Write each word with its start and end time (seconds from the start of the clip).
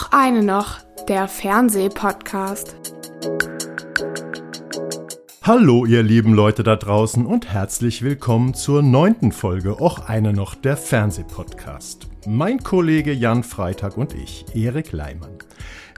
Och 0.00 0.12
eine 0.12 0.42
noch, 0.42 0.78
der 1.08 1.28
Fernsehpodcast. 1.28 2.74
Hallo 5.42 5.84
ihr 5.84 6.02
lieben 6.02 6.32
Leute 6.32 6.62
da 6.62 6.76
draußen 6.76 7.26
und 7.26 7.52
herzlich 7.52 8.00
willkommen 8.00 8.54
zur 8.54 8.80
neunten 8.80 9.30
Folge 9.30 9.78
Och 9.78 10.08
eine 10.08 10.32
noch, 10.32 10.54
der 10.54 10.78
Fernsehpodcast. 10.78 12.08
Mein 12.26 12.62
Kollege 12.62 13.12
Jan 13.12 13.42
Freitag 13.42 13.98
und 13.98 14.14
ich, 14.14 14.46
Erik 14.54 14.92
Leimann, 14.92 15.36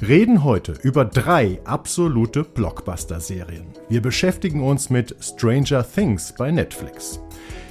reden 0.01 0.43
heute 0.43 0.73
über 0.83 1.05
drei 1.05 1.61
absolute 1.65 2.43
Blockbuster-Serien. 2.43 3.67
Wir 3.89 4.03
beschäftigen 4.03 4.65
uns 4.65 4.91
mit 4.91 5.15
Stranger 5.21 5.87
Things 5.89 6.35
bei 6.37 6.51
Netflix. 6.51 7.21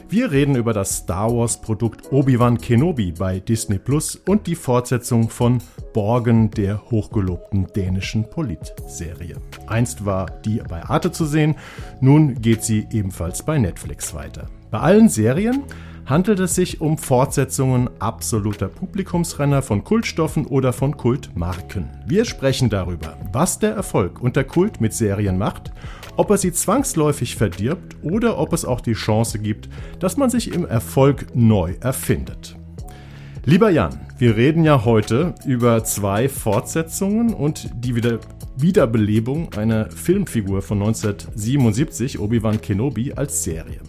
Wir 0.08 0.32
reden 0.32 0.56
über 0.56 0.72
das 0.72 0.98
Star 0.98 1.30
Wars-Produkt 1.34 2.12
Obi-Wan 2.12 2.58
Kenobi 2.58 3.12
bei 3.12 3.40
Disney 3.40 3.80
Plus 3.80 4.16
und 4.16 4.48
die 4.48 4.56
Fortsetzung 4.56 5.30
von 5.30 5.60
Borgen, 5.94 6.52
der 6.52 6.82
hochgelobten 6.92 7.68
dänischen 7.76 8.30
Polit-Serie. 8.30 9.36
Einst 9.68 10.06
war 10.06 10.28
die 10.46 10.62
bei 10.68 10.84
Arte 10.84 11.12
zu 11.12 11.26
sehen, 11.26 11.56
nun 12.00 12.42
geht 12.42 12.64
sie 12.64 12.88
ebenfalls 12.92 13.44
bei 13.44 13.58
Netflix 13.58 14.14
weiter. 14.14 14.48
Bei 14.70 14.80
allen 14.80 15.10
Serien 15.10 15.64
handelt 16.06 16.40
es 16.40 16.56
sich 16.56 16.82
um 16.82 16.98
Fortsetzungen 16.98 17.90
absoluter 18.00 18.68
Publikumsrenner 18.68 19.62
von 19.62 19.84
Kultstoffen 19.84 20.46
oder 20.46 20.74
von 20.74 20.98
Kultmarken. 20.98 21.90
Wir 22.06 22.26
sprechen 22.26 22.70
darüber, 22.70 23.18
was 23.32 23.60
der 23.60 23.74
Erfolg 23.74 24.22
und 24.22 24.36
der 24.36 24.44
Kult 24.44 24.82
mit 24.82 24.94
Serien 24.94 25.38
macht 25.38 25.72
ob 26.18 26.30
er 26.30 26.38
sie 26.38 26.52
zwangsläufig 26.52 27.36
verdirbt 27.36 27.96
oder 28.04 28.38
ob 28.38 28.54
es 28.54 28.66
auch 28.66 28.82
die 28.82 28.94
Chance 28.94 29.40
gibt, 29.40 29.70
dass 30.00 30.18
man 30.18 30.30
sich 30.30 30.54
im 30.54 30.66
Erfolg 30.66 31.28
neu 31.36 31.76
erfindet. 31.80 32.56
Lieber 33.46 33.70
Jan, 33.70 34.00
wir 34.22 34.38
reden 34.38 34.64
ja 34.64 34.86
heute 34.86 35.34
über 35.48 35.84
zwei 35.84 36.30
Fortsetzungen 36.30 37.34
und 37.34 37.72
die 37.74 37.96
Wieder 37.96 38.20
Wiederbelebung 38.56 39.52
einer 39.56 39.90
Filmfigur 39.90 40.62
von 40.62 40.80
1977, 40.80 42.20
Obi-Wan 42.20 42.62
Kenobi, 42.62 43.14
als 43.14 43.44
Serie. 43.44 43.80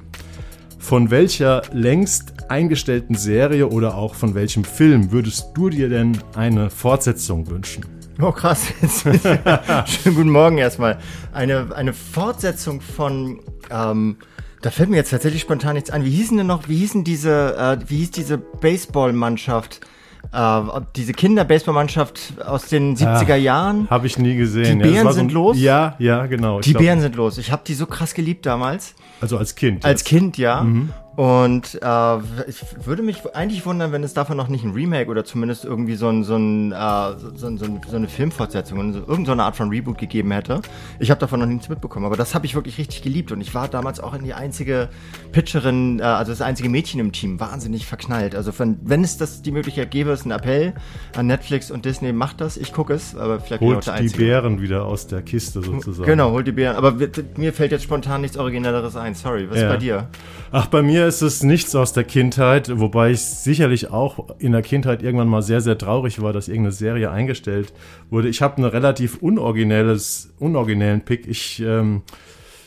Von 0.79 1.11
welcher 1.11 1.61
längst 1.73 2.51
eingestellten 2.51 3.15
Serie 3.15 3.69
oder 3.69 3.95
auch 3.95 4.15
von 4.15 4.35
welchem 4.35 4.65
Film 4.65 5.13
würdest 5.13 5.49
du 5.53 5.69
dir 5.69 5.91
denn 5.91 6.17
eine 6.35 6.71
Fortsetzung 6.71 7.51
wünschen? 7.51 7.85
Oh 8.19 8.33
krass, 8.33 8.69
schönen 9.85 10.17
guten 10.17 10.31
Morgen 10.31 10.57
erstmal. 10.57 10.99
Eine, 11.35 11.77
eine 11.77 11.93
Fortsetzung 11.93 12.81
von, 12.81 13.41
ähm, 13.71 14.17
da 14.63 14.71
fällt 14.71 14.89
mir 14.89 14.97
jetzt 14.97 15.11
tatsächlich 15.11 15.43
spontan 15.43 15.75
nichts 15.75 15.91
ein. 15.91 16.07
Wie 16.07 16.11
hießen 16.11 16.39
denn 16.39 16.47
noch, 16.47 16.71
wie 16.71 16.79
hießen 16.79 17.05
diese, 17.05 17.55
äh, 17.59 17.91
wie 17.91 17.99
hieß 17.99 18.13
diese 18.13 18.39
Baseballmannschaft? 18.39 19.81
Äh, 20.33 20.81
diese 20.97 21.13
Kinder-Baseballmannschaft 21.13 22.41
aus 22.45 22.67
den 22.67 22.97
70er 22.97 23.35
Jahren. 23.37 23.89
Habe 23.91 24.07
ich 24.07 24.19
nie 24.19 24.37
gesehen. 24.37 24.79
Die 24.79 24.85
Bären 24.85 25.07
ja, 25.07 25.13
sind 25.13 25.31
so 25.31 25.35
los? 25.35 25.59
Ja, 25.59 25.95
ja, 25.99 26.27
genau. 26.27 26.61
Die 26.61 26.73
Bären 26.73 27.01
sind 27.01 27.17
los. 27.17 27.39
Ich 27.39 27.51
habe 27.51 27.63
die 27.67 27.75
so 27.75 27.87
krass 27.87 28.15
geliebt 28.15 28.47
damals. 28.47 28.95
Also 29.21 29.37
als 29.37 29.55
Kind. 29.55 29.85
Als 29.85 30.05
Kind, 30.05 30.39
ja. 30.39 30.63
Mhm. 30.63 30.91
Und 31.15 31.79
äh, 31.83 32.19
ich 32.49 32.87
würde 32.87 33.03
mich 33.03 33.23
eigentlich 33.35 33.67
wundern, 33.67 33.93
wenn 33.93 34.03
es 34.03 34.15
davon 34.15 34.37
noch 34.37 34.49
nicht 34.49 34.65
ein 34.65 34.71
Remake 34.71 35.11
oder 35.11 35.25
zumindest 35.25 35.65
irgendwie 35.65 35.95
so, 35.95 36.09
ein, 36.09 36.25
so, 36.25 36.37
ein, 36.37 36.73
äh, 36.73 37.19
so, 37.37 37.55
so, 37.57 37.67
so 37.87 37.97
eine 37.97 38.09
Filmfortsetzung, 38.09 38.95
so, 38.95 39.01
irgendeine 39.01 39.45
Art 39.45 39.55
von 39.55 39.69
Reboot 39.69 39.99
gegeben 39.99 40.31
hätte. 40.33 40.63
Ich 40.99 41.11
habe 41.11 41.21
davon 41.21 41.41
noch 41.41 41.47
nichts 41.47 41.69
mitbekommen, 41.69 42.07
aber 42.07 42.17
das 42.17 42.35
habe 42.35 42.47
ich 42.47 42.55
wirklich 42.55 42.79
richtig 42.79 43.03
geliebt 43.03 43.31
und 43.31 43.43
ich 43.43 43.55
war 43.55 43.69
damals 43.69 44.01
auch 44.01 44.15
in 44.15 44.25
die 44.25 44.33
einzige 44.33 44.89
Pitcherin, 45.33 46.01
äh, 46.01 46.05
also 46.05 46.33
das 46.33 46.41
einzige 46.41 46.71
Mädchen 46.71 46.99
im 46.99 47.13
Team, 47.13 47.39
wahnsinnig 47.41 47.87
verknallt. 47.87 48.35
Also 48.35 48.59
wenn, 48.59 48.79
wenn 48.83 49.05
es 49.05 49.19
das 49.19 49.43
die 49.43 49.53
Möglichkeit 49.53 49.91
gäbe, 49.91 50.13
ist 50.13 50.25
ein 50.25 50.31
Appell 50.31 50.73
an 51.15 51.27
Netflix 51.27 51.71
und 51.71 51.85
Disney, 51.85 52.15
macht 52.15 52.41
das, 52.41 52.57
ich 52.57 52.73
gucke 52.73 52.95
es, 52.95 53.15
aber 53.15 53.39
vielleicht 53.39 53.61
holt 53.61 53.71
bin 53.71 53.71
ich 53.71 53.77
auch 53.77 53.85
der 53.85 53.95
Einzige. 53.95 54.19
die 54.19 54.25
Bären 54.25 54.63
wieder 54.63 54.87
aus 54.87 55.07
der 55.09 55.21
Kiste 55.21 55.61
sozusagen. 55.63 56.09
Genau, 56.09 56.31
holt 56.31 56.47
die 56.47 56.53
Bären, 56.53 56.77
aber 56.77 56.95
mir 57.37 57.53
fällt 57.53 57.73
jetzt 57.73 57.85
spontan 57.85 58.23
nichts 58.23 58.39
Originelleres 58.39 58.97
ein, 58.97 59.15
sorry, 59.15 59.51
was 59.51 59.59
ja. 59.59 59.65
ist 59.65 59.69
bei 59.69 59.77
dir? 59.77 60.09
Ach, 60.53 60.67
bei 60.67 60.81
mir 60.81 61.02
ist 61.07 61.23
es 61.23 61.43
nichts 61.43 61.75
aus 61.75 61.93
der 61.93 62.05
Kindheit, 62.05 62.79
wobei 62.79 63.11
ich 63.13 63.21
sicherlich 63.21 63.91
auch 63.91 64.37
in 64.39 64.53
der 64.53 64.63
Kindheit 64.63 65.03
irgendwann 65.03 65.29
mal 65.29 65.43
sehr, 65.43 65.61
sehr 65.61 65.79
traurig 65.79 66.21
war, 66.23 66.33
dass 66.33 66.49
irgendeine 66.49 66.73
Serie 66.73 67.11
eingestellt 67.11 67.73
wurde. 68.11 68.29
Ich 68.29 68.43
habe 68.43 68.57
einen 68.57 68.67
relativ 68.67 69.19
unoriginelles, 69.23 70.33
unoriginellen 70.39 71.03
Pick. 71.03 71.27
Ich 71.27 71.61
ähm, 71.61 72.03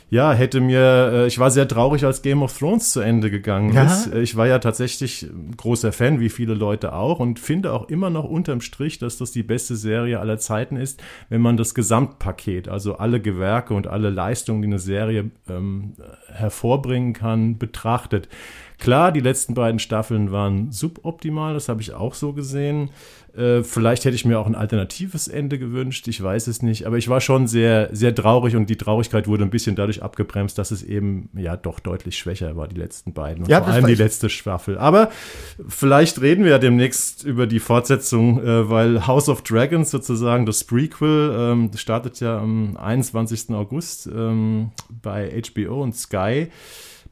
ja, 0.10 0.34
hätte 0.34 0.62
mir, 0.62 1.12
äh, 1.14 1.28
ich 1.28 1.40
war 1.40 1.50
sehr 1.50 1.68
traurig, 1.68 2.06
als 2.06 2.22
Game 2.22 2.44
of 2.44 2.58
Thrones 2.58 2.92
zu 2.92 3.00
Ende 3.00 3.32
gegangen 3.32 3.74
ja? 3.74 3.86
ist. 3.86 4.14
Äh, 4.14 4.22
ich 4.22 4.36
war 4.36 4.48
ja 4.48 4.60
tatsächlich 4.60 5.28
großer 5.58 5.92
Fan, 5.92 6.20
wie 6.20 6.30
viele 6.30 6.54
Leute 6.54 6.94
auch, 6.94 7.20
und 7.20 7.40
finde 7.40 7.74
auch 7.74 7.90
immer 7.90 8.10
noch 8.10 8.24
unterm 8.24 8.62
Strich, 8.62 9.00
dass 9.00 9.18
das 9.18 9.32
die 9.32 9.44
beste 9.44 9.76
Serie 9.76 10.20
aller 10.20 10.38
Zeiten 10.38 10.78
ist, 10.78 11.02
wenn 11.30 11.42
man 11.42 11.58
das 11.58 11.74
Gesamtpaket, 11.74 12.68
also 12.68 12.98
alle 12.98 13.20
Gewerke 13.20 13.74
und 13.74 13.88
alle 13.88 14.12
Leistungen, 14.12 14.62
die 14.62 14.68
eine 14.68 14.80
Serie 14.80 15.32
ähm, 15.50 15.94
hervorbringen 16.32 17.14
kann, 17.14 17.58
betrachtet. 17.58 18.30
Klar, 18.78 19.12
die 19.12 19.22
letzten 19.22 19.54
beiden 19.54 19.80
Staffeln 19.80 20.32
waren 20.32 20.72
suboptimal, 20.72 21.54
das 21.54 21.70
habe 21.70 21.82
ich 21.82 21.94
auch 21.94 22.14
so 22.14 22.34
gesehen. 22.34 22.90
Äh, 23.38 23.64
vielleicht 23.64 24.06
hätte 24.06 24.16
ich 24.16 24.26
mir 24.26 24.40
auch 24.40 24.48
ein 24.48 24.56
alternatives 24.56 25.28
Ende 25.28 25.60
gewünscht, 25.60 26.08
ich 26.08 26.22
weiß 26.22 26.48
es 26.48 26.62
nicht. 26.62 26.86
Aber 26.86 26.98
ich 26.98 27.10
war 27.10 27.22
schon 27.22 27.48
sehr, 27.48 27.90
sehr 27.92 28.14
traurig 28.16 28.56
und 28.56 28.70
die 28.70 28.78
Traurigkeit 28.78 29.28
wurde 29.28 29.44
ein 29.44 29.50
bisschen 29.50 29.76
dadurch 29.76 30.02
abgebremst, 30.02 30.58
dass 30.58 30.72
es 30.72 30.84
eben 30.84 31.30
ja 31.36 31.58
doch 31.58 31.80
deutlich 31.80 32.18
schwächer 32.18 32.56
war, 32.56 32.68
die 32.68 32.78
letzten 32.78 33.14
beiden. 33.14 33.44
Und 33.44 33.50
ja, 33.50 33.62
vor 33.62 33.74
allem 33.74 33.88
die 33.88 33.96
letzte 33.96 34.30
Staffel. 34.30 34.78
Aber 34.78 35.10
vielleicht 35.68 36.22
reden 36.22 36.44
wir 36.44 36.52
ja 36.52 36.60
demnächst 36.60 37.24
über 37.24 37.48
die 37.48 37.60
Fortsetzung, 37.60 38.42
äh, 38.42 38.70
weil 38.70 39.08
House 39.08 39.30
of 39.30 39.42
Dragons 39.42 39.92
sozusagen, 39.92 40.46
das 40.46 40.64
Prequel, 40.64 41.36
ähm, 41.38 41.72
startet 41.76 42.20
ja 42.20 42.40
am 42.40 42.78
21. 42.78 43.52
August 43.52 44.08
ähm, 44.08 44.72
bei 45.02 45.42
HBO 45.54 45.84
und 45.84 45.96
Sky. 45.96 46.48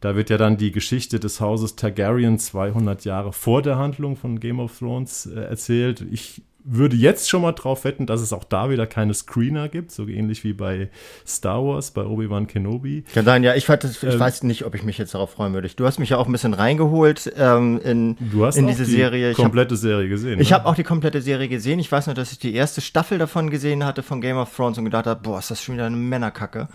Da 0.04 0.18
wird 0.18 0.30
ja 0.30 0.38
dann 0.38 0.58
die 0.58 0.74
Geschichte 0.74 1.18
des 1.18 1.40
Hauses 1.40 1.78
Targaryen 1.78 2.38
200 2.38 3.06
Jahre 3.06 3.32
vor 3.32 3.62
der 3.62 3.78
Handlung 3.78 4.18
von 4.18 4.42
Game 4.42 4.60
of 4.60 4.78
Thrones 4.78 5.28
äh, 5.28 5.40
erzählt. 5.40 6.06
Ich 6.12 6.42
würde 6.66 6.98
jetzt 6.98 7.30
schon 7.30 7.42
mal 7.42 7.54
drauf 7.54 7.86
wetten, 7.86 8.06
dass 8.06 8.20
es 8.20 8.34
auch 8.34 8.44
da 8.44 8.70
wieder 8.70 8.86
keine 8.86 9.14
Screener 9.14 9.70
gibt, 9.70 9.92
so 9.92 10.08
ähnlich 10.08 10.44
wie 10.44 10.52
bei 10.52 10.90
Star 11.26 11.64
Wars, 11.64 11.92
bei 11.92 12.04
Obi-Wan 12.04 12.48
Kenobi. 12.48 13.06
Kann 13.14 13.24
sein, 13.24 13.44
ja, 13.44 13.56
ich, 13.56 13.70
ich 13.70 14.04
ähm, 14.04 14.20
weiß 14.20 14.44
nicht, 14.44 14.66
ob 14.66 14.76
ich 14.76 14.84
mich 14.84 14.98
jetzt 14.98 15.14
darauf 15.14 15.32
freuen 15.32 15.54
würde. 15.54 15.70
Du 15.70 15.86
hast 15.86 16.00
mich 16.00 16.10
ja 16.10 16.18
auch 16.18 16.26
ein 16.26 16.32
bisschen 16.34 16.54
reingeholt 16.54 17.32
ähm, 17.38 17.80
in, 17.82 18.18
du 18.32 18.46
hast 18.46 18.58
in 18.58 18.68
diese 18.68 18.84
die 18.84 18.92
Serie. 18.92 19.32
Ich 19.32 19.38
komplette 19.38 19.76
hab, 19.76 19.82
Serie 19.82 20.10
gesehen. 20.10 20.42
Ich 20.42 20.50
ne? 20.50 20.56
habe 20.56 20.66
auch 20.66 20.76
die 20.76 20.84
komplette 20.84 21.22
Serie 21.22 21.48
gesehen. 21.48 21.80
Ich 21.80 21.90
weiß 21.90 22.08
nur, 22.08 22.16
dass 22.16 22.34
ich 22.34 22.40
die 22.40 22.54
erste 22.54 22.82
Staffel 22.82 23.18
davon 23.18 23.50
gesehen 23.50 23.86
hatte 23.86 24.04
von 24.04 24.20
Game 24.20 24.38
of 24.38 24.54
Thrones 24.54 24.78
und 24.78 24.84
gedacht 24.84 25.06
habe, 25.06 25.22
boah, 25.22 25.40
ist 25.40 25.50
das 25.50 25.62
schon 25.62 25.76
wieder 25.76 25.86
eine 25.86 25.96
Männerkacke. 25.96 26.68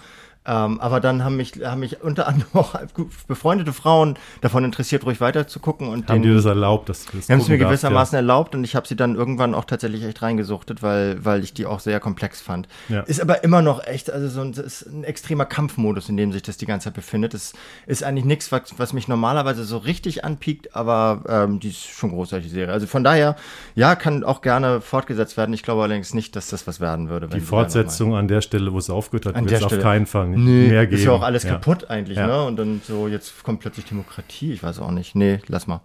Ähm, 0.48 0.80
aber 0.80 1.00
dann 1.00 1.24
haben 1.24 1.36
mich, 1.36 1.52
haben 1.62 1.80
mich 1.80 2.02
unter 2.02 2.26
anderem 2.26 2.48
auch 2.54 2.74
befreundete 3.26 3.72
Frauen 3.72 4.14
davon 4.40 4.64
interessiert, 4.64 5.04
ruhig 5.04 5.20
weiter 5.20 5.46
zu 5.46 5.60
gucken. 5.60 5.88
Und 5.88 6.08
haben 6.08 6.22
dir 6.22 6.34
das 6.34 6.44
erlaubt? 6.44 6.88
Dass 6.88 7.04
du 7.04 7.16
das 7.18 7.28
haben 7.28 7.40
es 7.40 7.48
mir 7.48 7.58
gewissermaßen 7.58 8.14
ja. 8.14 8.20
erlaubt 8.20 8.54
und 8.54 8.64
ich 8.64 8.74
habe 8.74 8.86
sie 8.86 8.96
dann 8.96 9.14
irgendwann 9.14 9.54
auch 9.54 9.64
tatsächlich 9.64 10.04
echt 10.04 10.22
reingesuchtet, 10.22 10.82
weil, 10.82 11.24
weil 11.24 11.42
ich 11.42 11.52
die 11.52 11.66
auch 11.66 11.80
sehr 11.80 12.00
komplex 12.00 12.40
fand. 12.40 12.68
Ja. 12.88 13.00
Ist 13.00 13.20
aber 13.20 13.44
immer 13.44 13.62
noch 13.62 13.84
echt, 13.86 14.10
also 14.10 14.28
so 14.28 14.40
ein, 14.40 14.52
ist 14.52 14.82
ein 14.86 15.04
extremer 15.04 15.44
Kampfmodus, 15.44 16.08
in 16.08 16.16
dem 16.16 16.32
sich 16.32 16.42
das 16.42 16.56
die 16.56 16.66
ganze 16.66 16.84
Zeit 16.84 16.94
befindet. 16.94 17.34
Es 17.34 17.52
ist 17.86 18.02
eigentlich 18.02 18.24
nichts, 18.24 18.50
was, 18.50 18.78
was 18.78 18.92
mich 18.92 19.08
normalerweise 19.08 19.64
so 19.64 19.76
richtig 19.78 20.24
anpiekt, 20.24 20.74
aber 20.74 21.24
ähm, 21.28 21.60
die 21.60 21.68
ist 21.68 21.84
schon 21.84 22.10
großartig, 22.10 22.48
die 22.48 22.54
Serie. 22.54 22.72
Also 22.72 22.86
von 22.86 23.04
daher, 23.04 23.36
ja, 23.74 23.96
kann 23.96 24.24
auch 24.24 24.40
gerne 24.40 24.80
fortgesetzt 24.80 25.36
werden. 25.36 25.52
Ich 25.52 25.62
glaube 25.62 25.82
allerdings 25.82 26.14
nicht, 26.14 26.36
dass 26.36 26.48
das 26.48 26.66
was 26.66 26.80
werden 26.80 27.08
würde. 27.10 27.28
die 27.28 27.40
Fortsetzung 27.40 28.14
an 28.14 28.28
der 28.28 28.40
Stelle, 28.40 28.72
wo 28.72 28.78
es 28.78 28.88
aufgehört 28.88 29.26
hat, 29.26 29.34
wird 29.34 29.52
es 29.52 29.62
auf 29.62 29.78
keinen 29.80 30.06
Fall 30.06 30.37
nee, 30.38 30.68
mehr 30.68 30.86
geben. 30.86 30.98
Ist 30.98 31.04
ja 31.04 31.12
auch 31.12 31.22
alles 31.22 31.42
ja. 31.42 31.50
kaputt 31.50 31.90
eigentlich, 31.90 32.18
ja. 32.18 32.26
ne? 32.26 32.44
Und 32.44 32.56
dann 32.56 32.80
so, 32.86 33.08
jetzt 33.08 33.42
kommt 33.42 33.60
plötzlich 33.60 33.86
Demokratie, 33.86 34.52
ich 34.52 34.62
weiß 34.62 34.78
auch 34.80 34.90
nicht. 34.90 35.14
Nee, 35.14 35.40
lass 35.48 35.66
mal. 35.66 35.80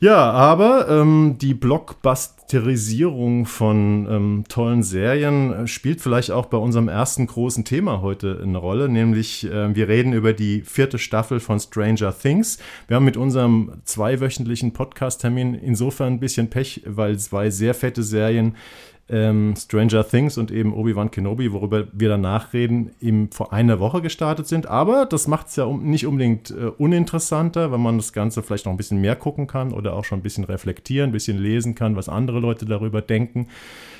Ja, 0.00 0.30
aber 0.30 0.88
ähm, 0.88 1.38
die 1.40 1.54
Blockbusterisierung 1.54 3.46
von 3.46 4.06
ähm, 4.08 4.44
tollen 4.48 4.84
Serien 4.84 5.52
äh, 5.52 5.66
spielt 5.66 6.00
vielleicht 6.00 6.30
auch 6.30 6.46
bei 6.46 6.56
unserem 6.56 6.86
ersten 6.86 7.26
großen 7.26 7.64
Thema 7.64 8.00
heute 8.00 8.38
eine 8.40 8.58
Rolle, 8.58 8.88
nämlich 8.88 9.44
äh, 9.50 9.74
wir 9.74 9.88
reden 9.88 10.12
über 10.12 10.32
die 10.32 10.62
vierte 10.62 11.00
Staffel 11.00 11.40
von 11.40 11.58
Stranger 11.58 12.16
Things. 12.16 12.58
Wir 12.86 12.94
haben 12.94 13.04
mit 13.04 13.16
unserem 13.16 13.72
zweiwöchentlichen 13.82 14.72
Podcast-Termin 14.72 15.54
insofern 15.54 16.12
ein 16.14 16.20
bisschen 16.20 16.48
Pech, 16.48 16.82
weil 16.86 17.18
zwei 17.18 17.50
sehr 17.50 17.74
fette 17.74 18.04
Serien 18.04 18.54
ähm, 19.10 19.54
Stranger 19.56 20.06
Things 20.06 20.38
und 20.38 20.52
eben 20.52 20.72
Obi-Wan 20.72 21.10
Kenobi, 21.10 21.52
worüber 21.52 21.88
wir 21.92 22.08
danach 22.08 22.52
reden, 22.52 22.92
eben 23.00 23.30
vor 23.32 23.52
einer 23.52 23.80
Woche 23.80 24.00
gestartet 24.00 24.46
sind. 24.46 24.66
Aber 24.66 25.06
das 25.06 25.26
macht 25.26 25.48
es 25.48 25.56
ja 25.56 25.64
um, 25.64 25.90
nicht 25.90 26.06
unbedingt 26.06 26.50
äh, 26.50 26.70
uninteressanter, 26.78 27.72
wenn 27.72 27.80
man 27.80 27.96
das 27.96 28.12
Ganze 28.12 28.42
vielleicht 28.42 28.66
noch 28.66 28.72
ein 28.72 28.76
bisschen 28.76 29.00
mehr 29.00 29.16
gucken 29.16 29.48
kann 29.48 29.72
oder 29.72 29.88
oder 29.88 29.96
auch 29.96 30.04
schon 30.04 30.18
ein 30.18 30.22
bisschen 30.22 30.44
reflektieren, 30.44 31.10
ein 31.10 31.12
bisschen 31.12 31.38
lesen 31.38 31.74
kann, 31.74 31.96
was 31.96 32.08
andere 32.08 32.40
Leute 32.40 32.66
darüber 32.66 33.00
denken. 33.00 33.48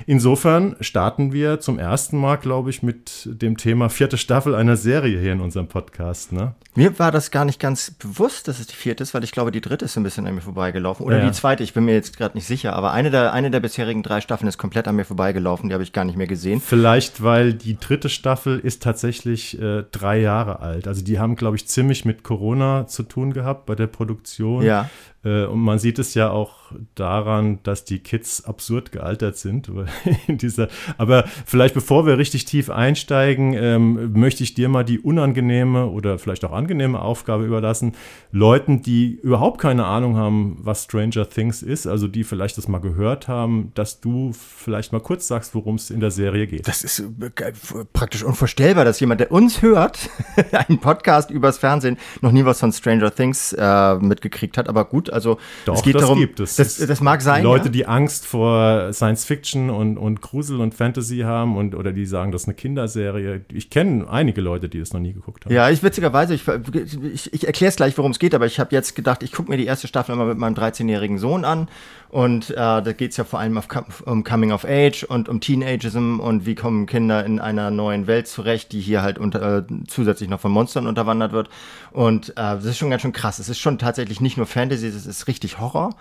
Insofern 0.06 0.76
starten 0.80 1.32
wir 1.32 1.60
zum 1.60 1.78
ersten 1.78 2.16
Mal, 2.18 2.36
glaube 2.36 2.70
ich, 2.70 2.82
mit 2.82 3.28
dem 3.30 3.56
Thema 3.56 3.88
vierte 3.88 4.16
Staffel 4.18 4.54
einer 4.54 4.76
Serie 4.76 5.18
hier 5.20 5.32
in 5.32 5.40
unserem 5.40 5.68
Podcast. 5.68 6.32
Ne? 6.32 6.54
Mir 6.74 6.98
war 6.98 7.10
das 7.10 7.30
gar 7.30 7.44
nicht 7.44 7.60
ganz 7.60 7.90
bewusst, 7.90 8.48
dass 8.48 8.60
es 8.60 8.66
die 8.68 8.76
vierte 8.76 9.02
ist, 9.02 9.14
weil 9.14 9.24
ich 9.24 9.32
glaube, 9.32 9.50
die 9.50 9.60
dritte 9.60 9.84
ist 9.84 9.96
ein 9.96 10.02
bisschen 10.02 10.26
an 10.26 10.34
mir 10.34 10.40
vorbeigelaufen. 10.40 11.04
Oder 11.04 11.18
Ja. 11.18 11.26
die 11.26 11.32
zweite, 11.32 11.62
ich 11.62 11.74
bin 11.74 11.84
mir 11.84 11.94
jetzt 11.94 12.16
gerade 12.16 12.36
nicht 12.36 12.46
sicher. 12.46 12.74
Aber 12.74 12.92
eine 12.92 13.10
der, 13.10 13.32
eine 13.32 13.50
der 13.50 13.60
bisherigen 13.60 14.02
drei 14.02 14.20
Staffeln 14.20 14.48
ist 14.48 14.58
komplett 14.58 14.86
an 14.88 14.96
mir 14.96 15.04
vorbeigelaufen. 15.04 15.68
Die 15.68 15.72
habe 15.74 15.82
ich 15.82 15.92
gar 15.92 16.04
nicht 16.04 16.16
mehr 16.16 16.26
gesehen. 16.26 16.60
Vielleicht, 16.60 17.22
weil 17.22 17.52
die 17.54 17.78
dritte 17.78 18.08
Staffel 18.08 18.58
ist 18.58 18.82
tatsächlich 18.82 19.60
äh, 19.60 19.84
drei 19.90 20.20
Jahre 20.20 20.60
alt. 20.60 20.86
Also 20.86 21.02
die 21.02 21.18
haben, 21.18 21.36
glaube 21.36 21.56
ich, 21.56 21.66
ziemlich 21.66 22.04
mit 22.04 22.22
Corona 22.22 22.86
zu 22.86 23.02
tun 23.02 23.32
gehabt 23.32 23.66
bei 23.66 23.74
der 23.74 23.86
Produktion. 23.88 24.62
Ja. 24.62 24.88
Äh, 25.24 25.44
und 25.44 25.60
man 25.60 25.78
sieht 25.78 25.98
es 25.98 26.14
ja 26.14 26.30
auch 26.30 26.72
daran, 26.94 27.60
dass 27.62 27.84
die 27.84 27.98
Kids 28.00 28.44
absurd 28.44 28.92
gealtert 28.92 29.36
sind. 29.36 29.70
dieser, 30.28 30.68
aber 30.96 31.24
vielleicht 31.46 31.74
bevor 31.74 32.06
wir 32.06 32.18
richtig 32.18 32.44
tief 32.44 32.70
einsteigen, 32.70 33.54
ähm, 33.54 34.12
möchte 34.12 34.42
ich 34.42 34.54
dir 34.54 34.68
mal 34.68 34.84
die 34.84 34.98
unangenehme 34.98 35.86
oder 35.86 36.18
vielleicht 36.18 36.44
auch 36.44 36.52
angenehme 36.52 37.00
Aufgabe 37.00 37.44
überlassen, 37.44 37.92
Leuten, 38.30 38.82
die 38.82 39.18
überhaupt 39.22 39.60
keine 39.60 39.86
Ahnung 39.86 40.16
haben, 40.16 40.58
was 40.60 40.84
Stranger 40.84 41.28
Things 41.28 41.62
ist, 41.62 41.86
also 41.86 42.08
die 42.08 42.24
vielleicht 42.24 42.58
das 42.58 42.68
mal 42.68 42.78
gehört 42.78 43.28
haben, 43.28 43.72
dass 43.74 44.00
du 44.00 44.32
vielleicht 44.32 44.92
mal 44.92 45.00
kurz 45.00 45.26
sagst, 45.26 45.54
worum 45.54 45.76
es 45.76 45.90
in 45.90 46.00
der 46.00 46.10
Serie 46.10 46.46
geht. 46.46 46.68
Das 46.68 46.84
ist 46.84 47.00
äh, 47.00 47.52
praktisch 47.92 48.22
unvorstellbar, 48.22 48.84
dass 48.84 49.00
jemand, 49.00 49.20
der 49.20 49.32
uns 49.32 49.62
hört, 49.62 50.10
einen 50.52 50.78
Podcast 50.78 51.30
übers 51.30 51.58
Fernsehen, 51.58 51.96
noch 52.20 52.32
nie 52.32 52.44
was 52.44 52.60
von 52.60 52.72
Stranger 52.72 53.14
Things 53.14 53.52
äh, 53.52 53.94
mitgekriegt 53.96 54.58
hat. 54.58 54.68
Aber 54.68 54.84
gut, 54.84 55.07
also 55.12 55.38
Doch, 55.64 55.74
es 55.74 55.82
geht 55.82 55.94
das 55.94 56.02
darum, 56.02 56.18
gibt 56.18 56.40
es. 56.40 56.56
Das, 56.56 56.76
das 56.76 57.00
mag 57.00 57.22
sein. 57.22 57.42
Leute, 57.42 57.66
ja? 57.66 57.70
die 57.70 57.86
Angst 57.86 58.26
vor 58.26 58.92
Science 58.92 59.24
Fiction 59.24 59.70
und, 59.70 59.98
und 59.98 60.20
Grusel 60.20 60.60
und 60.60 60.74
Fantasy 60.74 61.18
haben 61.18 61.56
und 61.56 61.74
oder 61.74 61.92
die 61.92 62.06
sagen, 62.06 62.32
das 62.32 62.42
ist 62.42 62.48
eine 62.48 62.54
Kinderserie. 62.54 63.44
Ich 63.52 63.70
kenne 63.70 64.08
einige 64.08 64.40
Leute, 64.40 64.68
die 64.68 64.78
das 64.78 64.92
noch 64.92 65.00
nie 65.00 65.12
geguckt 65.12 65.44
haben. 65.44 65.52
Ja, 65.52 65.70
ich 65.70 65.82
witzigerweise, 65.82 66.34
ich, 66.34 66.42
ich, 66.46 67.32
ich 67.32 67.46
erkläre 67.46 67.68
es 67.68 67.76
gleich, 67.76 67.96
worum 67.98 68.10
es 68.10 68.18
geht, 68.18 68.34
aber 68.34 68.46
ich 68.46 68.60
habe 68.60 68.74
jetzt 68.74 68.94
gedacht, 68.94 69.22
ich 69.22 69.32
gucke 69.32 69.50
mir 69.50 69.56
die 69.56 69.66
erste 69.66 69.86
Staffel 69.88 70.14
immer 70.14 70.26
mit 70.26 70.38
meinem 70.38 70.54
13-jährigen 70.54 71.18
Sohn 71.18 71.44
an. 71.44 71.68
Und 72.10 72.50
äh, 72.50 72.54
da 72.54 72.92
geht 72.92 73.10
es 73.10 73.18
ja 73.18 73.24
vor 73.24 73.38
allem 73.38 73.60
um 74.06 74.24
Coming 74.24 74.52
of 74.52 74.64
Age 74.64 75.04
und 75.04 75.28
um 75.28 75.40
Teenageism 75.40 76.20
und 76.20 76.46
wie 76.46 76.54
kommen 76.54 76.86
Kinder 76.86 77.24
in 77.24 77.38
einer 77.38 77.70
neuen 77.70 78.06
Welt 78.06 78.28
zurecht, 78.28 78.72
die 78.72 78.80
hier 78.80 79.02
halt 79.02 79.18
unter, 79.18 79.58
äh, 79.58 79.62
zusätzlich 79.86 80.30
noch 80.30 80.40
von 80.40 80.52
Monstern 80.52 80.86
unterwandert 80.86 81.32
wird. 81.32 81.50
Und 81.90 82.30
äh, 82.30 82.34
das 82.34 82.64
ist 82.64 82.78
schon 82.78 82.90
ganz 82.90 83.02
schön 83.02 83.12
krass. 83.12 83.38
Es 83.38 83.50
ist 83.50 83.58
schon 83.58 83.78
tatsächlich 83.78 84.22
nicht 84.22 84.38
nur 84.38 84.46
Fantasy, 84.46 84.86
es 84.86 85.04
ist 85.04 85.26
richtig 85.28 85.58
Horror. 85.58 85.94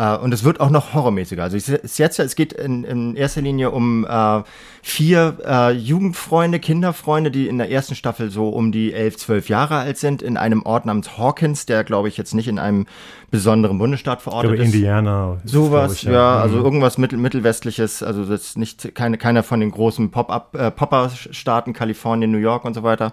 Äh, 0.00 0.16
und 0.16 0.32
es 0.32 0.44
wird 0.44 0.60
auch 0.60 0.70
noch 0.70 0.94
horrormäßiger. 0.94 1.42
Also 1.42 1.58
es 1.58 1.98
jetzt, 1.98 2.18
es 2.18 2.34
geht 2.34 2.54
in, 2.54 2.84
in 2.84 3.16
erster 3.16 3.42
Linie 3.42 3.70
um 3.70 4.06
äh, 4.08 4.42
vier 4.82 5.36
äh, 5.44 5.72
Jugendfreunde, 5.72 6.58
Kinderfreunde, 6.58 7.30
die 7.30 7.48
in 7.48 7.58
der 7.58 7.70
ersten 7.70 7.94
Staffel 7.94 8.30
so 8.30 8.48
um 8.48 8.72
die 8.72 8.94
elf, 8.94 9.18
zwölf 9.18 9.50
Jahre 9.50 9.76
alt 9.76 9.98
sind, 9.98 10.22
in 10.22 10.38
einem 10.38 10.62
Ort 10.62 10.86
namens 10.86 11.18
Hawkins, 11.18 11.66
der 11.66 11.84
glaube 11.84 12.08
ich 12.08 12.16
jetzt 12.16 12.32
nicht 12.32 12.48
in 12.48 12.58
einem 12.58 12.86
besonderen 13.30 13.78
Bundesstaat 13.78 14.22
verortet 14.22 14.52
glaube, 14.52 14.64
ist. 14.64 14.74
Indiana. 14.74 15.36
Sowas, 15.44 15.92
ich, 15.94 16.02
ja, 16.04 16.36
Mhm. 16.36 16.42
also 16.42 16.56
irgendwas 16.56 16.96
mittel, 16.96 17.18
mittelwestliches, 17.18 18.02
also 18.02 18.24
das 18.24 18.40
ist 18.40 18.58
nicht 18.58 18.94
keine 18.94 19.18
keiner 19.18 19.42
von 19.42 19.60
den 19.60 19.70
großen 19.70 20.10
Pop-up 20.10 20.56
äh, 20.56 20.70
Popper-Staaten, 20.70 21.74
Kalifornien, 21.74 22.30
New 22.30 22.38
York 22.38 22.64
und 22.64 22.72
so 22.72 22.82
weiter. 22.82 23.12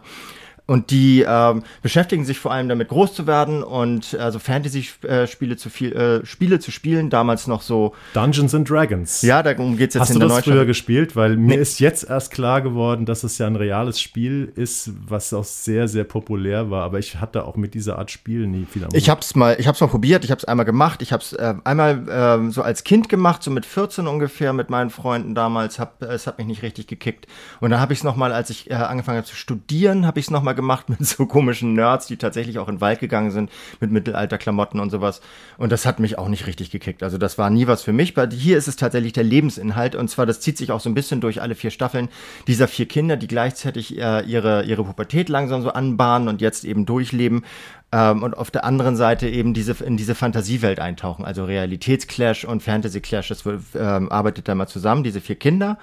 Und 0.68 0.92
die 0.92 1.26
ähm, 1.28 1.64
beschäftigen 1.82 2.26
sich 2.26 2.38
vor 2.40 2.52
allem 2.52 2.68
damit, 2.70 2.90
groß 2.90 3.14
zu 3.14 3.26
werden 3.26 3.64
und 3.64 4.16
also 4.20 4.38
Fantasy-Spiele 4.38 5.56
zu 5.58 5.70
viel, 5.70 5.94
äh, 5.94 6.26
Spiele 6.26 6.60
zu 6.60 6.72
spielen. 6.72 7.10
Damals 7.10 7.48
noch 7.48 7.62
so, 7.62 7.96
Dungeons 8.14 8.54
and 8.54 8.70
Dragons. 8.70 9.22
ja, 9.22 9.42
darum 9.42 9.78
geht's 9.78 9.96
jetzt 9.96 10.02
Hast 10.02 10.10
in 10.10 10.16
du 10.16 10.20
der 10.20 10.28
das 10.28 10.36
neuen 10.36 10.44
früher 10.44 10.54
Staffel. 10.54 10.66
gespielt? 10.68 11.16
Weil 11.16 11.38
mir 11.38 11.58
ist 11.58 11.80
jetzt 11.80 12.10
erst 12.10 12.32
klar 12.32 12.62
geworden, 12.62 13.06
dass 13.06 13.24
es 13.24 13.38
ja 13.38 13.48
ein 13.48 13.56
reales 13.56 14.02
Spiel 14.02 14.52
ist, 14.56 14.92
was 15.08 15.34
auch 15.34 15.46
sehr, 15.46 15.88
sehr 15.88 16.04
populär 16.04 16.70
war. 16.70 16.84
Aber 16.84 17.00
ich 17.00 17.22
hatte 17.22 17.46
auch 17.46 17.56
mit 17.56 17.74
dieser 17.74 17.98
Art 17.98 18.12
Spiel 18.12 18.46
nie 18.46 18.66
viel 18.70 18.84
am 18.84 18.90
Ich 18.94 19.10
hab's 19.10 19.36
mal, 19.36 19.56
ich 19.60 19.68
hab's 19.68 19.80
mal 19.80 19.88
probiert, 19.88 20.26
ich 20.26 20.32
hab's 20.32 20.44
einmal 20.44 20.66
gemacht, 20.66 21.02
ich 21.02 21.14
hab's 21.14 21.32
äh, 21.32 21.54
einmal 21.64 22.06
ähm, 22.10 22.52
so 22.52 22.62
als 22.62 22.84
Kind 22.84 23.08
gemacht, 23.08 23.42
so 23.42 23.52
mit 23.52 23.66
14 23.66 24.06
ungefähr 24.06 24.52
mit 24.52 24.70
meinen 24.70 24.90
Freunden 24.90 25.34
damals, 25.34 25.80
hab, 25.80 26.02
es 26.02 26.28
hat 26.28 26.38
mich 26.40 26.48
nicht 26.48 26.62
richtig 26.62 26.88
gekickt. 26.88 27.26
Und 27.62 27.70
dann 27.72 27.80
habe 27.80 27.94
ich 27.94 28.00
es 28.00 28.04
nochmal, 28.04 28.34
als 28.34 28.50
ich 28.50 28.70
äh, 28.70 28.74
angefangen 28.74 29.18
habe 29.18 29.28
zu 29.28 29.36
studieren, 29.36 30.06
habe 30.06 30.20
ich 30.20 30.26
es 30.26 30.32
nochmal 30.32 30.57
gemacht 30.58 30.90
mit 30.90 31.06
so 31.06 31.26
komischen 31.26 31.74
Nerds, 31.74 32.08
die 32.08 32.18
tatsächlich 32.18 32.60
auch 32.60 32.68
in 32.68 32.76
den 32.76 32.82
Wald 32.82 33.00
gegangen 33.00 33.32
sind 33.32 33.50
mit 33.80 33.92
Mittelalterklamotten 33.92 34.82
und 34.82 34.90
sowas. 34.90 35.22
Und 35.58 35.72
das 35.72 35.86
hat 35.86 36.02
mich 36.02 36.18
auch 36.18 36.28
nicht 36.28 36.48
richtig 36.48 36.70
gekickt. 36.72 37.02
Also 37.04 37.18
das 37.18 37.38
war 37.38 37.50
nie 37.50 37.68
was 37.68 37.84
für 37.84 37.94
mich, 37.94 38.18
weil 38.18 38.30
hier 38.32 38.58
ist 38.58 38.68
es 38.68 38.76
tatsächlich 38.76 39.14
der 39.14 39.24
Lebensinhalt 39.24 39.96
und 39.96 40.10
zwar, 40.10 40.26
das 40.26 40.42
zieht 40.42 40.58
sich 40.58 40.72
auch 40.72 40.82
so 40.82 40.90
ein 40.90 40.94
bisschen 40.94 41.22
durch 41.22 41.42
alle 41.42 41.56
vier 41.56 41.72
Staffeln 41.72 42.10
dieser 42.48 42.68
vier 42.68 42.88
Kinder, 42.88 43.16
die 43.16 43.28
gleichzeitig 43.28 43.98
äh, 43.98 44.22
ihre, 44.26 44.64
ihre 44.66 44.84
Pubertät 44.84 45.30
langsam 45.30 45.62
so 45.62 45.70
anbahnen 45.70 46.28
und 46.28 46.42
jetzt 46.42 46.66
eben 46.66 46.86
durchleben 46.86 47.44
ähm, 47.92 48.24
und 48.24 48.38
auf 48.38 48.52
der 48.52 48.66
anderen 48.66 48.96
Seite 48.96 49.30
eben 49.30 49.54
diese 49.54 49.84
in 49.84 49.98
diese 49.98 50.16
Fantasiewelt 50.16 50.80
eintauchen, 50.80 51.24
also 51.24 51.46
Realitätsclash 51.46 52.44
und 52.44 52.64
Fantasy-Clash, 52.64 53.30
das 53.30 53.46
wird, 53.46 53.62
ähm, 53.76 54.12
arbeitet 54.12 54.48
da 54.48 54.56
mal 54.56 54.68
zusammen, 54.68 55.04
diese 55.04 55.22
vier 55.22 55.36
Kinder, 55.38 55.78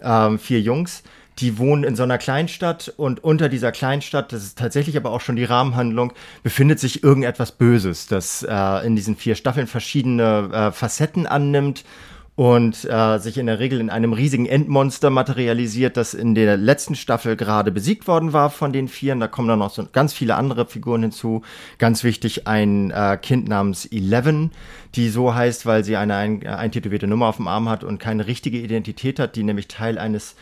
ähm, 0.00 0.38
vier 0.38 0.60
Jungs, 0.60 1.02
die 1.38 1.58
wohnen 1.58 1.84
in 1.84 1.96
so 1.96 2.02
einer 2.02 2.18
Kleinstadt 2.18 2.92
und 2.96 3.24
unter 3.24 3.48
dieser 3.48 3.72
Kleinstadt, 3.72 4.32
das 4.32 4.42
ist 4.42 4.58
tatsächlich 4.58 4.96
aber 4.96 5.10
auch 5.10 5.20
schon 5.20 5.36
die 5.36 5.44
Rahmenhandlung, 5.44 6.12
befindet 6.42 6.78
sich 6.78 7.02
irgendetwas 7.02 7.52
Böses, 7.52 8.06
das 8.06 8.42
äh, 8.42 8.86
in 8.86 8.96
diesen 8.96 9.16
vier 9.16 9.34
Staffeln 9.34 9.66
verschiedene 9.66 10.50
äh, 10.52 10.72
Facetten 10.72 11.26
annimmt 11.26 11.84
und 12.42 12.84
äh, 12.86 13.18
sich 13.20 13.38
in 13.38 13.46
der 13.46 13.60
Regel 13.60 13.78
in 13.78 13.88
einem 13.88 14.12
riesigen 14.12 14.46
Endmonster 14.46 15.10
materialisiert, 15.10 15.96
das 15.96 16.12
in 16.12 16.34
der 16.34 16.56
letzten 16.56 16.96
Staffel 16.96 17.36
gerade 17.36 17.70
besiegt 17.70 18.08
worden 18.08 18.32
war 18.32 18.50
von 18.50 18.72
den 18.72 18.88
Vieren. 18.88 19.20
Da 19.20 19.28
kommen 19.28 19.46
dann 19.46 19.60
noch 19.60 19.70
so 19.70 19.86
ganz 19.92 20.12
viele 20.12 20.34
andere 20.34 20.66
Figuren 20.66 21.02
hinzu. 21.02 21.42
Ganz 21.78 22.02
wichtig 22.02 22.48
ein 22.48 22.90
äh, 22.90 23.16
Kind 23.22 23.46
namens 23.46 23.86
Eleven, 23.86 24.50
die 24.96 25.08
so 25.08 25.32
heißt, 25.32 25.66
weil 25.66 25.84
sie 25.84 25.94
eine 25.94 26.16
ein, 26.16 26.44
eintätowierte 26.44 27.06
Nummer 27.06 27.28
auf 27.28 27.36
dem 27.36 27.46
Arm 27.46 27.68
hat 27.68 27.84
und 27.84 28.00
keine 28.00 28.26
richtige 28.26 28.58
Identität 28.58 29.20
hat, 29.20 29.36
die 29.36 29.44
nämlich 29.44 29.68
Teil 29.68 29.96
eines 29.96 30.34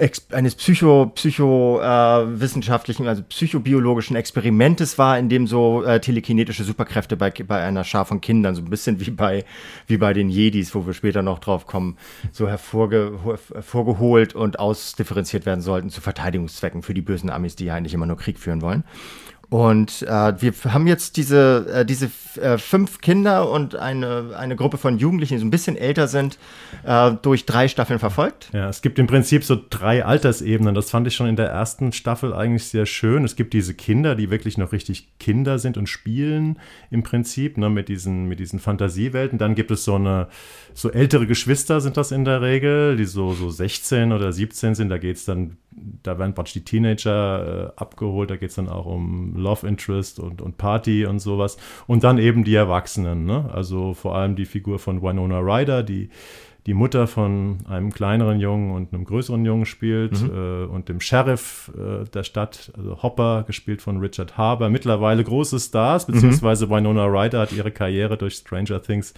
Ex 0.00 0.28
eines 0.32 0.54
psycho 0.54 1.12
psycho 1.14 1.78
äh, 1.82 1.84
also 1.84 3.22
psychobiologischen 3.28 4.16
Experimentes 4.16 4.96
war, 4.96 5.18
in 5.18 5.28
dem 5.28 5.46
so 5.46 5.84
äh, 5.84 6.00
telekinetische 6.00 6.64
Superkräfte 6.64 7.18
bei, 7.18 7.30
bei 7.30 7.62
einer 7.62 7.84
Schar 7.84 8.06
von 8.06 8.22
Kindern 8.22 8.54
so 8.54 8.62
ein 8.62 8.70
bisschen 8.70 8.98
wie 9.00 9.10
bei 9.10 9.44
wie 9.88 9.98
bei 9.98 10.14
den 10.14 10.30
Jedis, 10.30 10.74
wo 10.74 10.86
wir 10.86 10.94
später 10.94 11.20
noch 11.20 11.39
drauf 11.40 11.66
kommen, 11.66 11.96
so 12.32 12.48
hervorge 12.48 13.18
hervorgeholt 13.52 14.34
und 14.34 14.58
ausdifferenziert 14.58 15.46
werden 15.46 15.60
sollten 15.60 15.90
zu 15.90 16.00
Verteidigungszwecken 16.00 16.82
für 16.82 16.94
die 16.94 17.02
bösen 17.02 17.30
Amis, 17.30 17.56
die 17.56 17.66
ja 17.66 17.74
eigentlich 17.74 17.94
immer 17.94 18.06
nur 18.06 18.16
Krieg 18.16 18.38
führen 18.38 18.62
wollen. 18.62 18.84
Und 19.50 20.02
äh, 20.02 20.40
wir 20.40 20.52
haben 20.72 20.86
jetzt 20.86 21.16
diese, 21.16 21.66
äh, 21.80 21.84
diese 21.84 22.08
äh, 22.40 22.56
fünf 22.56 23.00
Kinder 23.00 23.50
und 23.50 23.74
eine, 23.74 24.36
eine 24.38 24.54
Gruppe 24.54 24.78
von 24.78 24.96
Jugendlichen, 24.96 25.34
die 25.34 25.40
so 25.40 25.44
ein 25.44 25.50
bisschen 25.50 25.76
älter 25.76 26.06
sind, 26.06 26.38
äh, 26.84 27.10
durch 27.20 27.46
drei 27.46 27.66
Staffeln 27.66 27.98
verfolgt. 27.98 28.48
Ja, 28.52 28.68
es 28.68 28.80
gibt 28.80 29.00
im 29.00 29.08
Prinzip 29.08 29.42
so 29.42 29.58
drei 29.68 30.04
Altersebenen. 30.04 30.76
Das 30.76 30.90
fand 30.90 31.08
ich 31.08 31.16
schon 31.16 31.26
in 31.26 31.34
der 31.34 31.48
ersten 31.48 31.92
Staffel 31.92 32.32
eigentlich 32.32 32.66
sehr 32.66 32.86
schön. 32.86 33.24
Es 33.24 33.34
gibt 33.34 33.52
diese 33.52 33.74
Kinder, 33.74 34.14
die 34.14 34.30
wirklich 34.30 34.56
noch 34.56 34.70
richtig 34.70 35.08
Kinder 35.18 35.58
sind 35.58 35.76
und 35.76 35.88
spielen 35.88 36.60
im 36.92 37.02
Prinzip, 37.02 37.58
ne, 37.58 37.68
mit 37.70 37.88
diesen, 37.88 38.26
mit 38.26 38.38
diesen 38.38 38.60
Fantasiewelten. 38.60 39.36
Dann 39.36 39.56
gibt 39.56 39.72
es 39.72 39.82
so 39.82 39.96
eine, 39.96 40.28
so 40.80 40.90
ältere 40.90 41.26
Geschwister 41.26 41.82
sind 41.82 41.98
das 41.98 42.10
in 42.10 42.24
der 42.24 42.40
Regel, 42.40 42.96
die 42.96 43.04
so, 43.04 43.34
so 43.34 43.50
16 43.50 44.12
oder 44.12 44.32
17 44.32 44.74
sind. 44.74 44.88
Da 44.88 44.96
geht's 44.96 45.26
dann, 45.26 45.58
da 45.70 46.18
werden 46.18 46.34
praktisch 46.34 46.54
die 46.54 46.64
Teenager 46.64 47.72
äh, 47.76 47.80
abgeholt. 47.80 48.30
Da 48.30 48.36
geht's 48.36 48.54
dann 48.54 48.68
auch 48.68 48.86
um 48.86 49.36
Love 49.36 49.66
Interest 49.66 50.18
und, 50.18 50.40
und 50.40 50.56
Party 50.56 51.04
und 51.04 51.18
sowas. 51.18 51.58
Und 51.86 52.02
dann 52.02 52.16
eben 52.16 52.44
die 52.44 52.54
Erwachsenen, 52.54 53.26
ne? 53.26 53.50
Also 53.52 53.92
vor 53.92 54.16
allem 54.16 54.36
die 54.36 54.46
Figur 54.46 54.78
von 54.78 55.02
Winona 55.02 55.40
Ryder, 55.40 55.82
die 55.82 56.08
die 56.66 56.74
Mutter 56.74 57.06
von 57.06 57.58
einem 57.68 57.90
kleineren 57.92 58.38
Jungen 58.38 58.72
und 58.72 58.92
einem 58.92 59.04
größeren 59.04 59.44
Jungen 59.44 59.64
spielt 59.64 60.22
äh, 60.22 60.64
und 60.64 60.88
dem 60.88 61.00
Sheriff 61.00 61.70
äh, 61.74 62.04
der 62.04 62.22
Stadt, 62.22 62.72
also 62.76 63.02
Hopper, 63.02 63.44
gespielt 63.46 63.80
von 63.82 63.98
Richard 63.98 64.36
Harbour. 64.36 64.68
Mittlerweile 64.68 65.24
große 65.24 65.58
Stars, 65.58 66.06
beziehungsweise 66.06 66.68
Winona 66.70 67.06
Ryder 67.06 67.40
hat 67.40 67.52
ihre 67.52 67.70
Karriere 67.70 68.16
durch 68.16 68.34
Stranger 68.34 68.82
Things 68.82 69.14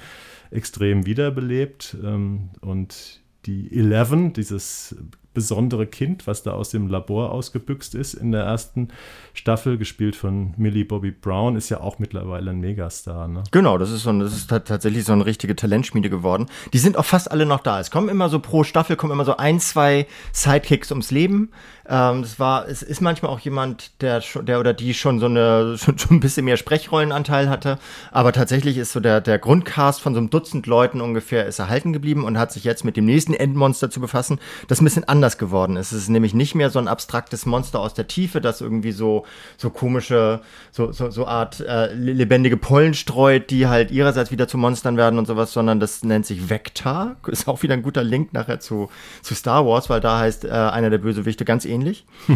extrem 0.53 1.07
wiederbelebt. 1.07 1.97
Ähm, 2.05 2.51
und 2.61 3.21
die 3.47 3.77
Eleven, 3.77 4.33
dieses 4.33 4.95
besondere 5.35 5.87
Kind, 5.87 6.27
was 6.27 6.43
da 6.43 6.53
aus 6.53 6.69
dem 6.69 6.89
Labor 6.89 7.33
ausgebüxt 7.33 7.95
ist 7.95 8.13
in 8.13 8.33
der 8.33 8.43
ersten 8.43 8.89
Staffel, 9.33 9.79
gespielt 9.79 10.15
von 10.15 10.53
Millie 10.59 10.85
Bobby 10.85 11.11
Brown, 11.11 11.57
ist 11.57 11.71
ja 11.71 11.81
auch 11.81 11.99
mittlerweile 11.99 12.51
ein 12.51 12.61
Megastar. 12.61 13.29
Ne? 13.29 13.43
Genau, 13.51 13.79
das 13.79 13.91
ist 13.91 14.03
so 14.03 14.13
das 14.19 14.35
ist 14.37 14.51
ta- 14.51 14.59
tatsächlich 14.59 15.05
so 15.05 15.15
eine 15.15 15.25
richtige 15.25 15.57
Talentschmiede 15.57 16.11
geworden. 16.11 16.47
Die 16.75 16.79
sind 16.79 16.99
auch 16.99 17.07
fast 17.07 17.31
alle 17.31 17.47
noch 17.47 17.61
da. 17.61 17.81
Es 17.81 17.91
kommen 17.91 18.11
immer 18.11 18.29
so 18.29 18.41
pro 18.41 18.63
Staffel 18.63 18.95
kommen 18.97 19.13
immer 19.15 19.25
so 19.25 19.39
ein, 19.39 19.59
zwei 19.59 20.07
Sidekicks 20.33 20.91
ums 20.91 21.11
Leben. 21.11 21.51
Äh, 21.93 22.03
Ähm, 22.03 22.23
das 22.23 22.39
war, 22.39 22.69
es 22.69 22.83
ist 22.83 23.01
manchmal 23.01 23.31
auch 23.31 23.41
jemand, 23.41 23.91
der 24.01 24.21
der 24.21 24.61
oder 24.61 24.73
die 24.73 24.95
schon 24.95 25.21
so 25.21 25.27
eine, 25.27 25.77
schon, 25.79 25.99
schon 25.99 26.17
ein 26.17 26.21
bisschen 26.21 26.45
mehr 26.45 26.57
Sprechrollenanteil 26.57 27.49
hatte. 27.49 27.79
Aber 28.11 28.33
tatsächlich 28.33 28.79
ist 28.79 28.93
so 28.93 29.01
der, 29.01 29.21
der 29.21 29.39
Grundcast 29.39 30.01
von 30.01 30.15
so 30.15 30.19
einem 30.19 30.31
Dutzend 30.31 30.67
Leuten 30.67 31.01
ungefähr 31.01 31.47
ist 31.47 31.59
erhalten 31.59 31.93
geblieben 31.93 32.25
und 32.25 32.39
hat 32.39 32.53
sich 32.53 32.65
jetzt 32.65 32.85
mit 32.85 32.97
dem 32.97 33.05
nächsten 33.05 33.35
Endmonster 33.35 33.91
zu 33.91 34.01
befassen, 34.01 34.39
das 34.69 34.81
ein 34.81 34.85
bisschen 34.85 35.05
anders 35.05 35.39
geworden 35.39 35.77
ist. 35.77 35.93
Es 35.93 36.03
ist 36.03 36.09
nämlich 36.09 36.35
nicht 36.35 36.55
mehr 36.55 36.71
so 36.71 36.79
ein 36.79 36.89
abstraktes 36.89 37.47
Monster 37.47 37.81
aus 37.81 37.95
der 37.95 38.07
Tiefe, 38.07 38.41
das 38.41 38.61
irgendwie 38.61 38.93
so, 38.93 39.25
so 39.57 39.71
komische, 39.71 40.41
so, 40.71 40.93
so, 40.93 41.11
so 41.11 41.27
Art 41.27 41.61
äh, 41.61 41.93
lebendige 41.95 42.57
Pollen 42.57 42.95
streut, 42.95 43.51
die 43.51 43.67
halt 43.67 43.91
ihrerseits 43.91 44.31
wieder 44.31 44.49
zu 44.49 44.59
Monstern 44.59 44.97
werden 44.97 45.19
und 45.19 45.27
sowas, 45.27 45.53
sondern 45.53 45.81
das 45.81 46.03
nennt 46.03 46.27
sich 46.27 46.49
Vector. 46.49 47.17
Ist 47.27 47.49
auch 47.49 47.63
wieder 47.63 47.75
ein 47.75 47.83
guter 47.83 48.05
Link 48.05 48.33
nachher 48.33 48.61
zu, 48.61 48.91
zu 49.23 49.35
Star 49.35 49.67
Wars, 49.67 49.91
weil 49.91 50.01
da 50.01 50.19
heißt 50.19 50.45
äh, 50.45 50.51
einer 50.51 50.91
der 50.91 50.99
Bösewichte 50.99 51.45
ganz 51.45 51.65
ähnlich. 51.65 51.82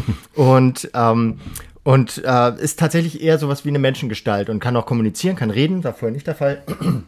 und 0.34 0.90
ähm, 0.94 1.38
und 1.84 2.20
äh, 2.24 2.60
ist 2.60 2.80
tatsächlich 2.80 3.22
eher 3.22 3.38
sowas 3.38 3.64
wie 3.64 3.68
eine 3.68 3.78
Menschengestalt 3.78 4.50
und 4.50 4.58
kann 4.58 4.76
auch 4.76 4.86
kommunizieren, 4.86 5.36
kann 5.36 5.50
reden, 5.50 5.84
war 5.84 5.92
vorher 5.92 6.12
nicht 6.12 6.26
der 6.26 6.34
Fall. 6.34 6.64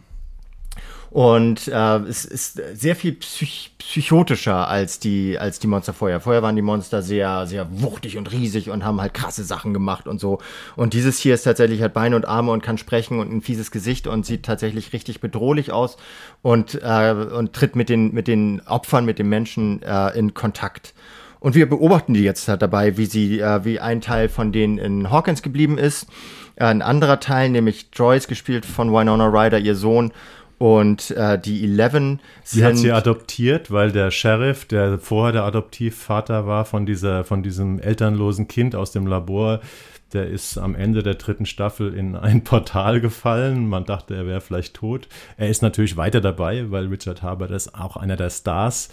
Und 1.10 1.68
äh, 1.68 1.96
es 2.00 2.24
ist 2.26 2.60
sehr 2.74 2.94
viel 2.94 3.12
psych 3.14 3.72
psychotischer 3.78 4.68
als 4.68 4.98
die, 4.98 5.38
als 5.38 5.58
die 5.58 5.66
Monster 5.66 5.94
vorher. 5.94 6.20
Vorher 6.20 6.42
waren 6.42 6.56
die 6.56 6.62
Monster 6.62 7.00
sehr, 7.00 7.46
sehr 7.46 7.66
wuchtig 7.80 8.18
und 8.18 8.30
riesig 8.30 8.68
und 8.68 8.84
haben 8.84 9.00
halt 9.00 9.14
krasse 9.14 9.44
Sachen 9.44 9.72
gemacht 9.72 10.06
und 10.06 10.20
so. 10.20 10.40
Und 10.76 10.92
dieses 10.92 11.18
hier 11.18 11.32
ist 11.32 11.44
tatsächlich 11.44 11.80
hat 11.80 11.94
Beine 11.94 12.14
und 12.14 12.28
Arme 12.28 12.52
und 12.52 12.62
kann 12.62 12.76
sprechen 12.76 13.18
und 13.18 13.32
ein 13.32 13.40
fieses 13.40 13.70
Gesicht 13.70 14.06
und 14.06 14.26
sieht 14.26 14.44
tatsächlich 14.44 14.92
richtig 14.92 15.20
bedrohlich 15.20 15.72
aus 15.72 15.96
und, 16.42 16.74
äh, 16.82 17.12
und 17.12 17.54
tritt 17.54 17.76
mit 17.76 17.88
den, 17.88 18.12
mit 18.12 18.28
den 18.28 18.60
Opfern, 18.66 19.06
mit 19.06 19.18
den 19.18 19.30
Menschen 19.30 19.82
äh, 19.82 20.10
in 20.18 20.34
Kontakt. 20.34 20.92
Und 21.40 21.54
wir 21.54 21.68
beobachten 21.68 22.14
die 22.14 22.22
jetzt 22.22 22.48
halt 22.48 22.62
dabei, 22.62 22.96
wie 22.96 23.06
sie, 23.06 23.40
äh, 23.40 23.64
wie 23.64 23.80
ein 23.80 24.00
Teil 24.00 24.28
von 24.28 24.52
denen 24.52 24.78
in 24.78 25.10
Hawkins 25.10 25.42
geblieben 25.42 25.78
ist. 25.78 26.06
Äh, 26.56 26.64
ein 26.64 26.82
anderer 26.82 27.20
Teil, 27.20 27.50
nämlich 27.50 27.88
Joyce, 27.92 28.28
gespielt 28.28 28.66
von 28.66 28.92
Winona 28.92 29.26
Ryder, 29.26 29.58
ihr 29.58 29.74
Sohn. 29.74 30.12
Und 30.58 31.12
äh, 31.12 31.38
die 31.38 31.62
Eleven 31.62 32.18
Sie 32.42 32.64
hat 32.64 32.76
sie 32.76 32.90
adoptiert, 32.90 33.70
weil 33.70 33.92
der 33.92 34.10
Sheriff, 34.10 34.64
der 34.64 34.98
vorher 34.98 35.32
der 35.32 35.44
Adoptivvater 35.44 36.48
war 36.48 36.64
von 36.64 36.84
dieser, 36.84 37.22
von 37.22 37.44
diesem 37.44 37.78
elternlosen 37.78 38.48
Kind 38.48 38.74
aus 38.74 38.90
dem 38.90 39.06
Labor, 39.06 39.60
der 40.12 40.28
ist 40.28 40.58
am 40.58 40.74
Ende 40.74 41.02
der 41.02 41.14
dritten 41.14 41.46
Staffel 41.46 41.94
in 41.94 42.16
ein 42.16 42.44
Portal 42.44 43.00
gefallen. 43.00 43.68
Man 43.68 43.84
dachte, 43.84 44.14
er 44.14 44.26
wäre 44.26 44.40
vielleicht 44.40 44.74
tot. 44.74 45.08
Er 45.36 45.48
ist 45.48 45.62
natürlich 45.62 45.96
weiter 45.96 46.20
dabei, 46.20 46.70
weil 46.70 46.86
Richard 46.86 47.22
Harbour 47.22 47.50
ist 47.50 47.74
auch 47.74 47.96
einer 47.96 48.16
der 48.16 48.30
Stars 48.30 48.88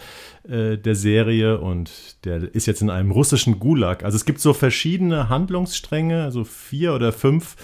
äh, 0.48 0.78
der 0.78 0.96
Serie 0.96 1.60
und 1.60 2.24
der 2.26 2.54
ist 2.54 2.66
jetzt 2.66 2.82
in 2.82 2.90
einem 2.90 3.12
russischen 3.12 3.60
Gulag. 3.60 4.04
Also 4.04 4.16
es 4.16 4.26
gibt 4.26 4.40
so 4.40 4.54
verschiedene 4.54 5.30
Handlungsstränge, 5.30 6.24
also 6.24 6.44
vier 6.44 6.94
oder 6.94 7.12
fünf, 7.12 7.56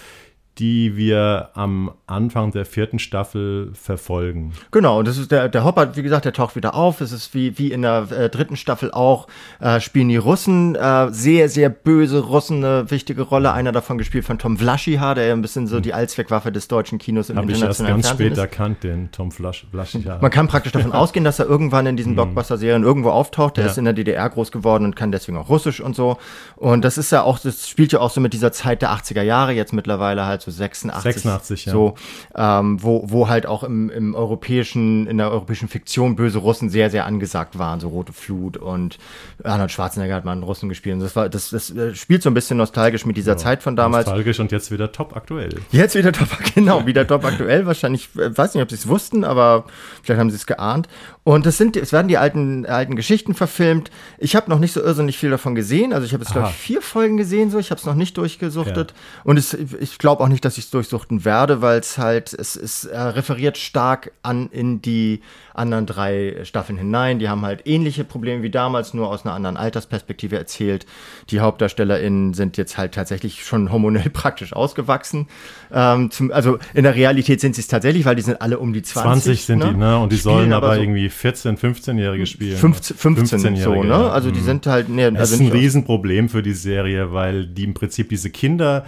die 0.58 0.96
wir 0.96 1.48
am 1.54 1.92
Anfang 2.06 2.52
der 2.52 2.66
vierten 2.66 2.98
Staffel 2.98 3.70
verfolgen. 3.72 4.52
Genau, 4.70 4.98
und 4.98 5.08
das 5.08 5.16
ist 5.16 5.32
der, 5.32 5.48
der 5.48 5.64
Hopper, 5.64 5.96
wie 5.96 6.02
gesagt, 6.02 6.26
der 6.26 6.34
taucht 6.34 6.56
wieder 6.56 6.74
auf. 6.74 7.00
Es 7.00 7.10
ist 7.10 7.32
wie, 7.34 7.58
wie 7.58 7.72
in 7.72 7.82
der 7.82 8.08
äh, 8.10 8.28
dritten 8.28 8.56
Staffel 8.56 8.90
auch, 8.92 9.28
äh, 9.60 9.80
spielen 9.80 10.10
die 10.10 10.18
Russen, 10.18 10.74
äh, 10.74 11.10
sehr, 11.10 11.48
sehr 11.48 11.70
böse 11.70 12.20
Russen 12.20 12.62
eine 12.62 12.90
wichtige 12.90 13.22
Rolle. 13.22 13.52
Einer 13.52 13.72
davon 13.72 13.96
gespielt 13.96 14.26
von 14.26 14.38
Tom 14.38 14.58
Vlaschiha, 14.58 15.14
der 15.14 15.26
ja 15.28 15.32
ein 15.32 15.40
bisschen 15.40 15.66
so 15.66 15.80
die 15.80 15.94
Allzweckwaffe 15.94 16.52
des 16.52 16.68
deutschen 16.68 16.98
Kinos 16.98 17.30
im 17.30 17.38
Hab 17.38 17.48
internationalen 17.48 18.00
ich 18.00 18.04
erst 18.04 18.10
ganz 18.10 18.20
spät 18.20 18.32
ist. 18.32 18.38
erkannt, 18.38 18.82
den 18.82 19.10
Tom 19.10 19.30
Vlaschiha. 19.30 20.18
Man 20.20 20.30
kann 20.30 20.48
praktisch 20.48 20.72
davon 20.72 20.92
ausgehen, 20.92 21.24
dass 21.24 21.38
er 21.38 21.46
irgendwann 21.46 21.86
in 21.86 21.96
diesen 21.96 22.12
mhm. 22.12 22.16
Blockbuster-Serien 22.16 22.82
irgendwo 22.82 23.08
auftaucht. 23.08 23.56
Der 23.56 23.64
ja. 23.64 23.70
ist 23.70 23.78
in 23.78 23.84
der 23.86 23.94
DDR 23.94 24.28
groß 24.28 24.52
geworden 24.52 24.84
und 24.84 24.96
kann 24.96 25.12
deswegen 25.12 25.38
auch 25.38 25.48
Russisch 25.48 25.80
und 25.80 25.96
so. 25.96 26.18
Und 26.56 26.84
das 26.84 26.98
ist 26.98 27.10
ja 27.10 27.22
auch, 27.22 27.38
das 27.38 27.68
spielt 27.68 27.92
ja 27.92 28.00
auch 28.00 28.10
so 28.10 28.20
mit 28.20 28.34
dieser 28.34 28.52
Zeit 28.52 28.82
der 28.82 28.90
80er 28.90 29.22
Jahre 29.22 29.52
jetzt 29.52 29.72
mittlerweile 29.72 30.26
halt 30.26 30.41
so 30.42 30.50
86. 30.50 31.02
86, 31.02 31.66
ja. 31.66 31.72
So, 31.72 31.94
ähm, 32.34 32.82
wo, 32.82 33.04
wo 33.08 33.28
halt 33.28 33.46
auch 33.46 33.62
im, 33.62 33.90
im 33.90 34.14
europäischen, 34.14 35.06
in 35.06 35.18
der 35.18 35.30
europäischen 35.30 35.68
Fiktion 35.68 36.16
böse 36.16 36.38
Russen 36.38 36.70
sehr, 36.70 36.90
sehr 36.90 37.06
angesagt 37.06 37.58
waren, 37.58 37.80
so 37.80 37.88
Rote 37.88 38.12
Flut 38.12 38.56
und 38.56 38.98
Arnold 39.42 39.70
Schwarzenegger 39.70 40.14
hat 40.14 40.24
mal 40.24 40.32
einen 40.32 40.42
Russen 40.42 40.68
gespielt. 40.68 40.94
Und 40.94 41.00
das 41.00 41.16
war, 41.16 41.28
das, 41.28 41.50
das 41.50 41.70
äh, 41.70 41.94
spielt 41.94 42.22
so 42.22 42.30
ein 42.30 42.34
bisschen 42.34 42.56
nostalgisch 42.56 43.06
mit 43.06 43.16
dieser 43.16 43.32
ja, 43.32 43.38
Zeit 43.38 43.62
von 43.62 43.76
damals. 43.76 44.06
Nostalgisch 44.06 44.40
und 44.40 44.52
jetzt 44.52 44.70
wieder 44.70 44.92
top 44.92 45.16
aktuell. 45.16 45.60
Jetzt 45.70 45.94
wieder 45.94 46.12
top, 46.12 46.28
genau, 46.54 46.86
wieder 46.86 47.06
top 47.06 47.24
aktuell. 47.24 47.66
Wahrscheinlich, 47.66 48.08
äh, 48.16 48.36
weiß 48.36 48.54
nicht, 48.54 48.62
ob 48.62 48.70
sie 48.70 48.76
es 48.76 48.88
wussten, 48.88 49.24
aber 49.24 49.64
vielleicht 50.02 50.20
haben 50.20 50.30
sie 50.30 50.36
es 50.36 50.46
geahnt. 50.46 50.88
Und 51.24 51.46
es 51.46 51.56
sind, 51.56 51.76
es 51.76 51.92
werden 51.92 52.08
die 52.08 52.18
alten, 52.18 52.66
alten 52.66 52.96
Geschichten 52.96 53.34
verfilmt. 53.34 53.92
Ich 54.18 54.34
habe 54.34 54.50
noch 54.50 54.58
nicht 54.58 54.72
so 54.72 54.82
irrsinnig 54.82 55.16
viel 55.16 55.30
davon 55.30 55.54
gesehen. 55.54 55.92
Also 55.92 56.04
ich 56.04 56.12
habe 56.14 56.24
jetzt, 56.24 56.32
glaube 56.32 56.48
ich, 56.48 56.54
vier 56.54 56.82
Folgen 56.82 57.16
gesehen, 57.16 57.50
so. 57.50 57.60
Ich 57.60 57.70
habe 57.70 57.78
es 57.78 57.86
noch 57.86 57.94
nicht 57.94 58.16
durchgesuchtet. 58.16 58.90
Ja. 58.90 59.22
Und 59.22 59.38
es, 59.38 59.54
ich 59.54 59.98
glaube 59.98 60.22
auch 60.24 60.28
nicht, 60.28 60.44
dass 60.44 60.58
ich 60.58 60.64
es 60.64 60.70
durchsuchten 60.70 61.24
werde, 61.24 61.62
weil 61.62 61.78
es 61.78 61.96
halt, 61.96 62.32
es, 62.32 62.56
es 62.56 62.86
äh, 62.86 62.98
referiert 62.98 63.56
stark 63.56 64.10
an 64.22 64.48
in 64.50 64.82
die 64.82 65.20
anderen 65.54 65.86
drei 65.86 66.36
Staffeln 66.44 66.78
hinein. 66.78 67.18
Die 67.18 67.28
haben 67.28 67.42
halt 67.42 67.66
ähnliche 67.66 68.04
Probleme 68.04 68.42
wie 68.42 68.50
damals, 68.50 68.94
nur 68.94 69.08
aus 69.08 69.24
einer 69.24 69.34
anderen 69.34 69.56
Altersperspektive 69.56 70.36
erzählt. 70.36 70.86
Die 71.30 71.40
HauptdarstellerInnen 71.40 72.34
sind 72.34 72.56
jetzt 72.56 72.78
halt 72.78 72.92
tatsächlich 72.94 73.44
schon 73.44 73.70
hormonell 73.70 74.10
praktisch 74.12 74.52
ausgewachsen. 74.52 75.28
Ähm, 75.72 76.10
zum, 76.10 76.32
also 76.32 76.58
in 76.74 76.84
der 76.84 76.94
Realität 76.94 77.40
sind 77.40 77.54
sie 77.54 77.60
es 77.60 77.68
tatsächlich, 77.68 78.04
weil 78.04 78.16
die 78.16 78.22
sind 78.22 78.40
alle 78.40 78.58
um 78.58 78.72
die 78.72 78.82
20. 78.82 79.22
20 79.24 79.44
sind 79.44 79.58
ne? 79.58 79.70
die, 79.70 79.76
ne? 79.76 79.98
Und 79.98 80.12
die 80.12 80.18
Spielen 80.18 80.34
sollen 80.34 80.52
aber, 80.52 80.74
so 80.74 80.80
irgendwie 80.80 81.08
14, 81.08 81.56
15-Jährige 81.58 82.26
spielen. 82.26 82.56
15, 82.56 82.96
15, 82.96 83.40
15 83.40 83.56
so, 83.56 83.82
ne? 83.82 84.10
Also 84.10 84.30
die 84.30 84.40
mhm. 84.40 84.44
sind 84.44 84.66
halt, 84.66 84.88
ne, 84.88 85.12
Das 85.12 85.32
ist 85.32 85.40
ein 85.40 85.48
Riesenproblem 85.48 86.28
für 86.28 86.42
die 86.42 86.52
Serie, 86.52 87.12
weil 87.12 87.46
die 87.46 87.64
im 87.64 87.74
Prinzip 87.74 88.08
diese 88.08 88.30
Kinder 88.30 88.84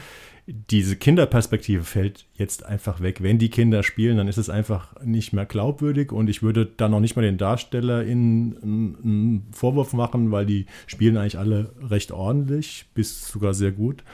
diese 0.47 0.97
Kinderperspektive 0.97 1.85
fällt 1.85 2.27
jetzt 2.35 2.67
einfach 2.67 3.01
weg. 3.01 3.23
Wenn 3.23 3.39
die 3.39 3.49
Kinder 3.49 3.83
spielen, 3.83 4.19
dann 4.19 4.29
ist 4.29 4.37
es 4.37 4.51
einfach 4.51 4.95
nicht 5.03 5.33
mehr 5.33 5.47
glaubwürdig 5.47 6.13
und 6.13 6.29
ich 6.29 6.43
würde 6.43 6.67
da 6.77 6.89
noch 6.89 7.01
nicht 7.01 7.17
mal 7.17 7.23
den 7.23 7.39
DarstellerInnen 7.39 8.59
einen 8.63 9.49
Vorwurf 9.53 9.95
machen, 9.95 10.31
weil 10.31 10.45
die 10.45 10.67
spielen 10.87 11.17
eigentlich 11.17 11.39
alle 11.39 11.73
recht 11.81 12.13
ordentlich, 12.13 12.87
bis 12.95 13.27
sogar 13.27 13.55
sehr 13.55 13.73
gut 13.73 14.05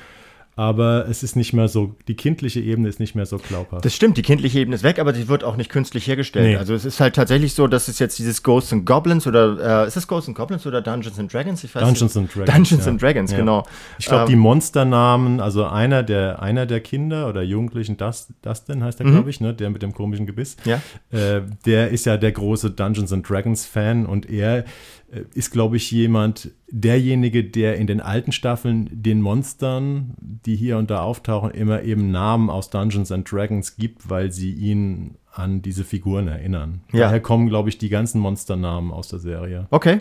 aber 0.61 1.07
es 1.09 1.23
ist 1.23 1.37
nicht 1.37 1.55
mehr 1.55 1.69
so, 1.69 1.97
die 2.07 2.17
kindliche 2.17 2.61
Ebene 2.61 2.87
ist 2.87 3.01
nicht 3.01 3.15
mehr 3.15 3.25
so 3.25 3.39
glaubhaft. 3.39 3.83
Das 3.83 3.95
stimmt, 3.95 4.19
die 4.19 4.23
kindliche 4.23 4.59
Ebene 4.59 4.77
ist 4.77 4.83
weg, 4.83 4.99
aber 4.99 5.15
sie 5.15 5.27
wird 5.27 5.43
auch 5.43 5.57
nicht 5.57 5.71
künstlich 5.71 6.07
hergestellt. 6.07 6.49
Nee. 6.49 6.57
Also 6.57 6.75
es 6.75 6.85
ist 6.85 7.01
halt 7.01 7.17
tatsächlich 7.17 7.55
so, 7.55 7.67
dass 7.67 7.89
es 7.89 7.99
jetzt 7.99 8.19
dieses 8.19 8.43
Ghosts 8.43 8.75
and 8.75 8.85
Goblins 8.85 9.27
oder 9.27 9.85
äh, 9.85 9.89
ist 9.89 9.97
es 9.97 10.07
Ghosts 10.07 10.29
and 10.29 10.37
Goblins 10.37 10.67
oder 10.67 10.83
Dungeons 10.83 11.19
and 11.19 11.33
Dragons? 11.33 11.65
Ich 11.65 11.75
weiß 11.75 11.83
Dungeons 11.83 12.15
nicht. 12.15 12.25
and 12.25 12.35
Dragons. 12.37 12.55
Dungeons 12.55 12.85
ja. 12.85 12.91
and 12.91 13.03
Dragons, 13.03 13.31
ja. 13.31 13.39
genau. 13.39 13.67
Ich 13.99 14.05
glaube, 14.05 14.25
ähm, 14.25 14.29
die 14.29 14.37
Monsternamen, 14.37 15.41
also 15.41 15.65
einer 15.65 16.03
der, 16.03 16.43
einer 16.43 16.67
der 16.67 16.81
Kinder 16.81 17.31
oder 17.31 17.41
Jugendlichen, 17.41 17.97
das, 17.97 18.29
Dustin 18.43 18.85
heißt 18.85 18.99
der, 18.99 19.07
mhm. 19.07 19.13
glaube 19.13 19.31
ich, 19.31 19.41
ne, 19.41 19.55
der 19.55 19.71
mit 19.71 19.81
dem 19.81 19.95
komischen 19.95 20.27
Gebiss, 20.27 20.59
ja. 20.67 20.83
Äh, 21.11 21.41
der 21.65 21.89
ist 21.89 22.05
ja 22.05 22.19
der 22.19 22.33
große 22.33 22.71
Dungeons 22.73 23.15
and 23.15 23.27
Dragons 23.27 23.65
Fan 23.65 24.05
und 24.05 24.29
er 24.29 24.67
äh, 25.11 25.23
ist, 25.33 25.53
glaube 25.53 25.79
ich, 25.79 25.91
jemand, 25.91 26.51
derjenige, 26.71 27.45
der 27.45 27.77
in 27.77 27.87
den 27.87 28.01
alten 28.01 28.33
Staffeln 28.33 28.89
den 28.93 29.21
Monstern, 29.21 30.15
die 30.21 30.57
hier 30.57 30.79
und 30.79 30.91
da 30.91 31.03
auftauchen, 31.03 31.51
immer 31.51 31.83
eben 31.83 32.11
Namen 32.11 32.51
aus 32.51 32.71
Dungeons 32.71 33.13
and 33.13 33.31
Dragons 33.31 33.77
gibt, 33.77 34.09
weil 34.09 34.33
sie 34.33 34.53
ihn 34.53 35.17
an 35.33 35.63
diese 35.63 35.85
Figuren 35.85 36.29
erinnern. 36.29 36.81
Ja. 36.93 37.01
Daher 37.01 37.21
kommen, 37.21 37.49
glaube 37.49 37.69
ich, 37.69 37.79
die 37.79 37.89
ganzen 37.89 38.21
Monsternamen 38.21 38.93
aus 38.93 39.09
der 39.09 39.19
Serie. 39.19 39.67
Okay. 39.71 40.01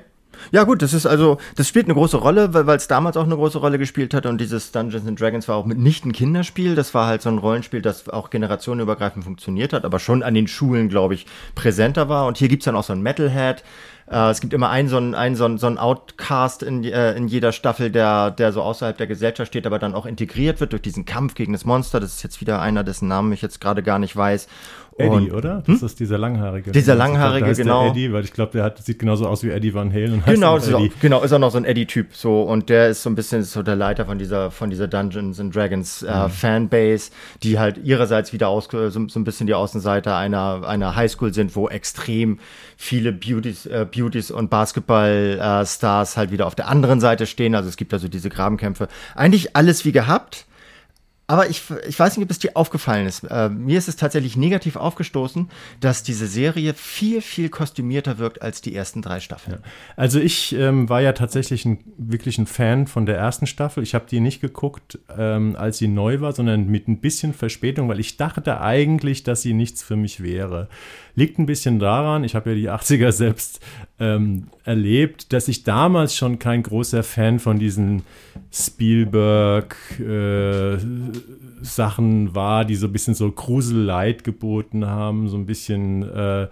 Ja 0.51 0.63
gut, 0.63 0.81
das 0.81 0.93
ist 0.93 1.05
also, 1.05 1.37
das 1.55 1.67
spielt 1.67 1.85
eine 1.85 1.93
große 1.93 2.17
Rolle, 2.17 2.53
weil 2.53 2.77
es 2.77 2.87
damals 2.87 3.17
auch 3.17 3.25
eine 3.25 3.35
große 3.35 3.57
Rolle 3.57 3.77
gespielt 3.77 4.13
hat 4.13 4.25
und 4.25 4.39
dieses 4.39 4.71
Dungeons 4.71 5.07
and 5.07 5.19
Dragons 5.19 5.47
war 5.47 5.57
auch 5.57 5.65
mitnichten 5.65 6.11
Kinderspiel, 6.11 6.75
das 6.75 6.93
war 6.93 7.07
halt 7.07 7.21
so 7.21 7.29
ein 7.29 7.37
Rollenspiel, 7.37 7.81
das 7.81 8.07
auch 8.09 8.29
generationenübergreifend 8.29 9.23
funktioniert 9.23 9.73
hat, 9.73 9.85
aber 9.85 9.99
schon 9.99 10.23
an 10.23 10.33
den 10.33 10.47
Schulen, 10.47 10.87
glaube 10.89 11.13
ich, 11.13 11.25
präsenter 11.55 12.09
war 12.09 12.25
und 12.25 12.37
hier 12.37 12.47
gibt 12.47 12.63
es 12.63 12.65
dann 12.65 12.75
auch 12.75 12.83
so 12.83 12.93
ein 12.93 13.01
Metalhead, 13.01 13.63
äh, 14.09 14.31
es 14.31 14.41
gibt 14.41 14.53
immer 14.53 14.69
einen 14.69 14.89
so 14.89 14.97
einen, 14.97 15.13
einen, 15.13 15.35
so 15.35 15.45
einen, 15.45 15.57
so 15.57 15.67
einen 15.67 15.77
Outcast 15.77 16.63
in, 16.63 16.83
äh, 16.83 17.13
in 17.13 17.27
jeder 17.27 17.51
Staffel, 17.51 17.91
der, 17.91 18.31
der 18.31 18.51
so 18.51 18.61
außerhalb 18.61 18.97
der 18.97 19.07
Gesellschaft 19.07 19.49
steht, 19.49 19.67
aber 19.67 19.77
dann 19.77 19.93
auch 19.93 20.05
integriert 20.05 20.59
wird 20.59 20.71
durch 20.71 20.81
diesen 20.81 21.05
Kampf 21.05 21.35
gegen 21.35 21.53
das 21.53 21.65
Monster. 21.65 21.99
Das 21.99 22.15
ist 22.15 22.23
jetzt 22.23 22.41
wieder 22.41 22.59
einer, 22.59 22.83
dessen 22.83 23.07
Namen 23.07 23.31
ich 23.31 23.41
jetzt 23.41 23.61
gerade 23.61 23.83
gar 23.83 23.99
nicht 23.99 24.15
weiß. 24.15 24.47
Eddie, 24.99 25.31
oder? 25.31 25.63
Das 25.65 25.79
hm? 25.79 25.85
ist 25.85 25.99
dieser 25.99 26.17
Langhaarige. 26.17 26.71
Dieser 26.71 26.95
Langhaarige, 26.95 27.45
glaub, 27.45 27.57
genau. 27.57 27.89
Eddie, 27.89 28.11
weil 28.11 28.23
ich 28.23 28.33
glaube, 28.33 28.51
der 28.51 28.63
hat, 28.63 28.83
sieht 28.83 28.99
genauso 28.99 29.27
aus 29.27 29.43
wie 29.43 29.49
Eddie 29.49 29.73
Van 29.73 29.91
Halen. 29.91 30.21
genau, 30.25 30.57
ist 30.57 30.73
auch, 30.73 30.81
genau, 30.99 31.23
ist 31.23 31.31
auch 31.31 31.39
noch 31.39 31.51
so 31.51 31.57
ein 31.57 31.65
Eddie-Typ. 31.65 32.15
So, 32.15 32.41
und 32.41 32.69
der 32.69 32.89
ist 32.89 33.03
so 33.03 33.09
ein 33.09 33.15
bisschen 33.15 33.43
so 33.43 33.63
der 33.63 33.75
Leiter 33.75 34.05
von 34.05 34.17
dieser, 34.17 34.51
von 34.51 34.69
dieser 34.69 34.87
Dungeons 34.87 35.39
and 35.39 35.55
Dragons 35.55 36.03
äh, 36.03 36.25
mhm. 36.25 36.29
Fanbase, 36.29 37.11
die 37.43 37.59
halt 37.59 37.77
ihrerseits 37.77 38.33
wieder 38.33 38.49
aus, 38.49 38.67
so, 38.71 38.89
so 38.89 38.99
ein 38.99 39.23
bisschen 39.23 39.47
die 39.47 39.53
Außenseiter 39.53 40.15
einer, 40.15 40.67
einer 40.67 40.95
Highschool 40.95 41.33
sind, 41.33 41.55
wo 41.55 41.69
extrem 41.69 42.39
viele 42.75 43.11
Beauties, 43.11 43.65
äh, 43.65 43.85
Beauties 43.89 44.31
und 44.31 44.49
Basketball-Stars 44.49 46.13
äh, 46.13 46.17
halt 46.17 46.31
wieder 46.31 46.45
auf 46.45 46.55
der 46.55 46.67
anderen 46.67 46.99
Seite 46.99 47.25
stehen. 47.25 47.55
Also 47.55 47.69
es 47.69 47.77
gibt 47.77 47.93
also 47.93 48.07
diese 48.07 48.29
Grabenkämpfe. 48.29 48.87
Eigentlich 49.15 49.55
alles 49.55 49.85
wie 49.85 49.91
gehabt 49.91 50.45
Aber 51.29 51.47
ich, 51.47 51.61
ich 51.87 51.99
weiß 51.99 52.17
nicht, 52.17 52.25
ob 52.25 52.31
es 52.31 52.39
dir 52.39 52.57
aufgefallen 52.57 53.05
ist. 53.05 53.23
Äh, 53.23 53.49
mir 53.49 53.77
ist 53.77 53.87
es 53.87 53.95
tatsächlich 53.95 54.35
negativ 54.35 54.75
aufgestoßen, 54.75 55.47
dass 55.79 56.01
diese 56.01 56.25
Serie 56.25 56.73
viel, 56.73 57.21
viel 57.21 57.49
kostümierter 57.49 58.17
wirkt 58.17 58.41
als 58.41 58.61
die 58.61 58.73
ersten 58.73 59.03
drei 59.03 59.19
Staffeln. 59.19 59.57
Ja. 59.61 59.69
Also 59.95 60.19
ich 60.19 60.55
ähm, 60.55 60.89
war 60.89 61.01
ja 61.01 61.13
tatsächlich 61.13 61.65
ein, 61.65 61.83
wirklich 61.99 62.39
ein 62.39 62.47
Fan 62.47 62.87
von 62.87 63.05
der 63.05 63.17
ersten 63.17 63.45
Staffel. 63.45 63.83
Ich 63.83 63.93
habe 63.93 64.07
die 64.09 64.21
nicht 64.21 64.41
geguckt, 64.41 64.97
ähm, 65.15 65.55
als 65.55 65.77
sie 65.77 65.87
neu 65.87 66.19
war, 66.19 66.33
sondern 66.33 66.65
mit 66.65 66.87
ein 66.87 66.99
bisschen 66.99 67.35
Verspätung, 67.35 67.87
weil 67.89 67.99
ich 67.99 68.17
dachte 68.17 68.59
eigentlich, 68.59 69.21
dass 69.21 69.43
sie 69.43 69.53
nichts 69.53 69.83
für 69.83 69.95
mich 69.95 70.23
wäre. 70.23 70.67
Liegt 71.13 71.37
ein 71.37 71.45
bisschen 71.45 71.77
daran, 71.77 72.23
ich 72.23 72.33
habe 72.33 72.49
ja 72.49 72.55
die 72.55 72.71
80er 72.71 73.11
selbst 73.11 73.59
ähm, 73.99 74.47
erlebt, 74.63 75.33
dass 75.33 75.47
ich 75.47 75.63
damals 75.63 76.15
schon 76.15 76.39
kein 76.39 76.63
großer 76.63 77.03
Fan 77.03 77.39
von 77.39 77.59
diesen 77.59 78.03
Spielberg 78.51 79.75
äh, 79.99 80.77
war, 82.33 82.65
die 82.65 82.75
so 82.75 82.87
ein 82.87 82.93
bisschen 82.93 83.13
so 83.13 83.29
Grusel-Light 83.31 84.23
geboten 84.23 84.85
haben, 84.85 85.27
so 85.27 85.37
ein 85.37 85.45
bisschen 85.45 86.03
äh, 86.03 86.47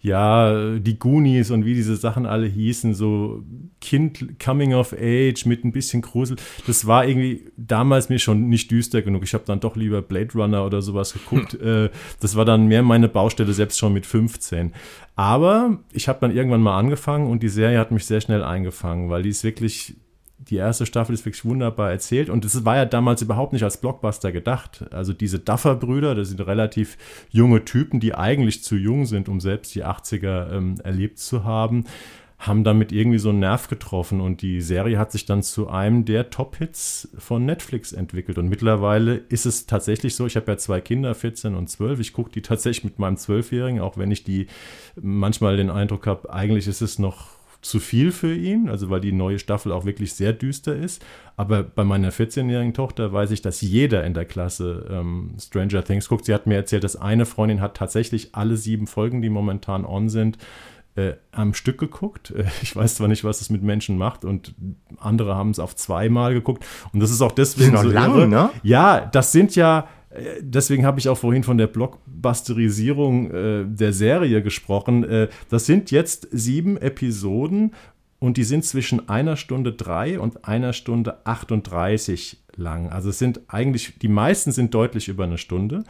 ja, 0.00 0.78
die 0.78 0.98
Goonies 0.98 1.50
und 1.50 1.64
wie 1.64 1.74
diese 1.74 1.96
Sachen 1.96 2.24
alle 2.24 2.46
hießen, 2.46 2.94
so 2.94 3.42
Kind 3.80 4.38
Coming 4.38 4.74
of 4.74 4.92
Age 4.92 5.44
mit 5.44 5.64
ein 5.64 5.72
bisschen 5.72 6.02
Grusel. 6.02 6.36
Das 6.66 6.86
war 6.86 7.06
irgendwie 7.06 7.46
damals 7.56 8.08
mir 8.08 8.20
schon 8.20 8.48
nicht 8.48 8.70
düster 8.70 9.02
genug. 9.02 9.24
Ich 9.24 9.34
habe 9.34 9.44
dann 9.46 9.58
doch 9.58 9.74
lieber 9.74 10.00
Blade 10.00 10.32
Runner 10.34 10.64
oder 10.64 10.82
sowas 10.82 11.12
geguckt. 11.12 11.58
Hm. 11.60 11.88
das 12.20 12.36
war 12.36 12.44
dann 12.44 12.66
mehr 12.66 12.82
meine 12.82 13.08
Baustelle, 13.08 13.52
selbst 13.52 13.78
schon 13.78 13.92
mit 13.92 14.06
15. 14.06 14.72
Aber 15.16 15.78
ich 15.92 16.08
habe 16.08 16.20
dann 16.20 16.34
irgendwann 16.34 16.62
mal 16.62 16.78
angefangen 16.78 17.28
und 17.28 17.42
die 17.42 17.48
Serie 17.48 17.78
hat 17.78 17.90
mich 17.90 18.06
sehr 18.06 18.20
schnell 18.20 18.44
eingefangen, 18.44 19.10
weil 19.10 19.22
die 19.22 19.30
ist 19.30 19.42
wirklich 19.42 19.96
die 20.50 20.56
erste 20.56 20.86
Staffel 20.86 21.14
ist 21.14 21.24
wirklich 21.24 21.44
wunderbar 21.44 21.90
erzählt 21.90 22.30
und 22.30 22.44
es 22.44 22.64
war 22.64 22.76
ja 22.76 22.84
damals 22.84 23.22
überhaupt 23.22 23.52
nicht 23.52 23.64
als 23.64 23.76
Blockbuster 23.76 24.32
gedacht. 24.32 24.84
Also 24.90 25.12
diese 25.12 25.38
Duffer-Brüder, 25.38 26.14
das 26.14 26.28
sind 26.28 26.40
relativ 26.46 26.96
junge 27.30 27.64
Typen, 27.64 28.00
die 28.00 28.14
eigentlich 28.14 28.62
zu 28.62 28.76
jung 28.76 29.06
sind, 29.06 29.28
um 29.28 29.40
selbst 29.40 29.74
die 29.74 29.84
80er 29.84 30.52
ähm, 30.52 30.74
erlebt 30.82 31.18
zu 31.18 31.44
haben, 31.44 31.84
haben 32.38 32.62
damit 32.62 32.92
irgendwie 32.92 33.18
so 33.18 33.30
einen 33.30 33.40
Nerv 33.40 33.66
getroffen 33.68 34.20
und 34.20 34.42
die 34.42 34.60
Serie 34.60 34.96
hat 34.98 35.10
sich 35.10 35.26
dann 35.26 35.42
zu 35.42 35.68
einem 35.68 36.04
der 36.04 36.30
Top-Hits 36.30 37.08
von 37.18 37.44
Netflix 37.44 37.92
entwickelt 37.92 38.38
und 38.38 38.48
mittlerweile 38.48 39.16
ist 39.16 39.44
es 39.44 39.66
tatsächlich 39.66 40.14
so, 40.14 40.24
ich 40.24 40.36
habe 40.36 40.52
ja 40.52 40.56
zwei 40.56 40.80
Kinder, 40.80 41.16
14 41.16 41.56
und 41.56 41.68
12, 41.68 41.98
ich 41.98 42.12
gucke 42.12 42.30
die 42.30 42.42
tatsächlich 42.42 42.84
mit 42.84 43.00
meinem 43.00 43.16
Zwölfjährigen, 43.16 43.80
auch 43.80 43.98
wenn 43.98 44.12
ich 44.12 44.22
die 44.22 44.46
manchmal 44.94 45.56
den 45.56 45.68
Eindruck 45.68 46.06
habe, 46.06 46.32
eigentlich 46.32 46.68
ist 46.68 46.80
es 46.80 47.00
noch 47.00 47.37
zu 47.60 47.80
viel 47.80 48.12
für 48.12 48.34
ihn, 48.34 48.68
also 48.68 48.88
weil 48.88 49.00
die 49.00 49.12
neue 49.12 49.38
Staffel 49.38 49.72
auch 49.72 49.84
wirklich 49.84 50.14
sehr 50.14 50.32
düster 50.32 50.76
ist. 50.76 51.04
Aber 51.36 51.62
bei 51.62 51.84
meiner 51.84 52.12
14-jährigen 52.12 52.74
Tochter 52.74 53.12
weiß 53.12 53.30
ich, 53.32 53.42
dass 53.42 53.60
jeder 53.60 54.04
in 54.04 54.14
der 54.14 54.24
Klasse 54.24 54.86
ähm, 54.90 55.34
Stranger 55.40 55.82
Things 55.82 56.08
guckt. 56.08 56.24
Sie 56.24 56.34
hat 56.34 56.46
mir 56.46 56.54
erzählt, 56.54 56.84
dass 56.84 56.96
eine 56.96 57.26
Freundin 57.26 57.60
hat 57.60 57.76
tatsächlich 57.76 58.34
alle 58.34 58.56
sieben 58.56 58.86
Folgen, 58.86 59.22
die 59.22 59.28
momentan 59.28 59.84
on 59.84 60.08
sind, 60.08 60.38
äh, 60.94 61.14
am 61.32 61.54
Stück 61.54 61.78
geguckt. 61.78 62.30
Äh, 62.30 62.44
ich 62.62 62.74
weiß 62.74 62.96
zwar 62.96 63.08
nicht, 63.08 63.24
was 63.24 63.40
es 63.40 63.50
mit 63.50 63.62
Menschen 63.62 63.98
macht 63.98 64.24
und 64.24 64.54
andere 64.98 65.34
haben 65.34 65.50
es 65.50 65.58
auf 65.58 65.74
zweimal 65.74 66.34
geguckt. 66.34 66.64
Und 66.92 67.00
das 67.00 67.10
ist 67.10 67.22
auch 67.22 67.32
deswegen 67.32 67.72
das 67.72 67.82
ist 67.82 67.88
so 67.88 67.92
lang, 67.92 68.14
irre. 68.14 68.28
ne? 68.28 68.50
Ja, 68.62 69.00
das 69.00 69.32
sind 69.32 69.56
ja 69.56 69.88
deswegen 70.40 70.84
habe 70.84 70.98
ich 71.00 71.08
auch 71.08 71.18
vorhin 71.18 71.44
von 71.44 71.58
der 71.58 71.66
Blockbusterisierung 71.66 73.30
äh, 73.30 73.64
der 73.66 73.92
Serie 73.92 74.42
gesprochen. 74.42 75.04
Äh, 75.04 75.28
das 75.48 75.66
sind 75.66 75.90
jetzt 75.90 76.28
sieben 76.30 76.76
Episoden 76.76 77.72
und 78.18 78.36
die 78.36 78.44
sind 78.44 78.64
zwischen 78.64 79.08
einer 79.08 79.36
Stunde 79.36 79.72
drei 79.72 80.18
und 80.18 80.44
einer 80.44 80.72
Stunde 80.72 81.24
38 81.24 82.38
lang. 82.56 82.90
Also 82.90 83.10
es 83.10 83.18
sind 83.18 83.40
eigentlich, 83.48 83.98
die 84.00 84.08
meisten 84.08 84.52
sind 84.52 84.74
deutlich 84.74 85.08
über 85.08 85.24
eine 85.24 85.38
Stunde. 85.38 85.84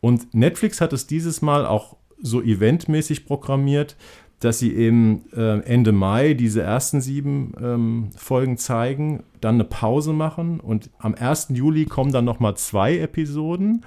Und 0.00 0.34
Netflix 0.34 0.80
hat 0.80 0.92
es 0.92 1.06
dieses 1.06 1.42
Mal 1.42 1.66
auch 1.66 1.96
so 2.18 2.42
eventmäßig 2.42 3.26
programmiert, 3.26 3.96
dass 4.44 4.58
sie 4.58 4.74
eben 4.74 5.24
äh, 5.32 5.60
Ende 5.60 5.92
Mai 5.92 6.34
diese 6.34 6.60
ersten 6.60 7.00
sieben 7.00 7.54
ähm, 7.58 8.10
Folgen 8.14 8.58
zeigen, 8.58 9.22
dann 9.40 9.54
eine 9.54 9.64
Pause 9.64 10.12
machen 10.12 10.60
und 10.60 10.90
am 10.98 11.14
1. 11.14 11.48
Juli 11.50 11.86
kommen 11.86 12.12
dann 12.12 12.26
nochmal 12.26 12.54
zwei 12.56 12.98
Episoden, 12.98 13.86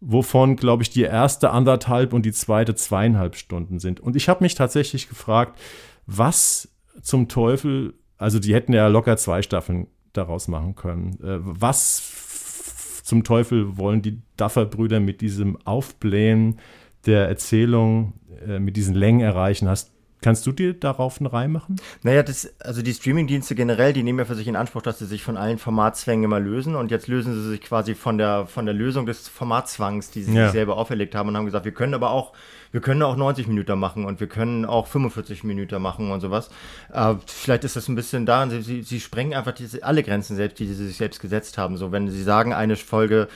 wovon, 0.00 0.54
glaube 0.54 0.84
ich, 0.84 0.90
die 0.90 1.02
erste 1.02 1.50
anderthalb 1.50 2.12
und 2.12 2.24
die 2.24 2.32
zweite 2.32 2.76
zweieinhalb 2.76 3.34
Stunden 3.34 3.80
sind. 3.80 3.98
Und 3.98 4.14
ich 4.14 4.28
habe 4.28 4.44
mich 4.44 4.54
tatsächlich 4.54 5.08
gefragt, 5.08 5.58
was 6.06 6.68
zum 7.02 7.26
Teufel, 7.26 7.94
also 8.18 8.38
die 8.38 8.54
hätten 8.54 8.72
ja 8.72 8.86
locker 8.86 9.16
zwei 9.16 9.42
Staffeln 9.42 9.88
daraus 10.12 10.46
machen 10.46 10.76
können. 10.76 11.18
Äh, 11.24 11.38
was 11.40 13.02
zum 13.02 13.24
Teufel 13.24 13.76
wollen 13.76 14.02
die 14.02 14.22
Duffer-Brüder 14.36 15.00
mit 15.00 15.22
diesem 15.22 15.56
Aufblähen 15.64 16.60
der 17.04 17.26
Erzählung 17.28 18.12
äh, 18.46 18.58
mit 18.58 18.76
diesen 18.76 18.94
Längen 18.94 19.20
erreichen. 19.20 19.68
Hast, 19.68 19.90
kannst 20.22 20.46
du 20.46 20.52
dir 20.52 20.74
darauf 20.74 21.20
einen 21.20 21.26
Reim 21.26 21.52
machen? 21.52 21.76
Naja, 22.02 22.22
das, 22.22 22.52
also 22.60 22.82
die 22.82 22.92
Streamingdienste 22.92 23.54
generell, 23.54 23.92
die 23.92 24.02
nehmen 24.02 24.18
ja 24.18 24.24
für 24.24 24.34
sich 24.34 24.48
in 24.48 24.56
Anspruch, 24.56 24.82
dass 24.82 24.98
sie 24.98 25.06
sich 25.06 25.22
von 25.22 25.36
allen 25.36 25.58
Formatzwängen 25.58 26.24
immer 26.24 26.40
lösen 26.40 26.74
und 26.74 26.90
jetzt 26.90 27.08
lösen 27.08 27.34
sie 27.34 27.48
sich 27.48 27.60
quasi 27.60 27.94
von 27.94 28.18
der, 28.18 28.46
von 28.46 28.66
der 28.66 28.74
Lösung 28.74 29.06
des 29.06 29.28
Formatzwangs, 29.28 30.10
die 30.10 30.22
sie 30.22 30.34
ja. 30.34 30.44
sich 30.44 30.52
selber 30.52 30.76
auferlegt 30.76 31.14
haben 31.14 31.28
und 31.28 31.36
haben 31.36 31.46
gesagt, 31.46 31.64
wir 31.64 31.72
können 31.72 31.94
aber 31.94 32.10
auch 32.10 32.32
wir 32.70 32.80
können 32.80 33.02
auch 33.02 33.16
90 33.16 33.46
Minuten 33.46 33.78
machen 33.78 34.04
und 34.04 34.20
wir 34.20 34.26
können 34.26 34.64
auch 34.64 34.86
45 34.86 35.44
Minuten 35.44 35.80
machen 35.80 36.10
und 36.10 36.20
sowas. 36.20 36.50
Äh, 36.92 37.14
vielleicht 37.26 37.64
ist 37.64 37.76
das 37.76 37.88
ein 37.88 37.94
bisschen 37.94 38.26
da, 38.26 38.48
sie, 38.48 38.62
sie, 38.62 38.82
sie 38.82 39.00
sprengen 39.00 39.34
einfach 39.34 39.52
diese, 39.52 39.82
alle 39.82 40.02
Grenzen 40.02 40.36
selbst, 40.36 40.58
die 40.58 40.66
sie 40.66 40.86
sich 40.86 40.96
selbst 40.96 41.20
gesetzt 41.20 41.58
haben. 41.58 41.76
So, 41.76 41.92
wenn 41.92 42.08
sie 42.08 42.22
sagen, 42.22 42.52
eine 42.52 42.76
Folge 42.76 43.28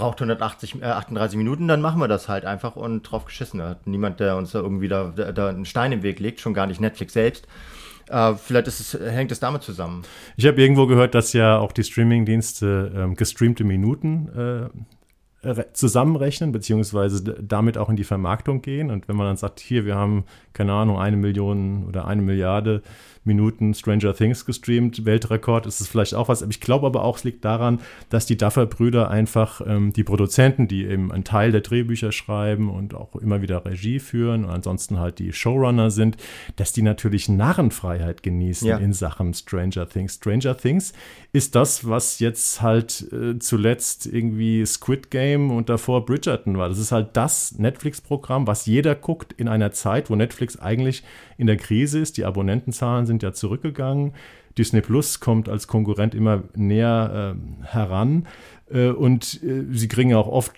braucht 0.00 0.20
180, 0.20 0.82
äh, 0.82 0.86
38 0.86 1.36
Minuten, 1.36 1.68
dann 1.68 1.80
machen 1.80 2.00
wir 2.00 2.08
das 2.08 2.28
halt 2.28 2.44
einfach 2.44 2.74
und 2.74 3.02
drauf 3.02 3.26
geschissen. 3.26 3.62
Hat 3.62 3.86
niemand, 3.86 4.18
der 4.18 4.36
uns 4.36 4.52
da 4.52 4.60
irgendwie 4.60 4.88
da, 4.88 5.12
da, 5.14 5.30
da 5.30 5.48
einen 5.48 5.66
Stein 5.66 5.92
im 5.92 6.02
Weg 6.02 6.18
legt, 6.20 6.40
schon 6.40 6.54
gar 6.54 6.66
nicht 6.66 6.80
Netflix 6.80 7.12
selbst. 7.12 7.46
Uh, 8.12 8.34
vielleicht 8.34 8.66
es, 8.66 8.94
hängt 8.94 9.30
es 9.30 9.38
damit 9.38 9.62
zusammen. 9.62 10.02
Ich 10.36 10.44
habe 10.44 10.60
irgendwo 10.60 10.88
gehört, 10.88 11.14
dass 11.14 11.32
ja 11.32 11.58
auch 11.58 11.70
die 11.70 11.84
Streamingdienste 11.84 12.90
ähm, 12.92 13.14
gestreamte 13.14 13.62
Minuten 13.62 14.70
äh, 15.44 15.64
zusammenrechnen, 15.74 16.50
beziehungsweise 16.50 17.22
damit 17.22 17.78
auch 17.78 17.88
in 17.88 17.94
die 17.94 18.04
Vermarktung 18.04 18.62
gehen. 18.62 18.90
Und 18.90 19.06
wenn 19.06 19.14
man 19.14 19.26
dann 19.26 19.36
sagt, 19.36 19.60
hier, 19.60 19.86
wir 19.86 19.94
haben, 19.94 20.24
keine 20.54 20.72
Ahnung, 20.72 20.98
eine 20.98 21.16
Million 21.16 21.86
oder 21.86 22.06
eine 22.06 22.20
Milliarde 22.20 22.82
Minuten 23.24 23.74
Stranger 23.74 24.14
Things 24.14 24.46
gestreamt. 24.46 25.04
Weltrekord 25.04 25.66
ist 25.66 25.80
es 25.80 25.88
vielleicht 25.88 26.14
auch 26.14 26.28
was. 26.28 26.40
Ich 26.42 26.60
glaube 26.60 26.86
aber 26.86 27.04
auch, 27.04 27.18
es 27.18 27.24
liegt 27.24 27.44
daran, 27.44 27.80
dass 28.08 28.24
die 28.24 28.36
Duffer-Brüder 28.36 29.10
einfach 29.10 29.60
ähm, 29.66 29.92
die 29.92 30.04
Produzenten, 30.04 30.68
die 30.68 30.86
eben 30.86 31.12
einen 31.12 31.24
Teil 31.24 31.52
der 31.52 31.60
Drehbücher 31.60 32.12
schreiben 32.12 32.70
und 32.70 32.94
auch 32.94 33.14
immer 33.16 33.42
wieder 33.42 33.64
Regie 33.64 33.98
führen 33.98 34.44
und 34.44 34.50
ansonsten 34.50 34.98
halt 34.98 35.18
die 35.18 35.32
Showrunner 35.32 35.90
sind, 35.90 36.16
dass 36.56 36.72
die 36.72 36.82
natürlich 36.82 37.28
Narrenfreiheit 37.28 38.22
genießen 38.22 38.68
ja. 38.68 38.78
in 38.78 38.94
Sachen 38.94 39.34
Stranger 39.34 39.86
Things. 39.88 40.14
Stranger 40.14 40.56
Things 40.56 40.94
ist 41.32 41.54
das, 41.54 41.86
was 41.86 42.20
jetzt 42.20 42.62
halt 42.62 43.06
äh, 43.12 43.38
zuletzt 43.38 44.06
irgendwie 44.06 44.64
Squid 44.64 45.10
Game 45.10 45.50
und 45.50 45.68
davor 45.68 46.06
Bridgerton 46.06 46.56
war. 46.56 46.70
Das 46.70 46.78
ist 46.78 46.90
halt 46.90 47.16
das 47.16 47.58
Netflix-Programm, 47.58 48.46
was 48.46 48.64
jeder 48.66 48.94
guckt 48.94 49.34
in 49.34 49.46
einer 49.46 49.72
Zeit, 49.72 50.08
wo 50.08 50.16
Netflix 50.16 50.58
eigentlich 50.58 51.02
in 51.40 51.46
der 51.46 51.56
Krise 51.56 51.98
ist. 51.98 52.18
Die 52.18 52.24
Abonnentenzahlen 52.24 53.06
sind 53.06 53.22
ja 53.22 53.32
zurückgegangen. 53.32 54.12
Disney 54.58 54.82
Plus 54.82 55.20
kommt 55.20 55.48
als 55.48 55.66
Konkurrent 55.66 56.14
immer 56.14 56.44
näher 56.54 57.34
äh, 57.34 57.66
heran. 57.66 58.26
Äh, 58.70 58.90
und 58.90 59.42
äh, 59.42 59.64
sie 59.72 59.88
kriegen 59.88 60.14
auch 60.14 60.28
oft 60.28 60.52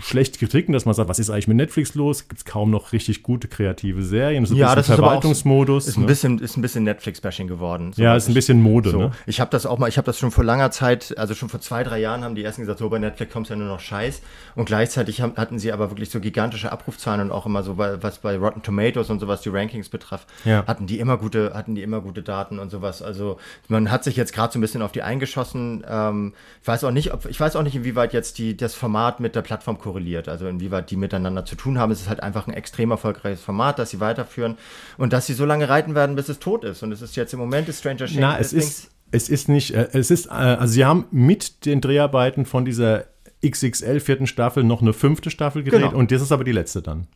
schlechte 0.00 0.38
Kritiken, 0.38 0.72
dass 0.72 0.84
man 0.84 0.94
sagt, 0.94 1.08
was 1.08 1.18
ist 1.18 1.30
eigentlich 1.30 1.48
mit 1.48 1.56
Netflix 1.56 1.94
los? 1.94 2.28
Gibt 2.28 2.40
es 2.40 2.44
kaum 2.44 2.70
noch 2.70 2.92
richtig 2.92 3.22
gute 3.22 3.48
kreative 3.48 4.02
Serien? 4.02 4.46
So 4.46 4.54
ja, 4.54 4.74
das 4.74 4.86
Verwaltungsmodus. 4.86 5.86
Ist, 5.88 5.96
ne? 5.96 6.04
ein 6.04 6.06
bisschen, 6.06 6.38
ist 6.38 6.56
ein 6.56 6.62
bisschen 6.62 6.84
Netflix-Bashing 6.84 7.48
geworden. 7.48 7.92
So 7.92 8.02
ja, 8.02 8.16
ist 8.16 8.28
ein 8.28 8.34
bisschen 8.34 8.62
Mode. 8.62 8.90
So. 8.90 8.98
Ne? 8.98 9.10
Ich 9.26 9.40
habe 9.40 9.50
das 9.50 9.66
auch 9.66 9.78
mal, 9.78 9.88
ich 9.88 9.96
habe 9.96 10.06
das 10.06 10.18
schon 10.18 10.30
vor 10.30 10.44
langer 10.44 10.70
Zeit, 10.70 11.16
also 11.18 11.34
schon 11.34 11.48
vor 11.48 11.60
zwei, 11.60 11.84
drei 11.84 12.00
Jahren 12.00 12.24
haben 12.24 12.34
die 12.34 12.44
ersten 12.44 12.62
gesagt, 12.62 12.78
so 12.78 12.88
bei 12.88 12.98
Netflix 12.98 13.32
kommt 13.32 13.48
ja 13.48 13.56
nur 13.56 13.68
noch 13.68 13.80
Scheiß. 13.80 14.22
Und 14.54 14.66
gleichzeitig 14.66 15.20
haben, 15.20 15.36
hatten 15.36 15.58
sie 15.58 15.72
aber 15.72 15.90
wirklich 15.90 16.10
so 16.10 16.20
gigantische 16.20 16.72
Abrufzahlen 16.72 17.20
und 17.20 17.30
auch 17.30 17.46
immer 17.46 17.62
so, 17.62 17.74
bei, 17.74 18.02
was 18.02 18.18
bei 18.18 18.36
Rotten 18.36 18.62
Tomatoes 18.62 19.10
und 19.10 19.20
sowas 19.20 19.42
die 19.42 19.50
Rankings 19.50 19.88
betrifft, 19.88 20.26
ja. 20.44 20.66
hatten 20.66 20.86
die 20.86 20.98
immer 20.98 21.16
gute, 21.18 21.52
hatten 21.54 21.74
die 21.74 21.82
immer 21.82 22.00
gute 22.00 22.22
Daten 22.22 22.58
und 22.58 22.70
sowas. 22.70 23.02
Also 23.02 23.38
man 23.68 23.90
hat 23.90 24.04
sich 24.04 24.16
jetzt 24.16 24.32
gerade 24.32 24.52
so 24.52 24.58
ein 24.58 24.62
bisschen 24.62 24.82
auf 24.82 24.92
die 24.92 25.02
eingeschossen. 25.02 25.84
Ähm, 25.88 26.34
ich 26.62 26.68
weiß 26.68 26.84
auch 26.84 26.90
nicht, 26.90 27.12
ob, 27.12 27.26
ich 27.26 27.38
weiß 27.38 27.56
auch 27.56 27.62
nicht, 27.62 27.76
inwieweit 27.76 28.12
jetzt 28.12 28.38
die, 28.38 28.56
das 28.56 28.74
Format 28.74 29.20
mit 29.20 29.34
der 29.34 29.42
Plattform 29.42 29.78
korreliert, 29.84 30.28
also 30.28 30.48
inwieweit 30.48 30.90
die 30.90 30.96
miteinander 30.96 31.44
zu 31.44 31.56
tun 31.56 31.78
haben. 31.78 31.92
Es 31.92 32.00
ist 32.00 32.08
halt 32.08 32.22
einfach 32.22 32.46
ein 32.46 32.54
extrem 32.54 32.90
erfolgreiches 32.90 33.42
Format, 33.42 33.78
das 33.78 33.90
sie 33.90 34.00
weiterführen 34.00 34.56
und 34.96 35.12
dass 35.12 35.26
sie 35.26 35.34
so 35.34 35.44
lange 35.44 35.68
reiten 35.68 35.94
werden, 35.94 36.16
bis 36.16 36.30
es 36.30 36.38
tot 36.38 36.64
ist. 36.64 36.82
Und 36.82 36.90
es 36.90 37.02
ist 37.02 37.16
jetzt 37.16 37.34
im 37.34 37.38
Moment 37.38 37.68
ist 37.68 37.80
Stranger 37.80 38.06
Things. 38.06 38.18
Na, 38.18 38.38
es 38.38 38.54
ist, 38.54 38.90
es 39.10 39.28
ist 39.28 39.50
nicht, 39.50 39.74
äh, 39.74 39.88
es 39.92 40.10
ist, 40.10 40.26
äh, 40.26 40.30
also 40.30 40.72
sie 40.72 40.86
haben 40.86 41.04
mit 41.10 41.66
den 41.66 41.82
Dreharbeiten 41.82 42.46
von 42.46 42.64
dieser 42.64 43.04
XXL 43.46 44.00
vierten 44.00 44.26
Staffel 44.26 44.64
noch 44.64 44.80
eine 44.80 44.94
fünfte 44.94 45.30
Staffel 45.30 45.62
gedreht 45.62 45.82
genau. 45.82 45.98
und 45.98 46.10
das 46.10 46.22
ist 46.22 46.32
aber 46.32 46.44
die 46.44 46.52
letzte 46.52 46.80
dann. 46.80 47.06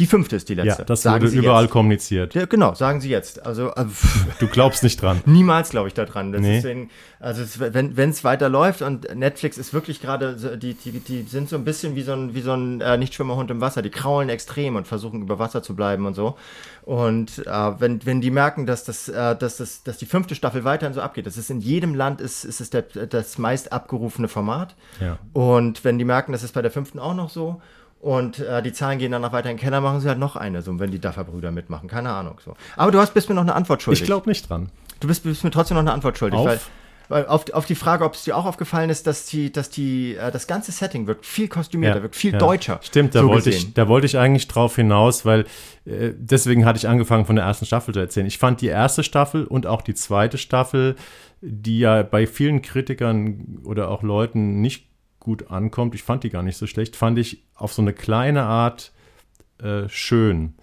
Die 0.00 0.06
fünfte 0.06 0.34
ist 0.34 0.48
die 0.48 0.54
letzte. 0.54 0.82
Ja, 0.82 0.84
das 0.86 1.02
sagen 1.02 1.22
wurde 1.22 1.30
Sie 1.30 1.38
überall 1.38 1.64
jetzt. 1.64 1.70
kommuniziert. 1.70 2.34
Ja, 2.34 2.46
genau, 2.46 2.74
sagen 2.74 3.00
Sie 3.00 3.08
jetzt. 3.08 3.46
Also, 3.46 3.70
also 3.70 3.92
du 4.40 4.48
glaubst 4.48 4.82
nicht 4.82 5.00
dran. 5.00 5.22
Niemals 5.26 5.70
glaube 5.70 5.86
ich 5.86 5.94
da 5.94 6.04
dran. 6.04 6.32
Nee. 6.32 6.56
Deswegen, 6.56 6.90
also 7.20 7.42
es, 7.42 7.60
wenn 7.60 8.10
es 8.10 8.24
weiterläuft 8.24 8.82
und 8.82 9.14
Netflix 9.14 9.56
ist 9.56 9.72
wirklich 9.72 10.00
gerade, 10.00 10.58
die, 10.58 10.74
die, 10.74 10.98
die 10.98 11.22
sind 11.22 11.48
so 11.48 11.54
ein 11.54 11.64
bisschen 11.64 11.94
wie 11.94 12.02
so 12.02 12.12
ein, 12.12 12.34
wie 12.34 12.40
so 12.40 12.54
ein 12.54 12.80
äh, 12.80 12.96
Nichtschwimmerhund 12.96 13.52
im 13.52 13.60
Wasser. 13.60 13.82
Die 13.82 13.90
kraulen 13.90 14.30
extrem 14.30 14.74
und 14.74 14.88
versuchen 14.88 15.22
über 15.22 15.38
Wasser 15.38 15.62
zu 15.62 15.76
bleiben 15.76 16.06
und 16.06 16.14
so. 16.14 16.36
Und 16.82 17.46
äh, 17.46 17.80
wenn, 17.80 18.04
wenn 18.04 18.20
die 18.20 18.32
merken, 18.32 18.66
dass, 18.66 18.82
das, 18.82 19.08
äh, 19.08 19.36
dass, 19.36 19.58
das, 19.58 19.84
dass 19.84 19.98
die 19.98 20.06
fünfte 20.06 20.34
Staffel 20.34 20.64
weiterhin 20.64 20.92
so 20.92 21.02
abgeht, 21.02 21.26
das 21.26 21.36
ist 21.36 21.50
in 21.50 21.60
jedem 21.60 21.94
Land 21.94 22.20
ist, 22.20 22.44
ist 22.44 22.60
es 22.60 22.70
der, 22.70 22.82
das 22.82 23.38
meist 23.38 23.72
abgerufene 23.72 24.26
Format. 24.26 24.74
Ja. 25.00 25.18
Und 25.32 25.84
wenn 25.84 25.98
die 25.98 26.04
merken, 26.04 26.32
das 26.32 26.42
ist 26.42 26.52
bei 26.52 26.62
der 26.62 26.72
fünften 26.72 26.98
auch 26.98 27.14
noch 27.14 27.30
so 27.30 27.62
und 28.04 28.38
äh, 28.38 28.62
die 28.62 28.74
Zahlen 28.74 28.98
gehen 28.98 29.12
dann 29.12 29.22
noch 29.22 29.32
weiter 29.32 29.48
in 29.48 29.56
den 29.56 29.62
Keller, 29.62 29.80
machen 29.80 29.98
sie 30.00 30.08
halt 30.08 30.18
noch 30.18 30.36
eine, 30.36 30.60
so 30.60 30.78
wenn 30.78 30.90
die 30.90 30.98
Duffer-Brüder 30.98 31.50
mitmachen. 31.50 31.88
Keine 31.88 32.10
Ahnung. 32.10 32.38
So. 32.44 32.54
Aber 32.76 32.92
du 32.92 32.98
hast, 32.98 33.14
bist 33.14 33.30
mir 33.30 33.34
noch 33.34 33.40
eine 33.40 33.54
Antwort 33.54 33.80
schuldig. 33.80 34.02
Ich 34.02 34.06
glaube 34.06 34.28
nicht 34.28 34.46
dran. 34.46 34.68
Du 35.00 35.08
bist, 35.08 35.22
bist, 35.22 35.42
mir 35.42 35.50
trotzdem 35.50 35.76
noch 35.76 35.80
eine 35.80 35.94
Antwort 35.94 36.18
schuldig. 36.18 36.38
Auf? 36.38 36.46
Weil, 36.46 36.60
weil 37.08 37.26
auf, 37.26 37.50
auf 37.54 37.64
die 37.64 37.74
Frage, 37.74 38.04
ob 38.04 38.12
es 38.12 38.24
dir 38.24 38.36
auch 38.36 38.44
aufgefallen 38.44 38.90
ist, 38.90 39.06
dass 39.06 39.24
die, 39.24 39.50
dass 39.50 39.70
die, 39.70 40.16
äh, 40.16 40.30
das 40.30 40.46
ganze 40.46 40.70
Setting 40.70 41.06
wirkt 41.06 41.24
viel 41.24 41.48
kostümierter, 41.48 41.96
ja, 41.96 42.02
wirkt 42.02 42.16
viel 42.16 42.34
ja. 42.34 42.38
deutscher. 42.38 42.78
Stimmt, 42.82 43.14
da 43.14 43.22
so 43.22 43.28
wollte 43.28 43.48
ich, 43.48 43.72
da 43.72 43.88
wollte 43.88 44.06
ich 44.06 44.18
eigentlich 44.18 44.48
drauf 44.48 44.76
hinaus, 44.76 45.24
weil 45.24 45.46
äh, 45.86 46.10
deswegen 46.14 46.66
hatte 46.66 46.76
ich 46.76 46.86
angefangen 46.86 47.24
von 47.24 47.36
der 47.36 47.46
ersten 47.46 47.64
Staffel 47.64 47.94
zu 47.94 48.00
erzählen. 48.00 48.26
Ich 48.26 48.36
fand 48.36 48.60
die 48.60 48.66
erste 48.66 49.02
Staffel 49.02 49.46
und 49.46 49.66
auch 49.66 49.80
die 49.80 49.94
zweite 49.94 50.36
Staffel, 50.36 50.96
die 51.40 51.78
ja 51.78 52.02
bei 52.02 52.26
vielen 52.26 52.60
Kritikern 52.60 53.60
oder 53.64 53.88
auch 53.88 54.02
Leuten 54.02 54.60
nicht 54.60 54.93
gut 55.24 55.50
ankommt, 55.50 55.96
ich 55.96 56.04
fand 56.04 56.22
die 56.22 56.30
gar 56.30 56.44
nicht 56.44 56.56
so 56.56 56.68
schlecht, 56.68 56.94
fand 56.94 57.18
ich 57.18 57.42
auf 57.56 57.72
so 57.72 57.82
eine 57.82 57.92
kleine 57.92 58.44
Art 58.44 58.92
äh, 59.60 59.88
schön 59.88 60.54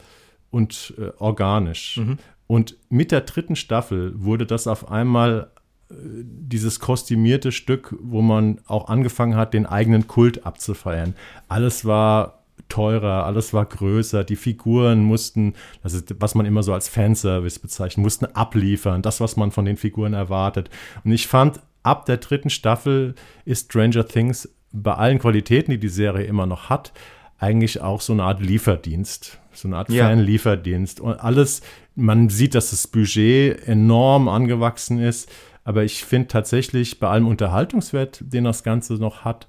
und 0.49 0.93
äh, 0.97 1.11
organisch. 1.17 1.97
Mhm. 1.97 2.17
Und 2.47 2.77
mit 2.89 3.11
der 3.11 3.21
dritten 3.21 3.55
Staffel 3.55 4.13
wurde 4.15 4.45
das 4.45 4.67
auf 4.67 4.89
einmal 4.89 5.51
äh, 5.89 5.93
dieses 5.93 6.79
kostümierte 6.79 7.51
Stück, 7.51 7.95
wo 8.01 8.21
man 8.21 8.59
auch 8.67 8.87
angefangen 8.87 9.35
hat, 9.35 9.53
den 9.53 9.65
eigenen 9.65 10.07
Kult 10.07 10.45
abzufeiern. 10.45 11.15
Alles 11.47 11.85
war 11.85 12.43
teurer, 12.69 13.25
alles 13.25 13.53
war 13.53 13.65
größer, 13.65 14.23
die 14.23 14.35
Figuren 14.35 15.03
mussten, 15.03 15.55
das 15.83 15.93
ist, 15.93 16.15
was 16.19 16.35
man 16.35 16.45
immer 16.45 16.63
so 16.63 16.73
als 16.73 16.87
Fanservice 16.87 17.59
bezeichnet, 17.59 18.03
mussten 18.03 18.25
abliefern, 18.25 19.01
das, 19.01 19.19
was 19.19 19.35
man 19.35 19.51
von 19.51 19.65
den 19.65 19.77
Figuren 19.77 20.13
erwartet. 20.13 20.69
Und 21.03 21.11
ich 21.11 21.27
fand, 21.27 21.59
ab 21.83 22.05
der 22.05 22.17
dritten 22.17 22.49
Staffel 22.49 23.15
ist 23.45 23.71
Stranger 23.71 24.07
Things 24.07 24.49
bei 24.71 24.93
allen 24.93 25.19
Qualitäten, 25.19 25.71
die 25.71 25.79
die 25.79 25.89
Serie 25.89 26.25
immer 26.25 26.45
noch 26.45 26.69
hat, 26.69 26.93
eigentlich 27.39 27.81
auch 27.81 28.01
so 28.01 28.13
eine 28.13 28.23
Art 28.23 28.41
Lieferdienst, 28.41 29.39
so 29.51 29.67
eine 29.67 29.77
Art 29.77 29.89
ja. 29.89 30.07
Fanlieferdienst. 30.07 30.99
Und 30.99 31.15
alles, 31.15 31.61
man 31.95 32.29
sieht, 32.29 32.55
dass 32.55 32.69
das 32.69 32.87
Budget 32.87 33.67
enorm 33.67 34.27
angewachsen 34.27 34.99
ist, 34.99 35.29
aber 35.63 35.83
ich 35.83 36.05
finde 36.05 36.27
tatsächlich 36.27 36.99
bei 36.99 37.07
allem 37.07 37.27
Unterhaltungswert, 37.27 38.21
den 38.21 38.43
das 38.43 38.63
Ganze 38.63 38.93
noch 38.93 39.25
hat, 39.25 39.47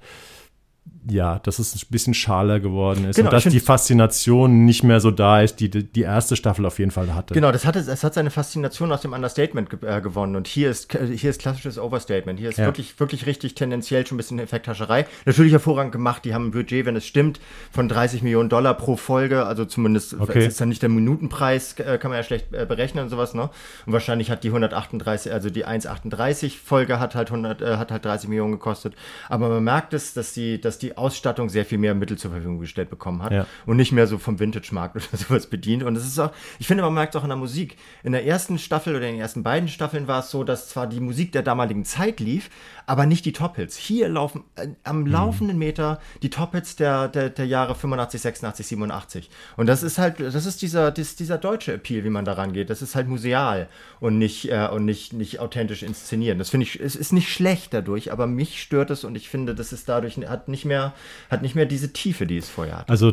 ja, 1.09 1.41
dass 1.41 1.59
es 1.59 1.75
ein 1.75 1.87
bisschen 1.91 2.15
schaler 2.15 2.61
geworden 2.61 3.09
ist 3.09 3.17
genau, 3.17 3.31
und 3.31 3.33
dass 3.33 3.45
die 3.45 3.61
Faszination 3.61 4.65
nicht 4.65 4.85
mehr 4.85 5.01
so 5.01 5.11
da 5.11 5.41
ist, 5.41 5.57
die 5.57 5.69
die 5.69 6.03
erste 6.03 6.37
Staffel 6.37 6.65
auf 6.65 6.79
jeden 6.79 6.93
Fall 6.93 7.15
hatte. 7.15 7.35
Genau, 7.35 7.51
das 7.51 7.65
hat 7.65 7.75
es 7.77 8.05
hat 8.05 8.15
seine 8.15 8.31
Faszination 8.31 8.93
aus 8.93 9.01
dem 9.01 9.13
Understatement 9.13 9.69
ge 9.71 9.79
äh, 9.83 10.01
gewonnen 10.01 10.37
und 10.37 10.47
hier 10.47 10.71
ist 10.71 10.93
hier 10.93 11.31
ist 11.31 11.41
klassisches 11.41 11.79
Overstatement. 11.79 12.39
Hier 12.39 12.51
ist 12.51 12.59
ja. 12.59 12.67
wirklich 12.67 12.99
wirklich 13.01 13.27
richtig 13.27 13.55
tendenziell 13.55 14.07
schon 14.07 14.17
ein 14.17 14.19
bisschen 14.19 14.39
Effekthascherei. 14.39 15.07
Natürlich 15.25 15.53
hervorragend 15.53 15.93
gemacht. 15.93 16.25
Die 16.25 16.35
haben 16.35 16.49
ein 16.49 16.51
Budget, 16.53 16.87
wenn 16.87 16.95
es 16.95 17.07
stimmt, 17.07 17.41
von 17.73 17.89
30 17.89 18.23
Millionen 18.23 18.49
Dollar 18.49 18.75
pro 18.75 18.97
Folge, 18.97 19.45
also 19.45 19.65
zumindest 19.65 20.19
okay. 20.21 20.47
ist 20.47 20.61
dann 20.61 20.69
nicht 20.69 20.83
der 20.83 20.89
Minutenpreis, 20.89 21.75
äh, 21.81 21.99
kann 21.99 22.11
man 22.11 22.19
ja 22.19 22.25
schlecht 22.25 22.53
äh, 22.53 22.65
berechnen 22.65 23.05
und 23.05 23.11
sowas, 23.11 23.35
ne? 23.35 23.51
Und 23.87 23.93
wahrscheinlich 23.93 24.31
hat 24.31 24.45
die 24.45 24.49
138, 24.49 25.33
also 25.33 25.51
die 25.51 25.67
1,38 25.67 26.59
Folge 26.63 27.01
hat 27.01 27.15
halt 27.17 27.29
100 27.31 27.61
äh, 27.61 27.77
hat 27.77 27.91
halt 27.91 28.05
30 28.05 28.29
Millionen 28.29 28.53
gekostet. 28.53 28.95
Aber 29.29 29.49
man 29.49 29.65
merkt 29.65 29.95
es, 29.95 30.15
dass 30.15 30.33
die 30.33 30.61
dass 30.61 30.79
die 30.79 30.92
Ausstattung 30.97 31.49
sehr 31.49 31.65
viel 31.65 31.79
mehr 31.79 31.95
Mittel 31.95 32.19
zur 32.19 32.31
Verfügung 32.31 32.59
gestellt 32.59 32.91
bekommen 32.91 33.23
hat 33.23 33.33
ja. 33.33 33.47
und 33.67 33.77
nicht 33.77 33.93
mehr 33.93 34.07
so 34.07 34.19
vom 34.19 34.39
Vintage-Markt 34.39 34.97
oder 35.13 35.17
sowas 35.17 35.47
bedient. 35.47 35.83
Und 35.83 35.97
es 35.97 36.07
ist 36.07 36.19
auch, 36.19 36.33
ich 36.59 36.67
finde, 36.67 36.83
man 36.83 36.95
merkt 36.95 37.15
es 37.15 37.21
auch 37.21 37.25
in 37.25 37.31
der 37.31 37.37
Musik. 37.37 37.77
In 38.03 38.13
der 38.13 38.27
ersten 38.27 38.59
Staffel 38.59 38.95
oder 38.95 39.07
in 39.07 39.15
den 39.15 39.21
ersten 39.21 39.43
beiden 39.43 39.69
Staffeln 39.69 40.09
war 40.09 40.21
es 40.21 40.31
so, 40.31 40.45
dass 40.45 40.69
zwar 40.69 40.87
die 40.87 41.01
Musik 41.01 41.33
der 41.33 41.43
damaligen 41.43 41.85
Zeit 41.85 42.21
lief, 42.21 42.51
aber 42.87 43.07
nicht 43.07 43.25
die 43.25 43.33
Top-Hits. 43.33 43.77
Hier 43.77 44.09
laufen 44.09 44.45
äh, 44.57 44.69
am 44.85 45.01
mhm. 45.01 45.07
laufenden 45.07 45.59
Meter 45.59 46.01
die 46.23 46.31
Top-Hits 46.31 46.77
der, 46.77 47.09
der, 47.09 47.31
der 47.31 47.47
Jahre 47.47 47.75
85, 47.75 48.21
86, 48.21 48.67
87. 48.67 49.31
Und 49.57 49.67
das 49.67 49.83
ist 49.83 49.99
halt, 49.99 50.21
das 50.21 50.47
ist 50.47 50.63
dieser, 50.63 50.91
das, 50.91 51.17
dieser 51.17 51.39
deutsche 51.39 51.73
Appeal, 51.73 52.05
wie 52.05 52.11
man 52.11 52.25
daran 52.25 52.53
geht. 52.53 52.71
Das 52.71 52.83
ist 52.83 52.95
halt 52.95 53.09
museal 53.09 53.69
und 54.01 54.19
nicht, 54.19 54.51
äh, 54.51 54.69
und 54.69 54.85
nicht, 54.85 55.13
nicht 55.13 55.41
authentisch 55.41 55.83
inszenieren. 55.83 56.39
Das 56.39 56.51
finde 56.51 56.65
ich, 56.65 56.81
es 56.81 56.97
ist 56.97 57.13
nicht 57.13 57.33
schlecht 57.33 57.73
dadurch, 57.75 58.13
aber 58.13 58.27
mich 58.27 58.63
stört 58.63 58.91
es 58.91 59.05
und 59.05 59.15
ich 59.15 59.29
finde, 59.29 59.55
das 59.55 59.73
ist 59.73 59.89
dadurch, 59.89 60.17
hat 60.29 60.49
nicht 60.49 60.65
mehr, 60.65 60.82
hat 61.31 61.43
nicht 61.43 61.55
mehr 61.55 61.67
diese 61.67 61.93
Tiefe, 61.93 62.27
die 62.27 62.39
es 62.39 62.49
vorher 62.49 62.79
hat. 62.79 62.91
Also 62.91 63.13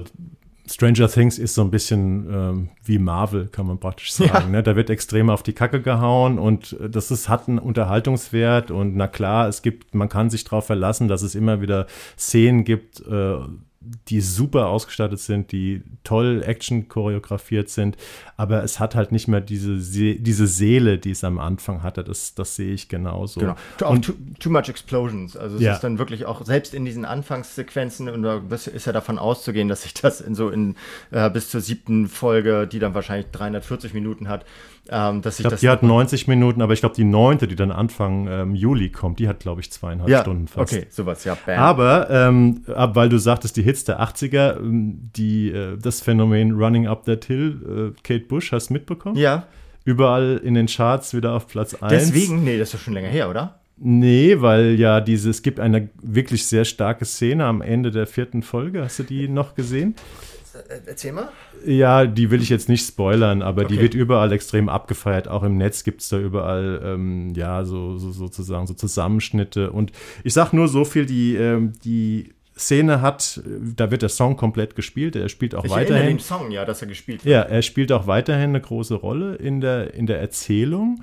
Stranger 0.71 1.07
Things 1.07 1.39
ist 1.39 1.55
so 1.55 1.61
ein 1.61 1.71
bisschen 1.71 2.27
ähm, 2.31 2.69
wie 2.83 2.99
Marvel, 2.99 3.47
kann 3.47 3.65
man 3.65 3.79
praktisch 3.79 4.13
sagen. 4.13 4.31
Ja. 4.31 4.49
Ne? 4.49 4.63
Da 4.63 4.75
wird 4.75 4.89
extrem 4.89 5.29
auf 5.29 5.43
die 5.43 5.53
Kacke 5.53 5.81
gehauen 5.81 6.37
und 6.37 6.77
das 6.79 7.11
ist, 7.11 7.27
hat 7.27 7.47
einen 7.47 7.59
Unterhaltungswert 7.59 8.71
und 8.71 8.95
na 8.95 9.07
klar, 9.07 9.47
es 9.47 9.61
gibt, 9.61 9.95
man 9.95 10.09
kann 10.09 10.29
sich 10.29 10.43
darauf 10.43 10.65
verlassen, 10.65 11.07
dass 11.07 11.21
es 11.21 11.35
immer 11.35 11.61
wieder 11.61 11.87
Szenen 12.17 12.63
gibt, 12.65 13.01
äh, 13.07 13.37
die 13.81 14.19
super 14.19 14.67
ausgestattet 14.67 15.19
sind, 15.19 15.53
die 15.53 15.83
toll 16.03 16.43
Action 16.45 16.89
choreografiert 16.89 17.69
sind, 17.69 17.95
aber 18.35 18.61
es 18.63 18.79
hat 18.79 18.93
halt 18.93 19.13
nicht 19.13 19.29
mehr 19.29 19.39
diese, 19.39 19.79
See 19.79 20.19
diese 20.19 20.47
Seele, 20.47 20.97
die 20.97 21.11
es 21.11 21.23
am 21.23 21.39
Anfang 21.39 21.81
hatte. 21.81 22.03
Das, 22.03 22.35
das 22.35 22.57
sehe 22.57 22.73
ich 22.73 22.89
genauso. 22.89 23.39
Genau. 23.39 23.55
Auch 23.81 23.91
und, 23.91 24.05
too, 24.05 24.13
too, 24.39 24.49
much 24.49 24.67
explosions. 24.67 25.37
Also 25.37 25.55
es 25.55 25.61
ja. 25.61 25.73
ist 25.73 25.79
dann 25.79 25.97
wirklich 25.97 26.25
auch, 26.25 26.45
selbst 26.45 26.73
in 26.73 26.83
diesen 26.83 27.05
Anfangssequenzen, 27.05 28.09
und 28.09 28.23
da 28.23 28.41
ist 28.49 28.85
ja 28.85 28.91
davon 28.91 29.17
auszugehen, 29.17 29.69
dass 29.69 29.83
sich 29.83 29.93
das 29.93 30.19
in 30.19 30.35
so 30.35 30.49
in 30.49 30.75
äh, 31.11 31.29
bis 31.29 31.49
zur 31.49 31.61
siebten 31.61 32.09
Folge, 32.09 32.67
die 32.67 32.79
dann 32.79 32.93
wahrscheinlich 32.93 33.27
340 33.31 33.93
Minuten 33.93 34.27
hat, 34.27 34.45
ähm, 34.91 35.21
dass 35.21 35.39
ich 35.39 35.43
glaube, 35.43 35.57
die 35.57 35.69
hat 35.69 35.83
90 35.83 36.27
Minuten, 36.27 36.61
aber 36.61 36.73
ich 36.73 36.79
glaube, 36.79 36.95
die 36.95 37.03
neunte, 37.03 37.47
die 37.47 37.55
dann 37.55 37.71
Anfang 37.71 38.27
ähm, 38.27 38.55
Juli 38.55 38.91
kommt, 38.91 39.19
die 39.19 39.27
hat, 39.27 39.39
glaube 39.39 39.61
ich, 39.61 39.71
zweieinhalb 39.71 40.09
ja, 40.09 40.21
Stunden 40.21 40.47
fast. 40.47 40.73
Okay, 40.73 40.87
sowas, 40.89 41.23
ja. 41.23 41.37
Bam. 41.45 41.59
Aber, 41.59 42.09
ähm, 42.09 42.63
ab, 42.73 42.95
weil 42.95 43.09
du 43.09 43.17
sagtest, 43.17 43.57
die 43.57 43.63
Hits 43.63 43.83
der 43.83 44.01
80er, 44.01 44.57
ähm, 44.57 45.09
die, 45.15 45.51
äh, 45.51 45.77
das 45.77 46.01
Phänomen 46.01 46.51
Running 46.51 46.87
Up 46.87 47.05
That 47.05 47.25
Hill, 47.25 47.93
äh, 47.95 48.01
Kate 48.03 48.25
Bush, 48.25 48.51
hast 48.51 48.69
du 48.69 48.73
mitbekommen? 48.73 49.15
Ja. 49.15 49.47
Überall 49.85 50.41
in 50.43 50.53
den 50.53 50.67
Charts 50.67 51.13
wieder 51.13 51.33
auf 51.33 51.47
Platz 51.47 51.73
1. 51.73 51.91
Deswegen, 51.91 52.43
nee, 52.43 52.57
das 52.57 52.69
ist 52.69 52.75
doch 52.75 52.81
schon 52.81 52.93
länger 52.93 53.09
her, 53.09 53.29
oder? 53.29 53.59
Nee, 53.81 54.41
weil 54.41 54.77
ja 54.77 54.99
diese, 54.99 55.29
es 55.29 55.41
gibt 55.41 55.59
eine 55.59 55.89
wirklich 56.01 56.45
sehr 56.45 56.65
starke 56.65 57.05
Szene 57.05 57.45
am 57.45 57.61
Ende 57.61 57.91
der 57.91 58.07
vierten 58.07 58.43
Folge. 58.43 58.83
Hast 58.83 58.99
du 58.99 59.03
die 59.03 59.29
noch 59.29 59.55
gesehen? 59.55 59.95
Äh, 60.67 60.81
erzähl 60.85 61.11
mal. 61.11 61.29
Ja, 61.65 62.05
die 62.05 62.31
will 62.31 62.41
ich 62.41 62.49
jetzt 62.49 62.69
nicht 62.69 62.85
spoilern, 62.85 63.41
aber 63.41 63.63
okay. 63.63 63.75
die 63.75 63.81
wird 63.81 63.93
überall 63.93 64.31
extrem 64.31 64.69
abgefeiert. 64.69 65.27
Auch 65.27 65.43
im 65.43 65.57
Netz 65.57 65.83
gibt 65.83 66.01
es 66.01 66.09
da 66.09 66.17
überall, 66.17 66.81
ähm, 66.83 67.33
ja, 67.35 67.63
so, 67.65 67.97
so, 67.97 68.11
sozusagen 68.11 68.67
so 68.67 68.73
Zusammenschnitte. 68.73 69.71
Und 69.71 69.91
ich 70.23 70.33
sag 70.33 70.53
nur 70.53 70.67
so 70.67 70.85
viel, 70.85 71.05
die, 71.05 71.35
ähm, 71.35 71.73
die 71.83 72.33
Szene 72.57 73.01
hat, 73.01 73.41
da 73.45 73.89
wird 73.89 74.01
der 74.01 74.09
Song 74.09 74.35
komplett 74.35 74.75
gespielt. 74.75 75.15
Er 75.15 75.29
spielt 75.29 75.55
auch 75.55 75.63
ich 75.63 75.71
weiterhin. 75.71 76.17
den 76.17 76.19
Song, 76.19 76.51
ja, 76.51 76.65
dass 76.65 76.81
er 76.81 76.87
gespielt 76.87 77.23
wird. 77.23 77.33
Ja, 77.33 77.41
er 77.41 77.61
spielt 77.61 77.91
auch 77.91 78.05
weiterhin 78.05 78.49
eine 78.49 78.61
große 78.61 78.95
Rolle 78.95 79.35
in 79.35 79.61
der, 79.61 79.93
in 79.93 80.07
der 80.07 80.19
Erzählung. 80.19 81.01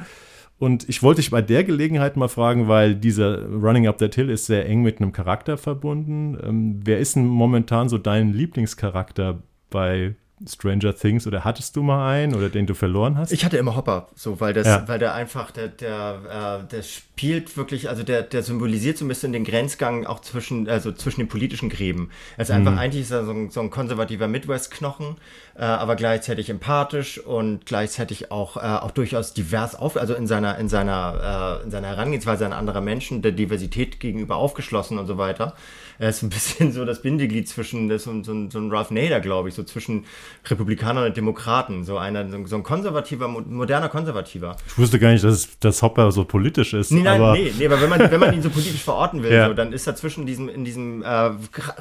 Und 0.58 0.88
ich 0.88 1.02
wollte 1.02 1.20
dich 1.20 1.30
bei 1.30 1.42
der 1.42 1.64
Gelegenheit 1.64 2.16
mal 2.16 2.28
fragen, 2.28 2.66
weil 2.66 2.94
dieser 2.94 3.46
Running 3.46 3.86
Up 3.86 3.98
That 3.98 4.14
Hill 4.14 4.30
ist 4.30 4.46
sehr 4.46 4.66
eng 4.66 4.82
mit 4.82 5.00
einem 5.00 5.12
Charakter 5.12 5.58
verbunden. 5.58 6.38
Ähm, 6.42 6.80
wer 6.84 6.98
ist 6.98 7.16
denn 7.16 7.26
momentan 7.26 7.88
so 7.88 7.98
dein 7.98 8.32
Lieblingscharakter 8.32 9.42
bei 9.68 10.14
Stranger 10.46 10.94
Things 10.94 11.26
oder 11.26 11.44
hattest 11.44 11.76
du 11.76 11.82
mal 11.82 12.12
einen 12.12 12.34
oder 12.34 12.50
den 12.50 12.66
du 12.66 12.74
verloren 12.74 13.16
hast? 13.16 13.32
Ich 13.32 13.44
hatte 13.44 13.56
immer 13.56 13.74
Hopper, 13.74 14.08
so 14.14 14.38
weil 14.38 14.52
das, 14.52 14.66
ja. 14.66 14.86
weil 14.86 14.98
der 14.98 15.14
einfach, 15.14 15.50
der, 15.50 15.68
der, 15.68 16.60
äh, 16.62 16.68
der 16.68 16.82
spielt 16.82 17.56
wirklich, 17.56 17.88
also 17.88 18.02
der, 18.02 18.22
der 18.22 18.42
symbolisiert 18.42 18.98
so 18.98 19.06
ein 19.06 19.08
bisschen 19.08 19.32
den 19.32 19.44
Grenzgang 19.44 20.04
auch 20.04 20.20
zwischen, 20.20 20.68
also 20.68 20.92
zwischen 20.92 21.20
den 21.20 21.28
politischen 21.28 21.70
Gräben. 21.70 22.10
Er 22.36 22.42
ist 22.42 22.50
einfach, 22.50 22.72
mhm. 22.72 22.78
eigentlich 22.78 23.02
ist 23.02 23.12
er 23.12 23.24
so 23.24 23.30
ein, 23.30 23.50
so 23.50 23.60
ein 23.60 23.70
konservativer 23.70 24.28
Midwest-Knochen, 24.28 25.16
äh, 25.56 25.62
aber 25.62 25.96
gleichzeitig 25.96 26.50
empathisch 26.50 27.18
und 27.18 27.64
gleichzeitig 27.64 28.30
auch, 28.30 28.58
äh, 28.58 28.60
auch 28.60 28.90
durchaus 28.90 29.32
divers 29.32 29.74
auf, 29.74 29.96
also 29.96 30.14
in 30.14 30.26
seiner, 30.26 30.58
in 30.58 30.68
seiner, 30.68 31.60
äh, 31.62 31.64
in 31.64 31.70
seiner 31.70 31.88
Herangehensweise 31.88 32.44
an 32.44 32.52
andere 32.52 32.82
Menschen, 32.82 33.22
der 33.22 33.32
Diversität 33.32 34.00
gegenüber 34.00 34.36
aufgeschlossen 34.36 34.98
und 34.98 35.06
so 35.06 35.16
weiter. 35.16 35.54
Er 35.98 36.10
ist 36.10 36.22
ein 36.22 36.28
bisschen 36.28 36.72
so 36.72 36.84
das 36.84 37.02
Bindeglied 37.02 37.48
zwischen, 37.48 37.88
das 37.88 38.04
so, 38.04 38.22
so, 38.22 38.50
so 38.50 38.58
ein 38.58 38.70
Ralph 38.70 38.90
Nader, 38.90 39.20
glaube 39.20 39.48
ich, 39.48 39.54
so 39.54 39.62
zwischen, 39.62 40.04
Republikaner 40.48 41.04
und 41.06 41.16
Demokraten, 41.16 41.84
so 41.84 41.98
einer, 41.98 42.28
so, 42.30 42.46
so 42.46 42.56
ein 42.56 42.62
konservativer, 42.62 43.28
mo- 43.28 43.42
moderner 43.46 43.88
Konservativer. 43.88 44.56
Ich 44.68 44.78
wusste 44.78 44.98
gar 44.98 45.10
nicht, 45.12 45.24
dass, 45.24 45.58
dass 45.60 45.82
Hopper 45.82 46.12
so 46.12 46.24
politisch 46.24 46.74
ist. 46.74 46.92
Nee, 46.92 47.02
nein, 47.02 47.20
aber 47.20 47.32
nee, 47.32 47.52
nee, 47.58 47.66
aber 47.66 47.80
wenn 47.80 47.88
man, 47.88 48.10
wenn 48.10 48.20
man 48.20 48.34
ihn 48.34 48.42
so 48.42 48.50
politisch 48.50 48.82
verorten 48.82 49.22
will, 49.22 49.32
Ja. 49.36 49.48
so, 49.48 49.54
dann 49.54 49.72
ist 49.72 49.86
er 49.86 49.96
zwischen 49.96 50.24
diesem, 50.26 50.48
in 50.48 50.64
diesem 50.64 51.02
äh, 51.02 51.06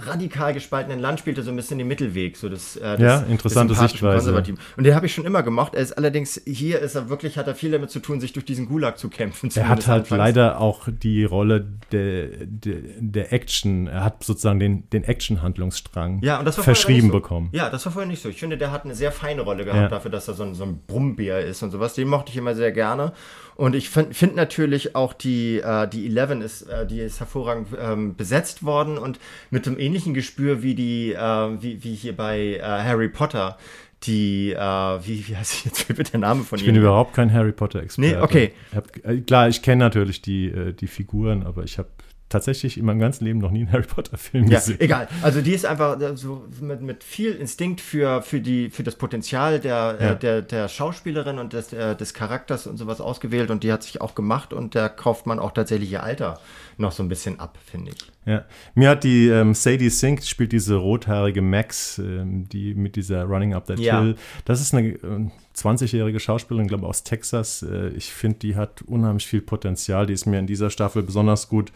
radikal 0.05 0.53
gespaltenen 0.53 0.99
Land, 0.99 1.19
spielt 1.19 1.37
er 1.37 1.43
so 1.43 1.51
ein 1.51 1.55
bisschen 1.55 1.77
den 1.77 1.87
Mittelweg. 1.87 2.37
So 2.37 2.49
das, 2.49 2.75
äh, 2.77 2.81
das, 2.97 2.99
Ja, 2.99 3.19
interessante 3.21 3.73
Sichtweise. 3.75 4.33
Und 4.77 4.83
den 4.83 4.95
habe 4.95 5.05
ich 5.05 5.13
schon 5.13 5.25
immer 5.25 5.43
gemocht. 5.43 5.73
Er 5.75 5.81
ist 5.81 5.93
allerdings, 5.93 6.41
hier 6.45 6.79
ist 6.79 6.95
er 6.95 7.09
wirklich, 7.09 7.37
hat 7.37 7.47
er 7.47 7.55
viel 7.55 7.71
damit 7.71 7.91
zu 7.91 7.99
tun, 7.99 8.19
sich 8.19 8.33
durch 8.33 8.45
diesen 8.45 8.67
Gulag 8.67 8.97
zu 8.97 9.09
kämpfen. 9.09 9.49
er 9.55 9.67
hat 9.69 9.87
halt 9.87 10.03
anfangs. 10.03 10.17
leider 10.17 10.59
auch 10.59 10.87
die 10.87 11.23
Rolle 11.23 11.65
der, 11.91 12.27
der, 12.45 12.75
der 12.99 13.33
Action, 13.33 13.87
er 13.87 14.03
hat 14.05 14.23
sozusagen 14.23 14.59
den, 14.59 14.89
den 14.91 15.03
Action-Handlungsstrang 15.03 16.21
Ja, 16.23 16.39
und 16.39 16.45
das 16.45 16.57
war 16.57 16.63
vorher 16.63 16.75
verschrieben 16.75 17.07
so. 17.07 17.13
bekommen. 17.13 17.49
Ja, 17.51 17.69
das 17.69 17.85
war 17.85 17.91
vorher 17.91 18.07
nicht 18.09 18.21
so. 18.21 18.29
Ich 18.29 18.39
finde, 18.39 18.57
der 18.57 18.71
hat 18.71 18.85
eine 18.85 18.95
sehr 18.95 19.11
feine 19.11 19.41
Rolle 19.41 19.65
gehabt 19.65 19.81
Ja. 19.81 19.87
dafür, 19.89 20.11
dass 20.11 20.27
er 20.27 20.35
so 20.35 20.43
ein, 20.43 20.55
so 20.55 20.63
ein 20.63 20.79
Brummbär 20.87 21.41
ist 21.41 21.61
und 21.63 21.71
sowas. 21.71 21.93
Den 21.95 22.07
mochte 22.07 22.31
ich 22.31 22.37
immer 22.37 22.55
sehr 22.55 22.71
gerne. 22.71 23.11
Und 23.55 23.73
ich 23.75 23.89
finde 23.89 24.13
find 24.13 24.35
natürlich 24.35 24.95
auch 24.95 25.13
die, 25.13 25.57
äh, 25.59 25.87
die 25.87 26.05
Eleven 26.05 26.41
ist, 26.41 26.63
äh, 26.63 26.85
die 26.85 26.99
ist 26.99 27.19
hervorragend 27.19 27.67
ähm, 27.79 28.15
besetzt 28.15 28.63
worden 28.63 28.97
und 28.97 29.19
mit 29.49 29.67
einem 29.67 29.79
ähnlichen 29.79 30.13
Gespür 30.13 30.61
wie 30.61 30.75
die, 30.75 31.13
äh, 31.13 31.17
wie, 31.61 31.83
wie 31.83 31.95
hier 31.95 32.15
bei 32.15 32.55
äh, 32.57 32.61
Harry 32.61 33.09
Potter. 33.09 33.57
Die, 34.03 34.51
äh, 34.51 34.59
wie, 34.59 35.27
wie 35.27 35.35
heißt 35.35 35.65
jetzt? 35.65 35.89
Wird 35.97 36.13
der 36.13 36.19
Name 36.19 36.43
von 36.43 36.59
Ich 36.59 36.65
ihr? 36.67 36.73
bin 36.73 36.81
überhaupt 36.81 37.13
kein 37.15 37.33
Harry 37.33 37.53
Potter-Experte. 37.53 38.15
Nee, 38.15 38.21
okay. 38.21 38.51
Ich 38.71 38.75
hab, 38.77 39.05
äh, 39.05 39.21
klar, 39.21 39.47
ich 39.47 39.61
kenne 39.63 39.83
natürlich 39.85 40.21
die, 40.21 40.47
äh, 40.47 40.73
die 40.73 40.87
Figuren, 40.87 41.43
aber 41.43 41.63
ich 41.63 41.77
habe 41.79 41.87
tatsächlich 42.29 42.77
in 42.77 42.85
meinem 42.85 42.99
ganzen 42.99 43.23
Leben 43.25 43.39
noch 43.39 43.51
nie 43.51 43.59
einen 43.61 43.71
Harry 43.71 43.83
Potter-Film 43.83 44.47
Ja, 44.47 44.57
gesehen. 44.59 44.79
egal. 44.79 45.07
Also 45.21 45.41
die 45.41 45.53
ist 45.53 45.65
einfach 45.65 45.99
äh, 46.01 46.17
so 46.17 46.43
mit, 46.59 46.81
mit 46.81 47.03
viel 47.03 47.31
Instinkt 47.33 47.81
für, 47.81 48.21
für, 48.23 48.41
die, 48.41 48.69
für 48.71 48.83
das 48.83 48.95
Potenzial 48.95 49.59
der, 49.59 49.97
Ja. 49.99 50.11
äh, 50.11 50.19
der, 50.19 50.41
der 50.41 50.67
Schauspielerin 50.67 51.37
und 51.39 51.53
des, 51.53 51.71
äh, 51.73 51.95
des 51.95 52.13
Charakters 52.13 52.65
und 52.67 52.77
sowas 52.77 52.99
ausgewählt 52.99 53.51
und 53.51 53.63
die 53.63 53.71
hat 53.71 53.83
sich 53.83 54.01
auch 54.01 54.15
gemacht 54.15 54.53
und 54.53 54.73
da 54.75 54.89
kauft 54.89 55.27
man 55.27 55.37
auch 55.39 55.51
tatsächlich 55.51 55.91
ihr 55.91 56.03
Alter 56.03 56.39
noch 56.77 56.91
so 56.91 57.03
ein 57.03 57.09
bisschen 57.09 57.39
ab, 57.39 57.57
finde 57.63 57.91
ich. 57.91 57.97
Ja. 58.25 58.43
Mir 58.73 58.89
hat 58.89 59.03
die 59.03 59.27
ähm, 59.29 59.53
Sadie 59.53 59.89
Sink, 59.89 60.23
spielt 60.23 60.51
diese 60.51 60.75
rothaarige 60.75 61.41
Max, 61.41 61.99
ähm, 61.99 62.49
die 62.49 62.73
mit 62.73 62.95
dieser 62.95 63.23
Running 63.23 63.53
Up 63.53 63.65
That 63.67 63.79
Ja. 63.79 64.01
Hill. 64.01 64.15
Das 64.45 64.59
ist 64.61 64.73
eine 64.73 64.89
äh, 64.89 65.29
20-jährige 65.55 66.19
Schauspielerin, 66.19 66.67
glaube 66.67 66.85
aus 66.87 67.03
Texas. 67.03 67.63
Äh, 67.63 67.89
ich 67.89 68.13
finde, 68.13 68.39
die 68.39 68.55
hat 68.55 68.81
unheimlich 68.81 69.25
viel 69.25 69.41
Potenzial. 69.41 70.05
Die 70.05 70.13
ist 70.13 70.25
mir 70.25 70.39
in 70.39 70.47
dieser 70.47 70.69
Staffel 70.69 71.03
besonders 71.03 71.49
gut, 71.49 71.71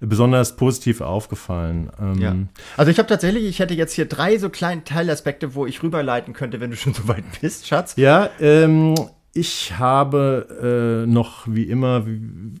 besonders 0.00 0.56
positiv 0.56 1.00
aufgefallen. 1.00 1.90
Ähm, 2.00 2.20
Ja. 2.20 2.36
Also 2.76 2.90
ich 2.90 2.98
habe 2.98 3.08
tatsächlich, 3.08 3.44
ich 3.44 3.58
hätte 3.58 3.74
jetzt 3.74 3.94
hier 3.94 4.06
drei 4.06 4.38
so 4.38 4.50
kleine 4.50 4.84
Teilaspekte, 4.84 5.54
wo 5.54 5.66
ich 5.66 5.82
rüberleiten 5.82 6.32
könnte, 6.32 6.60
wenn 6.60 6.70
du 6.70 6.76
schon 6.76 6.94
so 6.94 7.08
weit 7.08 7.24
bist, 7.40 7.66
Schatz. 7.66 7.94
Ja, 7.96 8.30
ähm, 8.40 8.94
ich 9.32 9.76
habe 9.78 11.04
äh, 11.04 11.10
noch 11.10 11.46
wie 11.48 11.64
immer 11.64 12.06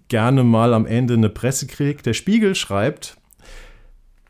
gerne 0.08 0.42
mal 0.42 0.74
am 0.74 0.86
Ende 0.86 1.14
eine 1.14 1.28
Pressekrieg. 1.28 2.02
Der 2.02 2.14
Spiegel 2.14 2.56
schreibt, 2.56 3.16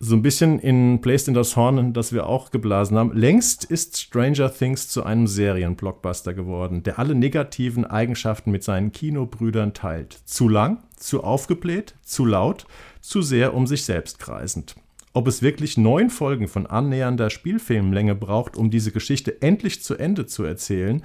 so 0.05 0.15
ein 0.17 0.23
bisschen 0.23 0.59
in 0.59 1.01
Placed 1.01 1.29
in 1.29 1.35
das 1.35 1.57
Horn, 1.57 1.93
das 1.95 2.13
wir 2.13 2.27
auch 2.27 2.51
geblasen 2.51 2.99
haben. 2.99 3.13
Längst 3.17 3.65
ist 3.65 3.99
Stranger 3.99 4.53
Things 4.53 4.89
zu 4.89 5.03
einem 5.03 5.27
Serienblockbuster 5.27 6.35
geworden, 6.35 6.83
der 6.83 6.99
alle 6.99 7.15
negativen 7.15 7.87
Eigenschaften 7.87 8.51
mit 8.51 8.63
seinen 8.63 8.93
Kinobrüdern 8.93 9.73
teilt. 9.73 10.13
Zu 10.27 10.49
lang, 10.49 10.79
zu 10.97 11.25
aufgebläht, 11.25 11.95
zu 12.03 12.27
laut, 12.27 12.67
zu 13.01 13.23
sehr 13.23 13.55
um 13.55 13.67
sich 13.67 13.85
selbst 13.85 14.19
kreisend. 14.19 14.77
Ob 15.15 15.27
es 15.27 15.43
wirklich 15.43 15.79
neun 15.79 16.11
Folgen 16.11 16.49
von 16.49 16.67
annähernder 16.67 17.31
Spielfilmlänge 17.31 18.15
braucht, 18.15 18.57
um 18.57 18.71
diese 18.71 18.93
Geschichte 18.93 19.41
endlich 19.41 19.83
zu 19.83 19.95
Ende 19.95 20.27
zu 20.27 20.45
erzählen, 20.45 21.03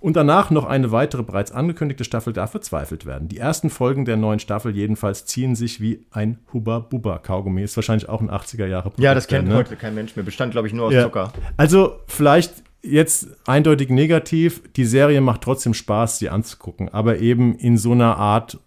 und 0.00 0.16
danach 0.16 0.50
noch 0.50 0.64
eine 0.64 0.92
weitere 0.92 1.22
bereits 1.22 1.52
angekündigte 1.52 2.04
Staffel 2.04 2.32
darf 2.32 2.52
bezweifelt 2.52 3.06
werden. 3.06 3.28
Die 3.28 3.38
ersten 3.38 3.70
Folgen 3.70 4.04
der 4.04 4.16
neuen 4.16 4.38
Staffel 4.38 4.74
jedenfalls 4.74 5.26
ziehen 5.26 5.54
sich 5.54 5.80
wie 5.80 6.06
ein 6.10 6.38
Hubba-Bubba-Kaugummi. 6.52 7.62
Ist 7.62 7.76
wahrscheinlich 7.76 8.08
auch 8.08 8.20
ein 8.20 8.30
80er-Jahre-Produkt. 8.30 9.00
Ja, 9.00 9.14
das 9.14 9.26
kennt 9.26 9.48
ne? 9.48 9.54
heute 9.54 9.76
kein 9.76 9.94
Mensch 9.94 10.16
mehr. 10.16 10.24
Bestand, 10.24 10.52
glaube 10.52 10.68
ich, 10.68 10.74
nur 10.74 10.86
aus 10.86 10.92
Ja. 10.92 11.04
Zucker. 11.04 11.32
Also 11.56 12.00
vielleicht 12.06 12.62
jetzt 12.82 13.28
eindeutig 13.46 13.90
negativ. 13.90 14.62
Die 14.74 14.84
Serie 14.84 15.20
macht 15.20 15.42
trotzdem 15.42 15.74
Spaß, 15.74 16.18
sie 16.18 16.30
anzugucken, 16.30 16.88
aber 16.88 17.18
eben 17.18 17.54
in 17.56 17.76
so 17.76 17.92
einer 17.92 18.16
Art, 18.16 18.58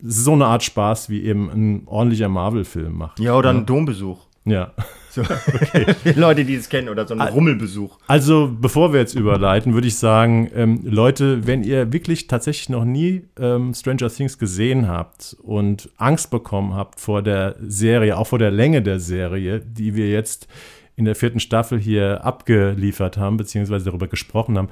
so 0.00 0.32
eine 0.32 0.46
Art 0.46 0.62
Spaß, 0.62 1.08
wie 1.10 1.22
eben 1.22 1.50
ein 1.50 1.82
ordentlicher 1.86 2.28
Marvel-Film 2.28 2.92
macht. 2.96 3.20
Ja, 3.20 3.34
oder 3.34 3.50
ein 3.50 3.66
Dombesuch. 3.66 4.26
Ja. 4.44 4.72
So. 5.16 5.22
Leute, 6.14 6.44
die 6.44 6.54
es 6.54 6.68
kennen, 6.68 6.90
oder 6.90 7.06
so 7.06 7.14
ein 7.14 7.20
Rummelbesuch. 7.20 7.98
Also, 8.06 8.54
bevor 8.60 8.92
wir 8.92 9.00
jetzt 9.00 9.14
überleiten, 9.14 9.72
würde 9.72 9.88
ich 9.88 9.96
sagen, 9.96 10.50
ähm, 10.54 10.80
Leute, 10.84 11.46
wenn 11.46 11.64
ihr 11.64 11.90
wirklich 11.92 12.26
tatsächlich 12.26 12.68
noch 12.68 12.84
nie 12.84 13.22
ähm, 13.40 13.72
Stranger 13.72 14.10
Things 14.10 14.38
gesehen 14.38 14.88
habt 14.88 15.34
und 15.42 15.88
Angst 15.96 16.30
bekommen 16.30 16.74
habt 16.74 17.00
vor 17.00 17.22
der 17.22 17.56
Serie, 17.62 18.18
auch 18.18 18.26
vor 18.26 18.38
der 18.38 18.50
Länge 18.50 18.82
der 18.82 19.00
Serie, 19.00 19.60
die 19.60 19.96
wir 19.96 20.10
jetzt 20.10 20.48
in 20.96 21.06
der 21.06 21.14
vierten 21.14 21.40
Staffel 21.40 21.78
hier 21.78 22.24
abgeliefert 22.24 23.16
haben, 23.16 23.38
beziehungsweise 23.38 23.86
darüber 23.86 24.08
gesprochen 24.08 24.58
haben, 24.58 24.68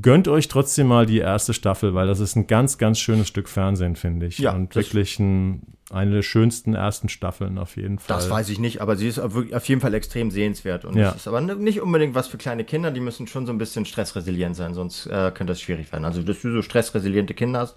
gönnt 0.00 0.28
euch 0.28 0.48
trotzdem 0.48 0.88
mal 0.88 1.06
die 1.06 1.18
erste 1.18 1.54
Staffel, 1.54 1.94
weil 1.94 2.06
das 2.06 2.20
ist 2.20 2.36
ein 2.36 2.46
ganz, 2.46 2.78
ganz 2.78 2.98
schönes 2.98 3.28
Stück 3.28 3.48
Fernsehen, 3.48 3.96
finde 3.96 4.26
ich. 4.26 4.38
Ja, 4.38 4.52
und 4.52 4.74
wirklich 4.74 5.18
ein, 5.18 5.62
eine 5.90 6.16
der 6.16 6.22
schönsten 6.22 6.74
ersten 6.74 7.08
Staffeln 7.08 7.58
auf 7.58 7.76
jeden 7.76 7.98
Fall. 7.98 8.16
Das 8.16 8.28
weiß 8.28 8.48
ich 8.50 8.58
nicht, 8.58 8.80
aber 8.80 8.96
sie 8.96 9.08
ist 9.08 9.18
auf 9.18 9.68
jeden 9.68 9.80
Fall 9.80 9.94
extrem 9.94 10.30
sehenswert. 10.30 10.84
Und 10.84 10.96
Ja. 10.96 11.10
es 11.10 11.16
ist 11.16 11.28
aber 11.28 11.40
nicht 11.40 11.80
unbedingt 11.80 12.14
was 12.14 12.28
für 12.28 12.36
kleine 12.38 12.64
Kinder, 12.64 12.90
die 12.90 13.00
müssen 13.00 13.26
schon 13.26 13.46
so 13.46 13.52
ein 13.52 13.58
bisschen 13.58 13.84
stressresilient 13.84 14.56
sein, 14.56 14.74
sonst 14.74 15.06
äh, 15.06 15.30
könnte 15.34 15.52
das 15.52 15.60
schwierig 15.60 15.90
werden. 15.92 16.04
Also, 16.04 16.22
dass 16.22 16.40
du 16.42 16.52
so 16.52 16.62
stressresiliente 16.62 17.34
Kinder 17.34 17.60
hast, 17.60 17.76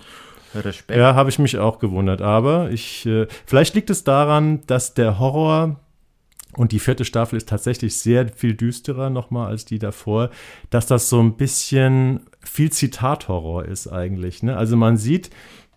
Respekt. 0.56 0.98
Ja, 1.00 1.14
habe 1.16 1.30
ich 1.30 1.40
mich 1.40 1.58
auch 1.60 1.80
gewundert. 1.80 2.22
Aber 2.22 2.72
ich, 2.72 3.06
äh, 3.06 3.28
vielleicht 3.46 3.76
liegt 3.76 3.90
es 3.90 4.04
daran, 4.04 4.62
dass 4.66 4.94
der 4.94 5.20
Horror 5.20 5.80
und 6.60 6.74
die 6.74 6.80
vierte 6.80 7.06
Staffel 7.06 7.38
ist 7.38 7.48
tatsächlich 7.48 7.98
sehr 7.98 8.28
viel 8.28 8.54
düsterer 8.54 9.10
nochmal 9.10 9.48
als 9.48 9.64
die 9.64 9.80
davor, 9.80 10.30
dass 10.70 10.86
das 10.88 11.08
so 11.08 11.22
ein 11.22 11.38
bisschen 11.38 12.20
viel 12.42 12.70
Zitathorror 12.70 13.64
ist 13.64 13.88
eigentlich. 13.88 14.44
Ne? 14.44 14.58
Also 14.58 14.76
man 14.76 14.98
sieht, 14.98 15.30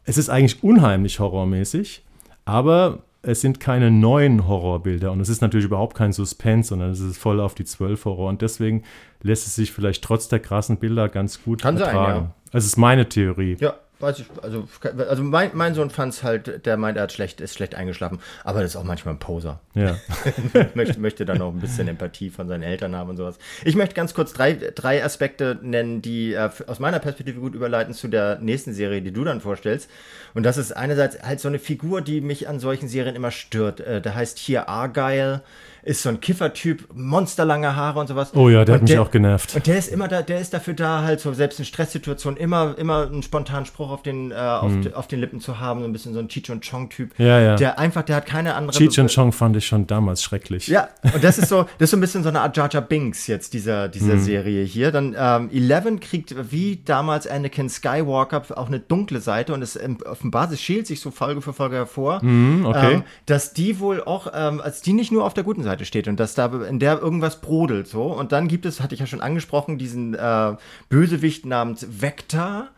es 0.04 0.18
ist 0.18 0.28
eigentlich 0.28 0.64
unheimlich 0.64 1.20
horrormäßig, 1.20 2.02
aber 2.44 3.04
es 3.22 3.40
sind 3.40 3.60
keine 3.60 3.92
neuen 3.92 4.48
Horrorbilder 4.48 5.12
und 5.12 5.20
es 5.20 5.28
ist 5.28 5.40
natürlich 5.40 5.66
überhaupt 5.66 5.96
kein 5.96 6.12
Suspense, 6.12 6.70
sondern 6.70 6.90
es 6.90 6.98
ist 6.98 7.16
voll 7.16 7.38
auf 7.38 7.54
die 7.54 7.64
zwölf 7.64 8.04
Horror 8.04 8.28
und 8.28 8.42
deswegen 8.42 8.82
lässt 9.22 9.46
es 9.46 9.54
sich 9.54 9.70
vielleicht 9.70 10.02
trotz 10.02 10.26
der 10.26 10.40
krassen 10.40 10.78
Bilder 10.78 11.08
ganz 11.08 11.44
gut 11.44 11.62
Kann 11.62 11.78
sein, 11.78 11.86
ertragen. 11.86 12.24
ja. 12.24 12.34
Das 12.50 12.64
ist 12.66 12.76
meine 12.76 13.08
Theorie. 13.08 13.56
Ja, 13.60 13.74
weiß 14.02 14.18
ich. 14.18 14.26
Also, 14.42 14.68
also 14.82 15.22
mein, 15.22 15.50
mein 15.54 15.74
Sohn 15.74 15.90
fand 15.90 16.14
es 16.14 16.22
halt, 16.22 16.66
der 16.66 16.76
meint, 16.76 16.96
er 16.96 17.04
hat 17.04 17.12
schlecht, 17.12 17.40
ist 17.40 17.54
schlecht 17.54 17.74
eingeschlafen. 17.74 18.20
Aber 18.44 18.60
das 18.60 18.72
ist 18.72 18.76
auch 18.76 18.84
manchmal 18.84 19.14
ein 19.14 19.18
Poser. 19.18 19.60
Ja. 19.74 19.96
möchte, 20.74 21.00
möchte 21.00 21.24
dann 21.24 21.40
auch 21.40 21.52
ein 21.52 21.60
bisschen 21.60 21.88
Empathie 21.88 22.30
von 22.30 22.48
seinen 22.48 22.62
Eltern 22.62 22.96
haben 22.96 23.10
und 23.10 23.16
sowas. 23.16 23.38
Ich 23.64 23.76
möchte 23.76 23.94
ganz 23.94 24.14
kurz 24.14 24.32
drei, 24.32 24.54
drei 24.54 25.04
Aspekte 25.04 25.58
nennen, 25.62 26.02
die 26.02 26.32
äh, 26.32 26.50
aus 26.66 26.80
meiner 26.80 26.98
Perspektive 26.98 27.40
gut 27.40 27.54
überleiten 27.54 27.94
zu 27.94 28.08
der 28.08 28.38
nächsten 28.40 28.72
Serie, 28.74 29.02
die 29.02 29.12
du 29.12 29.24
dann 29.24 29.40
vorstellst. 29.40 29.88
Und 30.34 30.42
das 30.44 30.58
ist 30.58 30.72
einerseits 30.72 31.22
halt 31.22 31.40
so 31.40 31.48
eine 31.48 31.58
Figur, 31.58 32.00
die 32.00 32.20
mich 32.20 32.48
an 32.48 32.58
solchen 32.58 32.88
Serien 32.88 33.16
immer 33.16 33.30
stört. 33.30 33.80
Äh, 33.80 34.00
der 34.02 34.14
heißt 34.14 34.38
hier 34.38 34.68
Argyle, 34.68 35.42
ist 35.84 36.02
so 36.02 36.08
ein 36.08 36.20
Kiffertyp, 36.20 36.88
monsterlange 36.94 37.74
Haare 37.74 37.98
und 38.00 38.06
sowas. 38.06 38.32
Oh 38.34 38.48
ja, 38.48 38.64
der 38.64 38.74
hat 38.76 38.82
Und 38.82 38.88
mich 38.88 38.98
auch 38.98 39.10
genervt. 39.10 39.54
Und 39.56 39.66
der 39.66 39.78
ist 39.78 39.88
immer 39.88 40.06
da, 40.08 40.22
der 40.22 40.40
ist 40.40 40.54
dafür 40.54 40.74
da, 40.74 41.02
halt 41.02 41.20
so 41.20 41.32
selbst 41.32 41.58
in 41.58 41.64
Stresssituationen 41.64 42.38
immer, 42.38 42.76
immer 42.78 43.06
einen 43.06 43.22
spontanen 43.22 43.66
Spruch 43.66 43.90
auf 43.90 44.02
den, 44.02 44.30
äh, 44.30 44.34
auf, 44.34 44.72
auf 44.94 45.08
den 45.08 45.18
Lippen 45.20 45.40
zu 45.40 45.58
haben, 45.58 45.80
so 45.80 45.86
ein 45.86 45.92
bisschen 45.92 46.14
so 46.14 46.20
ein 46.20 46.28
Cheech 46.28 46.50
und 46.50 46.64
Chong-Typ. 46.68 47.18
Ja, 47.18 47.40
ja. 47.40 47.56
Der 47.56 47.78
einfach, 47.78 48.02
der 48.02 48.16
hat 48.16 48.26
keine 48.26 48.54
andere. 48.54 48.76
Cheech 48.78 49.00
und 49.00 49.12
Chong 49.12 49.32
fand 49.32 49.56
ich 49.56 49.66
schon 49.66 49.86
damals 49.86 50.22
schrecklich. 50.22 50.68
Ja, 50.68 50.88
und 51.14 51.24
das 51.24 51.38
ist 51.38 51.48
so, 51.48 51.62
das 51.78 51.86
ist 51.86 51.90
so 51.90 51.96
ein 51.96 52.00
bisschen 52.00 52.22
so 52.22 52.28
eine 52.28 52.40
Art 52.42 52.56
Jar 52.56 52.68
Jar 52.70 52.82
Binks 52.82 53.26
jetzt 53.26 53.52
dieser, 53.52 53.88
dieser 53.88 54.14
Mhm. 54.14 54.20
Serie 54.20 54.64
hier. 54.64 54.92
Dann 54.92 55.16
ähm, 55.18 55.50
Eleven 55.52 55.98
kriegt 55.98 56.52
wie 56.52 56.80
damals 56.84 57.26
Anakin 57.26 57.68
Skywalker 57.68 58.42
auch 58.56 58.68
eine 58.68 58.78
dunkle 58.78 59.20
Seite 59.20 59.52
und 59.54 59.62
es 59.62 59.74
ähm, 59.76 59.98
offenbart, 60.04 60.52
es 60.52 60.60
schält 60.60 60.86
sich 60.86 61.00
so 61.00 61.10
Folge 61.10 61.40
für 61.42 61.52
Folge 61.52 61.76
hervor, 61.76 62.20
Mhm, 62.22 62.66
okay. 62.66 62.92
ähm, 62.94 63.02
dass 63.26 63.52
die 63.52 63.80
wohl 63.80 64.02
auch, 64.02 64.28
ähm, 64.34 64.60
als 64.60 64.82
die 64.82 64.92
nicht 64.92 65.10
nur 65.10 65.24
auf 65.24 65.34
der 65.34 65.42
guten 65.44 65.62
Seite 65.62 65.71
steht 65.84 66.08
und 66.08 66.18
dass 66.20 66.34
da 66.34 66.46
in 66.64 66.78
der 66.78 67.00
irgendwas 67.00 67.40
brodelt 67.40 67.86
so. 67.86 68.04
Und 68.04 68.32
dann 68.32 68.48
gibt 68.48 68.66
es, 68.66 68.80
hatte 68.80 68.94
ich 68.94 69.00
ja 69.00 69.06
schon 69.06 69.20
angesprochen, 69.20 69.78
diesen 69.78 70.14
äh, 70.14 70.56
Bösewicht 70.88 71.46
namens 71.46 71.86
Vector. 72.00 72.68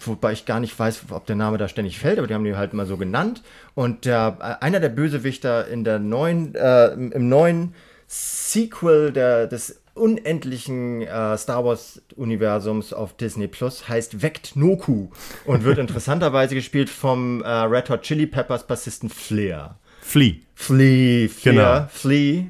Wobei 0.00 0.32
ich 0.32 0.44
gar 0.44 0.58
nicht 0.58 0.76
weiß, 0.76 1.04
ob 1.10 1.26
der 1.26 1.36
Name 1.36 1.56
da 1.56 1.68
ständig 1.68 1.98
fällt, 1.98 2.18
aber 2.18 2.26
die 2.26 2.34
haben 2.34 2.44
die 2.44 2.56
halt 2.56 2.72
mal 2.72 2.86
so 2.86 2.96
genannt. 2.96 3.42
Und 3.74 4.04
der, 4.04 4.36
äh, 4.40 4.64
einer 4.64 4.80
der 4.80 4.88
Bösewichter 4.88 5.68
in 5.68 5.84
der 5.84 5.98
neuen, 5.98 6.54
äh, 6.54 6.88
im, 6.92 7.28
neuen 7.28 7.74
Sequel 8.08 9.12
der, 9.12 9.46
des 9.46 9.80
unendlichen 9.94 11.02
äh, 11.02 11.38
Star 11.38 11.64
Wars-Universums 11.64 12.92
auf 12.92 13.16
Disney 13.16 13.46
Plus 13.46 13.88
heißt 13.88 14.22
Vect 14.22 14.56
Noku 14.56 15.08
und 15.44 15.64
wird 15.64 15.78
interessanterweise 15.78 16.54
gespielt 16.56 16.90
vom 16.90 17.42
äh, 17.42 17.48
Red 17.48 17.90
Hot 17.90 18.02
Chili 18.02 18.26
Peppers 18.26 18.66
Bassisten 18.66 19.08
Flair. 19.08 19.76
Flea. 20.04 20.34
Flea, 20.54 21.28
Flair, 21.28 21.54
Genau. 21.54 21.86
Flea, 21.90 22.44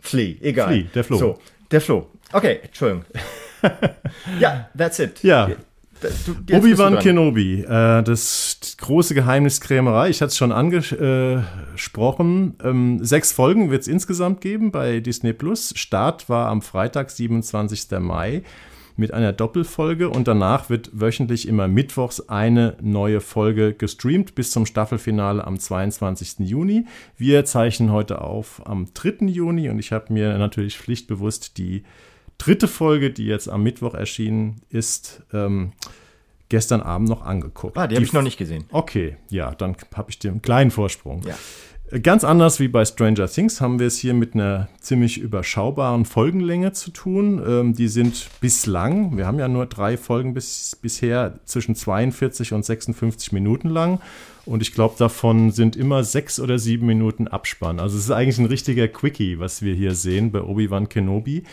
Flea, 0.00 0.34
egal. 0.42 0.68
Flea, 0.68 0.84
der 0.94 1.04
Flo. 1.04 1.16
So, 1.16 1.38
der 1.70 1.80
Flo. 1.80 2.08
Okay, 2.32 2.58
Entschuldigung. 2.62 3.04
ja, 4.40 4.68
that's 4.76 4.98
it. 4.98 5.22
Ja. 5.22 5.48
Obi-Wan. 6.52 6.98
Kenobi, 7.00 7.62
äh, 7.62 8.02
das 8.02 8.58
große 8.78 9.14
Geheimniskrämerei. 9.14 10.10
Ich 10.10 10.20
hatte 10.20 10.28
es 10.28 10.36
schon 10.36 10.52
angesprochen. 10.52 12.56
Ähm, 12.62 13.00
sechs 13.02 13.32
Folgen 13.32 13.70
wird 13.70 13.82
es 13.82 13.88
insgesamt 13.88 14.40
geben 14.40 14.70
bei 14.70 15.00
Disney 15.00 15.32
Plus. 15.32 15.72
Start 15.74 16.28
war 16.28 16.48
am 16.48 16.62
Freitag, 16.62 17.10
27. 17.10 17.98
Mai, 17.98 18.42
mit 18.98 19.14
einer 19.14 19.32
Doppelfolge 19.32 20.10
und 20.10 20.26
danach 20.26 20.70
wird 20.70 20.90
wöchentlich 20.92 21.46
immer 21.46 21.68
mittwochs 21.68 22.28
eine 22.28 22.76
neue 22.82 23.20
Folge 23.20 23.72
gestreamt 23.72 24.34
bis 24.34 24.50
zum 24.50 24.66
Staffelfinale 24.66 25.46
am 25.46 25.58
22. 25.58 26.40
Juni. 26.40 26.84
Wir 27.16 27.44
zeichnen 27.44 27.92
heute 27.92 28.20
auf 28.20 28.60
am 28.66 28.92
3. 28.92 29.26
Juni 29.26 29.70
und 29.70 29.78
ich 29.78 29.92
habe 29.92 30.12
mir 30.12 30.36
natürlich 30.36 30.76
pflichtbewusst 30.76 31.58
die 31.58 31.84
dritte 32.38 32.66
Folge, 32.66 33.10
die 33.10 33.26
jetzt 33.26 33.48
am 33.48 33.62
Mittwoch 33.62 33.94
erschienen 33.94 34.62
ist, 34.68 35.22
ähm, 35.32 35.72
gestern 36.48 36.80
Abend 36.80 37.08
noch 37.08 37.22
angeguckt. 37.22 37.76
Ah, 37.76 37.86
die 37.86 37.94
habe 37.94 38.04
ich 38.04 38.12
noch 38.12 38.22
nicht 38.22 38.36
gesehen. 38.36 38.64
Okay, 38.72 39.16
ja, 39.30 39.54
dann 39.54 39.76
habe 39.94 40.10
ich 40.10 40.18
den 40.18 40.42
kleinen 40.42 40.72
Vorsprung. 40.72 41.22
Ja. 41.22 41.36
Ganz 42.02 42.22
anders 42.22 42.60
wie 42.60 42.68
bei 42.68 42.84
Stranger 42.84 43.28
Things 43.28 43.62
haben 43.62 43.78
wir 43.78 43.86
es 43.86 43.96
hier 43.96 44.12
mit 44.12 44.34
einer 44.34 44.68
ziemlich 44.78 45.16
überschaubaren 45.16 46.04
Folgenlänge 46.04 46.72
zu 46.72 46.90
tun. 46.90 47.42
Ähm, 47.46 47.72
die 47.72 47.88
sind 47.88 48.28
bislang, 48.42 49.16
wir 49.16 49.26
haben 49.26 49.38
ja 49.38 49.48
nur 49.48 49.64
drei 49.64 49.96
Folgen 49.96 50.34
bis, 50.34 50.76
bisher, 50.76 51.40
zwischen 51.46 51.74
42 51.74 52.52
und 52.52 52.62
56 52.62 53.32
Minuten 53.32 53.70
lang. 53.70 54.02
Und 54.44 54.60
ich 54.60 54.74
glaube, 54.74 54.96
davon 54.98 55.50
sind 55.50 55.76
immer 55.76 56.04
sechs 56.04 56.38
oder 56.40 56.58
sieben 56.58 56.86
Minuten 56.86 57.26
Abspann. 57.26 57.80
Also 57.80 57.96
es 57.96 58.04
ist 58.04 58.10
eigentlich 58.10 58.38
ein 58.38 58.46
richtiger 58.46 58.88
Quickie, 58.88 59.38
was 59.38 59.62
wir 59.62 59.74
hier 59.74 59.94
sehen 59.94 60.30
bei 60.30 60.42
Obi-Wan 60.42 60.90
Kenobi. 60.90 61.44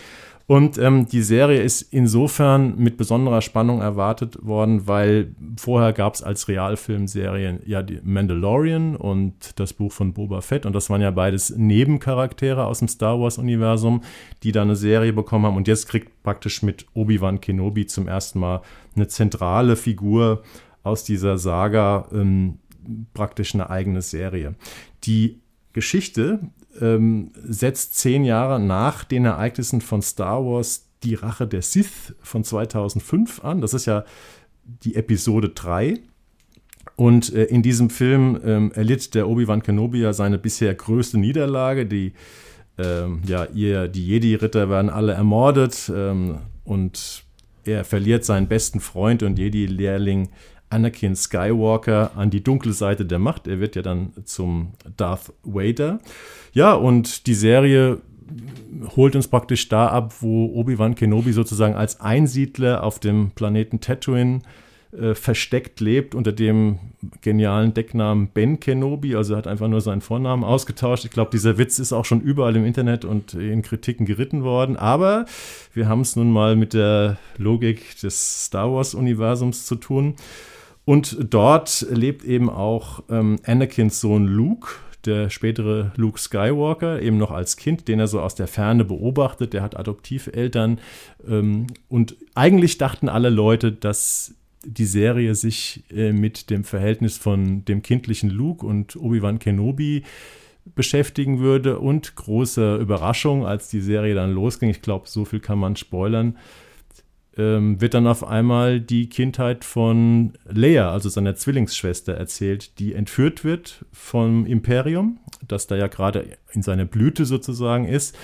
Und 0.48 0.78
ähm, 0.78 1.08
die 1.08 1.24
Serie 1.24 1.62
ist 1.64 1.82
insofern 1.82 2.78
mit 2.78 2.98
besonderer 2.98 3.42
Spannung 3.42 3.82
erwartet 3.82 4.46
worden, 4.46 4.86
weil 4.86 5.34
vorher 5.58 5.92
gab 5.92 6.14
es 6.14 6.22
als 6.22 6.48
Realfilmserien 6.48 7.62
ja 7.66 7.82
die 7.82 8.00
Mandalorian 8.04 8.96
und 8.96 9.60
das 9.60 9.74
Buch 9.74 9.92
von 9.92 10.14
Boba 10.14 10.42
Fett. 10.42 10.68
Und 10.68 10.74
das 10.74 10.92
waren 10.92 11.02
ja 11.02 11.10
beides 11.10 11.50
Nebencharaktere 11.58 12.66
aus 12.66 12.78
dem 12.78 12.88
Star 12.88 13.20
Wars-Universum, 13.20 14.04
die 14.44 14.52
da 14.52 14.62
eine 14.62 14.76
Serie 14.76 15.14
bekommen 15.14 15.48
haben. 15.48 15.58
Und 15.58 15.68
jetzt 15.68 15.88
kriegt 15.88 16.22
praktisch 16.22 16.62
mit 16.62 16.86
Obi-Wan 16.94 17.42
Kenobi 17.42 17.88
zum 17.88 18.08
ersten 18.08 18.40
Mal 18.40 18.62
eine 18.96 19.08
zentrale 19.08 19.76
Figur 19.76 20.44
aus 20.84 21.04
dieser 21.04 21.40
Saga 21.40 22.08
ähm, 22.14 22.60
praktisch 23.16 23.56
eine 23.56 23.72
eigene 23.72 24.04
Serie. 24.04 24.54
Die 25.06 25.42
Geschichte 25.74 26.40
ähm, 26.82 27.32
setzt 27.44 27.98
zehn 27.98 28.24
Jahre 28.24 28.60
nach 28.60 29.04
den 29.04 29.26
Ereignissen 29.26 29.82
von 29.82 30.02
Star 30.02 30.46
Wars 30.46 30.88
Die 31.04 31.16
Rache 31.16 31.48
der 31.48 31.62
Sith 31.62 32.14
von 32.22 32.44
2005 32.44 33.44
an. 33.44 33.62
Das 33.62 33.74
ist 33.74 33.86
ja 33.86 34.06
die 34.84 34.96
Episode 34.96 35.50
3. 35.50 36.00
Und 36.96 37.34
äh, 37.34 37.44
in 37.46 37.62
diesem 37.62 37.90
Film 37.90 38.40
ähm, 38.46 38.72
erlitt 38.74 39.16
der 39.16 39.28
Obi-Wan 39.28 39.64
Kenobi 39.64 40.00
ja 40.00 40.14
seine 40.14 40.38
bisher 40.38 40.74
größte 40.74 41.18
Niederlage. 41.18 41.86
Die, 41.86 42.14
ähm, 42.78 43.22
ja, 43.28 43.46
ihr, 43.54 43.88
die 43.88 44.08
Jedi-Ritter 44.08 44.70
werden 44.70 44.90
alle 44.90 45.14
ermordet 45.14 45.92
ähm, 45.94 46.40
und 46.64 47.24
er 47.66 47.84
verliert 47.84 48.24
seinen 48.24 48.48
besten 48.48 48.80
Freund 48.80 49.24
und 49.24 49.40
Jedi-Lehrling 49.40 50.30
Anakin 50.70 51.16
Skywalker 51.16 52.12
an 52.16 52.30
die 52.30 52.44
dunkle 52.44 52.74
Seite 52.74 53.06
der 53.06 53.20
Macht. 53.20 53.48
Er 53.48 53.60
wird 53.60 53.76
ja 53.76 53.82
dann 53.82 54.14
zum 54.26 54.74
Darth 54.98 55.34
Vader. 55.44 56.00
Ja, 56.54 56.74
und 56.74 57.28
die 57.28 57.34
Serie 57.34 58.02
holt 58.96 59.16
uns 59.16 59.28
praktisch 59.28 59.70
da 59.70 59.88
ab, 59.88 60.16
wo 60.22 60.48
Obi-Wan 60.54 60.96
Kenobi 60.96 61.32
sozusagen 61.32 61.76
als 61.76 62.02
Einsiedler 62.02 62.84
auf 62.84 63.00
dem 63.00 63.32
Planeten 63.32 63.80
Tatooine 63.80 64.42
äh, 64.98 65.14
versteckt 65.14 65.80
lebt 65.80 66.16
unter 66.16 66.32
dem 66.32 66.80
genialen 67.22 67.74
Decknamen 67.74 68.30
Ben 68.34 68.60
Kenobi, 68.60 69.16
also 69.16 69.34
er 69.34 69.38
hat 69.38 69.48
einfach 69.48 69.68
nur 69.68 69.82
seinen 69.82 70.02
Vornamen 70.02 70.44
ausgetauscht. 70.44 71.06
Ich 71.06 71.12
glaube, 71.12 71.32
dieser 71.32 71.58
Witz 71.58 71.80
ist 71.80 71.94
auch 71.94 72.06
schon 72.06 72.22
überall 72.22 72.56
im 72.56 72.66
Internet 72.66 73.06
und 73.06 73.34
in 73.34 73.62
Kritiken 73.62 74.06
geritten 74.06 74.44
worden, 74.44 74.78
aber 74.78 75.26
wir 75.74 75.88
haben 75.88 76.02
es 76.02 76.16
nun 76.16 76.32
mal 76.32 76.56
mit 76.56 76.74
der 76.74 77.18
Logik 77.38 78.00
des 78.00 78.46
Star 78.46 78.72
Wars-Universums 78.72 79.66
zu 79.66 79.76
tun. 79.76 80.16
Und 80.86 81.18
dort 81.34 81.86
lebt 81.90 82.24
eben 82.24 82.50
auch 82.50 83.04
ähm, 83.10 83.38
Anakins 83.44 84.00
Sohn 84.00 84.28
Luke, 84.28 84.70
der 85.06 85.30
spätere 85.30 85.92
Luke 85.96 86.20
Skywalker, 86.20 87.02
eben 87.02 87.18
noch 87.18 87.32
als 87.32 87.58
Kind, 87.58 87.88
den 87.88 88.00
er 88.00 88.08
so 88.08 88.22
aus 88.22 88.36
der 88.36 88.48
Ferne 88.48 88.86
beobachtet. 88.86 89.54
Der 89.54 89.64
hat 89.64 89.78
Adoptiveltern. 89.78 90.80
Ähm, 91.28 91.68
und 91.90 92.16
eigentlich 92.36 92.78
dachten 92.78 93.10
alle 93.10 93.30
Leute, 93.30 93.72
dass 93.72 94.36
die 94.64 94.86
Serie 94.86 95.36
sich 95.36 95.84
äh, 95.92 96.12
mit 96.12 96.50
dem 96.50 96.64
Verhältnis 96.64 97.18
von 97.18 97.66
dem 97.66 97.82
kindlichen 97.82 98.30
Luke 98.30 98.66
und 98.66 98.96
Obi-Wan 98.96 99.40
Kenobi 99.40 100.04
beschäftigen 100.74 101.40
würde. 101.40 101.80
Und 101.80 102.16
große 102.16 102.78
Überraschung, 102.78 103.46
als 103.46 103.70
die 103.70 103.82
Serie 103.82 104.16
dann 104.16 104.34
losging, 104.34 104.70
ich 104.70 104.82
glaube, 104.82 105.08
so 105.08 105.26
viel 105.26 105.40
kann 105.40 105.60
man 105.60 105.76
spoilern, 105.76 106.38
ähm, 107.38 107.82
wird 107.82 107.94
dann 107.94 108.08
auf 108.08 108.26
einmal 108.26 108.80
die 108.80 109.10
Kindheit 109.10 109.66
von 109.66 110.34
Leia, 110.46 110.92
also 110.92 111.10
seiner 111.10 111.36
Zwillingsschwester, 111.36 112.14
erzählt, 112.14 112.80
die 112.80 112.94
entführt 112.94 113.44
wird 113.44 113.86
vom 113.92 114.46
Imperium, 114.46 115.20
das 115.48 115.68
da 115.68 115.76
ja 115.76 115.88
gerade 115.88 116.38
in 116.54 116.62
seiner 116.62 116.86
Blüte 116.86 117.26
sozusagen 117.26 117.86
ist, 117.86 118.18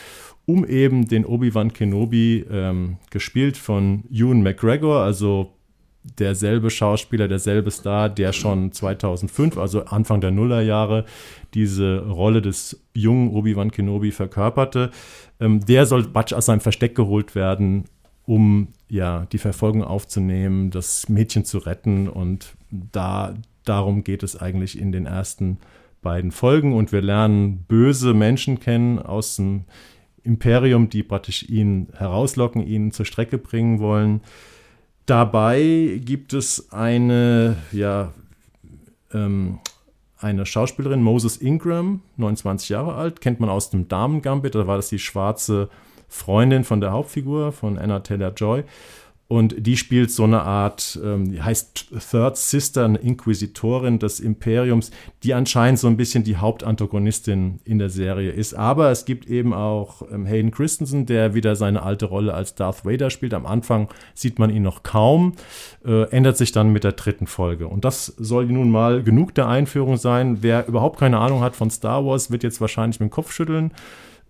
um 0.45 0.65
eben 0.65 1.07
den 1.07 1.25
Obi-Wan 1.25 1.73
Kenobi, 1.73 2.45
ähm, 2.49 2.97
gespielt 3.09 3.57
von 3.57 4.03
Ewan 4.11 4.41
McGregor, 4.43 5.01
also 5.01 5.53
derselbe 6.03 6.69
Schauspieler, 6.69 7.27
derselbe 7.27 7.69
Star, 7.69 8.09
der 8.09 8.33
schon 8.33 8.71
2005, 8.71 9.57
also 9.57 9.85
Anfang 9.85 10.19
der 10.19 10.31
Nullerjahre, 10.31 11.05
diese 11.53 11.99
Rolle 12.07 12.41
des 12.41 12.81
jungen 12.93 13.29
Obi-Wan 13.29 13.71
Kenobi 13.71 14.11
verkörperte. 14.11 14.89
Ähm, 15.39 15.59
der 15.65 15.85
soll 15.85 16.03
Batsch 16.03 16.33
aus 16.33 16.47
seinem 16.47 16.61
Versteck 16.61 16.95
geholt 16.95 17.35
werden, 17.35 17.85
um 18.31 18.69
ja 18.87 19.27
die 19.33 19.39
Verfolgung 19.39 19.83
aufzunehmen, 19.83 20.71
das 20.71 21.09
Mädchen 21.09 21.43
zu 21.43 21.57
retten. 21.57 22.07
Und 22.07 22.53
da 22.69 23.33
darum 23.65 24.05
geht 24.05 24.23
es 24.23 24.39
eigentlich 24.39 24.79
in 24.79 24.93
den 24.93 25.05
ersten 25.05 25.57
beiden 26.01 26.31
Folgen. 26.31 26.73
Und 26.73 26.93
wir 26.93 27.01
lernen 27.01 27.65
böse 27.67 28.13
Menschen 28.13 28.61
kennen 28.61 28.99
aus 28.99 29.35
dem 29.35 29.65
Imperium, 30.23 30.89
die 30.89 31.03
praktisch 31.03 31.43
ihn 31.49 31.89
herauslocken, 31.93 32.65
ihn 32.65 32.93
zur 32.93 33.05
Strecke 33.05 33.37
bringen 33.37 33.81
wollen. 33.81 34.21
Dabei 35.05 35.99
gibt 36.01 36.31
es 36.31 36.71
eine, 36.71 37.57
ja, 37.73 38.13
ähm, 39.13 39.59
eine 40.19 40.45
Schauspielerin, 40.45 41.03
Moses 41.03 41.35
Ingram, 41.35 42.01
29 42.15 42.69
Jahre 42.69 42.95
alt, 42.95 43.19
kennt 43.19 43.41
man 43.41 43.49
aus 43.49 43.71
dem 43.71 43.89
Damen-Gambit, 43.89 44.55
da 44.55 44.67
war 44.67 44.77
das 44.77 44.87
die 44.87 44.99
schwarze 44.99 45.67
Freundin 46.11 46.65
von 46.65 46.81
der 46.81 46.91
Hauptfigur, 46.91 47.53
von 47.53 47.77
Anna 47.77 48.01
Taylor-Joy. 48.01 48.65
Und 49.29 49.65
die 49.65 49.77
spielt 49.77 50.11
so 50.11 50.25
eine 50.25 50.41
Art, 50.41 50.99
ähm, 51.01 51.31
die 51.31 51.41
heißt 51.41 51.87
Third 52.11 52.35
Sister, 52.35 52.83
eine 52.83 52.97
Inquisitorin 52.97 53.97
des 53.97 54.19
Imperiums, 54.19 54.91
die 55.23 55.33
anscheinend 55.33 55.79
so 55.79 55.87
ein 55.87 55.95
bisschen 55.95 56.25
die 56.25 56.35
Hauptantagonistin 56.35 57.61
in 57.63 57.79
der 57.79 57.89
Serie 57.89 58.31
ist. 58.31 58.55
Aber 58.55 58.91
es 58.91 59.05
gibt 59.05 59.27
eben 59.27 59.53
auch 59.53 60.01
ähm, 60.11 60.25
Hayden 60.25 60.51
Christensen, 60.51 61.05
der 61.05 61.33
wieder 61.33 61.55
seine 61.55 61.81
alte 61.81 62.07
Rolle 62.07 62.33
als 62.33 62.55
Darth 62.55 62.83
Vader 62.83 63.09
spielt. 63.09 63.33
Am 63.33 63.45
Anfang 63.45 63.87
sieht 64.15 64.37
man 64.37 64.49
ihn 64.49 64.63
noch 64.63 64.83
kaum, 64.83 65.37
äh, 65.85 66.09
ändert 66.09 66.35
sich 66.35 66.51
dann 66.51 66.73
mit 66.73 66.83
der 66.83 66.91
dritten 66.91 67.25
Folge. 67.25 67.69
Und 67.69 67.85
das 67.85 68.07
soll 68.07 68.47
nun 68.47 68.69
mal 68.69 69.01
genug 69.01 69.33
der 69.33 69.47
Einführung 69.47 69.95
sein. 69.95 70.39
Wer 70.41 70.67
überhaupt 70.67 70.99
keine 70.99 71.19
Ahnung 71.19 71.39
hat 71.39 71.55
von 71.55 71.69
Star 71.71 72.05
Wars, 72.05 72.31
wird 72.31 72.43
jetzt 72.43 72.59
wahrscheinlich 72.59 72.99
mit 72.99 73.07
dem 73.07 73.13
Kopf 73.13 73.31
schütteln. 73.31 73.71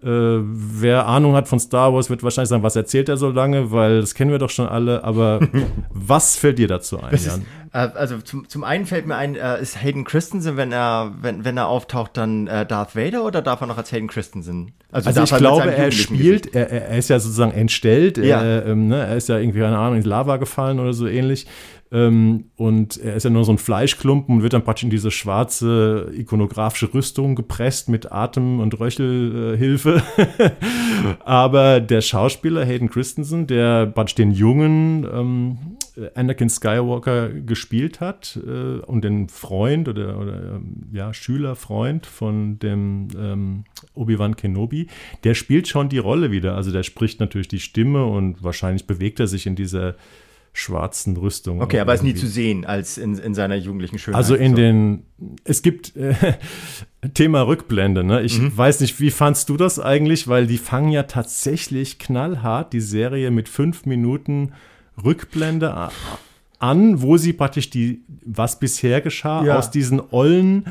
Äh, 0.03 0.07
wer 0.07 1.05
Ahnung 1.07 1.35
hat 1.35 1.47
von 1.47 1.59
Star 1.59 1.93
Wars, 1.93 2.09
wird 2.09 2.23
wahrscheinlich 2.23 2.49
sagen, 2.49 2.63
was 2.63 2.75
erzählt 2.75 3.07
er 3.07 3.17
so 3.17 3.29
lange, 3.29 3.71
weil 3.71 4.01
das 4.01 4.15
kennen 4.15 4.31
wir 4.31 4.39
doch 4.39 4.49
schon 4.49 4.67
alle. 4.67 5.03
Aber 5.03 5.39
was 5.91 6.35
fällt 6.35 6.57
dir 6.57 6.67
dazu 6.67 6.99
ein, 7.01 7.11
Das 7.11 7.25
Jan? 7.25 7.41
ist, 7.41 7.45
äh, 7.73 7.77
also 7.97 8.17
zum, 8.19 8.49
zum 8.49 8.63
einen 8.63 8.85
fällt 8.85 9.05
mir 9.05 9.15
ein, 9.15 9.35
äh, 9.35 9.61
ist 9.61 9.81
Hayden 9.81 10.03
Christensen, 10.03 10.57
wenn 10.57 10.71
er, 10.71 11.13
wenn, 11.21 11.45
wenn 11.45 11.55
er 11.57 11.67
auftaucht, 11.67 12.17
dann 12.17 12.47
äh, 12.47 12.65
Darth 12.65 12.95
Vader 12.95 13.23
oder 13.23 13.41
darf 13.41 13.61
er 13.61 13.67
noch 13.67 13.77
als 13.77 13.91
Hayden 13.91 14.07
Christensen? 14.07 14.73
Also 14.91 15.11
darf 15.11 15.25
ich 15.25 15.31
er 15.33 15.37
glaube, 15.37 15.71
er 15.71 15.91
spielt, 15.91 16.55
er, 16.55 16.69
er 16.69 16.97
ist 16.97 17.09
ja 17.09 17.19
sozusagen 17.19 17.51
entstellt, 17.51 18.17
Ja. 18.17 18.41
Er, 18.41 18.65
ähm, 18.65 18.87
ne, 18.87 19.05
er 19.05 19.17
ist 19.17 19.29
ja 19.29 19.37
irgendwie, 19.37 19.59
keine 19.59 19.77
Ahnung, 19.77 19.97
ins 19.97 20.05
Lava 20.05 20.37
gefallen 20.37 20.79
oder 20.79 20.93
so 20.93 21.07
ähnlich. 21.07 21.45
Ähm, 21.93 22.45
und 22.55 22.97
er 22.97 23.15
ist 23.15 23.23
ja 23.23 23.29
nur 23.29 23.43
so 23.43 23.51
ein 23.51 23.57
Fleischklumpen 23.57 24.35
und 24.35 24.43
wird 24.43 24.53
dann 24.53 24.63
praktisch 24.63 24.85
in 24.85 24.89
diese 24.89 25.11
schwarze 25.11 26.09
ikonografische 26.15 26.93
Rüstung 26.93 27.35
gepresst 27.35 27.89
mit 27.89 28.11
Atem- 28.11 28.61
und 28.61 28.79
Röchelhilfe. 28.79 30.01
Aber 31.25 31.81
der 31.81 31.99
Schauspieler 32.01 32.65
Hayden 32.65 32.89
Christensen, 32.89 33.45
der 33.45 33.87
praktisch 33.87 34.15
den 34.15 34.31
jungen 34.31 35.05
ähm, 35.11 35.57
Anakin 36.15 36.49
Skywalker 36.49 37.29
gespielt 37.29 37.99
hat 37.99 38.39
äh, 38.45 38.79
und 38.85 39.03
den 39.03 39.27
Freund 39.27 39.89
oder, 39.89 40.17
oder 40.17 40.55
ähm, 40.55 40.83
ja, 40.93 41.13
Schülerfreund 41.13 42.05
von 42.05 42.57
dem 42.59 43.09
ähm, 43.17 43.63
Obi-Wan 43.95 44.37
Kenobi, 44.37 44.87
der 45.25 45.33
spielt 45.33 45.67
schon 45.67 45.89
die 45.89 45.97
Rolle 45.97 46.31
wieder. 46.31 46.55
Also 46.55 46.71
der 46.71 46.83
spricht 46.83 47.19
natürlich 47.19 47.49
die 47.49 47.59
Stimme 47.59 48.05
und 48.05 48.41
wahrscheinlich 48.41 48.87
bewegt 48.87 49.19
er 49.19 49.27
sich 49.27 49.45
in 49.45 49.55
dieser 49.55 49.95
schwarzen 50.53 51.15
Rüstung. 51.15 51.61
Okay, 51.61 51.79
aber 51.79 51.93
er 51.93 51.95
ist 51.95 52.03
nie 52.03 52.13
zu 52.13 52.27
sehen 52.27 52.65
als 52.65 52.97
in, 52.97 53.17
in 53.17 53.33
seiner 53.33 53.55
jugendlichen 53.55 53.97
Schönheit. 53.99 54.17
Also 54.17 54.35
in 54.35 54.51
so. 54.51 54.55
den, 54.57 55.03
es 55.43 55.61
gibt 55.61 55.95
äh, 55.95 56.13
Thema 57.13 57.43
Rückblende, 57.43 58.03
ne? 58.03 58.21
Ich 58.21 58.39
mhm. 58.39 58.55
weiß 58.55 58.81
nicht, 58.81 58.99
wie 58.99 59.11
fandst 59.11 59.49
du 59.49 59.57
das 59.57 59.79
eigentlich? 59.79 60.27
Weil 60.27 60.47
die 60.47 60.57
fangen 60.57 60.91
ja 60.91 61.03
tatsächlich 61.03 61.99
knallhart 61.99 62.73
die 62.73 62.81
Serie 62.81 63.31
mit 63.31 63.47
fünf 63.47 63.85
Minuten 63.85 64.53
Rückblende 65.03 65.89
an, 66.59 67.01
wo 67.01 67.17
sie 67.17 67.33
praktisch 67.33 67.69
die, 67.69 68.03
was 68.25 68.59
bisher 68.59 69.01
geschah, 69.01 69.43
ja. 69.45 69.57
aus 69.57 69.71
diesen 69.71 70.01
ollen 70.11 70.65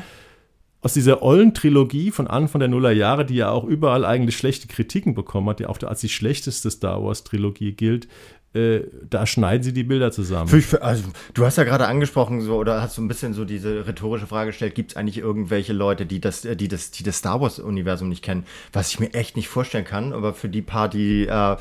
aus 0.83 0.93
dieser 0.95 1.21
ollen 1.21 1.53
Trilogie 1.53 2.09
von 2.09 2.27
Anfang 2.27 2.59
der 2.59 2.67
Nullerjahre, 2.67 3.23
die 3.23 3.35
ja 3.35 3.51
auch 3.51 3.65
überall 3.65 4.03
eigentlich 4.03 4.35
schlechte 4.35 4.67
Kritiken 4.67 5.13
bekommen 5.13 5.47
hat, 5.49 5.59
die 5.59 5.67
auch 5.67 5.79
als 5.83 6.01
die 6.01 6.09
schlechteste 6.09 6.71
Star 6.71 7.03
Wars 7.03 7.23
Trilogie 7.23 7.73
gilt, 7.73 8.07
äh, 8.53 8.81
da 9.09 9.25
schneiden 9.25 9.63
sie 9.63 9.73
die 9.73 9.83
Bilder 9.83 10.11
zusammen. 10.11 10.49
Für, 10.49 10.81
also, 10.81 11.03
du 11.33 11.45
hast 11.45 11.57
ja 11.57 11.63
gerade 11.63 11.87
angesprochen, 11.87 12.41
so, 12.41 12.57
oder 12.57 12.81
hast 12.81 12.95
so 12.95 13.01
ein 13.01 13.07
bisschen 13.07 13.33
so 13.33 13.45
diese 13.45 13.87
rhetorische 13.87 14.27
Frage 14.27 14.51
gestellt, 14.51 14.75
gibt 14.75 14.91
es 14.91 14.97
eigentlich 14.97 15.17
irgendwelche 15.17 15.73
Leute, 15.73 16.05
die 16.05 16.19
das, 16.19 16.41
die 16.41 16.67
das, 16.67 16.91
die 16.91 17.03
das 17.03 17.17
Star 17.17 17.39
Wars-Universum 17.39 18.09
nicht 18.09 18.23
kennen? 18.23 18.45
Was 18.73 18.91
ich 18.91 18.99
mir 18.99 19.13
echt 19.13 19.37
nicht 19.37 19.47
vorstellen 19.47 19.85
kann, 19.85 20.11
aber 20.11 20.33
für 20.33 20.49
die 20.49 20.61
paar, 20.61 20.89
die 20.89 21.27
äh, 21.27 21.55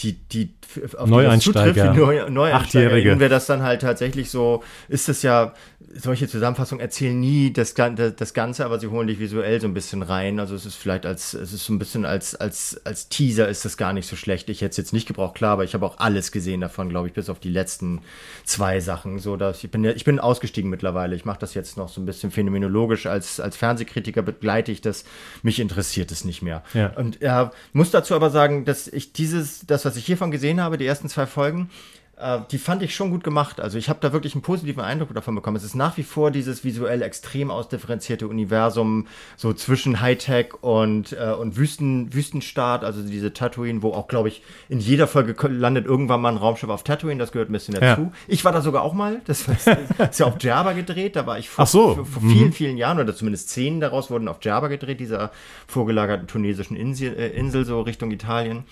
die, 0.00 0.14
die 0.14 0.54
auf 0.96 1.08
Neueinsteiger, 1.08 1.92
die, 1.92 1.98
Neu 1.98 2.28
Neueinsteiger, 2.28 3.18
wäre 3.18 3.30
das 3.30 3.46
dann 3.46 3.62
halt 3.62 3.82
tatsächlich 3.82 4.30
so, 4.30 4.62
ist 4.88 5.08
es 5.08 5.22
ja, 5.22 5.54
solche 5.96 6.28
Zusammenfassungen 6.28 6.80
erzählen 6.80 7.18
nie 7.18 7.52
das, 7.52 7.74
das 7.74 8.34
Ganze, 8.34 8.64
aber 8.64 8.78
sie 8.80 8.88
holen 8.88 9.06
dich 9.06 9.18
visuell 9.18 9.60
so 9.60 9.68
ein 9.68 9.74
bisschen 9.74 10.02
rein. 10.02 10.40
Also 10.40 10.54
es 10.54 10.66
ist 10.66 10.74
vielleicht 10.74 11.06
als, 11.06 11.34
es 11.34 11.52
ist 11.52 11.64
so 11.64 11.72
ein 11.72 11.78
bisschen 11.78 12.04
als, 12.04 12.34
als, 12.34 12.80
als 12.84 13.08
Teaser 13.08 13.48
ist 13.48 13.64
das 13.64 13.76
gar 13.76 13.92
nicht 13.92 14.08
so 14.08 14.16
schlecht. 14.16 14.48
Ich 14.48 14.60
hätte 14.60 14.70
es 14.70 14.76
jetzt 14.76 14.92
nicht 14.92 15.06
gebraucht, 15.06 15.36
klar, 15.36 15.52
aber 15.52 15.64
ich 15.64 15.74
habe 15.74 15.86
auch 15.86 15.98
alles 15.98 16.32
gesehen 16.32 16.60
davon, 16.60 16.88
glaube 16.88 17.08
ich, 17.08 17.14
bis 17.14 17.28
auf 17.28 17.38
die 17.38 17.50
letzten 17.50 18.00
zwei 18.44 18.80
Sachen. 18.80 19.18
So, 19.18 19.36
dass 19.36 19.62
ich 19.62 19.70
bin 19.70 19.84
ich 19.84 20.04
bin 20.04 20.18
ausgestiegen 20.18 20.70
mittlerweile. 20.70 21.14
Ich 21.14 21.24
mache 21.24 21.38
das 21.38 21.54
jetzt 21.54 21.76
noch 21.76 21.88
so 21.88 22.00
ein 22.00 22.06
bisschen 22.06 22.30
phänomenologisch. 22.30 23.06
Als, 23.06 23.38
als 23.38 23.56
Fernsehkritiker 23.56 24.22
begleite 24.22 24.72
ich 24.72 24.80
das. 24.80 25.04
Mich 25.42 25.60
interessiert 25.60 26.10
es 26.10 26.24
nicht 26.24 26.42
mehr. 26.42 26.62
Ja. 26.72 26.88
Und 26.96 27.20
ja, 27.20 27.52
muss 27.72 27.90
dazu 27.90 28.14
aber 28.14 28.30
sagen, 28.30 28.64
dass 28.64 28.88
ich 28.88 29.12
dieses, 29.12 29.66
das, 29.66 29.83
was 29.84 29.96
ich 29.96 30.06
hiervon 30.06 30.30
gesehen 30.30 30.60
habe, 30.60 30.78
die 30.78 30.86
ersten 30.86 31.08
zwei 31.08 31.26
Folgen, 31.26 31.70
äh, 32.16 32.38
die 32.50 32.58
fand 32.58 32.82
ich 32.82 32.94
schon 32.94 33.10
gut 33.10 33.24
gemacht. 33.24 33.60
Also 33.60 33.78
ich 33.78 33.88
habe 33.88 33.98
da 34.00 34.12
wirklich 34.12 34.34
einen 34.34 34.42
positiven 34.42 34.82
Eindruck 34.82 35.12
davon 35.14 35.34
bekommen. 35.34 35.56
Es 35.56 35.64
ist 35.64 35.74
nach 35.74 35.96
wie 35.96 36.02
vor 36.02 36.30
dieses 36.30 36.64
visuell 36.64 37.02
extrem 37.02 37.50
ausdifferenzierte 37.50 38.28
Universum, 38.28 39.06
so 39.36 39.52
zwischen 39.52 40.00
Hightech 40.00 40.54
und, 40.60 41.12
äh, 41.12 41.32
und 41.32 41.56
Wüsten, 41.56 42.14
Wüstenstaat, 42.14 42.84
also 42.84 43.02
diese 43.02 43.32
Tatooine, 43.32 43.82
wo 43.82 43.92
auch, 43.92 44.08
glaube 44.08 44.28
ich, 44.28 44.42
in 44.68 44.78
jeder 44.78 45.06
Folge 45.06 45.34
landet 45.48 45.86
irgendwann 45.86 46.20
mal 46.20 46.30
ein 46.30 46.36
Raumschiff 46.36 46.70
auf 46.70 46.84
Tatooine, 46.84 47.18
das 47.18 47.32
gehört 47.32 47.50
ein 47.50 47.52
bisschen 47.52 47.74
dazu. 47.74 48.02
Ja. 48.02 48.12
Ich 48.28 48.44
war 48.44 48.52
da 48.52 48.60
sogar 48.60 48.82
auch 48.82 48.94
mal, 48.94 49.20
das 49.24 49.48
ist, 49.48 49.66
ist 49.66 50.20
ja 50.20 50.26
auf 50.26 50.40
Jabba 50.40 50.72
gedreht, 50.72 51.16
da 51.16 51.26
war 51.26 51.38
ich 51.38 51.48
vor, 51.48 51.66
so. 51.66 51.94
vor, 51.94 52.06
vor 52.06 52.22
mhm. 52.22 52.30
vielen, 52.30 52.52
vielen 52.52 52.76
Jahren, 52.76 53.00
oder 53.00 53.14
zumindest 53.14 53.48
zehn 53.48 53.80
daraus 53.80 54.10
wurden 54.10 54.28
auf 54.28 54.38
Jabba 54.42 54.68
gedreht, 54.68 55.00
dieser 55.00 55.32
vorgelagerten 55.66 56.28
tunesischen 56.28 56.76
Insel, 56.76 57.14
äh, 57.14 57.28
Insel 57.30 57.64
so 57.64 57.80
Richtung 57.80 58.10
Italien. 58.12 58.64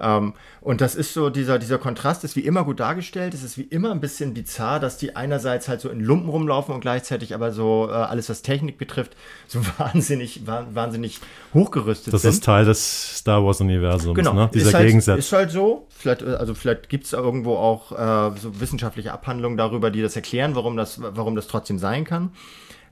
Ähm, 0.00 0.34
und 0.60 0.80
das 0.80 0.94
ist 0.94 1.14
so, 1.14 1.30
dieser, 1.30 1.58
dieser 1.58 1.78
Kontrast 1.78 2.24
ist 2.24 2.36
wie 2.36 2.40
immer 2.40 2.64
gut 2.64 2.80
dargestellt. 2.80 3.34
Es 3.34 3.42
ist 3.42 3.56
wie 3.58 3.62
immer 3.62 3.90
ein 3.90 4.00
bisschen 4.00 4.34
bizarr, 4.34 4.80
dass 4.80 4.98
die 4.98 5.16
einerseits 5.16 5.68
halt 5.68 5.80
so 5.80 5.88
in 5.88 6.00
Lumpen 6.00 6.28
rumlaufen 6.28 6.74
und 6.74 6.80
gleichzeitig 6.80 7.34
aber 7.34 7.52
so 7.52 7.88
äh, 7.88 7.92
alles, 7.92 8.28
was 8.28 8.42
Technik 8.42 8.78
betrifft, 8.78 9.16
so 9.46 9.60
wahnsinnig, 9.78 10.42
wahnsinnig 10.46 11.20
hochgerüstet 11.54 12.12
das 12.12 12.22
sind. 12.22 12.28
Das 12.30 12.34
ist 12.36 12.44
Teil 12.44 12.64
des 12.64 13.18
Star 13.18 13.44
Wars-Universums, 13.44 14.16
genau. 14.16 14.34
ne? 14.34 14.50
dieser 14.52 14.68
ist 14.68 14.74
halt, 14.74 14.86
Gegensatz. 14.86 15.18
Ist 15.18 15.32
halt 15.32 15.50
so. 15.50 15.86
Vielleicht, 15.90 16.22
äh, 16.22 16.34
also 16.34 16.54
vielleicht 16.54 16.88
gibt 16.88 17.04
es 17.04 17.12
irgendwo 17.12 17.56
auch 17.56 17.92
äh, 17.92 18.38
so 18.38 18.60
wissenschaftliche 18.60 19.12
Abhandlungen 19.12 19.56
darüber, 19.56 19.90
die 19.90 20.02
das 20.02 20.16
erklären, 20.16 20.54
warum 20.54 20.76
das, 20.76 21.00
warum 21.00 21.34
das 21.36 21.46
trotzdem 21.46 21.78
sein 21.78 22.04
kann 22.04 22.30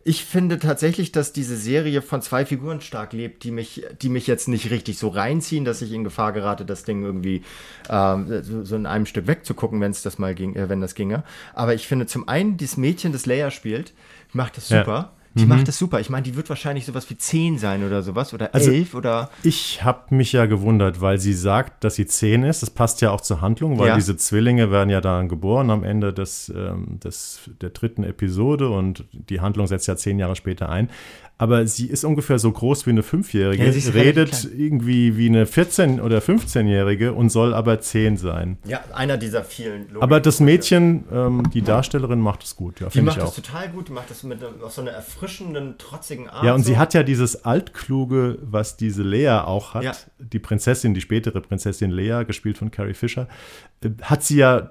ich 0.05 0.24
finde 0.24 0.59
tatsächlich, 0.59 1.12
dass 1.12 1.32
diese 1.32 1.57
Serie 1.57 2.03
von 2.03 2.22
zwei 2.22 2.46
Figuren 2.46 2.80
stark 2.80 3.12
lebt, 3.12 3.44
die 3.44 3.51
mich, 3.51 3.84
die 4.01 4.09
mich 4.09 4.26
jetzt 4.26 4.49
nicht 4.49 4.70
richtig 4.70 4.99
so 4.99 5.09
reinziehen, 5.09 5.64
dass 5.64 5.82
ich 5.82 5.92
in 5.92 6.05
Gefahr 6.05 6.32
gerate, 6.32 6.64
das 6.64 6.84
Ding 6.84 7.03
irgendwie 7.03 7.42
äh, 7.88 8.42
so, 8.42 8.64
so, 8.64 8.76
in 8.76 8.86
einem 8.86 9.07
Stück 9.07 9.26
wegzugucken, 9.26 9.80
wenn 9.80 9.90
es 9.90 10.03
das 10.03 10.18
mal 10.18 10.34
ging, 10.34 10.55
äh, 10.57 10.68
wenn 10.68 10.80
das 10.80 10.94
ginge. 10.94 11.24
Aber 11.55 11.74
ich 11.74 11.86
finde 11.86 12.07
zum 12.07 12.28
einen, 12.28 12.57
dieses 12.57 12.76
Mädchen, 12.76 13.12
das 13.12 13.26
Leia 13.26 13.51
spielt, 13.51 13.92
macht 14.32 14.57
das 14.57 14.68
super. 14.68 15.12
Ja. 15.12 15.17
Die 15.39 15.45
mhm. 15.45 15.49
macht 15.49 15.68
das 15.68 15.78
super. 15.78 16.01
Ich 16.01 16.11
meine, 16.11 16.22
die 16.22 16.36
wird 16.36 16.49
wahrscheinlich 16.49 16.84
sowas 16.84 17.09
wie 17.11 17.16
10 17.16 17.59
sein 17.59 17.84
oder 17.84 18.03
sowas 18.03 18.34
oder 18.34 18.55
also 18.55 18.70
11 18.70 18.95
oder. 18.95 19.30
Ich 19.43 19.84
habe 19.84 20.14
mich 20.14 20.32
ja 20.32 20.47
gewundert, 20.47 21.01
weil 21.01 21.18
sie 21.18 21.34
sagt, 21.34 21.84
dass 21.84 21.95
sie 21.95 22.07
10 22.07 22.43
ist. 22.43 22.62
Das 22.62 22.70
passt 22.70 23.01
ja 23.01 23.11
auch 23.11 23.20
zur 23.20 23.41
Handlung, 23.41 23.78
weil 23.78 23.89
ja. 23.89 23.95
diese 23.95 24.16
Zwillinge 24.16 24.70
werden 24.70 24.91
ja 24.91 25.01
dann 25.01 25.28
geboren 25.28 25.70
am 25.70 25.84
Ende 25.84 26.12
des, 26.12 26.53
ähm, 26.55 26.99
des, 27.03 27.41
der 27.61 27.70
dritten 27.70 28.03
Episode 28.05 28.68
und 28.68 29.05
die 29.12 29.41
Handlung 29.41 29.66
setzt 29.66 29.86
ja 29.86 29.97
zehn 29.97 30.18
Jahre 30.18 30.36
später 30.36 30.68
ein 30.68 30.91
aber 31.41 31.64
sie 31.68 31.86
ist 31.86 32.05
ungefähr 32.05 32.41
so 32.41 32.51
groß 32.51 32.84
wie 32.86 32.91
eine 32.91 33.05
Fünfjährige, 33.05 33.64
ja, 33.64 33.93
redet 33.93 34.49
irgendwie 34.53 35.16
wie 35.16 35.28
eine 35.28 35.45
14- 35.45 36.01
oder 36.01 36.18
15-Jährige 36.18 37.12
und 37.12 37.30
soll 37.30 37.55
aber 37.55 37.80
10 37.80 38.16
sein. 38.16 38.59
Ja, 38.64 38.80
einer 38.93 39.16
dieser 39.16 39.45
vielen 39.45 39.86
Logik 39.89 40.03
Aber 40.03 40.18
das 40.18 40.41
Mädchen, 40.41 41.05
ähm, 41.12 41.49
die 41.55 41.62
Darstellerin, 41.62 42.18
macht 42.18 42.43
es 42.43 42.57
gut. 42.57 42.80
Ja, 42.80 42.89
die 42.89 43.03
macht 43.03 43.20
das 43.22 43.36
total 43.36 43.68
gut, 43.68 43.89
die 43.89 43.93
macht 43.93 44.11
das 44.11 44.24
mit 44.24 44.41
auf 44.43 44.72
so 44.72 44.80
einer 44.82 44.91
erfrischenden, 44.91 45.78
trotzigen 45.78 46.28
Art. 46.28 46.45
Ja, 46.45 46.55
und 46.55 46.62
so. 46.62 46.72
sie 46.72 46.76
hat 46.76 46.93
ja 46.93 47.05
dieses 47.05 47.45
Altkluge, 47.45 48.39
was 48.43 48.76
diese 48.76 49.05
Lea 49.05 49.43
auch 49.45 49.74
hat. 49.74 49.84
Ja. 49.84 49.93
Die 50.18 50.41
Prinzessin, 50.41 50.93
die 50.93 51.01
spätere 51.01 51.41
Prinzessin 51.41 51.93
Lea, 51.93 52.24
gespielt 52.26 52.59
von 52.59 52.72
Carrie 52.72 52.95
Fisher, 52.95 53.28
äh, 53.84 53.91
hat 54.03 54.24
sie 54.24 54.39
ja 54.39 54.70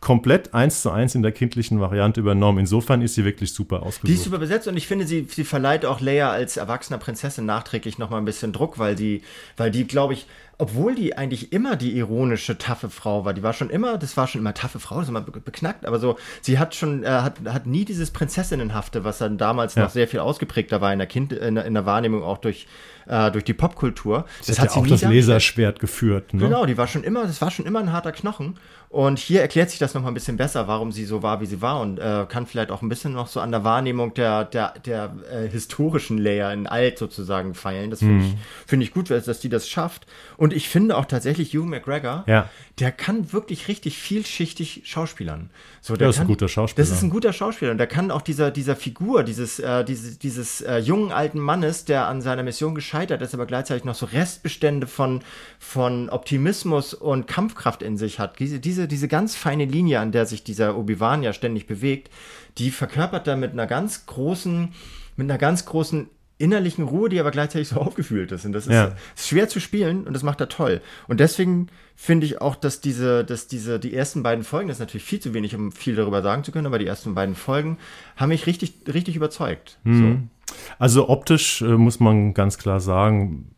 komplett 0.00 0.54
eins 0.54 0.82
zu 0.82 0.90
eins 0.90 1.14
in 1.14 1.22
der 1.22 1.32
kindlichen 1.32 1.80
Variante 1.80 2.20
übernommen. 2.20 2.58
Insofern 2.58 3.02
ist 3.02 3.14
sie 3.14 3.24
wirklich 3.24 3.52
super 3.52 3.82
ausgesucht. 3.82 4.08
Die 4.08 4.14
ist 4.14 4.24
super 4.24 4.38
besetzt 4.38 4.68
und 4.68 4.76
ich 4.76 4.86
finde, 4.86 5.06
sie, 5.06 5.26
sie 5.28 5.44
verleiht 5.44 5.84
auch 5.84 6.00
Leia 6.00 6.30
als 6.30 6.56
erwachsener 6.56 6.98
Prinzessin 6.98 7.46
nachträglich 7.46 7.98
nochmal 7.98 8.20
ein 8.20 8.24
bisschen 8.24 8.52
Druck, 8.52 8.78
weil 8.78 8.94
die, 8.94 9.22
weil 9.56 9.70
die, 9.70 9.86
glaube 9.86 10.14
ich, 10.14 10.26
obwohl 10.58 10.94
die 10.94 11.16
eigentlich 11.16 11.52
immer 11.52 11.76
die 11.76 11.96
ironische, 11.96 12.56
taffe 12.56 12.88
Frau 12.88 13.24
war. 13.24 13.34
Die 13.34 13.42
war 13.42 13.52
schon 13.52 13.68
immer, 13.68 13.98
das 13.98 14.16
war 14.16 14.26
schon 14.26 14.40
immer 14.40 14.54
taffe 14.54 14.78
Frau, 14.78 14.96
das 14.96 15.04
ist 15.04 15.08
immer 15.10 15.20
beknackt, 15.20 15.84
aber 15.84 15.98
so, 15.98 16.16
sie 16.40 16.58
hat 16.58 16.74
schon, 16.74 17.04
äh, 17.04 17.08
hat, 17.08 17.34
hat 17.46 17.66
nie 17.66 17.84
dieses 17.84 18.10
Prinzessinnenhafte, 18.10 19.04
was 19.04 19.18
dann 19.18 19.36
damals 19.36 19.74
ja. 19.74 19.82
noch 19.84 19.90
sehr 19.90 20.08
viel 20.08 20.20
ausgeprägter 20.20 20.80
war 20.80 20.92
in 20.92 20.98
der 20.98 21.08
Kind, 21.08 21.32
in 21.32 21.56
der, 21.56 21.66
in 21.66 21.74
der 21.74 21.84
Wahrnehmung 21.84 22.22
auch 22.22 22.38
durch, 22.38 22.66
äh, 23.06 23.30
durch 23.30 23.44
die 23.44 23.52
Popkultur. 23.52 24.24
Das, 24.38 24.46
das 24.46 24.58
hat, 24.58 24.74
ja 24.74 24.80
auch 24.80 24.86
das 24.86 25.02
Laserschwert 25.02 25.78
geführt, 25.78 26.32
ne? 26.32 26.40
Genau, 26.40 26.64
die 26.64 26.78
war 26.78 26.86
schon 26.86 27.04
immer, 27.04 27.24
das 27.26 27.40
war 27.42 27.50
schon 27.50 27.66
immer 27.66 27.80
ein 27.80 27.92
harter 27.92 28.12
Knochen. 28.12 28.58
Und 28.88 29.18
hier 29.18 29.40
erklärt 29.40 29.70
sich 29.70 29.78
das 29.78 29.94
nochmal 29.94 30.12
ein 30.12 30.14
bisschen 30.14 30.36
besser, 30.36 30.68
warum 30.68 30.92
sie 30.92 31.04
so 31.04 31.22
war, 31.22 31.40
wie 31.40 31.46
sie 31.46 31.60
war 31.60 31.80
und 31.80 31.98
äh, 31.98 32.24
kann 32.28 32.46
vielleicht 32.46 32.70
auch 32.70 32.82
ein 32.82 32.88
bisschen 32.88 33.12
noch 33.12 33.26
so 33.26 33.40
an 33.40 33.50
der 33.50 33.64
Wahrnehmung 33.64 34.14
der, 34.14 34.44
der, 34.44 34.74
der 34.84 35.14
äh, 35.30 35.48
historischen 35.48 36.18
Layer 36.18 36.52
in 36.52 36.66
Alt 36.66 36.98
sozusagen 36.98 37.54
feilen. 37.54 37.90
Das 37.90 37.98
finde 37.98 38.14
mhm. 38.14 38.20
ich, 38.22 38.34
find 38.66 38.82
ich 38.82 38.92
gut, 38.92 39.10
dass 39.10 39.40
die 39.40 39.48
das 39.48 39.68
schafft. 39.68 40.06
Und 40.36 40.45
ich 40.52 40.68
finde 40.68 40.96
auch 40.96 41.06
tatsächlich 41.06 41.54
Hugh 41.54 41.66
McGregor, 41.66 42.24
ja. 42.26 42.48
der 42.78 42.92
kann 42.92 43.32
wirklich 43.32 43.68
richtig 43.68 43.98
vielschichtig 43.98 44.82
schauspielern. 44.84 45.50
So, 45.80 45.94
der, 45.94 45.98
der 45.98 46.08
ist 46.10 46.16
kann, 46.16 46.24
ein 46.24 46.28
guter 46.28 46.48
Schauspieler. 46.48 46.86
Das 46.86 46.94
ist 46.94 47.02
ein 47.02 47.10
guter 47.10 47.32
Schauspieler. 47.32 47.70
Und 47.70 47.78
der 47.78 47.86
kann 47.86 48.10
auch 48.10 48.22
dieser, 48.22 48.50
dieser 48.50 48.76
Figur, 48.76 49.22
dieses, 49.22 49.58
äh, 49.58 49.84
dieses, 49.84 50.18
dieses 50.18 50.60
äh, 50.60 50.78
jungen 50.78 51.12
alten 51.12 51.38
Mannes, 51.38 51.84
der 51.84 52.06
an 52.06 52.20
seiner 52.20 52.42
Mission 52.42 52.74
gescheitert 52.74 53.22
ist, 53.22 53.34
aber 53.34 53.46
gleichzeitig 53.46 53.84
noch 53.84 53.94
so 53.94 54.06
Restbestände 54.06 54.86
von, 54.86 55.22
von 55.58 56.10
Optimismus 56.10 56.92
und 56.92 57.26
Kampfkraft 57.26 57.82
in 57.82 57.96
sich 57.96 58.18
hat. 58.18 58.38
Diese, 58.38 58.60
diese, 58.60 58.88
diese 58.88 59.08
ganz 59.08 59.36
feine 59.36 59.64
Linie, 59.64 60.00
an 60.00 60.12
der 60.12 60.26
sich 60.26 60.44
dieser 60.44 60.76
Obi-Wan 60.76 61.22
ja 61.22 61.32
ständig 61.32 61.66
bewegt, 61.66 62.10
die 62.58 62.70
verkörpert 62.70 63.26
er 63.26 63.36
mit 63.36 63.52
einer 63.52 63.66
ganz 63.66 64.06
großen, 64.06 64.72
mit 65.16 65.30
einer 65.30 65.38
ganz 65.38 65.64
großen 65.64 66.08
innerlichen 66.38 66.84
Ruhe, 66.84 67.08
die 67.08 67.18
aber 67.20 67.30
gleichzeitig 67.30 67.68
so 67.68 67.76
aufgefühlt 67.80 68.32
ist. 68.32 68.44
Und 68.44 68.52
das 68.52 68.66
ist, 68.66 68.72
ja. 68.72 68.94
ist, 69.14 69.28
schwer 69.28 69.48
zu 69.48 69.60
spielen 69.60 70.06
und 70.06 70.12
das 70.14 70.22
macht 70.22 70.40
er 70.40 70.48
toll. 70.48 70.80
Und 71.08 71.20
deswegen 71.20 71.68
finde 71.94 72.26
ich 72.26 72.40
auch, 72.40 72.56
dass 72.56 72.80
diese, 72.80 73.24
dass 73.24 73.46
diese, 73.46 73.78
die 73.80 73.94
ersten 73.94 74.22
beiden 74.22 74.44
Folgen, 74.44 74.68
das 74.68 74.76
ist 74.76 74.80
natürlich 74.80 75.04
viel 75.04 75.20
zu 75.20 75.32
wenig, 75.34 75.54
um 75.54 75.72
viel 75.72 75.96
darüber 75.96 76.22
sagen 76.22 76.44
zu 76.44 76.52
können, 76.52 76.66
aber 76.66 76.78
die 76.78 76.86
ersten 76.86 77.14
beiden 77.14 77.34
Folgen 77.34 77.78
haben 78.16 78.28
mich 78.28 78.46
richtig, 78.46 78.74
richtig 78.92 79.16
überzeugt. 79.16 79.78
Mhm. 79.84 80.28
So. 80.48 80.54
Also 80.78 81.08
optisch 81.08 81.62
äh, 81.62 81.76
muss 81.76 82.00
man 82.00 82.34
ganz 82.34 82.58
klar 82.58 82.80
sagen, 82.80 83.50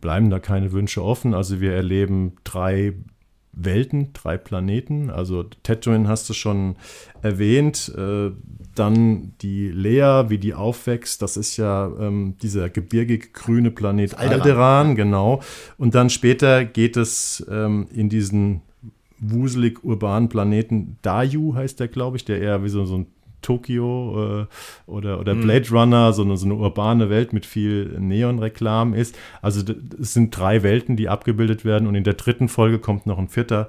bleiben 0.00 0.30
da 0.30 0.38
keine 0.38 0.72
Wünsche 0.72 1.04
offen. 1.04 1.34
Also 1.34 1.60
wir 1.60 1.74
erleben 1.74 2.36
drei 2.44 2.94
Welten, 3.52 4.12
drei 4.12 4.38
Planeten. 4.38 5.10
Also 5.10 5.44
Tatooine 5.62 6.08
hast 6.08 6.28
du 6.28 6.32
schon 6.34 6.76
erwähnt. 7.20 7.92
Äh, 7.96 8.30
dann 8.74 9.34
die 9.42 9.68
Lea, 9.68 10.24
wie 10.28 10.38
die 10.38 10.54
aufwächst, 10.54 11.20
das 11.20 11.36
ist 11.36 11.58
ja 11.58 11.90
ähm, 12.00 12.36
dieser 12.42 12.70
gebirgig 12.70 13.34
grüne 13.34 13.70
Planet 13.70 14.14
Alderan. 14.14 14.40
Alderan, 14.40 14.96
genau. 14.96 15.42
Und 15.76 15.94
dann 15.94 16.08
später 16.08 16.64
geht 16.64 16.96
es 16.96 17.44
ähm, 17.50 17.88
in 17.92 18.08
diesen 18.08 18.62
wuselig 19.18 19.84
urbanen 19.84 20.28
Planeten 20.28 20.98
Dayu 21.02 21.54
heißt 21.54 21.78
der, 21.80 21.88
glaube 21.88 22.16
ich, 22.16 22.24
der 22.24 22.40
eher 22.40 22.64
wie 22.64 22.68
so, 22.68 22.84
so 22.84 22.96
ein 22.96 23.06
Tokio 23.42 24.42
äh, 24.42 24.46
oder, 24.90 25.20
oder 25.20 25.34
mhm. 25.34 25.42
Blade 25.42 25.68
Runner, 25.70 26.12
so 26.12 26.22
eine, 26.22 26.36
so 26.36 26.46
eine 26.46 26.54
urbane 26.54 27.10
Welt 27.10 27.32
mit 27.32 27.46
viel 27.46 27.96
Neonreklam 27.98 28.94
ist. 28.94 29.16
Also 29.40 29.62
es 30.00 30.14
sind 30.14 30.36
drei 30.36 30.62
Welten, 30.62 30.96
die 30.96 31.08
abgebildet 31.08 31.64
werden 31.64 31.86
und 31.86 31.94
in 31.94 32.04
der 32.04 32.14
dritten 32.14 32.48
Folge 32.48 32.78
kommt 32.78 33.06
noch 33.06 33.18
ein 33.18 33.28
vierter 33.28 33.68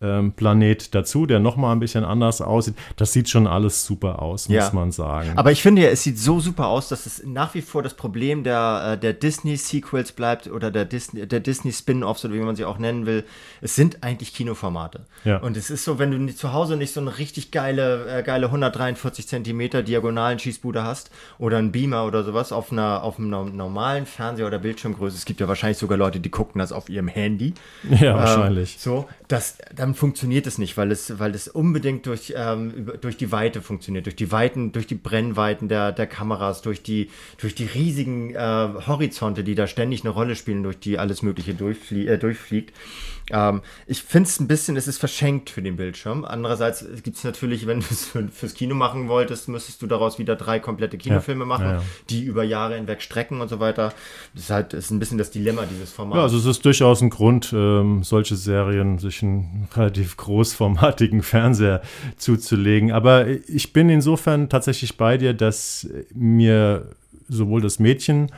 ähm, 0.00 0.32
Planet 0.32 0.94
dazu, 0.94 1.26
der 1.26 1.40
nochmal 1.40 1.74
ein 1.74 1.80
bisschen 1.80 2.04
anders 2.04 2.40
aussieht. 2.40 2.74
Das 2.96 3.12
sieht 3.12 3.28
schon 3.28 3.46
alles 3.46 3.84
super 3.84 4.22
aus, 4.22 4.48
muss 4.48 4.56
ja. 4.56 4.70
man 4.72 4.92
sagen. 4.92 5.32
Aber 5.36 5.50
ich 5.50 5.62
finde 5.62 5.82
ja, 5.82 5.88
es 5.88 6.02
sieht 6.02 6.18
so 6.18 6.40
super 6.40 6.68
aus, 6.68 6.88
dass 6.88 7.06
es 7.06 7.24
nach 7.24 7.54
wie 7.54 7.62
vor 7.62 7.82
das 7.82 7.94
Problem 7.94 8.44
der, 8.44 8.92
äh, 8.92 8.98
der 8.98 9.12
Disney-Sequels 9.12 10.12
bleibt 10.12 10.46
oder 10.48 10.70
der 10.70 10.84
Disney, 10.84 11.26
der 11.26 11.40
Disney-Spin-Offs 11.40 12.24
oder 12.24 12.34
wie 12.34 12.40
man 12.40 12.56
sie 12.56 12.64
auch 12.64 12.78
nennen 12.78 13.06
will. 13.06 13.24
Es 13.60 13.74
sind 13.74 14.02
eigentlich 14.02 14.34
Kinoformate. 14.34 15.06
Ja. 15.24 15.38
Und 15.38 15.56
es 15.56 15.70
ist 15.70 15.84
so, 15.84 15.98
wenn 15.98 16.10
du 16.10 16.34
zu 16.34 16.52
Hause 16.52 16.76
nicht 16.76 16.92
so 16.92 17.00
eine 17.00 17.18
richtig 17.18 17.50
geile, 17.50 18.18
äh, 18.18 18.22
geile 18.22 18.46
143 18.46 19.26
Zentimeter 19.26 19.82
diagonalen 19.82 20.38
Schießbude 20.38 20.84
hast 20.84 21.10
oder 21.38 21.58
einen 21.58 21.72
Beamer 21.72 22.04
oder 22.04 22.24
sowas 22.24 22.52
auf 22.52 22.72
einer 22.72 23.02
auf 23.02 23.18
einem 23.18 23.56
normalen 23.56 24.06
Fernseher 24.06 24.46
oder 24.46 24.58
Bildschirmgröße. 24.58 25.16
Es 25.16 25.24
gibt 25.24 25.40
ja 25.40 25.48
wahrscheinlich 25.48 25.78
sogar 25.78 25.98
Leute, 25.98 26.20
die 26.20 26.30
gucken 26.30 26.58
das 26.58 26.72
auf 26.72 26.88
ihrem 26.88 27.08
Handy. 27.08 27.54
Ja, 27.88 28.10
ähm, 28.10 28.16
wahrscheinlich. 28.16 28.76
So, 28.78 29.08
das, 29.28 29.58
dann 29.74 29.87
dann 29.88 29.94
funktioniert 29.94 30.46
es 30.46 30.58
nicht, 30.58 30.76
weil 30.76 30.92
es, 30.92 31.18
weil 31.18 31.34
es 31.34 31.48
unbedingt 31.48 32.04
durch, 32.04 32.34
ähm, 32.36 32.92
durch 33.00 33.16
die 33.16 33.32
Weite 33.32 33.62
funktioniert, 33.62 34.04
durch 34.04 34.16
die 34.16 34.30
Weiten, 34.30 34.72
durch 34.72 34.86
die 34.86 34.96
Brennweiten 34.96 35.68
der, 35.68 35.92
der 35.92 36.06
Kameras, 36.06 36.60
durch 36.60 36.82
die, 36.82 37.08
durch 37.38 37.54
die 37.54 37.64
riesigen 37.64 38.34
äh, 38.34 38.38
Horizonte, 38.38 39.44
die 39.44 39.54
da 39.54 39.66
ständig 39.66 40.04
eine 40.04 40.10
Rolle 40.10 40.36
spielen, 40.36 40.62
durch 40.62 40.78
die 40.78 40.98
alles 40.98 41.22
Mögliche 41.22 41.54
durchflie 41.54 42.06
äh, 42.06 42.18
durchfliegt. 42.18 42.74
Ähm, 43.30 43.62
ich 43.86 44.02
finde 44.02 44.28
es 44.28 44.40
ein 44.40 44.48
bisschen, 44.48 44.76
es 44.76 44.88
ist 44.88 44.98
verschenkt 44.98 45.50
für 45.50 45.62
den 45.62 45.76
Bildschirm. 45.76 46.24
Andererseits 46.24 46.84
gibt 47.02 47.16
es 47.16 47.24
natürlich, 47.24 47.66
wenn 47.66 47.80
du 47.80 47.86
es 47.90 48.06
für, 48.06 48.28
fürs 48.28 48.54
Kino 48.54 48.74
machen 48.74 49.08
wolltest, 49.08 49.48
müsstest 49.48 49.82
du 49.82 49.86
daraus 49.86 50.18
wieder 50.18 50.36
drei 50.36 50.60
komplette 50.60 50.98
Kinofilme 50.98 51.44
ja. 51.44 51.46
machen, 51.46 51.64
ja, 51.64 51.72
ja. 51.74 51.82
die 52.10 52.24
über 52.24 52.44
Jahre 52.44 52.76
hinweg 52.76 53.02
strecken 53.02 53.40
und 53.40 53.48
so 53.48 53.60
weiter. 53.60 53.92
Das 54.34 54.44
ist 54.44 54.50
halt 54.50 54.74
ist 54.74 54.90
ein 54.90 54.98
bisschen 54.98 55.18
das 55.18 55.30
Dilemma 55.30 55.64
dieses 55.70 55.92
Formats. 55.92 56.16
Ja, 56.16 56.22
also 56.22 56.38
es 56.38 56.46
ist 56.46 56.64
durchaus 56.64 57.00
ein 57.00 57.10
Grund, 57.10 57.52
ähm, 57.52 58.02
solche 58.02 58.36
Serien 58.36 58.98
sich 58.98 59.22
einen 59.22 59.68
relativ 59.74 60.16
großformatigen 60.16 61.22
Fernseher 61.22 61.82
zuzulegen. 62.16 62.92
Aber 62.92 63.26
ich 63.26 63.72
bin 63.72 63.88
insofern 63.88 64.48
tatsächlich 64.48 64.96
bei 64.96 65.18
dir, 65.18 65.34
dass 65.34 65.88
mir 66.14 66.90
sowohl 67.28 67.60
das 67.60 67.78
Mädchen 67.78 68.30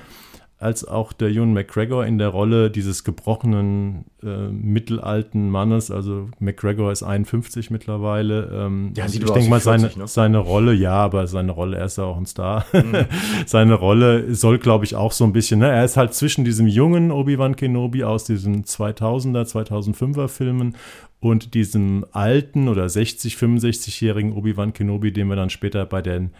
als 0.60 0.86
auch 0.86 1.14
der 1.14 1.30
Ewan 1.30 1.54
McGregor 1.54 2.04
in 2.04 2.18
der 2.18 2.28
Rolle 2.28 2.70
dieses 2.70 3.02
gebrochenen 3.02 4.04
äh, 4.22 4.48
mittelalten 4.48 5.48
Mannes. 5.48 5.90
Also 5.90 6.28
McGregor 6.38 6.92
ist 6.92 7.02
51 7.02 7.70
mittlerweile. 7.70 8.50
Ähm, 8.52 8.92
ja, 8.94 9.06
ich 9.06 9.18
denke 9.18 9.48
mal, 9.48 9.60
seine, 9.60 9.84
40, 9.84 9.96
ne? 9.96 10.06
seine 10.06 10.36
Rolle, 10.36 10.74
ja, 10.74 10.92
aber 10.92 11.26
seine 11.26 11.52
Rolle, 11.52 11.78
er 11.78 11.86
ist 11.86 11.96
ja 11.96 12.04
auch 12.04 12.18
ein 12.18 12.26
Star. 12.26 12.66
Mhm. 12.74 13.06
seine 13.46 13.72
Rolle 13.72 14.34
soll, 14.34 14.58
glaube 14.58 14.84
ich, 14.84 14.96
auch 14.96 15.12
so 15.12 15.24
ein 15.24 15.32
bisschen, 15.32 15.60
ne? 15.60 15.70
er 15.70 15.82
ist 15.82 15.96
halt 15.96 16.12
zwischen 16.12 16.44
diesem 16.44 16.66
jungen 16.66 17.10
Obi-Wan 17.10 17.56
Kenobi 17.56 18.04
aus 18.04 18.24
diesen 18.24 18.64
2000er, 18.64 19.50
2005er 19.50 20.28
Filmen 20.28 20.76
und 21.20 21.54
diesem 21.54 22.04
alten 22.12 22.68
oder 22.68 22.86
60, 22.86 23.34
65-jährigen 23.34 24.34
Obi-Wan 24.34 24.74
Kenobi, 24.74 25.10
den 25.10 25.28
wir 25.28 25.36
dann 25.36 25.48
später 25.48 25.86
bei 25.86 26.02
den 26.02 26.32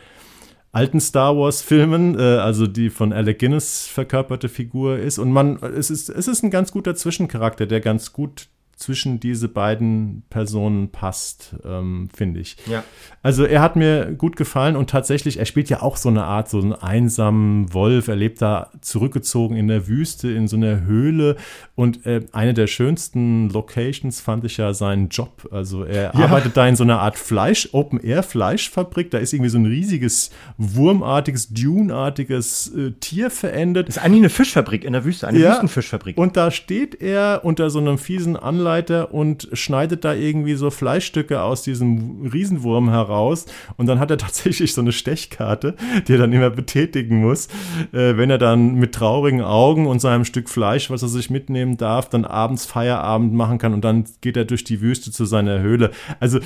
alten 0.73 1.01
Star 1.01 1.37
Wars-Filmen, 1.37 2.19
äh, 2.19 2.23
also 2.23 2.67
die 2.67 2.91
von 2.91 3.13
Alec 3.13 3.41
Guinness 3.41 3.87
verkörperte 3.87 4.49
Figur 4.49 4.99
ist. 4.99 5.19
Und 5.19 5.33
man, 5.33 5.57
es 5.57 5.91
ist, 5.91 6.09
es 6.09 6.29
ist 6.29 6.43
ein 6.43 6.51
ganz 6.51 6.73
guter 6.73 6.95
Zwischencharakter, 6.95 7.67
der 7.67 7.81
ganz 7.81 8.13
gut 8.13 8.49
zwischen 8.81 9.21
diese 9.21 9.49
beiden 9.49 10.23
Personen 10.31 10.91
passt, 10.91 11.55
ähm, 11.65 12.09
finde 12.15 12.41
ich. 12.41 12.57
Ja. 12.67 12.83
Also 13.23 13.45
er 13.45 13.61
hat 13.61 13.77
mir 13.77 14.13
gut 14.13 14.37
gefallen 14.37 14.75
und 14.75 14.89
tatsächlich, 14.89 15.39
er 15.39 15.45
spielt 15.45 15.69
ja 15.69 15.83
auch 15.83 15.99
so 15.99 16.09
eine 16.09 16.25
Art, 16.25 16.49
so 16.49 16.59
einen 16.59 16.73
einsamen 16.73 17.73
Wolf. 17.75 18.09
Er 18.09 18.17
lebt 18.17 18.41
da 18.41 18.71
zurückgezogen 18.81 19.55
in 19.55 19.69
der 19.69 19.87
Wüste, 19.87 20.31
in 20.31 20.49
so 20.49 20.57
einer 20.57 20.81
Höhle. 20.81 21.37
Und 21.75 22.07
äh, 22.07 22.23
eine 22.33 22.55
der 22.55 22.67
schönsten 22.67 23.51
Locations 23.51 24.19
fand 24.21 24.45
ich 24.47 24.57
ja 24.57 24.73
seinen 24.73 25.11
Job. 25.11 25.47
Also 25.53 25.85
er 25.85 26.15
ja. 26.15 26.15
arbeitet 26.15 26.57
da 26.57 26.67
in 26.67 26.75
so 26.75 26.83
einer 26.83 27.01
Art 27.01 27.19
Fleisch, 27.19 27.69
Open-Air-Fleischfabrik. 27.73 29.11
Da 29.11 29.19
ist 29.19 29.35
irgendwie 29.35 29.51
so 29.51 29.59
ein 29.59 29.67
riesiges, 29.67 30.31
wurmartiges, 30.57 31.51
duneartiges 31.51 32.75
äh, 32.75 32.93
Tier 32.93 33.31
verendet. 33.31 33.89
Das 33.89 33.99
ist 33.99 34.03
eigentlich 34.03 34.21
eine 34.21 34.31
Fischfabrik 34.31 34.85
in 34.85 34.95
der 34.95 35.05
Wüste, 35.05 35.29
eine 35.29 35.39
ja. 35.39 35.51
Wüstenfischfabrik. 35.51 36.17
Und 36.17 36.39
da 36.39 36.51
steht 36.51 37.03
er 37.03 37.43
unter 37.45 37.69
so 37.69 37.79
einem 37.79 37.99
fiesen 37.99 38.37
Anleitung 38.37 38.70
Anleiter 38.71 39.13
und 39.13 39.49
schneidet 39.53 40.05
da 40.05 40.15
irgendwie 40.15 40.55
so 40.55 40.71
Fleischstücke 40.71 41.43
aus 41.43 41.63
diesem 41.63 42.27
Riesenwurm 42.33 42.89
heraus. 42.89 43.47
Und 43.77 43.87
dann 43.87 43.99
hat 43.99 44.11
er 44.11 44.19
tatsächlich 44.19 44.73
so 44.73 44.81
eine 44.81 44.93
Stechkarte, 44.93 45.75
die 46.07 46.13
er 46.13 46.19
dann 46.19 46.33
immer 46.33 46.51
betätigen 46.51 47.21
muss, 47.21 47.49
äh, 47.93 48.17
wenn 48.17 48.31
er 48.31 48.39
dann 48.39 48.77
mit 48.77 48.95
traurigen 48.95 49.43
Augen 49.43 49.87
und 49.87 50.01
seinem 50.01 50.25
Stück 50.25 50.49
Fleisch, 50.49 50.89
was 50.91 51.03
er 51.03 51.09
sich 51.09 51.31
mitnehmen 51.31 51.77
darf, 51.77 52.09
dann 52.09 52.25
abends 52.25 52.65
Feierabend 52.65 53.35
machen 53.35 53.59
kann 53.59 53.75
und 53.75 53.85
dann 53.85 54.05
geht 54.21 54.37
er 54.37 54.45
durch 54.45 54.65
die 54.65 54.81
Wüste 54.81 55.11
zu 55.11 55.25
seiner 55.25 55.61
Höhle. 55.61 55.91
Also 56.21 56.39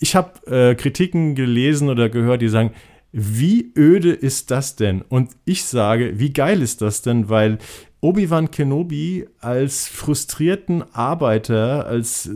ich 0.00 0.16
habe 0.16 0.46
äh, 0.46 0.74
Kritiken 0.74 1.36
gelesen 1.36 1.88
oder 1.88 2.08
gehört, 2.08 2.42
die 2.42 2.48
sagen, 2.48 2.72
wie 3.12 3.72
öde 3.76 4.10
ist 4.10 4.50
das 4.50 4.74
denn? 4.74 5.02
Und 5.02 5.30
ich 5.44 5.64
sage, 5.64 6.18
wie 6.18 6.32
geil 6.32 6.62
ist 6.62 6.80
das 6.80 7.02
denn? 7.02 7.28
Weil 7.28 7.58
Obi-Wan 8.02 8.50
Kenobi 8.50 9.28
als 9.40 9.86
frustrierten 9.86 10.82
Arbeiter, 10.92 11.86
als 11.86 12.28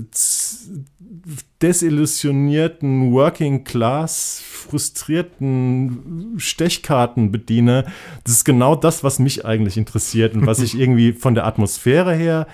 desillusionierten 1.61 3.13
Working 3.13 3.65
Class, 3.65 4.41
frustrierten 4.45 6.35
Stechkartenbediener, 6.37 7.85
das 8.23 8.35
ist 8.35 8.45
genau 8.45 8.77
das, 8.77 9.03
was 9.03 9.19
mich 9.19 9.45
eigentlich 9.45 9.77
interessiert 9.77 10.35
und 10.35 10.47
was 10.47 10.61
ich 10.61 10.75
irgendwie 10.79 11.13
von 11.13 11.35
der 11.35 11.47
Atmosphäre 11.47 12.15
her 12.15 12.47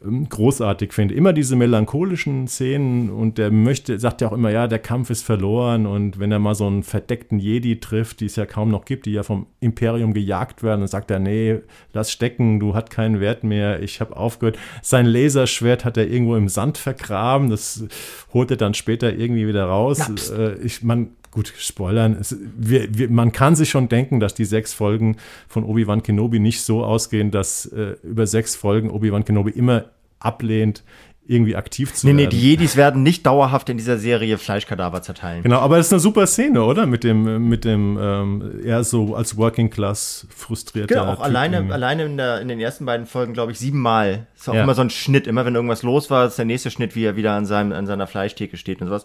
großartig 0.00 0.92
finde. 0.92 1.14
Immer 1.14 1.32
diese 1.32 1.56
melancholischen 1.56 2.46
Szenen 2.46 3.10
und 3.10 3.38
der 3.38 3.50
möchte, 3.50 3.98
sagt 3.98 4.20
ja 4.20 4.28
auch 4.28 4.32
immer, 4.32 4.50
ja, 4.50 4.68
der 4.68 4.78
Kampf 4.78 5.10
ist 5.10 5.24
verloren 5.24 5.86
und 5.86 6.18
wenn 6.18 6.30
er 6.30 6.38
mal 6.38 6.54
so 6.54 6.66
einen 6.66 6.82
verdeckten 6.82 7.38
Jedi 7.38 7.80
trifft, 7.80 8.20
die 8.20 8.26
es 8.26 8.36
ja 8.36 8.46
kaum 8.46 8.70
noch 8.70 8.84
gibt, 8.84 9.06
die 9.06 9.12
ja 9.12 9.22
vom 9.22 9.46
Imperium 9.60 10.14
gejagt 10.14 10.62
werden, 10.62 10.80
dann 10.80 10.88
sagt 10.88 11.10
er, 11.10 11.18
nee, 11.18 11.60
lass 11.92 12.12
stecken, 12.12 12.60
du 12.60 12.74
hast 12.74 12.90
keinen 12.90 13.20
Wert 13.20 13.42
mehr, 13.42 13.82
ich 13.82 14.00
habe 14.00 14.16
aufgehört. 14.16 14.58
Sein 14.82 15.06
Laserschwert 15.06 15.84
hat 15.84 15.96
er 15.96 16.08
irgendwo 16.08 16.36
im 16.36 16.48
Sand 16.48 16.78
vergraben, 16.78 17.50
das 17.50 17.84
holt 18.32 18.50
er 18.50 18.56
dann 18.56 18.74
später 18.74 19.12
irgendwie 19.12 19.48
wieder 19.48 19.64
raus. 19.64 20.30
Äh, 20.30 20.54
ich, 20.62 20.82
man 20.82 21.10
gut, 21.30 21.52
spoilern. 21.56 22.16
Es, 22.20 22.36
wir, 22.56 22.88
wir, 22.96 23.10
man 23.10 23.32
kann 23.32 23.56
sich 23.56 23.70
schon 23.70 23.88
denken, 23.88 24.20
dass 24.20 24.34
die 24.34 24.44
sechs 24.44 24.72
Folgen 24.72 25.16
von 25.48 25.64
Obi-Wan 25.64 26.02
Kenobi 26.02 26.38
nicht 26.38 26.62
so 26.62 26.84
ausgehen, 26.84 27.30
dass 27.30 27.66
äh, 27.66 27.96
über 28.02 28.26
sechs 28.26 28.56
Folgen 28.56 28.90
Obi-Wan 28.90 29.24
Kenobi 29.24 29.50
immer 29.50 29.86
ablehnt, 30.20 30.82
irgendwie 31.28 31.56
aktiv 31.56 31.92
zu 31.92 32.06
nee, 32.06 32.16
werden. 32.16 32.24
Nee, 32.24 32.28
die 32.28 32.40
Jedis 32.40 32.74
werden 32.76 33.02
nicht 33.02 33.26
dauerhaft 33.26 33.68
in 33.68 33.76
dieser 33.76 33.98
Serie 33.98 34.38
Fleischkadaver 34.38 35.02
zerteilen. 35.02 35.42
Genau, 35.42 35.58
aber 35.58 35.78
es 35.78 35.86
ist 35.86 35.92
eine 35.92 36.00
super 36.00 36.26
Szene, 36.26 36.64
oder? 36.64 36.86
Mit 36.86 37.04
dem, 37.04 37.48
mit 37.48 37.66
dem, 37.66 37.98
ähm, 38.00 38.60
eher 38.64 38.82
so 38.82 39.14
als 39.14 39.36
Working 39.36 39.68
Class 39.68 40.26
frustrierter. 40.34 40.94
Genau, 40.94 41.12
auch 41.12 41.16
typ 41.16 41.24
alleine, 41.24 41.70
alleine 41.70 42.06
in, 42.06 42.16
der, 42.16 42.40
in 42.40 42.48
den 42.48 42.58
ersten 42.58 42.86
beiden 42.86 43.06
Folgen, 43.06 43.34
glaube 43.34 43.52
ich, 43.52 43.58
siebenmal. 43.58 44.26
Ist 44.34 44.48
auch 44.48 44.54
ja. 44.54 44.62
immer 44.62 44.74
so 44.74 44.80
ein 44.80 44.88
Schnitt. 44.88 45.26
Immer 45.26 45.44
wenn 45.44 45.54
irgendwas 45.54 45.82
los 45.82 46.08
war, 46.08 46.26
ist 46.26 46.38
der 46.38 46.46
nächste 46.46 46.70
Schnitt, 46.70 46.96
wie 46.96 47.04
er 47.04 47.14
wieder 47.16 47.32
an, 47.32 47.44
seinem, 47.44 47.72
an 47.72 47.86
seiner 47.86 48.06
Fleischtheke 48.06 48.56
steht 48.56 48.80
und 48.80 48.88
sowas. 48.88 49.04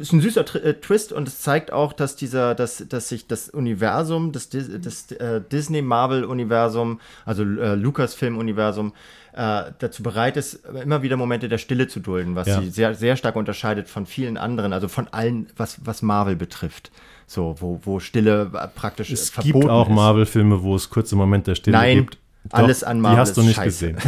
ist 0.00 0.12
ein 0.12 0.22
süßer 0.22 0.46
Tri 0.46 0.58
äh, 0.60 0.74
Twist 0.74 1.12
und 1.12 1.28
es 1.28 1.42
zeigt 1.42 1.70
auch, 1.70 1.92
dass 1.92 2.16
dieser, 2.16 2.54
dass, 2.54 2.82
dass 2.88 3.10
sich 3.10 3.26
das 3.26 3.50
Universum, 3.50 4.32
das, 4.32 4.48
das 4.48 5.12
äh, 5.12 5.42
Disney-Marvel-Universum, 5.52 6.98
also 7.26 7.42
äh, 7.42 7.74
Lucasfilm-Universum, 7.74 8.94
äh, 9.32 9.72
dazu 9.78 10.02
bereit 10.02 10.36
ist, 10.36 10.64
immer 10.82 11.02
wieder 11.02 11.16
Momente 11.16 11.48
der 11.48 11.58
Stille 11.58 11.88
zu 11.88 12.00
dulden, 12.00 12.34
was 12.34 12.48
ja. 12.48 12.60
sie 12.60 12.70
sehr, 12.70 12.94
sehr 12.94 13.16
stark 13.16 13.36
unterscheidet 13.36 13.88
von 13.88 14.06
vielen 14.06 14.36
anderen, 14.36 14.72
also 14.72 14.88
von 14.88 15.08
allen, 15.08 15.48
was, 15.56 15.78
was 15.84 16.02
Marvel 16.02 16.36
betrifft. 16.36 16.90
So, 17.26 17.56
wo, 17.60 17.80
wo 17.84 18.00
Stille 18.00 18.50
praktisch 18.74 19.10
es 19.10 19.28
verboten 19.28 19.60
gibt 19.60 19.70
auch 19.70 19.88
Marvel-Filme, 19.88 20.62
wo 20.62 20.74
es 20.74 20.88
kurze 20.88 21.14
Momente 21.14 21.50
der 21.50 21.56
Stille 21.56 21.76
Nein, 21.76 21.96
gibt. 21.98 22.18
Doch, 22.44 22.58
alles 22.58 22.82
an 22.82 23.00
Marvel 23.00 23.16
die 23.16 23.20
hast 23.20 23.36
du 23.36 23.42
nicht 23.42 23.56
scheiße. 23.56 23.92
gesehen. 23.92 23.98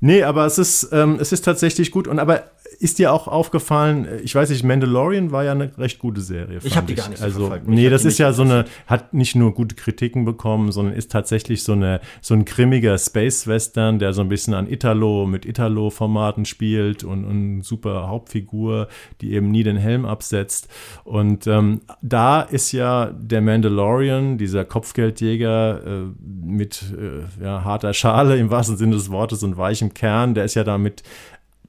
nee, 0.00 0.22
aber 0.22 0.46
es 0.46 0.56
ist, 0.58 0.88
ähm, 0.92 1.18
es 1.20 1.32
ist 1.32 1.44
tatsächlich 1.44 1.90
gut. 1.90 2.08
Und 2.08 2.18
aber 2.18 2.44
ist 2.78 2.98
dir 2.98 3.12
auch 3.12 3.28
aufgefallen, 3.28 4.06
ich 4.22 4.34
weiß 4.34 4.50
nicht, 4.50 4.64
Mandalorian 4.64 5.32
war 5.32 5.44
ja 5.44 5.52
eine 5.52 5.76
recht 5.78 5.98
gute 5.98 6.20
Serie. 6.20 6.58
Ich 6.62 6.76
habe 6.76 6.86
die 6.86 6.94
gar 6.94 7.08
nicht 7.08 7.18
so 7.18 7.24
Also, 7.24 7.40
verfolgt. 7.40 7.68
Nee, 7.68 7.88
das 7.90 8.04
ist 8.04 8.18
ja 8.18 8.32
so 8.32 8.42
eine, 8.42 8.64
hat 8.86 9.14
nicht 9.14 9.34
nur 9.34 9.54
gute 9.54 9.74
Kritiken 9.74 10.24
bekommen, 10.24 10.72
sondern 10.72 10.94
ist 10.94 11.10
tatsächlich 11.10 11.62
so 11.62 11.72
eine, 11.72 12.00
so 12.20 12.34
ein 12.34 12.44
grimmiger 12.44 12.98
Space-Western, 12.98 13.98
der 13.98 14.12
so 14.12 14.20
ein 14.20 14.28
bisschen 14.28 14.54
an 14.54 14.70
Italo, 14.70 15.26
mit 15.26 15.46
Italo-Formaten 15.46 16.44
spielt 16.44 17.04
und, 17.04 17.24
und 17.24 17.52
eine 17.54 17.62
super 17.62 18.08
Hauptfigur, 18.08 18.88
die 19.20 19.32
eben 19.32 19.50
nie 19.50 19.62
den 19.62 19.76
Helm 19.76 20.04
absetzt. 20.04 20.68
Und 21.04 21.46
ähm, 21.46 21.80
da 22.00 22.42
ist 22.42 22.72
ja 22.72 23.06
der 23.06 23.40
Mandalorian, 23.40 24.38
dieser 24.38 24.64
Kopfgeldjäger 24.64 25.80
äh, 25.84 26.04
mit 26.44 26.82
äh, 26.92 27.44
ja, 27.44 27.64
harter 27.64 27.94
Schale 27.94 28.36
im 28.36 28.50
wahrsten 28.50 28.76
Sinne 28.76 28.96
des 28.96 29.10
Wortes 29.10 29.42
und 29.42 29.56
weichem 29.56 29.94
Kern, 29.94 30.34
der 30.34 30.44
ist 30.44 30.54
ja 30.54 30.64
da 30.64 30.78
mit 30.78 31.02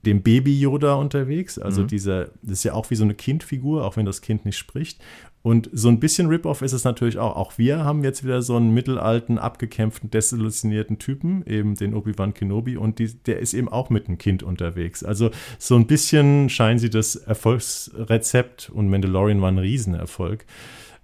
dem 0.06 0.22
Baby 0.22 0.60
Yoda 0.60 0.95
unterwegs. 0.95 1.58
Also 1.58 1.84
dieser, 1.84 2.26
das 2.41 2.60
ist 2.60 2.64
ja 2.64 2.74
auch 2.74 2.89
wie 2.89 2.95
so 2.95 3.04
eine 3.04 3.14
Kindfigur, 3.14 3.86
auch 3.86 3.97
wenn 3.97 4.06
das 4.06 4.22
Kind 4.22 4.45
nicht 4.45 4.58
spricht. 4.58 4.99
Und 5.43 5.70
so 5.74 5.89
ein 5.89 5.99
bisschen 5.99 6.28
Rip-Off 6.28 6.62
ist 6.62 6.72
es 6.72 6.86
natürlich 6.86 7.18
auch. 7.18 7.36
Auch 7.36 7.58
wir 7.58 7.84
haben 7.84 8.06
jetzt 8.06 8.24
wieder 8.24 8.41
so 8.41 8.56
einen 8.56 8.74
mittelalten, 8.74 9.38
abgekämpften, 9.38 10.10
desillusionierten 10.10 10.99
Typen, 10.99 11.45
eben 11.45 11.76
den 11.76 11.93
Obi-Wan 11.93 12.34
Kenobi, 12.34 12.78
und 12.78 12.97
die, 12.97 13.14
der 13.14 13.39
ist 13.39 13.54
eben 13.54 13.68
auch 13.68 13.89
mit 13.89 14.08
einem 14.08 14.18
Kind 14.18 14.41
unterwegs. 14.41 15.04
Also 15.04 15.32
so 15.60 15.76
ein 15.76 15.86
bisschen 15.86 16.49
scheinen 16.49 16.80
sie 16.80 16.89
das 16.89 17.18
Erfolgsrezept, 17.18 18.70
und 18.74 18.89
Mandalorian 18.89 19.41
war 19.41 19.51
ein 19.51 19.58
Riesenerfolg, 19.58 20.45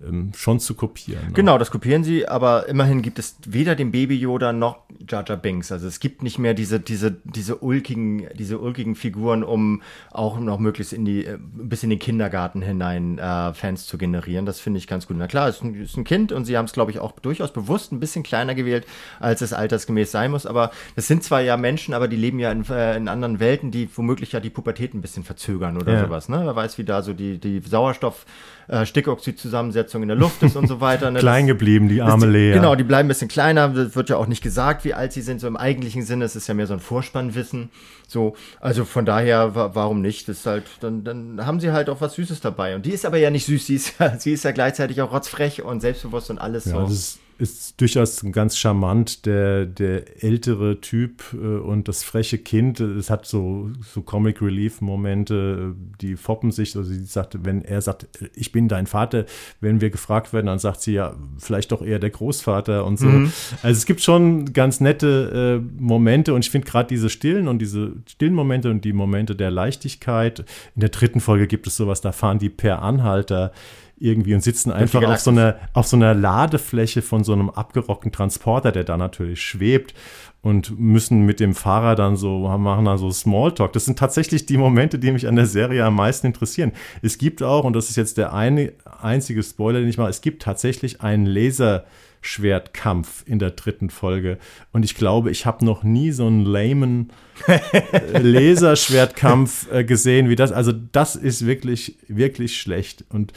ähm, 0.05 0.31
schon 0.35 0.59
zu 0.59 0.75
kopieren. 0.75 1.27
ne? 1.27 1.33
Genau, 1.33 1.57
das 1.57 1.71
kopieren 1.71 2.03
sie, 2.03 2.27
aber 2.27 2.67
immerhin 2.69 3.01
gibt 3.01 3.19
es 3.19 3.35
weder 3.45 3.75
den 3.75 3.91
Baby 3.91 4.15
Yoda 4.17 4.53
noch 4.53 4.79
Jar 5.07 5.23
Jar 5.27 5.37
Binks. 5.37 5.71
Also 5.71 5.87
es 5.87 5.99
gibt 5.99 6.23
nicht 6.23 6.39
mehr 6.39 6.53
diese, 6.53 6.79
diese, 6.79 7.11
diese 7.23 7.57
ulkigen, 7.57 8.27
diese 8.35 8.59
ulkigen 8.59 8.95
Figuren, 8.95 9.43
um 9.43 9.81
auch 10.11 10.39
noch 10.39 10.59
möglichst 10.59 10.93
in 10.93 11.05
die, 11.05 11.25
äh, 11.25 11.37
bis 11.39 11.83
in 11.83 11.89
den 11.89 11.99
Kindergarten 11.99 12.61
hinein 12.61 13.17
äh, 13.17 13.53
Fans 13.53 13.85
zu 13.87 13.97
generieren. 13.97 14.45
Das 14.45 14.59
finde 14.59 14.77
ich 14.77 14.87
ganz 14.87 15.07
gut. 15.07 15.17
Na 15.17 15.27
klar, 15.27 15.47
es 15.49 15.57
ist 15.57 15.63
ein, 15.63 15.75
ist 15.75 15.97
ein 15.97 16.03
Kind 16.03 16.31
und 16.31 16.45
sie 16.45 16.57
haben 16.57 16.65
es, 16.65 16.73
glaube 16.73 16.91
ich, 16.91 16.99
auch 16.99 17.11
durchaus 17.19 17.51
bewusst 17.53 17.91
ein 17.91 17.99
bisschen 17.99 18.23
kleiner 18.23 18.55
gewählt, 18.55 18.85
als 19.19 19.41
es 19.41 19.53
altersgemäß 19.53 20.11
sein 20.11 20.31
muss. 20.31 20.45
Aber 20.45 20.71
das 20.95 21.07
sind 21.07 21.23
zwar 21.23 21.41
ja 21.41 21.57
Menschen, 21.57 21.93
aber 21.93 22.07
die 22.07 22.15
leben 22.17 22.39
ja 22.39 22.51
in, 22.51 22.63
äh, 22.69 22.95
in 22.97 23.07
anderen 23.07 23.39
Welten, 23.39 23.71
die 23.71 23.89
womöglich 23.95 24.31
ja 24.31 24.39
die 24.39 24.49
Pubertät 24.49 24.93
ein 24.93 25.01
bisschen 25.01 25.23
verzögern 25.23 25.77
oder 25.77 25.93
Ja. 25.93 26.05
sowas. 26.05 26.29
Ne? 26.29 26.41
Wer 26.43 26.55
weiß, 26.55 26.77
wie 26.77 26.83
da 26.83 27.01
so 27.01 27.13
die, 27.13 27.37
die 27.37 27.59
Sauerstoff, 27.59 28.25
äh, 28.69 28.85
Stickoxid-Zusammensetzung 28.85 30.03
in 30.03 30.07
der 30.09 30.17
Luft 30.17 30.43
ist 30.43 30.55
und 30.55 30.67
so 30.67 30.79
weiter. 30.79 30.99
Ne? 31.09 31.19
Klein 31.19 31.47
geblieben, 31.47 31.89
die 31.89 32.03
arme 32.03 32.27
die, 32.27 32.31
Lea. 32.33 32.53
Genau, 32.53 32.75
die 32.75 32.83
bleiben 32.83 33.07
ein 33.07 33.07
bisschen 33.07 33.29
kleiner. 33.29 33.73
Wird 33.95 34.09
ja 34.09 34.17
auch 34.17 34.27
nicht 34.27 34.43
gesagt, 34.43 34.83
wie 34.83 34.93
alt 34.93 35.11
sie 35.11 35.21
sind. 35.21 35.41
So 35.41 35.47
im 35.47 35.57
eigentlichen 35.57 36.03
Sinne, 36.03 36.25
es 36.25 36.35
ist 36.35 36.47
ja 36.47 36.53
mehr 36.53 36.67
so 36.67 36.73
ein 36.73 36.79
Vorspannwissen. 36.79 37.71
So, 38.07 38.35
also 38.59 38.85
von 38.85 39.05
daher, 39.05 39.55
wa 39.55 39.71
warum 39.73 40.01
nicht? 40.01 40.29
Das 40.29 40.39
ist 40.39 40.45
halt, 40.45 40.65
dann, 40.81 41.03
dann 41.03 41.45
haben 41.45 41.59
sie 41.59 41.71
halt 41.71 41.89
auch 41.89 42.01
was 42.01 42.13
Süßes 42.13 42.41
dabei. 42.41 42.75
Und 42.75 42.85
die 42.85 42.91
ist 42.91 43.05
aber 43.07 43.17
ja 43.17 43.31
nicht 43.31 43.47
süß, 43.47 43.65
sie 43.65 43.75
ist 43.75 43.93
ja, 43.99 44.15
sie 44.19 44.33
ist 44.33 44.43
ja 44.43 44.51
gleichzeitig 44.51 45.01
auch 45.01 45.11
rotzfrech 45.11 45.63
und 45.63 45.79
selbstbewusst 45.79 46.29
und 46.29 46.37
alles 46.37 46.65
Ja, 46.65 46.85
so. 46.85 47.19
Ist, 47.39 47.79
durchaus 47.79 48.23
ganz 48.31 48.57
charmant, 48.57 49.25
der, 49.25 49.65
der 49.65 50.23
ältere 50.23 50.81
Typ 50.81 51.23
äh, 51.33 51.37
und 51.37 51.87
das 51.87 52.03
freche 52.03 52.37
Kind. 52.37 52.81
Es 52.81 53.09
hat 53.09 53.25
so, 53.25 53.69
so 53.81 54.01
Comic 54.01 54.41
Relief-Momente, 54.41 55.73
die 56.01 56.17
foppen 56.17 56.51
sich. 56.51 56.75
Also 56.75 56.91
sie 56.91 57.03
sagt, 57.05 57.37
wenn 57.45 57.63
er 57.63 57.81
sagt, 57.81 58.07
ich 58.35 58.51
bin 58.51 58.67
dein 58.67 58.87
Vater, 58.87 59.25
wenn 59.61 59.79
wir 59.79 59.89
gefragt 59.89 60.33
werden, 60.33 60.47
dann 60.47 60.59
sagt 60.59 60.81
sie 60.81 60.93
ja, 60.93 61.15
vielleicht 61.37 61.71
doch 61.71 61.81
eher 61.81 61.99
der 61.99 62.09
Großvater 62.09 62.85
und 62.85 62.99
so. 62.99 63.07
Mhm. 63.07 63.31
Also 63.63 63.77
es 63.77 63.85
gibt 63.85 64.01
schon 64.01 64.51
ganz 64.51 64.81
nette 64.81 65.61
äh, 65.61 65.81
Momente 65.81 66.33
und 66.33 66.43
ich 66.43 66.51
finde 66.51 66.67
gerade 66.67 66.89
diese 66.89 67.09
stillen 67.09 67.47
und 67.47 67.59
diese 67.59 67.93
stillen 68.05 68.33
Momente 68.33 68.69
und 68.69 68.83
die 68.83 68.93
Momente 68.93 69.35
der 69.35 69.49
Leichtigkeit. 69.49 70.39
In 70.75 70.81
der 70.81 70.89
dritten 70.89 71.21
Folge 71.21 71.47
gibt 71.47 71.67
es 71.67 71.77
sowas, 71.77 72.01
da 72.01 72.11
fahren 72.11 72.39
die 72.39 72.49
per 72.49 72.81
Anhalter 72.81 73.53
irgendwie 73.99 74.33
und 74.33 74.41
sitzen 74.41 74.71
einfach 74.71 75.03
auf 75.03 75.19
so, 75.19 75.31
einer, 75.31 75.57
auf 75.73 75.87
so 75.87 75.95
einer 75.95 76.13
Ladefläche 76.13 77.01
von 77.01 77.23
so 77.23 77.33
einem 77.33 77.49
abgerockten 77.49 78.11
Transporter, 78.11 78.71
der 78.71 78.83
da 78.83 78.97
natürlich 78.97 79.41
schwebt 79.41 79.93
und 80.41 80.79
müssen 80.79 81.25
mit 81.25 81.39
dem 81.41 81.53
Fahrer 81.53 81.95
dann 81.95 82.15
so, 82.15 82.47
machen 82.57 82.85
dann 82.85 82.97
so 82.97 83.11
Smalltalk. 83.11 83.73
Das 83.73 83.83
sind 83.85 83.99
tatsächlich 83.99 84.45
die 84.45 84.57
Momente, 84.57 84.97
die 84.97 85.11
mich 85.11 85.27
an 85.27 85.35
der 85.35 85.45
Serie 85.45 85.83
am 85.83 85.95
meisten 85.95 86.27
interessieren. 86.27 86.71
Es 87.01 87.17
gibt 87.17 87.43
auch, 87.43 87.65
und 87.65 87.73
das 87.73 87.89
ist 87.89 87.97
jetzt 87.97 88.17
der 88.17 88.33
eine, 88.33 88.71
einzige 89.01 89.43
Spoiler, 89.43 89.79
den 89.79 89.89
ich 89.89 89.97
mache, 89.97 90.09
es 90.09 90.21
gibt 90.21 90.41
tatsächlich 90.41 91.01
einen 91.01 91.25
Laserschwertkampf 91.25 93.23
in 93.25 93.39
der 93.39 93.51
dritten 93.51 93.89
Folge. 93.89 94.37
Und 94.71 94.85
ich 94.85 94.95
glaube, 94.95 95.29
ich 95.29 95.45
habe 95.45 95.65
noch 95.65 95.83
nie 95.83 96.11
so 96.11 96.25
einen 96.27 96.45
lamen 96.45 97.11
Laserschwertkampf 98.13 99.69
äh, 99.73 99.83
gesehen 99.83 100.29
wie 100.29 100.37
das. 100.37 100.53
Also 100.53 100.71
das 100.71 101.17
ist 101.17 101.45
wirklich, 101.45 101.97
wirklich 102.07 102.61
schlecht. 102.61 103.03
Und 103.09 103.33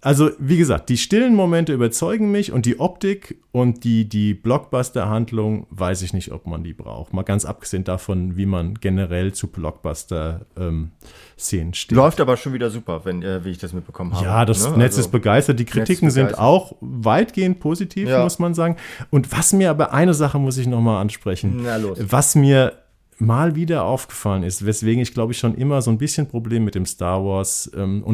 also, 0.00 0.30
wie 0.38 0.56
gesagt, 0.56 0.90
die 0.90 0.96
stillen 0.96 1.34
Momente 1.34 1.72
überzeugen 1.72 2.30
mich 2.30 2.52
und 2.52 2.66
die 2.66 2.78
Optik 2.78 3.42
und 3.50 3.82
die, 3.82 4.08
die 4.08 4.32
Blockbuster-Handlung 4.32 5.66
weiß 5.70 6.02
ich 6.02 6.12
nicht, 6.12 6.30
ob 6.30 6.46
man 6.46 6.62
die 6.62 6.72
braucht. 6.72 7.12
Mal 7.12 7.22
ganz 7.22 7.44
abgesehen 7.44 7.82
davon, 7.82 8.36
wie 8.36 8.46
man 8.46 8.74
generell 8.74 9.32
zu 9.32 9.48
Blockbuster-Szenen 9.48 11.74
steht. 11.74 11.96
Läuft 11.96 12.20
aber 12.20 12.36
schon 12.36 12.52
wieder 12.52 12.70
super, 12.70 13.04
wenn, 13.04 13.22
äh, 13.22 13.44
wie 13.44 13.50
ich 13.50 13.58
das 13.58 13.72
mitbekommen 13.72 14.14
habe. 14.14 14.24
Ja, 14.24 14.44
das 14.44 14.70
ne? 14.70 14.76
Netz 14.78 14.92
Also- 14.92 15.00
ist 15.02 15.10
begeistert. 15.10 15.58
Die 15.58 15.64
Kritiken 15.64 16.08
ist 16.08 16.14
sind 16.14 16.26
begeistert. 16.26 16.44
auch 16.44 16.76
weitgehend 16.80 17.60
positiv, 17.60 18.08
Ja. 18.08 18.22
muss 18.22 18.38
man 18.38 18.54
sagen. 18.54 18.76
Und 19.10 19.32
was 19.32 19.52
mir 19.52 19.70
aber 19.70 19.92
eine 19.92 20.14
Sache 20.14 20.38
muss 20.38 20.58
ich 20.58 20.66
noch 20.66 20.80
mal 20.80 21.00
ansprechen. 21.00 21.60
Na 21.64 21.76
los. 21.76 21.98
Was 22.00 22.34
mir 22.34 22.72
mal 23.18 23.56
wieder 23.56 23.84
aufgefallen 23.84 24.44
ist, 24.44 24.64
weswegen 24.64 25.02
ich 25.02 25.12
glaube 25.12 25.32
ich 25.32 25.38
schon 25.38 25.56
immer 25.56 25.82
so 25.82 25.90
ein 25.90 25.98
bisschen 25.98 26.28
Problem 26.28 26.64
mit 26.64 26.76
dem 26.76 26.86
Star 26.86 27.24
Wars 27.24 27.68
ähm, 27.76 28.04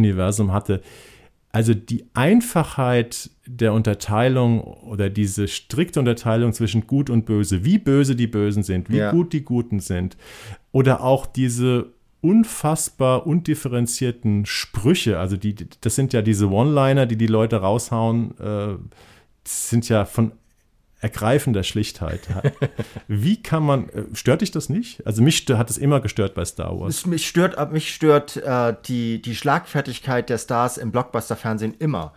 hatte. 0.51 0.81
Also 1.55 1.73
die 1.73 2.05
Einfachheit 2.15 3.31
der 3.47 3.75
Unterteilung 3.75 4.61
oder 4.61 5.09
diese 5.09 5.47
strikte 5.47 6.01
Unterteilung 6.01 6.53
zwischen 6.53 6.89
Gut 6.89 7.11
und 7.11 7.27
Böse, 7.27 7.65
wie 7.65 7.79
böse 7.79 8.17
die 8.17 8.27
Bösen 8.27 8.65
sind, 8.65 8.91
wie 8.91 8.97
Ja. 8.97 9.13
gut 9.13 9.33
die 9.33 9.45
Guten 9.45 9.79
sind, 9.79 10.17
oder 10.73 11.01
auch 11.01 11.27
diese 11.27 11.93
unfassbar 12.21 13.25
undifferenzierten 13.29 14.47
Sprüche, 14.47 15.21
also 15.21 15.37
die, 15.37 15.55
das 15.81 15.95
sind 15.95 16.13
ja 16.13 16.23
diese 16.23 16.51
One-Liner, 16.51 17.07
die 17.07 17.17
die 17.17 17.29
Leute 17.29 17.59
raushauen, 17.59 18.37
äh, 18.41 18.75
sind 19.47 19.89
ja 19.89 20.07
von 20.07 20.33
ergreifender 21.05 21.63
Schlichtheit. 21.63 22.21
Wie 23.09 23.41
kann 23.43 23.63
man, 23.63 23.89
äh, 23.91 24.03
stört 24.15 24.41
dich 24.41 24.51
das 24.51 24.69
nicht? 24.69 25.07
Also 25.07 25.23
mich 25.23 25.45
hat 25.51 25.71
es 25.71 25.79
immer 25.79 26.01
gestört 26.01 26.35
bei 26.35 26.45
Star 26.45 26.79
Wars. 26.81 26.97
Es, 26.97 27.07
mich 27.07 27.27
stört, 27.29 27.57
ab- 27.59 27.73
mich 27.73 27.95
stört 27.95 28.37
äh, 28.39 28.75
die, 28.89 29.21
die 29.23 29.37
Schlagfertigkeit 29.37 30.29
der 30.31 30.39
Stars 30.39 30.79
im 30.79 30.91
Blockbuster-Fernsehen 30.91 31.75
immer. 31.79 32.13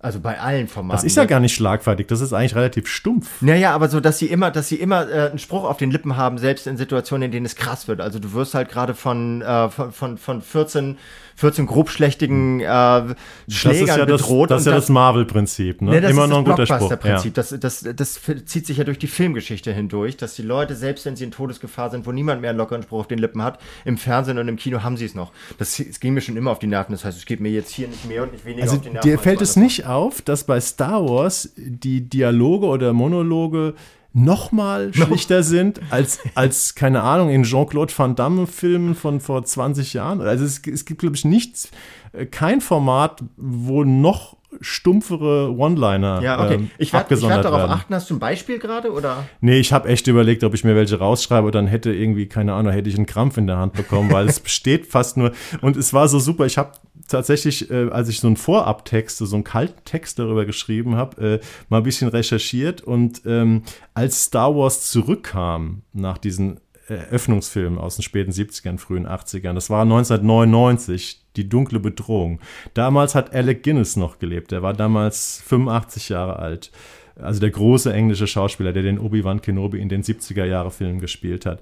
Also 0.00 0.18
bei 0.18 0.40
allen 0.40 0.66
Formaten. 0.66 0.96
Das 0.96 1.04
ist 1.04 1.16
ja 1.16 1.26
gar 1.26 1.38
nicht 1.38 1.54
schlagfertig, 1.54 2.08
das 2.08 2.20
ist 2.20 2.32
eigentlich 2.32 2.56
relativ 2.56 2.88
stumpf. 2.88 3.40
Naja, 3.40 3.72
aber 3.72 3.88
so, 3.88 4.00
dass 4.00 4.18
sie 4.18 4.26
immer, 4.26 4.50
dass 4.50 4.68
sie 4.68 4.74
immer 4.74 5.08
äh, 5.08 5.28
einen 5.30 5.38
Spruch 5.38 5.62
auf 5.62 5.76
den 5.76 5.92
Lippen 5.92 6.16
haben, 6.16 6.38
selbst 6.38 6.66
in 6.66 6.76
Situationen, 6.76 7.26
in 7.26 7.30
denen 7.30 7.46
es 7.46 7.54
krass 7.54 7.86
wird. 7.86 8.00
Also 8.00 8.18
du 8.18 8.32
wirst 8.32 8.54
halt 8.54 8.68
gerade 8.68 8.94
von, 8.96 9.42
äh, 9.42 9.68
von, 9.70 9.92
von, 9.92 10.18
von 10.18 10.42
14, 10.42 10.98
14 11.36 11.66
grobschlächtigen 11.66 12.60
äh, 12.60 12.64
Das 12.64 13.14
Schlägern 13.48 13.82
ist 13.82 13.96
ja 13.96 14.06
das, 14.06 14.22
bedroht. 14.22 14.50
das, 14.50 14.62
ist 14.62 14.66
ja 14.66 14.74
das 14.74 14.88
Marvel-Prinzip. 14.88 15.82
Ne? 15.82 16.00
Das 16.00 16.10
Immer 16.10 16.26
noch 16.26 16.38
ein 16.38 16.44
das 16.44 16.52
guter 16.54 16.66
Spruch. 16.66 16.90
Ja. 16.90 16.96
Blockbuster-Prinzip. 16.96 17.34
Das, 17.34 17.54
das, 17.58 17.86
das 17.96 18.20
zieht 18.46 18.66
sich 18.66 18.76
ja 18.76 18.84
durch 18.84 18.98
die 18.98 19.06
Filmgeschichte 19.06 19.72
hindurch, 19.72 20.16
dass 20.16 20.34
die 20.34 20.42
Leute, 20.42 20.74
selbst 20.74 21.06
wenn 21.06 21.16
sie 21.16 21.24
in 21.24 21.30
Todesgefahr 21.30 21.90
sind, 21.90 22.06
wo 22.06 22.12
niemand 22.12 22.40
mehr 22.40 22.50
einen 22.50 22.58
lockeren 22.58 22.82
Spruch 22.82 23.00
auf 23.00 23.08
den 23.08 23.18
Lippen 23.18 23.42
hat, 23.42 23.58
im 23.84 23.96
Fernsehen 23.96 24.38
und 24.38 24.48
im 24.48 24.56
Kino 24.56 24.82
haben 24.82 24.96
sie 24.96 25.04
es 25.04 25.14
noch. 25.14 25.32
Das, 25.58 25.78
es 25.78 26.00
ging 26.00 26.14
mir 26.14 26.20
schon 26.20 26.36
immer 26.36 26.50
auf 26.50 26.58
die 26.58 26.66
Nerven. 26.66 26.92
Das 26.92 27.04
heißt, 27.04 27.18
es 27.18 27.26
geht 27.26 27.40
mir 27.40 27.50
jetzt 27.50 27.70
hier 27.70 27.88
nicht 27.88 28.06
mehr 28.08 28.22
und 28.22 28.32
nicht 28.32 28.44
weniger 28.44 28.62
Also 28.62 28.76
auf 28.76 28.82
die 28.82 28.90
Nerven. 28.90 29.08
dir 29.08 29.18
fällt 29.18 29.42
es 29.42 29.56
nicht 29.56 29.86
auf, 29.86 30.22
dass 30.22 30.44
bei 30.44 30.60
Star 30.60 31.04
Wars 31.08 31.52
die 31.56 32.08
Dialoge 32.08 32.66
oder 32.66 32.92
Monologe 32.92 33.74
noch 34.12 34.52
mal 34.52 34.92
schlichter 34.92 35.42
sind 35.42 35.80
als, 35.90 36.20
als, 36.34 36.74
keine 36.74 37.02
Ahnung, 37.02 37.30
in 37.30 37.44
Jean-Claude 37.44 37.92
Van 37.96 38.14
Damme-Filmen 38.14 38.94
von 38.94 39.20
vor 39.20 39.44
20 39.44 39.94
Jahren. 39.94 40.20
Also 40.20 40.44
es, 40.44 40.60
es 40.66 40.84
gibt, 40.84 41.00
glaube 41.00 41.16
ich, 41.16 41.24
nichts, 41.24 41.70
äh, 42.12 42.26
kein 42.26 42.60
Format, 42.60 43.24
wo 43.36 43.84
noch 43.84 44.36
stumpfere 44.60 45.54
One-Liner 45.56 46.20
Ja, 46.22 46.44
okay. 46.44 46.54
ähm, 46.54 46.70
ich 46.78 46.92
werde 46.92 47.10
werd 47.10 47.44
darauf 47.44 47.58
werden. 47.60 47.70
achten. 47.70 47.94
Hast 47.94 48.10
du 48.10 48.14
ein 48.14 48.18
Beispiel 48.18 48.58
gerade 48.58 48.92
oder? 48.92 49.24
Nee, 49.40 49.58
ich 49.58 49.72
habe 49.72 49.88
echt 49.88 50.06
überlegt, 50.06 50.44
ob 50.44 50.54
ich 50.54 50.64
mir 50.64 50.74
welche 50.76 50.98
rausschreibe, 50.98 51.50
dann 51.50 51.66
hätte 51.66 51.92
irgendwie, 51.92 52.26
keine 52.26 52.54
Ahnung, 52.54 52.72
hätte 52.72 52.88
ich 52.88 52.96
einen 52.96 53.06
Krampf 53.06 53.36
in 53.36 53.46
der 53.46 53.58
Hand 53.58 53.74
bekommen, 53.74 54.10
weil 54.12 54.28
es 54.28 54.40
besteht 54.40 54.86
fast 54.86 55.16
nur. 55.16 55.32
Und 55.60 55.76
es 55.76 55.92
war 55.92 56.08
so 56.08 56.18
super. 56.18 56.46
Ich 56.46 56.58
habe 56.58 56.72
tatsächlich, 57.08 57.70
äh, 57.70 57.88
als 57.90 58.08
ich 58.08 58.20
so 58.20 58.26
einen 58.26 58.36
Vorabtext, 58.36 59.18
so 59.18 59.34
einen 59.34 59.44
kalten 59.44 59.84
Text 59.84 60.18
darüber 60.18 60.44
geschrieben 60.44 60.96
habe, 60.96 61.40
äh, 61.40 61.40
mal 61.68 61.78
ein 61.78 61.82
bisschen 61.82 62.08
recherchiert. 62.08 62.80
Und 62.82 63.22
ähm, 63.26 63.62
als 63.94 64.24
Star 64.24 64.54
Wars 64.54 64.90
zurückkam 64.90 65.82
nach 65.92 66.18
diesen 66.18 66.60
Eröffnungsfilmen 66.88 67.78
aus 67.78 67.96
den 67.96 68.02
späten 68.02 68.32
70ern, 68.32 68.78
frühen 68.78 69.06
80ern, 69.06 69.54
das 69.54 69.70
war 69.70 69.82
1999, 69.82 71.20
die 71.36 71.48
dunkle 71.48 71.80
Bedrohung. 71.80 72.40
Damals 72.74 73.14
hat 73.14 73.34
Alec 73.34 73.62
Guinness 73.62 73.96
noch 73.96 74.18
gelebt. 74.18 74.50
Der 74.50 74.62
war 74.62 74.74
damals 74.74 75.42
85 75.46 76.10
Jahre 76.10 76.38
alt. 76.38 76.70
Also 77.16 77.40
der 77.40 77.50
große 77.50 77.92
englische 77.92 78.26
Schauspieler, 78.26 78.72
der 78.72 78.82
den 78.82 78.98
Obi-Wan 78.98 79.42
Kenobi 79.42 79.78
in 79.78 79.88
den 79.88 80.02
70er 80.02 80.44
Jahre 80.44 80.70
Filmen 80.70 81.00
gespielt 81.00 81.46
hat. 81.46 81.60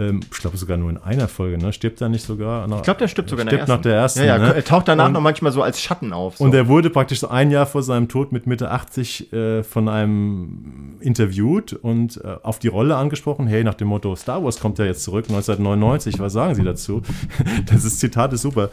Ähm, 0.00 0.20
ich 0.32 0.38
glaube 0.38 0.56
sogar 0.56 0.78
nur 0.78 0.88
in 0.88 0.96
einer 0.96 1.28
Folge, 1.28 1.58
ne? 1.58 1.72
Stirbt 1.74 2.00
er 2.00 2.08
nicht 2.08 2.24
sogar? 2.24 2.64
ich 2.64 2.82
glaube, 2.82 2.98
der 2.98 3.08
stirbt 3.08 3.28
sogar 3.28 3.46
stirbt 3.46 3.68
nach 3.68 3.82
der 3.82 3.94
ersten. 3.94 4.20
Ja, 4.20 4.26
ja, 4.26 4.38
ne? 4.38 4.54
er 4.54 4.64
taucht 4.64 4.88
danach 4.88 5.08
und, 5.08 5.12
noch 5.12 5.20
manchmal 5.20 5.52
so 5.52 5.62
als 5.62 5.80
Schatten 5.82 6.14
auf. 6.14 6.38
So. 6.38 6.44
Und 6.44 6.54
er 6.54 6.68
wurde 6.68 6.88
praktisch 6.88 7.20
so 7.20 7.28
ein 7.28 7.50
Jahr 7.50 7.66
vor 7.66 7.82
seinem 7.82 8.08
Tod 8.08 8.32
mit 8.32 8.46
Mitte 8.46 8.70
80 8.70 9.32
äh, 9.32 9.62
von 9.62 9.88
einem 9.88 10.96
interviewt 11.00 11.74
und 11.74 12.16
äh, 12.24 12.36
auf 12.42 12.58
die 12.58 12.68
Rolle 12.68 12.96
angesprochen. 12.96 13.46
Hey, 13.46 13.62
nach 13.62 13.74
dem 13.74 13.88
Motto, 13.88 14.16
Star 14.16 14.42
Wars 14.42 14.58
kommt 14.58 14.78
ja 14.78 14.86
jetzt 14.86 15.02
zurück, 15.02 15.26
1999, 15.28 16.18
was 16.18 16.32
sagen 16.32 16.54
Sie 16.54 16.64
dazu? 16.64 17.02
das 17.66 17.84
ist, 17.84 18.00
Zitat 18.00 18.32
ist 18.32 18.42
super. 18.42 18.70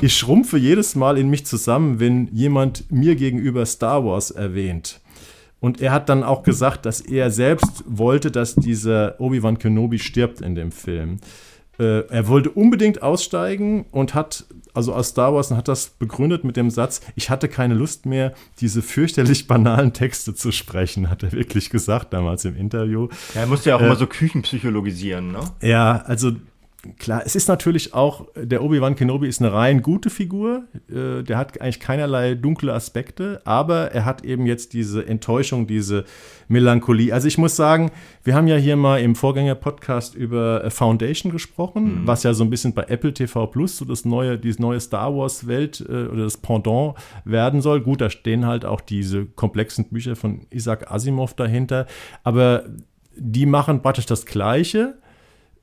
Ich 0.00 0.16
schrumpfe 0.16 0.58
jedes 0.58 0.94
Mal 0.94 1.18
in 1.18 1.28
mich 1.28 1.44
zusammen, 1.44 1.98
wenn 1.98 2.28
jemand 2.32 2.90
mir 2.92 3.16
gegenüber 3.16 3.66
Star 3.66 4.04
Wars 4.04 4.30
erwähnt. 4.30 5.00
Und 5.60 5.80
er 5.80 5.92
hat 5.92 6.08
dann 6.08 6.22
auch 6.22 6.42
gesagt, 6.42 6.86
dass 6.86 7.00
er 7.00 7.30
selbst 7.30 7.84
wollte, 7.86 8.30
dass 8.30 8.54
dieser 8.54 9.20
Obi-Wan 9.20 9.58
Kenobi 9.58 9.98
stirbt 9.98 10.40
in 10.40 10.54
dem 10.54 10.70
Film. 10.70 11.18
Äh, 11.78 12.06
er 12.08 12.28
wollte 12.28 12.50
unbedingt 12.50 13.02
aussteigen 13.02 13.86
und 13.90 14.14
hat, 14.14 14.46
also 14.74 14.92
aus 14.92 15.08
Star 15.08 15.34
Wars, 15.34 15.50
und 15.50 15.56
hat 15.56 15.68
das 15.68 15.90
begründet 15.90 16.44
mit 16.44 16.56
dem 16.56 16.70
Satz, 16.70 17.00
ich 17.14 17.30
hatte 17.30 17.48
keine 17.48 17.74
Lust 17.74 18.06
mehr, 18.06 18.34
diese 18.60 18.82
fürchterlich 18.82 19.46
banalen 19.46 19.92
Texte 19.92 20.34
zu 20.34 20.52
sprechen, 20.52 21.10
hat 21.10 21.22
er 21.22 21.32
wirklich 21.32 21.70
gesagt 21.70 22.12
damals 22.12 22.44
im 22.44 22.56
Interview. 22.56 23.08
Ja, 23.34 23.42
er 23.42 23.46
musste 23.46 23.70
ja 23.70 23.76
auch 23.76 23.80
äh, 23.80 23.86
immer 23.86 23.96
so 23.96 24.06
Küchenpsychologisieren, 24.06 25.32
ne? 25.32 25.40
Ja, 25.62 26.02
also 26.06 26.32
klar, 26.98 27.22
es 27.24 27.34
ist 27.34 27.48
natürlich 27.48 27.92
auch, 27.92 28.26
der 28.36 28.62
Obi-Wan 28.62 28.94
Kenobi 28.94 29.26
ist 29.26 29.40
eine 29.40 29.52
rein 29.52 29.82
gute 29.82 30.10
Figur. 30.10 30.64
Äh, 30.88 31.22
der 31.24 31.36
hat 31.36 31.60
eigentlich 31.60 31.80
keinerlei 31.80 32.34
dunkle 32.34 32.72
Aspekte, 32.72 33.40
aber 33.44 33.92
er 33.92 34.04
hat 34.04 34.24
eben 34.24 34.46
jetzt 34.46 34.72
diese 34.74 35.04
Enttäuschung, 35.06 35.66
diese 35.66 36.04
Melancholie. 36.46 37.12
Also 37.12 37.26
ich 37.26 37.36
muss 37.36 37.56
sagen, 37.56 37.90
wir 38.22 38.34
haben 38.34 38.46
ja 38.46 38.56
hier 38.56 38.76
mal 38.76 39.00
im 39.00 39.16
Vorgänger-Podcast 39.16 40.14
über 40.14 40.70
Foundation 40.70 41.32
gesprochen, 41.32 42.02
mhm. 42.02 42.06
was 42.06 42.22
ja 42.22 42.32
so 42.32 42.44
ein 42.44 42.50
bisschen 42.50 42.74
bei 42.74 42.84
Apple 42.84 43.12
TV 43.12 43.48
Plus 43.48 43.76
so 43.76 43.84
das 43.84 44.04
neue, 44.04 44.38
diese 44.38 44.62
neue 44.62 44.80
Star 44.80 45.14
Wars-Welt 45.14 45.80
äh, 45.80 46.06
oder 46.06 46.24
das 46.24 46.36
Pendant 46.36 46.94
werden 47.24 47.60
soll. 47.60 47.80
Gut, 47.80 48.00
da 48.00 48.08
stehen 48.08 48.46
halt 48.46 48.64
auch 48.64 48.80
diese 48.80 49.26
komplexen 49.26 49.88
Bücher 49.88 50.14
von 50.14 50.46
Isaac 50.50 50.90
Asimov 50.90 51.34
dahinter, 51.34 51.86
aber 52.22 52.64
die 53.16 53.46
machen 53.46 53.82
praktisch 53.82 54.06
das 54.06 54.26
Gleiche 54.26 54.94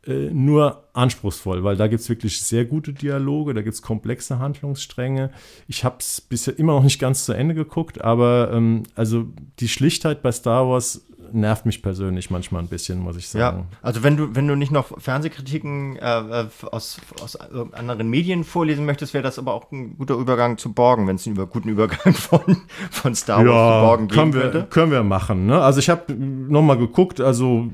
äh, 0.08 0.30
nur 0.32 0.84
anspruchsvoll, 0.94 1.64
weil 1.64 1.76
da 1.76 1.88
gibt 1.88 2.02
es 2.02 2.10
wirklich 2.10 2.42
sehr 2.42 2.66
gute 2.66 2.94
Dialoge, 2.94 3.54
da 3.54 3.62
gibt 3.62 3.76
es 3.76 3.82
komplexe 3.82 4.40
Handlungsstränge. 4.40 5.32
Ich 5.68 5.84
habe 5.84 5.98
es 6.00 6.22
bisher 6.22 6.58
immer 6.58 6.74
noch 6.74 6.84
nicht 6.84 7.00
ganz 7.00 7.26
zu 7.26 7.34
Ende 7.34 7.56
geguckt, 7.56 8.02
aber 8.02 8.52
ähm, 8.54 8.84
also 8.96 9.28
die 9.60 9.68
Schlichtheit 9.68 10.22
bei 10.22 10.32
Star 10.32 10.70
Wars 10.70 11.05
nervt 11.32 11.66
mich 11.66 11.82
persönlich 11.82 12.30
manchmal 12.32 12.62
ein 12.62 12.68
bisschen, 12.68 13.00
muss 13.00 13.18
ich 13.18 13.30
sagen. 13.30 13.68
Ja, 13.72 13.78
also 13.82 14.04
wenn 14.04 14.18
du, 14.18 14.36
wenn 14.36 14.48
du 14.48 14.56
nicht 14.56 14.72
noch 14.72 15.00
Fernsehkritiken 15.00 15.98
äh, 15.98 16.42
äh 16.42 16.48
aus, 16.72 17.00
aus 17.22 17.36
anderen 17.36 18.10
Medien 18.10 18.44
vorlesen 18.44 18.86
möchtest, 18.86 19.14
wäre 19.14 19.24
das 19.24 19.40
aber 19.40 19.54
auch 19.54 19.72
ein 19.72 19.98
guter 19.98 20.16
Übergang 20.16 20.58
zu 20.58 20.74
Borgen, 20.74 21.08
wenn 21.08 21.16
es 21.16 21.26
einen 21.26 21.36
über, 21.36 21.48
guten 21.48 21.70
Übergang 21.70 22.14
von, 22.14 22.64
von 22.92 23.16
Star 23.16 23.46
Wars 23.46 23.48
ja, 23.48 23.80
zu 23.80 23.86
Borgen 23.86 24.08
geben 24.08 24.32
könnte. 24.32 24.68
Können 24.70 24.92
wir 24.92 25.04
machen. 25.04 25.46
Ne? 25.46 25.62
Also 25.62 25.80
ich 25.80 25.90
habe 25.90 26.14
nochmal 26.14 26.78
geguckt, 26.78 27.20
also 27.22 27.70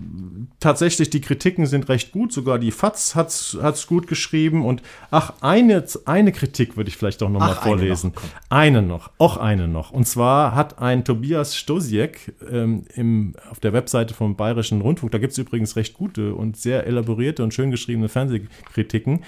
tatsächlich, 0.60 1.10
die 1.10 1.22
Kritiken 1.22 1.66
sind 1.66 1.90
recht 1.90 2.12
gut, 2.12 2.32
sogar 2.32 2.60
die 2.60 2.72
FATS 2.72 3.16
hat 3.16 3.30
es 3.30 3.88
gut 3.88 4.08
geschrieben 4.08 4.66
und 4.66 4.82
ach, 5.10 5.34
eine, 5.42 5.84
eine 6.06 6.32
Kritik 6.32 6.78
würde 6.78 6.90
ich 6.90 6.98
vielleicht 6.98 7.22
doch 7.22 7.30
nochmal 7.30 7.56
vorlesen. 7.56 8.14
Eine 8.50 8.82
noch, 8.82 8.88
eine 8.88 8.88
noch, 8.88 9.12
auch 9.18 9.38
eine 9.38 9.68
noch. 9.68 9.92
Und 9.92 10.08
zwar 10.08 10.56
hat 10.56 10.80
ein 10.80 11.04
Tobias 11.04 11.58
Stosiek 11.58 12.34
ähm, 12.50 12.86
im 12.94 13.36
auf 13.50 13.60
der 13.60 13.74
Webseite 13.74 14.14
vom 14.14 14.36
Bayerischen 14.36 14.82
Rundfunk, 14.82 15.12
da 15.12 15.18
gibt 15.18 15.32
es 15.34 15.38
übrigens 15.38 15.76
recht 15.76 15.94
gute 15.94 16.36
und 16.36 16.58
sehr 16.58 16.86
elaborierte 16.86 17.44
und 17.44 17.54
schön 17.54 17.72
geschriebene 17.72 18.10
Fernsehkritiken, 18.10 19.24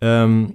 ähm, 0.00 0.54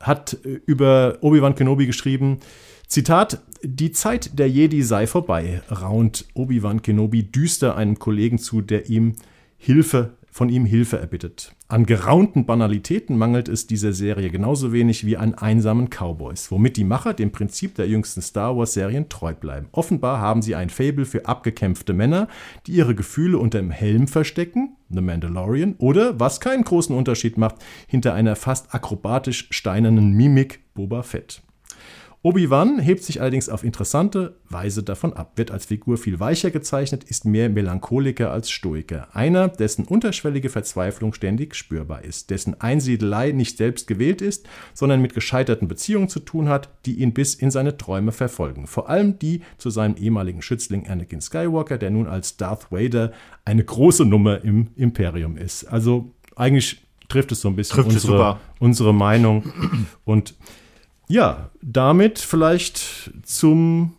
hat 0.00 0.36
über 0.66 1.18
Obi-Wan 1.20 1.54
Kenobi 1.54 1.86
geschrieben, 1.86 2.38
Zitat, 2.86 3.40
die 3.62 3.92
Zeit 3.92 4.38
der 4.38 4.50
Jedi 4.50 4.82
sei 4.82 5.06
vorbei, 5.06 5.62
raunt 5.70 6.26
Obi-Wan 6.34 6.82
Kenobi 6.82 7.22
düster 7.22 7.76
einem 7.76 7.98
Kollegen 7.98 8.38
zu, 8.38 8.60
der 8.60 8.90
ihm 8.90 9.14
Hilfe 9.56 10.10
von 10.32 10.48
ihm 10.48 10.64
Hilfe 10.64 10.98
erbittet. 10.98 11.54
An 11.68 11.84
geraunten 11.84 12.46
Banalitäten 12.46 13.18
mangelt 13.18 13.48
es 13.48 13.66
dieser 13.66 13.92
Serie 13.92 14.30
genauso 14.30 14.72
wenig 14.72 15.04
wie 15.04 15.18
an 15.18 15.34
einsamen 15.34 15.90
Cowboys, 15.90 16.50
womit 16.50 16.78
die 16.78 16.84
Macher 16.84 17.12
dem 17.12 17.30
Prinzip 17.30 17.74
der 17.74 17.86
jüngsten 17.86 18.22
Star 18.22 18.56
Wars-Serien 18.56 19.10
treu 19.10 19.34
bleiben. 19.34 19.68
Offenbar 19.72 20.20
haben 20.20 20.40
sie 20.40 20.54
ein 20.54 20.70
Fable 20.70 21.04
für 21.04 21.26
abgekämpfte 21.26 21.92
Männer, 21.92 22.28
die 22.66 22.72
ihre 22.72 22.94
Gefühle 22.94 23.36
unter 23.36 23.58
dem 23.58 23.70
Helm 23.70 24.08
verstecken, 24.08 24.76
The 24.88 25.02
Mandalorian, 25.02 25.74
oder, 25.78 26.18
was 26.18 26.40
keinen 26.40 26.64
großen 26.64 26.96
Unterschied 26.96 27.36
macht, 27.36 27.56
hinter 27.86 28.14
einer 28.14 28.34
fast 28.34 28.74
akrobatisch 28.74 29.48
steinernen 29.50 30.12
Mimik 30.12 30.60
Boba 30.74 31.02
Fett. 31.02 31.42
Obi-Wan 32.24 32.78
hebt 32.78 33.02
sich 33.02 33.20
allerdings 33.20 33.48
auf 33.48 33.64
interessante 33.64 34.36
Weise 34.48 34.84
davon 34.84 35.12
ab, 35.12 35.32
wird 35.34 35.50
als 35.50 35.66
Figur 35.66 35.98
viel 35.98 36.20
weicher 36.20 36.52
gezeichnet, 36.52 37.02
ist 37.02 37.24
mehr 37.24 37.48
Melancholiker 37.48 38.30
als 38.30 38.48
Stoiker. 38.48 39.08
Einer, 39.12 39.48
dessen 39.48 39.84
unterschwellige 39.84 40.48
Verzweiflung 40.48 41.14
ständig 41.14 41.56
spürbar 41.56 42.04
ist, 42.04 42.30
dessen 42.30 42.60
Einsiedelei 42.60 43.32
nicht 43.32 43.56
selbst 43.56 43.88
gewählt 43.88 44.22
ist, 44.22 44.48
sondern 44.72 45.02
mit 45.02 45.14
gescheiterten 45.14 45.66
Beziehungen 45.66 46.08
zu 46.08 46.20
tun 46.20 46.48
hat, 46.48 46.68
die 46.86 47.00
ihn 47.00 47.12
bis 47.12 47.34
in 47.34 47.50
seine 47.50 47.76
Träume 47.76 48.12
verfolgen. 48.12 48.68
Vor 48.68 48.88
allem 48.88 49.18
die 49.18 49.42
zu 49.58 49.70
seinem 49.70 49.96
ehemaligen 49.96 50.42
Schützling 50.42 50.86
Anakin 50.86 51.20
Skywalker, 51.20 51.76
der 51.76 51.90
nun 51.90 52.06
als 52.06 52.36
Darth 52.36 52.70
Vader 52.70 53.10
eine 53.44 53.64
große 53.64 54.04
Nummer 54.04 54.44
im 54.44 54.68
Imperium 54.76 55.36
ist. 55.36 55.64
Also 55.64 56.12
eigentlich 56.36 56.82
trifft 57.08 57.32
es 57.32 57.40
so 57.40 57.48
ein 57.48 57.56
bisschen 57.56 57.84
unsere, 57.84 58.38
unsere 58.60 58.94
Meinung. 58.94 59.42
Und 60.04 60.34
ja, 61.12 61.50
damit 61.60 62.18
vielleicht 62.18 63.12
zum 63.22 63.94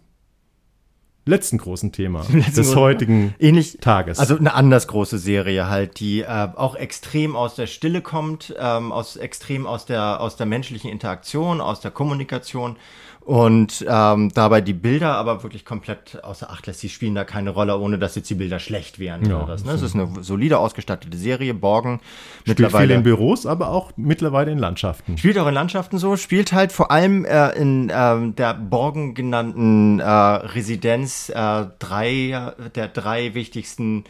letzten 1.26 1.59
großen 1.59 1.91
Thema 1.91 2.26
letzten 2.34 2.55
des 2.55 2.76
heutigen 2.76 3.36
ähnlich, 3.38 3.78
Tages. 3.80 4.18
Also 4.18 4.36
eine 4.36 4.55
anders 4.55 4.88
große 4.88 5.20
Serie 5.20 5.70
halt, 5.70 5.99
die 5.99 6.22
äh, 6.22 6.49
auch 6.55 6.76
extrem 6.76 7.36
aus 7.36 7.53
der 7.53 7.68
Stille 7.68 8.01
kommt, 8.01 8.55
ähm, 8.59 8.91
aus 8.91 9.16
extrem 9.16 9.68
aus 9.68 9.86
der 9.86 10.22
aus 10.22 10.38
der 10.38 10.47
menschlichen 10.47 10.89
Interaktion, 10.89 11.61
aus 11.61 11.82
der 11.82 11.91
Kommunikation 11.91 12.78
und 13.26 13.86
ähm, 13.88 14.32
dabei 14.34 14.60
die 14.60 14.74
Bilder 14.74 15.16
aber 15.16 15.44
wirklich 15.44 15.64
komplett 15.64 16.22
außer 16.24 16.50
Acht 16.50 16.68
lässt. 16.68 16.82
Sie 16.82 16.90
spielen 16.90 17.16
da 17.16 17.24
keine 17.24 17.52
Rolle, 17.52 17.78
ohne 17.78 17.98
dass 17.98 18.16
jetzt 18.16 18.30
die 18.30 18.36
Bilder 18.36 18.60
schlecht 18.60 19.00
wären. 19.00 19.26
Ja, 19.26 19.46
das, 19.46 19.64
ne? 19.64 19.72
Es 19.72 19.82
ist 19.82 19.96
eine 19.96 20.10
solide 20.22 20.60
ausgestattete 20.60 21.18
Serie, 21.18 21.54
Borgen. 21.54 22.02
Spielt 22.42 22.60
mittlerweile 22.60 22.88
viel 22.88 22.98
in 22.98 23.04
Büros, 23.04 23.46
aber 23.46 23.70
auch 23.70 23.94
mittlerweile 23.96 24.52
in 24.52 24.58
Landschaften. 24.58 25.18
Spielt 25.18 25.38
auch 25.38 25.48
in 25.48 25.54
Landschaften 25.54 25.98
so, 26.00 26.18
spielt 26.18 26.52
halt 26.52 26.74
vor 26.74 26.92
allem 26.92 27.24
äh, 27.24 27.52
in 27.52 27.90
äh, 27.90 28.32
der 28.32 28.56
Borgen 28.56 29.14
genannten 29.14 30.02
äh, 30.02 30.06
Residenz 30.06 31.30
äh, 31.30 31.66
drei, 31.80 32.54
der 32.76 32.88
drei 32.90 33.34
wichtigsten 33.36 34.04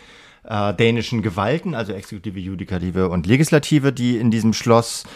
äh, 0.44 0.74
dänischen 0.74 1.22
Gewalten, 1.22 1.76
also 1.76 1.94
Exekutive, 1.94 2.40
Judikative 2.40 3.10
und 3.10 3.28
Legislative, 3.28 3.94
die 3.94 4.18
in 4.18 4.32
diesem 4.32 4.54
Schloss 4.54 5.04
äh, 5.04 5.08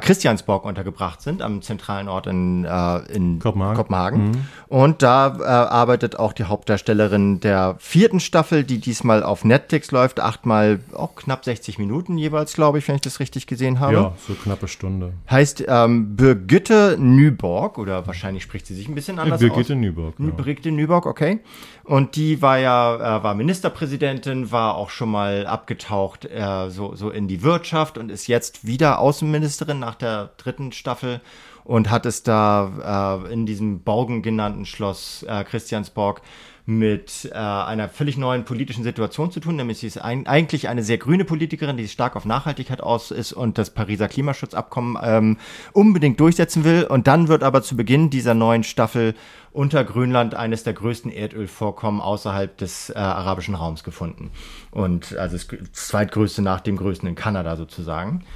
Christiansborg 0.00 0.64
untergebracht 0.64 1.22
sind, 1.22 1.40
am 1.40 1.62
zentralen 1.62 2.08
Ort 2.08 2.26
in, 2.26 2.64
äh, 2.64 2.98
in 3.12 3.38
Kopenhagen. 3.38 3.76
Kopenhagen. 3.76 4.24
Mhm. 4.24 4.44
Und 4.68 5.02
da 5.02 5.36
äh, 5.38 5.44
arbeitet 5.44 6.18
auch 6.18 6.32
die 6.32 6.44
Hauptdarstellerin 6.44 7.40
der 7.40 7.76
vierten 7.78 8.20
Staffel, 8.20 8.64
die 8.64 8.78
diesmal 8.78 9.22
auf 9.22 9.44
Netflix 9.44 9.90
läuft, 9.90 10.20
achtmal 10.20 10.80
auch 10.94 11.14
knapp 11.14 11.44
60 11.44 11.78
Minuten 11.78 12.18
jeweils, 12.18 12.54
glaube 12.54 12.78
ich, 12.78 12.88
wenn 12.88 12.96
ich 12.96 13.00
das 13.02 13.20
richtig 13.20 13.46
gesehen 13.46 13.80
habe. 13.80 13.94
Ja, 13.94 14.12
so 14.26 14.34
knappe 14.34 14.68
Stunde. 14.68 15.12
Heißt 15.30 15.64
ähm, 15.66 16.16
Birgitte 16.16 16.96
Nyborg, 16.98 17.78
oder 17.78 18.06
wahrscheinlich 18.06 18.42
spricht 18.42 18.66
sie 18.66 18.74
sich 18.74 18.88
ein 18.88 18.94
bisschen 18.94 19.18
anders 19.18 19.40
Birgitte 19.40 19.60
aus. 19.60 19.66
Birgitte 19.68 19.76
Nyborg. 19.76 20.14
Ja. 20.18 20.30
Birgitte 20.30 20.72
Nyborg, 20.72 21.06
okay. 21.06 21.40
Und 21.88 22.16
die 22.16 22.42
war 22.42 22.58
ja, 22.58 22.96
äh, 22.96 23.22
war 23.22 23.34
Ministerpräsidentin, 23.34 24.52
war 24.52 24.74
auch 24.74 24.90
schon 24.90 25.10
mal 25.10 25.46
abgetaucht 25.46 26.26
äh, 26.26 26.68
so, 26.68 26.94
so 26.94 27.08
in 27.08 27.28
die 27.28 27.42
Wirtschaft 27.42 27.96
und 27.96 28.10
ist 28.10 28.26
jetzt 28.26 28.66
wieder 28.66 28.98
Außenministerin 28.98 29.78
nach 29.78 29.94
der 29.94 30.28
dritten 30.36 30.72
Staffel 30.72 31.22
und 31.64 31.90
hat 31.90 32.04
es 32.04 32.22
da 32.22 33.22
äh, 33.24 33.32
in 33.32 33.46
diesem 33.46 33.80
Borgen 33.84 34.20
genannten 34.20 34.66
Schloss 34.66 35.22
äh, 35.22 35.44
Christiansborg 35.44 36.20
mit 36.68 37.30
äh, 37.32 37.34
einer 37.34 37.88
völlig 37.88 38.18
neuen 38.18 38.44
politischen 38.44 38.84
Situation 38.84 39.30
zu 39.30 39.40
tun, 39.40 39.56
nämlich 39.56 39.78
sie 39.78 39.86
ist 39.86 39.96
ein, 39.96 40.26
eigentlich 40.26 40.68
eine 40.68 40.82
sehr 40.82 40.98
grüne 40.98 41.24
Politikerin, 41.24 41.78
die 41.78 41.88
stark 41.88 42.14
auf 42.14 42.26
Nachhaltigkeit 42.26 42.82
aus 42.82 43.10
ist 43.10 43.32
und 43.32 43.56
das 43.56 43.70
Pariser 43.70 44.06
Klimaschutzabkommen 44.06 44.98
ähm, 45.02 45.38
unbedingt 45.72 46.20
durchsetzen 46.20 46.64
will. 46.64 46.84
Und 46.84 47.06
dann 47.06 47.28
wird 47.28 47.42
aber 47.42 47.62
zu 47.62 47.74
Beginn 47.74 48.10
dieser 48.10 48.34
neuen 48.34 48.64
Staffel 48.64 49.14
unter 49.50 49.82
Grönland 49.82 50.34
eines 50.34 50.62
der 50.62 50.74
größten 50.74 51.10
Erdölvorkommen 51.10 52.02
außerhalb 52.02 52.54
des 52.58 52.90
äh, 52.90 52.98
arabischen 52.98 53.54
Raums 53.54 53.82
gefunden. 53.82 54.30
Und 54.70 55.16
also 55.16 55.38
das 55.38 55.48
zweitgrößte 55.72 56.42
nach 56.42 56.60
dem 56.60 56.76
größten 56.76 57.08
in 57.08 57.14
Kanada 57.14 57.56
sozusagen. 57.56 58.26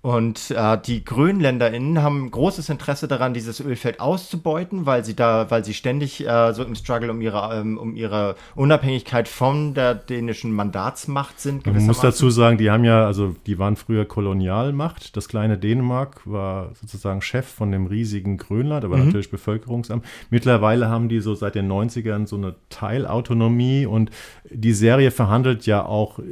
Und 0.00 0.52
äh, 0.52 0.78
die 0.78 1.04
GrönländerInnen 1.04 2.00
haben 2.00 2.30
großes 2.30 2.68
Interesse 2.68 3.08
daran, 3.08 3.34
dieses 3.34 3.58
Ölfeld 3.58 3.98
auszubeuten, 3.98 4.86
weil 4.86 5.04
sie 5.04 5.16
da, 5.16 5.50
weil 5.50 5.64
sie 5.64 5.74
ständig 5.74 6.24
äh, 6.24 6.54
so 6.54 6.62
im 6.62 6.76
Struggle 6.76 7.10
um 7.10 7.20
ihre, 7.20 7.58
ähm, 7.58 7.76
um 7.76 7.96
ihre 7.96 8.36
Unabhängigkeit 8.54 9.26
von 9.26 9.74
der 9.74 9.96
dänischen 9.96 10.52
Mandatsmacht 10.52 11.40
sind. 11.40 11.66
Man 11.66 11.84
muss 11.84 12.00
dazu 12.00 12.30
sagen, 12.30 12.58
die 12.58 12.70
haben 12.70 12.84
ja, 12.84 13.06
also 13.06 13.34
die 13.46 13.58
waren 13.58 13.74
früher 13.74 14.04
Kolonialmacht. 14.04 15.16
Das 15.16 15.26
kleine 15.26 15.58
Dänemark 15.58 16.20
war 16.24 16.70
sozusagen 16.74 17.20
Chef 17.20 17.48
von 17.48 17.72
dem 17.72 17.86
riesigen 17.86 18.36
Grönland, 18.36 18.84
aber 18.84 18.98
mhm. 18.98 19.06
natürlich 19.06 19.32
Bevölkerungsamt. 19.32 20.04
Mittlerweile 20.30 20.88
haben 20.88 21.08
die 21.08 21.18
so 21.18 21.34
seit 21.34 21.56
den 21.56 21.68
90ern 21.68 22.28
so 22.28 22.36
eine 22.36 22.54
Teilautonomie 22.70 23.84
und 23.84 24.12
die 24.48 24.74
Serie 24.74 25.10
verhandelt 25.10 25.66
ja 25.66 25.84
auch 25.84 26.20
äh, 26.20 26.22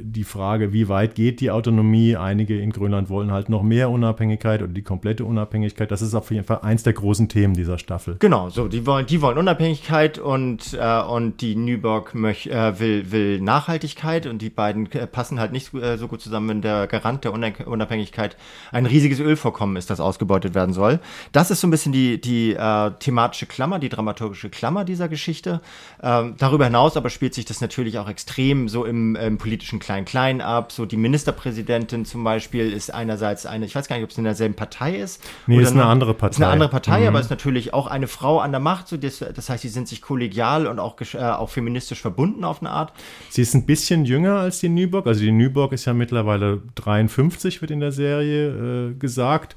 die 0.00 0.24
Frage, 0.24 0.72
wie 0.72 0.88
weit 0.88 1.16
geht 1.16 1.40
die 1.40 1.50
Autonomie. 1.50 2.16
Einige 2.16 2.60
in 2.60 2.70
Grönland 2.70 3.10
wollen 3.10 3.15
halt 3.30 3.48
noch 3.48 3.62
mehr 3.62 3.90
Unabhängigkeit 3.90 4.62
oder 4.62 4.72
die 4.72 4.82
komplette 4.82 5.24
Unabhängigkeit. 5.24 5.90
Das 5.90 6.02
ist 6.02 6.14
auf 6.14 6.30
jeden 6.30 6.44
Fall 6.44 6.60
eins 6.62 6.82
der 6.82 6.92
großen 6.92 7.28
Themen 7.28 7.54
dieser 7.54 7.78
Staffel. 7.78 8.16
Genau, 8.18 8.50
so 8.50 8.68
die 8.68 8.86
wollen, 8.86 9.06
die 9.06 9.22
wollen 9.22 9.38
Unabhängigkeit 9.38 10.18
und, 10.18 10.74
äh, 10.74 11.02
und 11.02 11.40
die 11.40 11.56
Nüborg 11.56 12.14
möch, 12.14 12.46
äh, 12.46 12.78
will, 12.78 13.10
will 13.10 13.40
Nachhaltigkeit 13.40 14.26
und 14.26 14.42
die 14.42 14.50
beiden 14.50 14.90
äh, 14.92 15.06
passen 15.06 15.40
halt 15.40 15.52
nicht 15.52 15.74
äh, 15.74 15.96
so 15.96 16.08
gut 16.08 16.20
zusammen, 16.20 16.48
wenn 16.48 16.62
der 16.62 16.86
Garant 16.86 17.24
der 17.24 17.32
Unabhängigkeit 17.32 18.36
ein 18.72 18.86
riesiges 18.86 19.20
Ölvorkommen 19.20 19.76
ist, 19.76 19.90
das 19.90 20.00
ausgebeutet 20.00 20.54
werden 20.54 20.72
soll. 20.72 21.00
Das 21.32 21.50
ist 21.50 21.60
so 21.60 21.66
ein 21.66 21.70
bisschen 21.70 21.92
die, 21.92 22.20
die 22.20 22.54
äh, 22.54 22.90
thematische 22.98 23.46
Klammer, 23.46 23.78
die 23.78 23.88
dramaturgische 23.88 24.50
Klammer 24.50 24.84
dieser 24.84 25.08
Geschichte. 25.08 25.60
Ähm, 26.02 26.34
darüber 26.38 26.64
hinaus 26.64 26.96
aber 26.96 27.10
spielt 27.10 27.34
sich 27.34 27.44
das 27.44 27.60
natürlich 27.60 27.98
auch 27.98 28.08
extrem 28.08 28.68
so 28.68 28.84
im, 28.84 29.16
im 29.16 29.38
politischen 29.38 29.78
Klein-Klein 29.78 30.40
ab. 30.40 30.72
So 30.72 30.86
die 30.86 30.96
Ministerpräsidentin 30.96 32.04
zum 32.04 32.24
Beispiel 32.24 32.72
ist 32.72 32.92
ein 32.92 33.05
einerseits 33.06 33.46
eine, 33.46 33.64
ich 33.64 33.74
weiß 33.74 33.88
gar 33.88 33.96
nicht, 33.96 34.04
ob 34.04 34.10
es 34.10 34.18
in 34.18 34.24
derselben 34.24 34.54
Partei 34.54 34.96
ist. 34.96 35.22
Nee, 35.46 35.60
ist 35.60 35.72
eine 35.72 35.84
andere 35.84 36.14
Partei. 36.14 36.36
Ist 36.36 36.42
eine 36.42 36.52
andere 36.52 36.68
Partei, 36.68 37.00
mhm. 37.00 37.08
aber 37.08 37.20
ist 37.20 37.30
natürlich 37.30 37.72
auch 37.72 37.86
eine 37.86 38.08
Frau 38.08 38.40
an 38.40 38.50
der 38.50 38.60
Macht. 38.60 38.88
So 38.88 38.96
das, 38.96 39.18
das 39.18 39.48
heißt, 39.48 39.62
sie 39.62 39.68
sind 39.68 39.88
sich 39.88 40.02
kollegial 40.02 40.66
und 40.66 40.78
auch, 40.78 41.00
äh, 41.00 41.18
auch 41.18 41.50
feministisch 41.50 42.00
verbunden 42.00 42.44
auf 42.44 42.60
eine 42.60 42.70
Art. 42.70 42.92
Sie 43.30 43.42
ist 43.42 43.54
ein 43.54 43.64
bisschen 43.64 44.04
jünger 44.04 44.40
als 44.40 44.58
die 44.58 44.68
Nüburg. 44.68 45.06
Also 45.06 45.20
die 45.20 45.32
Nüburg 45.32 45.72
ist 45.72 45.84
ja 45.84 45.94
mittlerweile 45.94 46.62
53, 46.74 47.60
wird 47.60 47.70
in 47.70 47.80
der 47.80 47.92
Serie 47.92 48.90
äh, 48.90 48.94
gesagt 48.94 49.56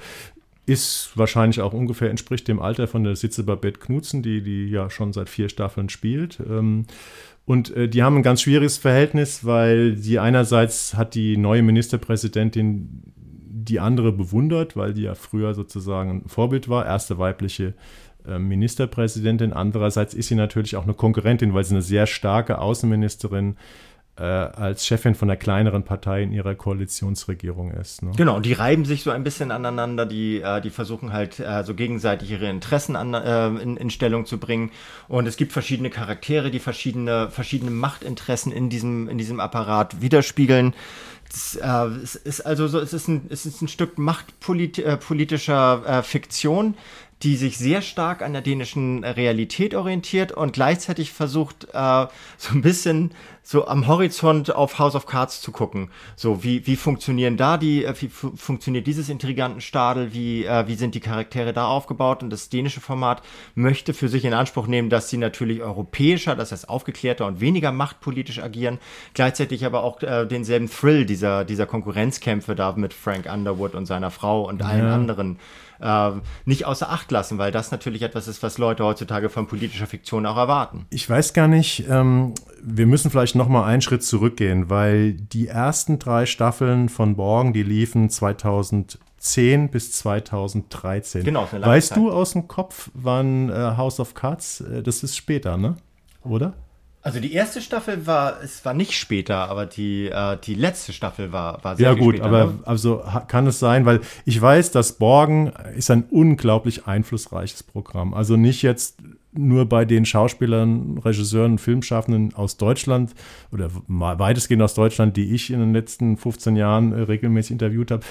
ist 0.66 1.14
wahrscheinlich 1.16 1.62
auch 1.62 1.74
ungefähr 1.74 2.12
entspricht 2.12 2.48
dem 2.48 2.62
Alter 2.62 2.88
von 2.88 3.04
der 3.04 3.16
Sitze 3.16 3.44
Babette 3.44 3.80
Knutzen, 3.80 4.22
die 4.22 4.44
die 4.44 4.70
ja 4.70 4.92
schon 4.92 5.14
seit 5.14 5.28
vier 5.28 5.50
Staffeln 5.50 5.90
spielt. 5.90 6.40
Ähm, 6.48 6.86
und 7.50 7.76
äh, 7.76 7.90
die 7.90 8.04
haben 8.04 8.18
ein 8.18 8.22
ganz 8.22 8.44
schwieriges 8.44 8.78
Verhältnis, 8.78 9.44
weil 9.44 9.98
sie 9.98 10.20
einerseits 10.20 10.94
hat 10.94 11.16
die 11.16 11.36
neue 11.36 11.64
Ministerpräsidentin 11.64 13.02
die 13.70 13.80
andere 13.80 14.12
bewundert, 14.12 14.76
weil 14.76 14.94
die 14.94 15.04
ja 15.04 15.16
früher 15.16 15.54
sozusagen 15.54 16.10
ein 16.10 16.30
Vorbild 16.30 16.68
war, 16.68 16.86
erste 16.86 17.18
weibliche 17.18 17.74
äh, 18.28 18.40
Ministerpräsidentin. 18.40 19.54
Andererseits 19.54 20.14
ist 20.14 20.28
sie 20.28 20.36
natürlich 20.36 20.76
auch 20.76 20.84
eine 20.84 20.94
Konkurrentin, 20.94 21.54
weil 21.54 21.64
sie 21.64 21.76
eine 21.76 21.82
sehr 21.82 22.06
starke 22.06 22.60
Außenministerin 22.60 23.56
äh, 24.18 24.24
als 24.24 24.86
Chefin 24.86 25.16
von 25.16 25.30
der 25.30 25.38
kleineren 25.38 25.84
Partei 25.84 26.24
in 26.24 26.34
ihrer 26.34 26.54
Koalitionsregierung 26.54 27.72
ist. 27.72 28.04
Ne? 28.04 28.12
Genau, 28.18 28.42
die 28.42 28.52
reiben 28.52 28.84
sich 28.84 29.04
so 29.04 29.12
ein 29.12 29.24
bisschen 29.24 29.52
aneinander, 29.52 30.06
die, 30.06 30.42
äh, 30.42 30.60
die 30.60 30.70
versuchen 30.70 31.14
halt 31.14 31.42
so 31.64 31.74
gegenseitig 31.74 32.32
ihre 32.32 32.50
Interessen 32.50 32.98
an, 32.98 33.14
in, 33.58 33.78
in, 33.78 33.90
Stellung 33.90 34.26
zu 34.26 34.38
bringen. 34.38 34.72
Und 35.08 35.26
es 35.26 35.38
gibt 35.38 35.54
verschiedene 35.54 35.90
Charaktere, 35.90 36.52
die 36.52 36.60
verschiedene, 36.60 37.30
verschiedene 37.30 37.72
Machtinteressen 37.72 38.52
in 38.52 38.70
diesem, 38.70 39.08
in 39.08 39.18
diesem 39.18 39.40
Apparat 39.40 40.02
widerspiegeln. 40.02 40.74
Äh, 41.62 41.86
es 42.04 42.16
ist 42.16 42.42
also 42.42 42.68
so, 42.68 42.80
es 42.80 42.94
ist 42.94 43.08
ein, 43.08 43.28
es 43.30 43.46
ist 43.46 43.62
ein 43.62 43.68
Stück 43.68 43.98
machtpolitischer 43.98 45.84
äh, 45.86 46.04
Fiktion, 46.04 46.76
die 47.22 47.36
sich 47.36 47.58
sehr 47.58 47.82
stark 47.82 48.22
an 48.22 48.34
der 48.34 48.42
dänischen 48.42 49.04
Realität 49.04 49.76
orientiert 49.76 50.32
und 50.32 50.54
gleichzeitig 50.54 51.12
versucht, 51.12 51.66
äh, 51.74 52.08
so 52.38 52.54
ein 52.54 52.62
bisschen 52.62 53.12
so 53.50 53.66
am 53.66 53.88
Horizont 53.88 54.54
auf 54.54 54.78
House 54.78 54.94
of 54.94 55.08
Cards 55.08 55.42
zu 55.42 55.52
gucken. 55.52 55.90
So, 56.16 56.44
wie, 56.44 56.68
wie 56.68 56.76
funktionieren 56.76 57.36
da 57.36 57.58
die, 57.58 57.84
äh, 57.84 57.96
wie 58.00 58.08
fu 58.08 58.32
funktioniert 58.36 58.86
dieses 58.86 59.10
intriganten 59.10 59.60
Stadel, 59.60 60.14
wie, 60.14 60.46
äh, 60.46 60.68
wie 60.68 60.76
sind 60.76 60.94
die 60.94 61.00
Charaktere 61.00 61.52
da 61.52 61.66
aufgebaut? 61.66 62.22
Und 62.22 62.30
das 62.30 62.50
dänische 62.50 62.80
Format 62.80 63.24
möchte 63.56 63.96
für 63.96 64.08
sich 64.08 64.24
in 64.24 64.36
Anspruch 64.36 64.68
nehmen, 64.68 64.92
dass 64.92 65.10
sie 65.10 65.18
natürlich 65.18 65.64
europäischer, 65.64 66.36
das 66.36 66.52
heißt 66.52 66.70
aufgeklärter 66.70 67.26
und 67.26 67.42
weniger 67.42 67.72
machtpolitisch 67.72 68.38
agieren, 68.38 68.78
gleichzeitig 69.16 69.66
aber 69.66 69.84
auch 69.84 70.00
äh, 70.04 70.28
denselben 70.28 70.70
Thrill 70.70 71.08
dieser, 71.08 71.44
dieser 71.44 71.66
Konkurrenzkämpfe 71.66 72.54
da 72.54 72.74
mit 72.74 72.94
Frank 72.94 73.26
Underwood 73.34 73.74
und 73.74 73.88
seiner 73.88 74.12
Frau 74.12 74.48
und 74.48 74.62
allen 74.62 74.86
ja. 74.86 74.94
anderen 74.94 75.40
äh, 75.82 76.12
nicht 76.46 76.66
außer 76.66 76.90
Acht 76.90 77.12
lassen, 77.12 77.38
weil 77.38 77.52
das 77.52 77.72
natürlich 77.72 78.02
etwas 78.02 78.28
ist, 78.28 78.44
was 78.44 78.58
Leute 78.58 78.84
heutzutage 78.84 79.30
von 79.30 79.48
politischer 79.48 79.88
Fiktion 79.88 80.26
auch 80.26 80.38
erwarten. 80.38 80.86
Ich 80.90 81.10
weiß 81.10 81.34
gar 81.34 81.48
nicht, 81.48 81.86
ähm, 81.90 82.34
wir 82.64 82.86
müssen 82.86 83.12
vielleicht 83.12 83.36
noch 83.36 83.48
mal 83.48 83.66
einen 83.66 83.82
Schritt 83.82 84.04
zurückgehen, 84.04 84.70
weil 84.70 85.14
die 85.14 85.48
ersten 85.48 86.00
drei 86.00 86.26
Staffeln 86.26 86.90
von 86.90 87.16
Borgen, 87.16 87.54
die 87.54 87.64
liefen 87.64 88.10
2010 88.10 89.70
bis 89.70 89.92
2013. 89.94 91.24
Genau, 91.24 91.48
Weißt 91.52 91.90
Zeit. 91.90 91.98
du 91.98 92.12
aus 92.12 92.34
dem 92.34 92.48
Kopf, 92.48 92.90
wann 92.94 93.50
äh, 93.50 93.54
House 93.78 94.00
of 94.00 94.14
Cards, 94.14 94.62
äh, 94.62 94.84
das 94.84 95.04
ist 95.04 95.16
später, 95.16 95.58
ne? 95.58 95.78
Oder? 96.24 96.54
Also 97.02 97.22
die 97.22 97.32
erste 97.32 97.62
Staffel 97.62 98.06
war, 98.06 98.44
es 98.44 98.66
war 98.66 98.74
nicht 98.74 98.92
später, 98.92 99.50
aber 99.50 99.66
die, 99.66 100.08
äh, 100.08 100.38
die 100.44 100.54
letzte 100.54 100.92
Staffel 100.92 101.32
war, 101.32 101.64
war 101.64 101.78
sehr 101.78 101.92
Ja 101.92 101.94
gut, 101.94 102.16
später, 102.16 102.28
aber 102.28 102.46
ne? 102.46 102.60
also 102.66 103.02
kann 103.28 103.48
es 103.48 103.58
sein, 103.60 103.86
weil 103.86 104.02
ich 104.26 104.40
weiß, 104.42 104.72
dass 104.72 104.94
Borgen 104.94 105.54
ist 105.78 105.90
ein 105.92 106.04
unglaublich 106.12 106.88
einflussreiches 106.88 107.64
Programm. 107.64 108.14
Also 108.14 108.36
nicht 108.36 108.64
jetzt 108.64 108.98
nur 109.32 109.66
bei 109.68 109.86
den 109.86 110.06
Schauspielern, 110.06 110.98
Regisseuren, 110.98 111.58
Filmschaffenden 111.58 112.34
aus 112.34 112.58
Deutschland 112.58 113.14
oder 113.52 113.70
weitestgehend 113.88 114.64
aus 114.64 114.74
Deutschland, 114.74 115.18
die 115.18 115.34
ich 115.34 115.52
in 115.52 115.60
den 115.60 115.74
letzten 115.74 116.18
15 116.18 116.56
Jahren 116.56 116.92
äh, 116.94 117.02
regelmäßig 117.02 117.52
interviewt 117.52 117.92
habe, 117.92 118.04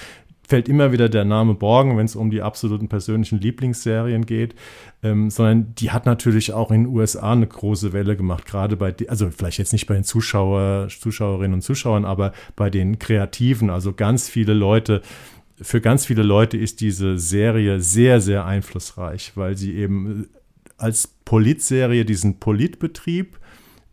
fällt 0.49 0.69
immer 0.69 0.93
wieder 0.93 1.11
der 1.11 1.27
Name 1.27 1.55
Borgen, 1.55 1.99
wenn 1.99 2.07
es 2.07 2.17
um 2.17 2.31
die 2.31 2.41
absoluten 2.41 2.89
persönlichen 2.89 3.39
Lieblingsserien 3.39 4.25
geht, 4.25 4.55
ähm, 5.03 5.29
sondern 5.29 5.75
die 5.75 5.91
hat 5.91 6.07
natürlich 6.07 6.55
auch 6.55 6.71
in 6.71 6.85
den 6.85 6.95
USA 6.95 7.33
eine 7.33 7.47
große 7.47 7.93
Welle 7.93 8.17
gemacht, 8.17 8.47
gerade 8.47 8.77
bei, 8.77 8.95
also 9.09 9.31
vielleicht 9.31 9.59
jetzt 9.59 9.73
nicht 9.73 9.87
bei 9.87 9.95
den 9.95 10.05
Zuschauer, 10.05 10.89
Zuschauerinnen 10.89 11.55
und 11.55 11.63
Zuschauern, 11.63 12.07
aber 12.07 12.33
bei 12.57 12.71
den 12.71 12.99
Kreativen, 12.99 13.69
also 13.69 13.93
ganz 13.93 14.29
viele 14.29 14.55
Leute, 14.55 15.03
für 15.61 15.81
ganz 15.81 16.07
viele 16.07 16.23
Leute 16.23 16.57
ist 16.57 16.81
diese 16.81 17.19
Serie 17.19 17.81
sehr, 17.81 18.21
sehr 18.21 18.47
einflussreich, 18.47 19.33
weil 19.35 19.57
sie 19.57 19.75
eben 19.75 20.29
als 20.79 21.09
Politserie 21.25 22.05
diesen 22.05 22.39
Politbetrieb 22.39 23.39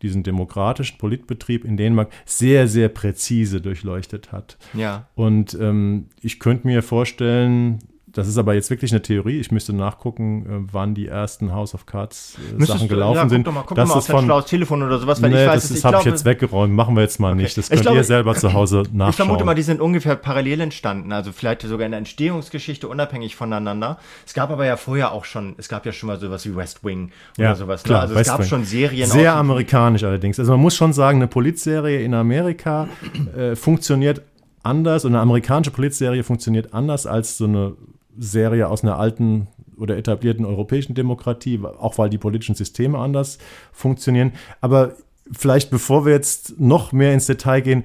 diesen 0.02 0.22
demokratischen 0.22 0.98
Politbetrieb 0.98 1.64
in 1.64 1.76
Dänemark 1.76 2.12
sehr, 2.24 2.68
sehr 2.68 2.88
präzise 2.88 3.60
durchleuchtet 3.60 4.32
hat. 4.32 4.58
Ja. 4.74 5.08
Und 5.14 5.54
ähm, 5.60 6.08
ich 6.20 6.38
könnte 6.38 6.66
mir 6.66 6.82
vorstellen, 6.82 7.78
das 8.16 8.28
ist 8.28 8.38
aber 8.38 8.54
jetzt 8.54 8.70
wirklich 8.70 8.92
eine 8.92 9.02
Theorie. 9.02 9.38
Ich 9.40 9.52
müsste 9.52 9.74
nachgucken, 9.74 10.46
äh, 10.46 10.72
wann 10.72 10.94
die 10.94 11.06
ersten 11.06 11.52
House 11.52 11.74
of 11.74 11.84
Cards 11.84 12.38
äh, 12.58 12.64
Sachen 12.64 12.88
gelaufen 12.88 13.16
ja, 13.16 13.28
sind. 13.28 13.46
Doch 13.46 13.52
mal, 13.52 13.64
guck 13.66 13.76
das 13.76 13.90
mal 13.90 13.98
ist 13.98 14.10
von 14.10 14.44
Telefon 14.46 14.82
oder 14.82 14.98
sowas, 14.98 15.20
weil 15.20 15.28
nee, 15.28 15.42
ich 15.42 15.46
weiß, 15.46 15.68
das 15.68 15.84
habe 15.84 15.98
ich 15.98 16.06
jetzt 16.06 16.24
weggeräumt. 16.24 16.72
Machen 16.72 16.96
wir 16.96 17.02
jetzt 17.02 17.20
mal 17.20 17.34
okay. 17.34 17.42
nicht. 17.42 17.58
Das 17.58 17.68
könnt 17.68 17.82
glaube, 17.82 17.98
ihr 17.98 18.04
selber 18.04 18.34
zu 18.34 18.54
Hause 18.54 18.84
nachschauen. 18.92 19.10
Ich 19.16 19.16
vermute 19.16 19.44
mal, 19.44 19.54
die 19.54 19.62
sind 19.62 19.80
ungefähr 19.80 20.16
parallel 20.16 20.62
entstanden. 20.62 21.12
Also 21.12 21.30
vielleicht 21.30 21.60
sogar 21.62 21.84
in 21.84 21.92
der 21.92 21.98
Entstehungsgeschichte 21.98 22.88
unabhängig 22.88 23.36
voneinander. 23.36 23.98
Es 24.24 24.32
gab 24.32 24.50
aber 24.50 24.64
ja 24.64 24.76
vorher 24.78 25.12
auch 25.12 25.26
schon, 25.26 25.54
es 25.58 25.68
gab 25.68 25.84
ja 25.84 25.92
schon 25.92 26.06
mal 26.06 26.18
sowas 26.18 26.46
wie 26.46 26.56
West 26.56 26.84
Wing 26.84 27.10
oder 27.36 27.48
ja, 27.48 27.54
sowas. 27.54 27.84
Ne? 27.84 27.88
Klar, 27.88 28.00
also 28.02 28.14
es 28.14 28.26
gab 28.26 28.40
Wing. 28.40 28.46
schon 28.46 28.64
Serien. 28.64 29.10
Sehr 29.10 29.34
amerikanisch 29.34 30.04
allerdings. 30.04 30.38
Also 30.38 30.52
man 30.52 30.60
muss 30.60 30.74
schon 30.74 30.94
sagen, 30.94 31.18
eine 31.18 31.28
Polizserie 31.28 32.02
in 32.02 32.14
Amerika 32.14 32.88
äh, 33.36 33.56
funktioniert 33.56 34.22
anders 34.62 35.04
und 35.04 35.12
eine 35.12 35.20
amerikanische 35.20 35.70
Polizserie 35.70 36.22
funktioniert 36.24 36.74
anders 36.74 37.06
als 37.06 37.38
so 37.38 37.44
eine 37.44 37.74
Serie 38.18 38.68
aus 38.68 38.82
einer 38.82 38.98
alten 38.98 39.48
oder 39.76 39.96
etablierten 39.96 40.44
europäischen 40.44 40.94
Demokratie, 40.94 41.60
auch 41.62 41.98
weil 41.98 42.08
die 42.08 42.18
politischen 42.18 42.54
Systeme 42.54 42.98
anders 42.98 43.38
funktionieren. 43.72 44.32
Aber 44.60 44.94
vielleicht 45.30 45.70
bevor 45.70 46.06
wir 46.06 46.12
jetzt 46.12 46.58
noch 46.58 46.92
mehr 46.92 47.12
ins 47.12 47.26
Detail 47.26 47.60
gehen, 47.60 47.84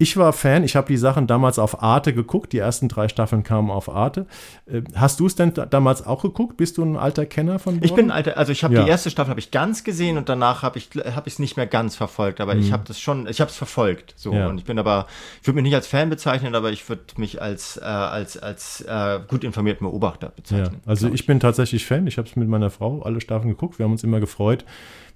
ich 0.00 0.16
war 0.16 0.32
Fan, 0.32 0.62
ich 0.62 0.76
habe 0.76 0.86
die 0.86 0.96
Sachen 0.96 1.26
damals 1.26 1.58
auf 1.58 1.82
Arte 1.82 2.14
geguckt, 2.14 2.52
die 2.52 2.58
ersten 2.58 2.86
drei 2.86 3.08
Staffeln 3.08 3.42
kamen 3.42 3.68
auf 3.68 3.88
Arte. 3.88 4.26
Äh, 4.66 4.82
hast 4.94 5.18
du 5.18 5.26
es 5.26 5.34
denn 5.34 5.52
damals 5.70 6.06
auch 6.06 6.22
geguckt? 6.22 6.56
Bist 6.56 6.78
du 6.78 6.84
ein 6.84 6.96
alter 6.96 7.26
Kenner 7.26 7.58
von 7.58 7.74
Borgen? 7.74 7.84
Ich 7.84 7.94
bin 7.94 8.06
ein 8.06 8.10
alter, 8.12 8.38
also 8.38 8.52
ich 8.52 8.62
habe 8.62 8.74
ja. 8.74 8.84
die 8.84 8.90
erste 8.90 9.10
Staffel 9.10 9.30
habe 9.30 9.40
ich 9.40 9.50
ganz 9.50 9.82
gesehen 9.82 10.16
und 10.16 10.28
danach 10.28 10.62
habe 10.62 10.78
ich 10.78 10.90
habe 10.94 11.26
ich 11.26 11.34
es 11.34 11.38
nicht 11.40 11.56
mehr 11.56 11.66
ganz 11.66 11.96
verfolgt, 11.96 12.40
aber 12.40 12.54
mhm. 12.54 12.60
ich 12.60 12.72
habe 12.72 12.84
das 12.86 13.00
schon, 13.00 13.26
ich 13.26 13.40
habe 13.40 13.50
es 13.50 13.56
verfolgt, 13.56 14.14
so 14.16 14.32
ja. 14.32 14.46
und 14.46 14.58
ich 14.58 14.64
bin 14.64 14.78
aber 14.78 15.08
ich 15.40 15.48
würde 15.48 15.56
mich 15.56 15.64
nicht 15.64 15.74
als 15.74 15.88
Fan 15.88 16.08
bezeichnen, 16.10 16.54
aber 16.54 16.70
ich 16.70 16.88
würde 16.88 17.02
mich 17.16 17.42
als 17.42 17.76
äh, 17.76 17.84
als 17.84 18.36
als 18.38 18.82
äh, 18.82 19.18
gut 19.26 19.42
informierten 19.42 19.84
Beobachter 19.84 20.28
bezeichnen. 20.28 20.80
Ja. 20.84 20.90
Also 20.90 21.08
ich 21.08 21.26
bin 21.26 21.40
tatsächlich 21.40 21.84
Fan, 21.84 22.06
ich 22.06 22.18
habe 22.18 22.28
es 22.28 22.36
mit 22.36 22.48
meiner 22.48 22.70
Frau 22.70 23.02
alle 23.02 23.20
Staffeln 23.20 23.50
geguckt, 23.50 23.80
wir 23.80 23.84
haben 23.84 23.92
uns 23.92 24.04
immer 24.04 24.20
gefreut 24.20 24.64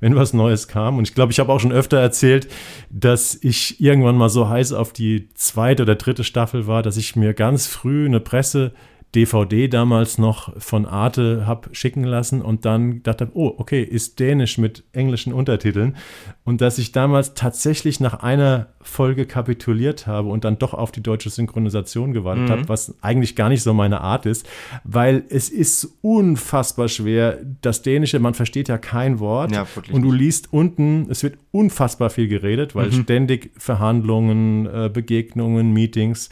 wenn 0.02 0.16
was 0.16 0.32
Neues 0.32 0.66
kam. 0.66 0.98
Und 0.98 1.08
ich 1.08 1.14
glaube, 1.14 1.32
ich 1.32 1.38
habe 1.38 1.50
auch 1.52 1.60
schon 1.60 1.72
öfter 1.72 1.96
erzählt, 1.98 2.48
dass 2.90 3.38
ich 3.40 3.80
irgendwann 3.80 4.16
mal 4.16 4.28
so 4.28 4.48
heiß 4.48 4.72
auf 4.72 4.92
die 4.92 5.28
zweite 5.34 5.84
oder 5.84 5.94
dritte 5.94 6.24
Staffel 6.24 6.66
war, 6.66 6.82
dass 6.82 6.96
ich 6.96 7.14
mir 7.14 7.34
ganz 7.34 7.68
früh 7.68 8.04
eine 8.04 8.18
Presse 8.18 8.72
DVD 9.14 9.68
damals 9.68 10.16
noch 10.16 10.58
von 10.58 10.86
Arte 10.86 11.46
hab 11.46 11.68
schicken 11.72 12.04
lassen 12.04 12.40
und 12.40 12.64
dann 12.64 13.02
dachte, 13.02 13.30
oh, 13.34 13.52
okay, 13.58 13.82
ist 13.82 14.18
Dänisch 14.20 14.56
mit 14.56 14.84
englischen 14.92 15.34
Untertiteln. 15.34 15.96
Und 16.44 16.62
dass 16.62 16.78
ich 16.78 16.92
damals 16.92 17.34
tatsächlich 17.34 18.00
nach 18.00 18.22
einer 18.22 18.68
Folge 18.80 19.26
kapituliert 19.26 20.06
habe 20.06 20.30
und 20.30 20.44
dann 20.44 20.58
doch 20.58 20.72
auf 20.72 20.92
die 20.92 21.02
deutsche 21.02 21.28
Synchronisation 21.28 22.12
gewartet 22.12 22.44
mhm. 22.44 22.50
habe, 22.50 22.68
was 22.70 22.94
eigentlich 23.02 23.36
gar 23.36 23.50
nicht 23.50 23.62
so 23.62 23.74
meine 23.74 24.00
Art 24.00 24.24
ist, 24.24 24.48
weil 24.82 25.24
es 25.28 25.50
ist 25.50 25.98
unfassbar 26.00 26.88
schwer. 26.88 27.38
Das 27.60 27.82
Dänische, 27.82 28.18
man 28.18 28.32
versteht 28.32 28.68
ja 28.68 28.78
kein 28.78 29.18
Wort 29.18 29.52
ja, 29.52 29.66
und 29.92 30.02
du 30.02 30.10
liest 30.10 30.54
unten, 30.54 31.06
es 31.10 31.22
wird 31.22 31.36
unfassbar 31.50 32.08
viel 32.08 32.28
geredet, 32.28 32.74
weil 32.74 32.86
mhm. 32.86 33.02
ständig 33.02 33.50
Verhandlungen, 33.58 34.66
äh, 34.66 34.90
Begegnungen, 34.90 35.72
Meetings. 35.74 36.30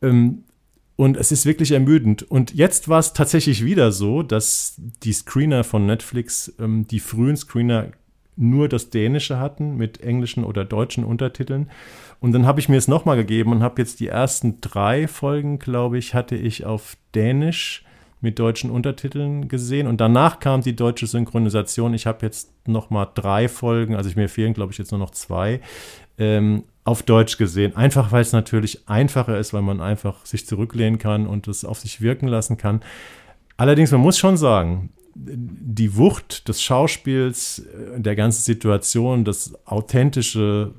Ähm, 0.00 0.44
und 0.96 1.16
es 1.16 1.32
ist 1.32 1.44
wirklich 1.44 1.72
ermüdend. 1.72 2.22
Und 2.22 2.54
jetzt 2.54 2.88
war 2.88 3.00
es 3.00 3.12
tatsächlich 3.12 3.64
wieder 3.64 3.90
so, 3.90 4.22
dass 4.22 4.80
die 5.02 5.12
Screener 5.12 5.64
von 5.64 5.86
Netflix, 5.86 6.54
ähm, 6.58 6.86
die 6.86 7.00
frühen 7.00 7.36
Screener, 7.36 7.92
nur 8.36 8.68
das 8.68 8.90
Dänische 8.90 9.38
hatten 9.38 9.76
mit 9.76 10.00
englischen 10.00 10.44
oder 10.44 10.64
deutschen 10.64 11.04
Untertiteln. 11.04 11.70
Und 12.18 12.32
dann 12.32 12.46
habe 12.46 12.58
ich 12.58 12.68
mir 12.68 12.76
es 12.76 12.88
nochmal 12.88 13.16
gegeben 13.16 13.52
und 13.52 13.62
habe 13.62 13.80
jetzt 13.80 14.00
die 14.00 14.08
ersten 14.08 14.60
drei 14.60 15.06
Folgen, 15.06 15.58
glaube 15.58 15.98
ich, 15.98 16.14
hatte 16.14 16.34
ich 16.34 16.64
auf 16.64 16.96
Dänisch 17.14 17.84
mit 18.20 18.38
deutschen 18.38 18.70
Untertiteln 18.70 19.48
gesehen. 19.48 19.86
Und 19.86 20.00
danach 20.00 20.40
kam 20.40 20.62
die 20.62 20.74
deutsche 20.74 21.06
Synchronisation. 21.06 21.94
Ich 21.94 22.06
habe 22.06 22.24
jetzt 22.26 22.50
nochmal 22.66 23.08
drei 23.14 23.48
Folgen, 23.48 23.94
also 23.94 24.10
mir 24.16 24.28
fehlen, 24.28 24.54
glaube 24.54 24.72
ich, 24.72 24.78
jetzt 24.78 24.90
nur 24.90 24.98
noch 24.98 25.10
zwei. 25.10 25.60
Ähm, 26.18 26.64
auf 26.84 27.02
Deutsch 27.02 27.38
gesehen. 27.38 27.74
Einfach 27.76 28.12
weil 28.12 28.22
es 28.22 28.32
natürlich 28.32 28.88
einfacher 28.88 29.38
ist, 29.38 29.52
weil 29.52 29.62
man 29.62 29.80
einfach 29.80 30.24
sich 30.26 30.46
zurücklehnen 30.46 30.98
kann 30.98 31.26
und 31.26 31.48
es 31.48 31.64
auf 31.64 31.80
sich 31.80 32.00
wirken 32.00 32.28
lassen 32.28 32.56
kann. 32.56 32.82
Allerdings, 33.56 33.90
man 33.90 34.00
muss 34.00 34.18
schon 34.18 34.36
sagen, 34.36 34.90
die 35.14 35.96
Wucht 35.96 36.48
des 36.48 36.62
Schauspiels, 36.62 37.60
äh, 37.60 38.00
der 38.00 38.16
ganzen 38.16 38.42
Situation, 38.42 39.24
das 39.24 39.54
authentische 39.64 40.74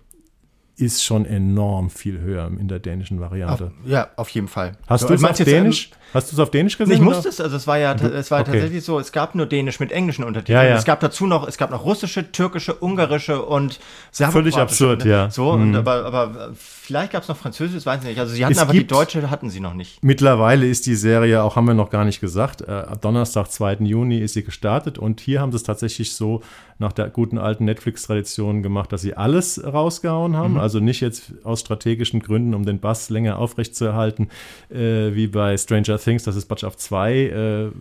ist 0.78 1.04
schon 1.04 1.26
enorm 1.26 1.90
viel 1.90 2.20
höher 2.20 2.48
in 2.48 2.68
der 2.68 2.80
dänischen 2.80 3.22
Variante. 3.22 3.66
Auf, 3.66 3.90
ja, 3.90 4.10
auf 4.18 4.30
jeden 4.30 4.48
Fall. 4.50 4.74
Hast 4.88 5.02
so, 5.02 5.08
du 5.08 5.14
es 5.14 5.24
auf 5.24 5.38
Dänisch? 5.38 5.90
Hast 6.14 6.32
du 6.32 6.36
es 6.36 6.40
auf 6.40 6.52
Dänisch 6.52 6.78
gesehen? 6.78 6.96
Ich 6.96 7.02
musste 7.02 7.30
es, 7.30 7.40
also 7.40 7.56
es 7.56 7.66
war 7.66 7.78
ja, 7.78 7.94
es 7.94 8.30
war 8.30 8.42
okay. 8.42 8.52
tatsächlich 8.52 8.84
so, 8.84 9.00
es 9.00 9.12
gab 9.14 9.36
nur 9.36 9.46
Dänisch 9.46 9.80
mit 9.80 9.92
englischen 9.94 10.24
Untertiteln. 10.24 10.58
Ja, 10.58 10.70
ja. 10.70 10.76
Es 10.76 10.84
gab 10.84 11.00
dazu 11.00 11.28
noch, 11.28 11.48
es 11.48 11.58
gab 11.58 11.72
noch 11.72 11.86
russische, 11.86 12.32
türkische, 12.32 12.74
ungarische 12.76 13.42
und 13.42 13.80
Völlig 14.12 14.58
absurd, 14.58 15.06
ne? 15.06 15.12
ja. 15.12 15.32
So, 15.32 15.54
mhm. 15.54 15.62
und 15.62 15.76
aber, 15.76 16.06
aber 16.06 16.54
vielleicht 16.86 17.12
gab 17.12 17.24
es 17.24 17.30
noch 17.30 17.38
Französisch, 17.38 17.86
weiß 17.86 18.02
ich 18.02 18.10
nicht. 18.10 18.20
Also 18.20 18.34
sie 18.34 18.44
hatten 18.44 18.54
es 18.54 18.60
aber 18.60 18.74
die 18.74 18.88
deutsche 18.88 19.30
hatten 19.30 19.50
sie 19.50 19.60
noch 19.60 19.74
nicht. 19.74 20.04
Mittlerweile 20.04 20.68
ist 20.68 20.86
die 20.86 20.96
Serie, 20.96 21.44
auch 21.44 21.56
haben 21.56 21.68
wir 21.68 21.74
noch 21.74 21.90
gar 21.90 22.06
nicht 22.06 22.22
gesagt, 22.22 22.62
äh, 22.62 22.72
ab 22.72 23.02
Donnerstag, 23.02 23.52
2. 23.52 23.78
Juni 23.82 24.20
ist 24.20 24.34
sie 24.34 24.44
gestartet 24.44 24.98
und 24.98 25.20
hier 25.20 25.42
haben 25.42 25.52
sie 25.52 25.58
es 25.58 25.64
tatsächlich 25.64 26.14
so 26.14 26.42
nach 26.78 26.92
der 26.92 27.10
guten 27.10 27.38
alten 27.38 27.66
Netflix-Tradition 27.66 28.64
gemacht, 28.64 28.92
dass 28.92 29.02
sie 29.02 29.16
alles 29.16 29.62
rausgehauen 29.64 30.36
haben. 30.36 30.54
Mhm. 30.54 30.60
Also 30.60 30.80
nicht 30.80 31.02
jetzt 31.02 31.34
aus 31.44 31.62
strategischen 31.62 32.20
Gründen, 32.20 32.54
um 32.54 32.66
den 32.66 32.80
Bass 32.80 33.10
länger 33.10 33.38
aufrechtzuerhalten, 33.40 34.30
äh, 34.70 35.14
wie 35.14 35.28
bei 35.28 35.58
Stranger 35.58 35.98
Things, 35.98 36.24
dass 36.24 36.36
es 36.36 36.46
Batsch 36.46 36.64
auf 36.64 36.78
zwei 36.78 37.14
äh, 37.14 37.72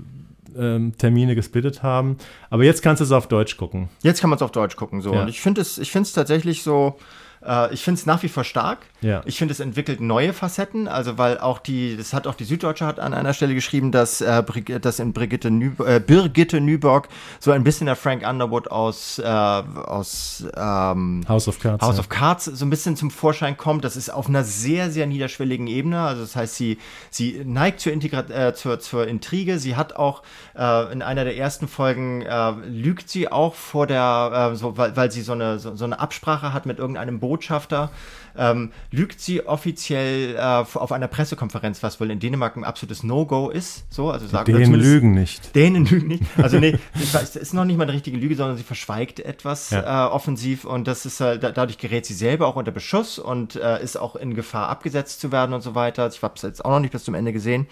ähm, 0.56 0.96
Termine 0.96 1.34
gesplittet 1.34 1.82
haben. 1.82 2.16
Aber 2.50 2.64
jetzt 2.64 2.82
kannst 2.82 3.00
du 3.00 3.04
es 3.04 3.12
auf 3.12 3.28
Deutsch 3.28 3.56
gucken. 3.56 3.88
Jetzt 4.02 4.20
kann 4.20 4.30
man 4.30 4.36
es 4.36 4.42
auf 4.42 4.52
Deutsch 4.52 4.76
gucken. 4.76 5.00
So. 5.00 5.12
Ja. 5.12 5.22
Und 5.22 5.28
ich 5.28 5.40
finde 5.40 5.60
es, 5.60 5.78
ich 5.78 5.90
finde 5.90 6.06
es 6.06 6.12
tatsächlich 6.12 6.62
so, 6.62 6.96
äh, 7.44 7.72
ich 7.72 7.82
finde 7.82 7.98
es 7.98 8.06
nach 8.06 8.22
wie 8.22 8.28
vor 8.28 8.44
stark. 8.44 8.86
Ja. 9.04 9.20
Ich 9.26 9.36
finde, 9.36 9.52
es 9.52 9.60
entwickelt 9.60 10.00
neue 10.00 10.32
Facetten, 10.32 10.88
also 10.88 11.18
weil 11.18 11.36
auch 11.36 11.58
die, 11.58 11.94
das 11.94 12.14
hat 12.14 12.26
auch 12.26 12.34
die 12.34 12.44
Süddeutsche 12.44 12.86
hat 12.86 12.98
an 12.98 13.12
einer 13.12 13.34
Stelle 13.34 13.54
geschrieben, 13.54 13.92
dass, 13.92 14.22
äh, 14.22 14.42
dass 14.80 14.98
in 14.98 15.12
Brigitte, 15.12 15.50
Nü 15.50 15.72
äh, 15.84 16.00
Birgitte 16.00 16.58
Nüborg 16.58 17.08
so 17.38 17.50
ein 17.50 17.64
bisschen 17.64 17.84
der 17.84 17.96
Frank 17.96 18.26
Underwood 18.26 18.70
aus, 18.70 19.18
äh, 19.18 19.24
aus 19.26 20.46
ähm, 20.56 21.22
House 21.28 21.48
of 21.48 21.60
Cards, 21.60 21.84
House 21.84 21.96
ja. 21.96 22.00
of 22.00 22.08
Cards 22.08 22.46
so 22.46 22.64
ein 22.64 22.70
bisschen 22.70 22.96
zum 22.96 23.10
Vorschein 23.10 23.58
kommt. 23.58 23.84
Das 23.84 23.94
ist 23.96 24.08
auf 24.08 24.26
einer 24.26 24.42
sehr, 24.42 24.90
sehr 24.90 25.06
niederschwelligen 25.06 25.66
Ebene. 25.66 26.00
Also 26.00 26.22
das 26.22 26.34
heißt, 26.34 26.54
sie, 26.54 26.78
sie 27.10 27.42
neigt 27.44 27.80
zur, 27.80 27.92
Integra 27.92 28.20
äh, 28.20 28.54
zur, 28.54 28.80
zur 28.80 29.06
Intrige. 29.06 29.58
Sie 29.58 29.76
hat 29.76 29.96
auch 29.96 30.22
äh, 30.56 30.90
in 30.94 31.02
einer 31.02 31.24
der 31.24 31.36
ersten 31.36 31.68
Folgen 31.68 32.22
äh, 32.22 32.52
lügt 32.66 33.10
sie 33.10 33.30
auch 33.30 33.54
vor 33.54 33.86
der, 33.86 34.52
äh, 34.52 34.56
so, 34.56 34.78
weil, 34.78 34.96
weil 34.96 35.10
sie 35.10 35.20
so 35.20 35.32
eine, 35.32 35.58
so, 35.58 35.76
so 35.76 35.84
eine 35.84 36.00
Absprache 36.00 36.54
hat 36.54 36.64
mit 36.64 36.78
irgendeinem 36.78 37.20
Botschafter 37.20 37.90
ähm, 38.36 38.72
lügt 38.90 39.20
sie 39.20 39.46
offiziell 39.46 40.36
äh, 40.36 40.38
auf 40.38 40.92
einer 40.92 41.08
Pressekonferenz, 41.08 41.82
was 41.82 42.00
wohl 42.00 42.10
in 42.10 42.20
Dänemark 42.20 42.56
ein 42.56 42.64
absolutes 42.64 43.02
No-Go 43.02 43.50
ist. 43.50 43.84
So, 43.90 44.10
also 44.10 44.26
sagen, 44.26 44.52
Dänen 44.52 44.74
lügen 44.74 45.14
nicht. 45.14 45.54
Dänen 45.54 45.86
lügen 45.86 46.08
nicht. 46.08 46.24
Also 46.44 46.58
nee, 46.58 46.76
es 46.94 47.36
ist 47.36 47.54
noch 47.54 47.64
nicht 47.64 47.76
mal 47.76 47.84
eine 47.84 47.92
richtige 47.92 48.16
Lüge, 48.16 48.34
sondern 48.36 48.56
sie 48.56 48.64
verschweigt 48.64 49.20
etwas 49.20 49.70
ja. 49.70 50.08
äh, 50.08 50.10
offensiv 50.10 50.64
und 50.64 50.86
das 50.86 51.06
ist 51.06 51.20
halt, 51.20 51.42
dadurch 51.42 51.78
gerät 51.78 52.04
sie 52.04 52.14
selber 52.14 52.46
auch 52.46 52.56
unter 52.56 52.70
Beschuss 52.70 53.18
und 53.18 53.56
äh, 53.56 53.82
ist 53.82 53.96
auch 53.96 54.16
in 54.16 54.34
Gefahr 54.34 54.68
abgesetzt 54.68 55.20
zu 55.20 55.32
werden 55.32 55.54
und 55.54 55.62
so 55.62 55.74
weiter. 55.74 56.08
Ich 56.08 56.22
habe 56.22 56.34
es 56.36 56.42
jetzt 56.42 56.64
auch 56.64 56.70
noch 56.70 56.80
nicht 56.80 56.92
bis 56.92 57.04
zum 57.04 57.14
Ende 57.14 57.32
gesehen. 57.32 57.66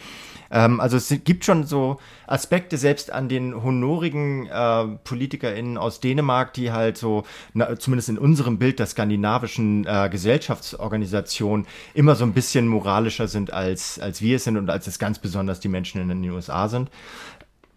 Ähm, 0.53 0.81
also 0.81 0.97
es 0.97 1.13
gibt 1.25 1.45
schon 1.45 1.65
so 1.65 1.99
Aspekte 2.27 2.77
selbst 2.77 3.13
an 3.13 3.29
den 3.29 3.63
honorigen 3.63 4.47
äh, 4.47 4.85
PolitikerInnen 5.05 5.79
aus 5.79 6.01
Dänemark, 6.01 6.53
die 6.53 6.71
halt 6.71 6.99
so, 6.99 7.25
na, 7.55 7.79
zumindest 7.79 8.11
in 8.11 8.19
unserem 8.19 8.59
Bild 8.59 8.79
der 8.79 8.87
skandinavischen 8.87 9.87
äh, 9.87 10.09
Gesellschaftsorganisation, 10.11 11.67
immer 11.95 12.15
so 12.15 12.25
ein 12.25 12.33
bisschen 12.33 12.69
moralischer 12.69 13.29
sind, 13.29 13.53
als, 13.53 13.99
als 13.99 14.21
wir 14.23 14.37
es 14.37 14.45
sind 14.45 14.57
und 14.57 14.71
als 14.71 14.87
es 14.87 14.99
ganz 14.99 15.19
besonders 15.19 15.61
die 15.61 15.69
Menschen 15.69 16.01
in 16.01 16.09
den 16.09 16.31
USA 16.31 16.69
sind 16.69 16.91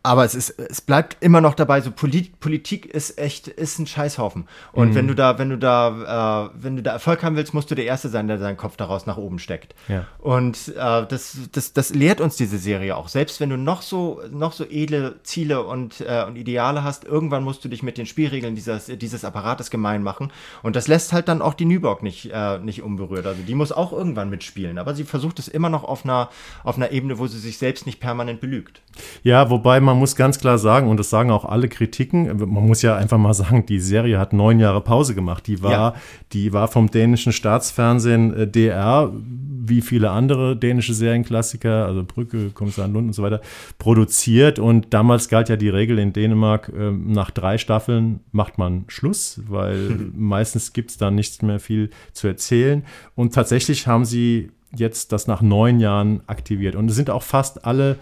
aber 0.05 0.23
es 0.23 0.35
ist, 0.35 0.51
es 0.59 0.81
bleibt 0.81 1.17
immer 1.21 1.41
noch 1.41 1.55
dabei, 1.55 1.81
so 1.81 1.89
Polit 1.89 2.39
Politik 2.39 2.85
ist 2.85 3.17
echt, 3.17 3.47
ist 3.47 3.79
ein 3.79 3.87
Scheißhaufen. 3.87 4.47
Und 4.71 4.91
mhm. 4.91 4.95
wenn 4.95 5.07
du 5.07 5.15
da, 5.15 5.39
wenn 5.39 5.49
du 5.49 5.57
da, 5.57 6.45
äh, 6.45 6.49
wenn 6.61 6.75
du 6.75 6.83
da 6.83 6.91
Erfolg 6.91 7.23
haben 7.23 7.35
willst, 7.35 7.55
musst 7.55 7.71
du 7.71 7.75
der 7.75 7.85
Erste 7.85 8.09
sein, 8.09 8.27
der 8.27 8.37
seinen 8.37 8.55
Kopf 8.55 8.77
daraus 8.77 9.07
nach 9.07 9.17
oben 9.17 9.39
steckt. 9.39 9.73
Ja. 9.87 10.05
Und 10.19 10.69
äh, 10.69 11.05
das, 11.07 11.37
das, 11.51 11.73
das 11.73 11.89
lehrt 11.89 12.21
uns 12.21 12.35
diese 12.37 12.59
Serie 12.59 12.95
auch. 12.95 13.07
Selbst 13.07 13.39
wenn 13.39 13.49
du 13.49 13.57
noch 13.57 13.81
so, 13.81 14.21
noch 14.31 14.53
so 14.53 14.63
edle 14.69 15.15
Ziele 15.23 15.63
und, 15.63 16.01
äh, 16.01 16.23
und 16.27 16.35
Ideale 16.35 16.83
hast, 16.83 17.03
irgendwann 17.03 17.43
musst 17.43 17.65
du 17.65 17.69
dich 17.69 17.81
mit 17.81 17.97
den 17.97 18.05
Spielregeln 18.05 18.53
dieses, 18.53 18.85
dieses 18.85 19.25
Apparates 19.25 19.71
gemein 19.71 20.03
machen. 20.03 20.31
Und 20.61 20.75
das 20.75 20.87
lässt 20.87 21.13
halt 21.13 21.27
dann 21.27 21.41
auch 21.41 21.55
die 21.55 21.65
Nyborg 21.65 22.03
nicht, 22.03 22.29
äh, 22.31 22.59
nicht 22.59 22.83
unberührt. 22.83 23.25
Also 23.25 23.41
die 23.41 23.55
muss 23.55 23.71
auch 23.71 23.91
irgendwann 23.91 24.29
mitspielen. 24.29 24.77
Aber 24.77 24.93
sie 24.93 25.03
versucht 25.03 25.39
es 25.39 25.47
immer 25.47 25.69
noch 25.69 25.83
auf 25.83 26.03
einer, 26.03 26.29
auf 26.63 26.77
einer 26.77 26.91
Ebene, 26.91 27.17
wo 27.17 27.25
sie 27.25 27.39
sich 27.39 27.57
selbst 27.57 27.87
nicht 27.87 27.99
permanent 27.99 28.39
belügt. 28.39 28.81
Ja, 29.23 29.49
wobei 29.49 29.79
man 29.79 29.94
muss 29.97 30.15
ganz 30.15 30.39
klar 30.39 30.57
sagen, 30.57 30.87
und 30.87 30.97
das 30.97 31.09
sagen 31.09 31.31
auch 31.31 31.45
alle 31.45 31.67
Kritiken, 31.67 32.37
man 32.37 32.67
muss 32.67 32.81
ja 32.81 32.95
einfach 32.95 33.17
mal 33.17 33.33
sagen, 33.33 33.65
die 33.65 33.79
Serie 33.79 34.19
hat 34.19 34.33
neun 34.33 34.59
Jahre 34.59 34.81
Pause 34.81 35.15
gemacht. 35.15 35.47
Die 35.47 35.61
war, 35.61 35.71
ja. 35.71 35.93
die 36.33 36.53
war 36.53 36.67
vom 36.67 36.91
dänischen 36.91 37.33
Staatsfernsehen 37.33 38.33
äh, 38.33 38.47
DR, 38.47 39.11
wie 39.67 39.81
viele 39.81 40.11
andere 40.11 40.55
dänische 40.55 40.93
Serienklassiker, 40.93 41.85
also 41.85 42.03
Brücke, 42.03 42.51
Kommissar 42.51 42.87
Lund 42.87 43.07
und 43.07 43.13
so 43.13 43.23
weiter, 43.23 43.41
produziert. 43.79 44.59
Und 44.59 44.93
damals 44.93 45.29
galt 45.29 45.49
ja 45.49 45.55
die 45.55 45.69
Regel 45.69 45.99
in 45.99 46.13
Dänemark, 46.13 46.71
äh, 46.75 46.91
nach 46.91 47.31
drei 47.31 47.57
Staffeln 47.57 48.19
macht 48.31 48.57
man 48.57 48.85
Schluss, 48.87 49.41
weil 49.47 50.09
meistens 50.13 50.73
gibt 50.73 50.91
es 50.91 50.97
da 50.97 51.11
nichts 51.11 51.41
mehr 51.41 51.59
viel 51.59 51.89
zu 52.13 52.27
erzählen. 52.27 52.83
Und 53.15 53.33
tatsächlich 53.33 53.87
haben 53.87 54.05
sie 54.05 54.51
jetzt 54.75 55.11
das 55.11 55.27
nach 55.27 55.41
neun 55.41 55.79
Jahren 55.79 56.21
aktiviert. 56.27 56.75
Und 56.75 56.89
es 56.89 56.95
sind 56.95 57.09
auch 57.09 57.23
fast 57.23 57.65
alle 57.65 57.97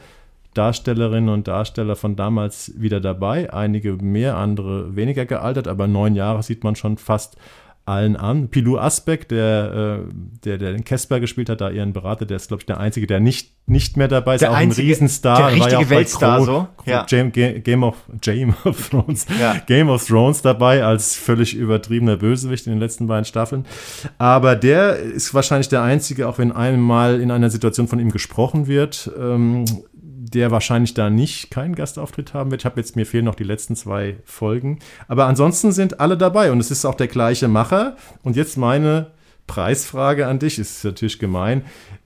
Darstellerinnen 0.54 1.30
und 1.30 1.48
Darsteller 1.48 1.96
von 1.96 2.16
damals 2.16 2.74
wieder 2.80 3.00
dabei. 3.00 3.52
Einige 3.54 3.94
mehr, 3.94 4.38
andere 4.38 4.96
weniger 4.96 5.26
gealtert, 5.26 5.68
aber 5.68 5.88
neun 5.88 6.16
Jahre 6.16 6.44
sieht 6.44 6.64
man 6.64 6.76
schon 6.76 6.98
fast 6.98 7.38
allen 7.86 8.16
an. 8.16 8.48
Pilou 8.48 8.78
Asbeck, 8.78 9.28
der, 9.28 10.06
äh, 10.06 10.14
der, 10.46 10.58
der 10.58 10.72
den 10.72 10.86
Casper 10.86 11.20
gespielt 11.20 11.50
hat, 11.50 11.60
da 11.60 11.70
ihren 11.70 11.92
Berater, 11.92 12.26
der 12.26 12.38
ist, 12.38 12.48
glaube 12.48 12.62
ich, 12.62 12.66
der 12.66 12.80
Einzige, 12.80 13.08
der 13.08 13.20
nicht, 13.20 13.52
nicht 13.68 13.98
mehr 13.98 14.08
dabei 14.08 14.36
ist. 14.36 14.42
Der 14.42 14.52
auch 14.52 14.56
einzige, 14.56 14.88
ein 14.88 14.90
Riesenstar. 14.90 15.38
Der 15.38 15.48
richtige 15.48 15.72
war 15.72 15.82
ja 15.82 15.90
Weltstar, 15.90 16.38
Kro 16.38 16.46
so. 16.46 16.68
Ja. 16.86 17.04
Game, 17.04 17.32
Game, 17.32 17.84
of, 17.84 17.96
Game 18.22 18.56
of 18.64 18.90
Thrones. 18.90 19.26
Ja. 19.40 19.58
Game 19.68 19.90
of 19.90 20.06
Thrones 20.06 20.42
dabei 20.42 20.84
als 20.84 21.16
völlig 21.16 21.56
übertriebener 21.56 22.16
Bösewicht 22.16 22.68
in 22.68 22.74
den 22.74 22.80
letzten 22.80 23.08
beiden 23.08 23.26
Staffeln. 23.26 23.66
Aber 24.18 24.56
der 24.56 24.98
ist 24.98 25.34
wahrscheinlich 25.34 25.68
der 25.68 25.82
Einzige, 25.82 26.30
auch 26.30 26.38
wenn 26.38 26.54
einmal 26.54 27.20
in 27.20 27.32
einer 27.32 27.50
Situation 27.50 27.90
von 27.90 28.00
ihm 28.00 28.12
gesprochen 28.12 28.68
wird, 28.68 29.12
ähm, 29.20 29.66
der 30.34 30.52
wahrscheinlich 30.52 30.94
da 30.94 31.10
nicht 31.10 31.52
keinen 31.52 31.76
Gastauftritt 31.76 32.34
haben 32.34 32.52
wird. 32.52 32.62
Ich 32.62 32.66
habe 32.66 32.80
jetzt, 32.80 32.96
mir 32.96 33.06
fehlen 33.06 33.26
noch 33.26 33.36
die 33.36 33.44
letzten 33.44 33.76
zwei 33.76 34.18
Folgen. 34.26 34.80
Aber 35.08 35.26
ansonsten 35.26 35.72
sind 35.72 36.00
alle 36.00 36.18
dabei 36.18 36.52
und 36.52 36.60
es 36.60 36.72
ist 36.72 36.86
auch 36.86 36.96
der 36.96 37.08
gleiche 37.08 37.48
Macher. 37.48 37.96
Und 38.24 38.36
jetzt 38.36 38.58
meine 38.58 39.12
Preisfrage 39.48 40.28
an 40.28 40.40
dich, 40.40 40.60
ist 40.60 40.84
natürlich 40.84 41.20
gemein. 41.20 41.64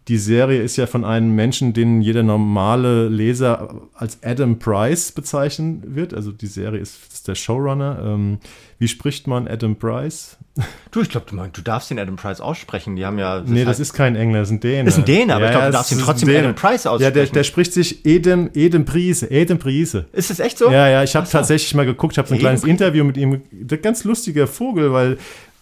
Die 0.07 0.17
Serie 0.17 0.61
ist 0.61 0.77
ja 0.77 0.87
von 0.87 1.03
einem 1.03 1.35
Menschen, 1.35 1.73
den 1.73 2.01
jeder 2.01 2.23
normale 2.23 3.09
Leser 3.09 3.89
als 3.93 4.23
Adam 4.23 4.57
Price 4.57 5.11
bezeichnen 5.11 5.83
wird. 5.85 6.13
Also 6.13 6.31
die 6.31 6.47
Serie 6.47 6.79
ist, 6.79 7.11
ist 7.11 7.27
der 7.27 7.35
Showrunner. 7.35 7.99
Ähm, 8.05 8.39
wie 8.79 8.87
spricht 8.87 9.27
man 9.27 9.47
Adam 9.47 9.75
Price? 9.75 10.37
Du, 10.89 11.01
ich 11.01 11.09
glaube, 11.09 11.27
du, 11.29 11.35
du 11.35 11.61
darfst 11.61 11.91
den 11.91 11.99
Adam 11.99 12.15
Price 12.15 12.39
aussprechen. 12.39 12.95
Die 12.95 13.05
haben 13.05 13.19
ja. 13.19 13.41
Das 13.41 13.49
nee, 13.49 13.65
das 13.65 13.79
ist 13.79 13.93
kein 13.93 14.15
Engländer, 14.15 14.39
das 14.39 14.49
ist 14.49 14.53
ein 14.53 14.59
Däne. 14.61 14.85
Das 14.85 14.93
ist 14.95 14.99
ein 14.99 15.05
Däne, 15.05 15.35
aber 15.35 15.43
ja, 15.43 15.49
ich 15.49 15.55
glaube, 15.55 15.67
du 15.67 15.71
darfst 15.73 15.91
ihn 15.91 15.99
trotzdem 15.99 16.29
Adam 16.29 16.55
Price 16.55 16.87
aussprechen. 16.87 17.15
Ja, 17.15 17.23
der, 17.25 17.31
der 17.31 17.43
spricht 17.43 17.73
sich 17.73 18.05
Edem, 18.05 18.49
Edem 18.55 18.85
Priese, 18.85 19.29
Edem 19.29 19.59
Priese. 19.59 20.05
Ist 20.13 20.29
das 20.31 20.39
echt 20.39 20.57
so? 20.57 20.71
Ja, 20.71 20.87
ja, 20.87 21.03
ich 21.03 21.15
habe 21.15 21.27
so. 21.27 21.33
tatsächlich 21.33 21.75
mal 21.75 21.85
geguckt, 21.85 22.13
ich 22.13 22.17
habe 22.17 22.27
so 22.27 22.33
ein 22.33 22.37
Edem 22.37 22.45
kleines 22.45 22.63
Interview 22.63 23.03
mit 23.03 23.17
ihm. 23.17 23.41
Ganz 23.81 24.05
lustiger 24.05 24.47
Vogel, 24.47 24.93
weil 24.93 25.17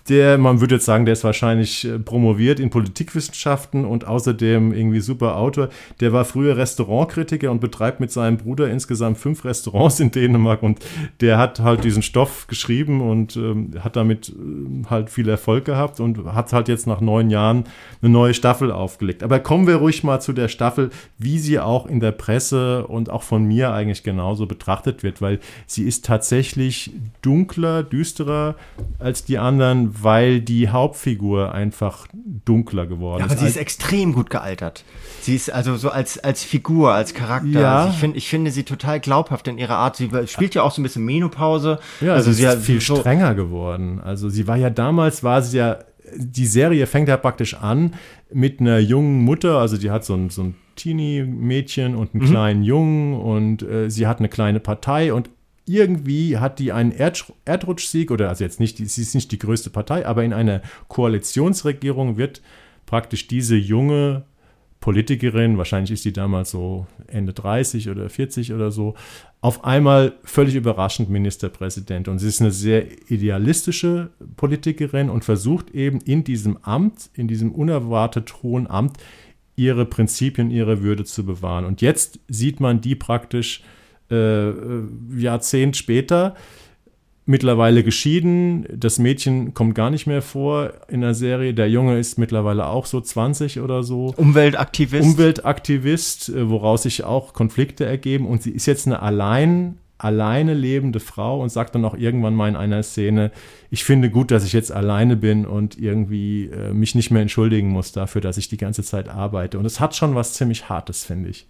der, 0.10 0.38
man 0.38 0.62
würde 0.62 0.76
jetzt 0.76 0.86
sagen, 0.86 1.06
der 1.06 1.14
ist 1.14 1.24
wahrscheinlich 1.24 1.86
äh, 1.86 1.98
promoviert 1.98 2.60
in 2.60 2.70
Politikwissenschaften 2.70 3.86
und 3.86 4.06
außerdem 4.06 4.72
irgendwie 4.72 5.00
super 5.00 5.38
Autor. 5.38 5.70
Der 6.00 6.14
war 6.14 6.26
früher 6.26 6.58
Restaurantkritiker 6.58 7.50
und 7.50 7.60
betreibt 7.60 8.00
mit 8.00 8.12
seinem 8.12 8.38
Bruder 8.38 8.70
insgesamt 8.70 9.18
fünf 9.18 9.44
Restaurants 9.46 10.00
in 10.00 10.12
Dänemark 10.12 10.62
und 10.62 10.80
der 11.22 11.40
hat 11.40 11.60
halt 11.60 11.84
diesen 11.84 12.04
Stoff 12.04 12.46
geschrieben 12.48 13.02
und 13.02 13.36
ähm, 13.36 13.72
hat 13.80 13.96
damit 13.96 14.30
äh, 14.30 14.86
halt 14.90 15.10
viel 15.10 15.28
Erfolg 15.28 15.66
gehabt 15.66 16.00
und 16.00 16.26
hat 16.34 16.54
halt 16.54 16.68
jetzt 16.68 16.86
nach 16.86 17.02
neun 17.02 17.32
Jahren 17.32 17.64
eine 18.02 18.12
neue 18.12 18.36
Staffel 18.36 18.72
aufgelegt. 18.72 19.24
Aber 19.24 19.40
kommen 19.40 19.66
wir 19.66 19.78
ruhig 19.78 20.04
mal 20.04 20.20
zu 20.20 20.34
der 20.34 20.50
Staffel, 20.50 20.92
wie 21.18 21.40
sie 21.40 21.60
auch 21.60 21.88
in 21.88 22.00
der 22.00 22.12
Presse 22.12 22.86
und 22.86 23.10
auch 23.10 23.24
von 23.24 23.44
mir 23.44 23.74
eigentlich 23.74 24.04
genauso 24.04 24.46
betrachtet 24.46 25.02
wird, 25.02 25.22
weil 25.22 25.40
sie 25.66 25.84
ist 25.84 26.06
tatsächlich 26.06 26.92
dunkler, 27.24 27.82
düsterer 27.82 28.56
als 29.00 29.26
die 29.26 29.40
anderen, 29.40 29.95
weil 30.02 30.42
die 30.42 30.70
Hauptfigur 30.70 31.54
einfach 31.54 32.08
dunkler 32.14 32.86
geworden 32.88 33.20
ja, 33.20 33.26
aber 33.26 33.34
ist. 33.34 33.40
Aber 33.40 33.48
sie 33.48 33.56
ist 33.56 33.58
extrem 33.58 34.14
gut 34.14 34.30
gealtert. 34.30 34.84
Sie 35.22 35.36
ist 35.36 35.52
also 35.52 35.76
so 35.78 35.90
als, 35.90 36.18
als 36.20 36.44
Figur, 36.44 36.94
als 36.94 37.14
Charakter. 37.14 37.60
Ja. 37.60 37.78
Also 37.80 37.94
ich, 37.94 38.00
find, 38.00 38.18
ich 38.18 38.28
finde 38.30 38.52
sie 38.52 38.64
total 38.64 39.00
glaubhaft 39.00 39.48
in 39.48 39.58
ihrer 39.58 39.76
Art. 39.76 39.96
Sie 39.96 40.10
spielt 40.28 40.56
ja 40.56 40.64
auch 40.64 40.72
so 40.72 40.82
ein 40.82 40.84
bisschen 40.84 41.06
Menopause. 41.06 41.80
Ja, 42.02 42.14
also 42.14 42.32
sie, 42.32 42.44
sie 42.44 42.48
ist 42.48 42.66
viel 42.66 42.82
so 42.82 42.98
strenger 42.98 43.36
geworden. 43.36 44.00
Also 44.00 44.30
sie 44.30 44.48
war 44.48 44.58
ja 44.58 44.70
damals, 44.70 45.24
war 45.24 45.42
sie 45.42 45.58
ja, 45.58 45.80
die 46.16 46.46
Serie 46.46 46.88
fängt 46.88 47.10
ja 47.10 47.18
praktisch 47.18 47.56
an 47.56 47.96
mit 48.32 48.60
einer 48.60 48.80
jungen 48.80 49.24
Mutter, 49.24 49.60
also 49.60 49.78
die 49.78 49.92
hat 49.92 50.06
so 50.06 50.14
ein, 50.14 50.30
so 50.30 50.44
ein 50.44 50.56
Teenie-Mädchen 50.76 51.96
und 51.96 52.14
einen 52.14 52.24
mhm. 52.24 52.30
kleinen 52.30 52.64
Jungen 52.64 53.14
und 53.14 53.64
äh, 53.64 53.90
sie 53.90 54.08
hat 54.08 54.20
eine 54.20 54.30
kleine 54.30 54.60
Partei 54.60 55.14
und 55.14 55.30
irgendwie 55.66 56.38
hat 56.38 56.60
die 56.60 56.72
einen 56.72 56.92
Erd 56.92 57.34
Erdrutschsieg 57.46 58.12
oder 58.12 58.30
also 58.30 58.44
jetzt 58.44 58.60
nicht, 58.60 58.78
sie 58.78 59.02
ist 59.02 59.16
nicht 59.16 59.32
die 59.32 59.40
größte 59.40 59.70
Partei, 59.70 60.06
aber 60.06 60.24
in 60.24 60.34
einer 60.34 60.62
Koalitionsregierung 60.88 62.18
wird 62.18 62.42
praktisch 62.86 63.28
diese 63.28 63.56
junge 63.56 64.24
Politikerin, 64.80 65.58
wahrscheinlich 65.58 65.90
ist 65.90 66.06
die 66.06 66.14
damals 66.14 66.52
so 66.52 66.86
Ende 67.08 67.34
30 67.34 67.90
oder 67.90 68.08
40 68.08 68.54
oder 68.54 68.70
so, 68.70 68.94
auf 69.42 69.64
einmal 69.64 70.14
völlig 70.24 70.54
überraschend 70.54 71.10
Ministerpräsident. 71.10 72.08
Und 72.08 72.20
sie 72.20 72.28
ist 72.28 72.40
eine 72.40 72.52
sehr 72.52 72.86
idealistische 73.10 74.12
Politikerin 74.36 75.10
und 75.10 75.26
versucht 75.26 75.72
eben 75.72 76.02
in 76.02 76.24
diesem 76.24 76.58
Amt, 76.58 77.10
in 77.16 77.28
diesem 77.28 77.52
unerwartet 77.52 78.44
hohen 78.44 78.68
Amt, 78.68 78.98
ihre 79.56 79.86
Prinzipien, 79.86 80.52
ihre 80.52 80.84
Würde 80.84 81.04
zu 81.04 81.26
bewahren. 81.26 81.66
Und 81.66 81.82
jetzt 81.82 82.20
sieht 82.28 82.60
man 82.60 82.80
die 82.80 82.94
praktisch 82.94 83.64
äh, 84.10 84.52
Jahrzehnt 85.18 85.78
später, 85.78 86.36
mittlerweile 87.26 87.84
geschieden. 87.84 88.66
Das 88.72 89.00
Mädchen 89.00 89.54
kommt 89.54 89.76
gar 89.76 89.90
nicht 89.90 90.06
mehr 90.06 90.22
vor 90.22 90.74
in 90.88 91.02
der 91.02 91.14
Serie. 91.14 91.54
Der 91.54 91.70
Junge 91.70 91.98
ist 91.98 92.18
mittlerweile 92.18 92.68
auch 92.68 92.86
so 92.86 93.02
20 93.02 93.62
oder 93.62 93.84
so. 93.84 94.14
Umweltaktivist. 94.18 95.04
Umweltaktivist, 95.04 96.30
äh, 96.30 96.50
woraus 96.50 96.84
sich 96.84 97.04
auch 97.04 97.34
Konflikte 97.34 97.86
ergeben. 97.86 98.28
Und 98.28 98.44
sie 98.44 98.52
ist 98.52 98.68
jetzt 98.68 98.86
eine 98.86 99.02
allein, 99.02 99.80
alleine 99.98 100.54
lebende 100.54 101.00
Frau 101.00 101.42
und 101.42 101.50
sagt 101.50 101.74
dann 101.74 101.86
auch 101.86 101.98
irgendwann 101.98 102.36
mal 102.36 102.50
in 102.50 102.56
einer 102.56 102.84
Szene, 102.84 103.32
ich 103.72 103.84
finde 103.84 104.12
gut, 104.12 104.30
dass 104.30 104.46
ich 104.46 104.54
jetzt 104.54 104.72
alleine 104.72 105.16
bin 105.16 105.46
und 105.46 105.80
irgendwie 105.80 106.46
äh, 106.46 106.74
mich 106.74 106.94
nicht 106.94 107.10
mehr 107.10 107.24
entschuldigen 107.24 107.70
muss 107.70 107.92
dafür, 107.92 108.22
dass 108.22 108.38
ich 108.38 108.50
die 108.50 108.58
ganze 108.58 108.84
Zeit 108.84 109.10
arbeite. 109.10 109.58
Und 109.58 109.66
es 109.66 109.80
hat 109.80 109.96
schon 109.96 110.14
was 110.14 110.34
ziemlich 110.34 110.70
Hartes, 110.70 111.06
finde 111.06 111.30
ich. 111.30 111.48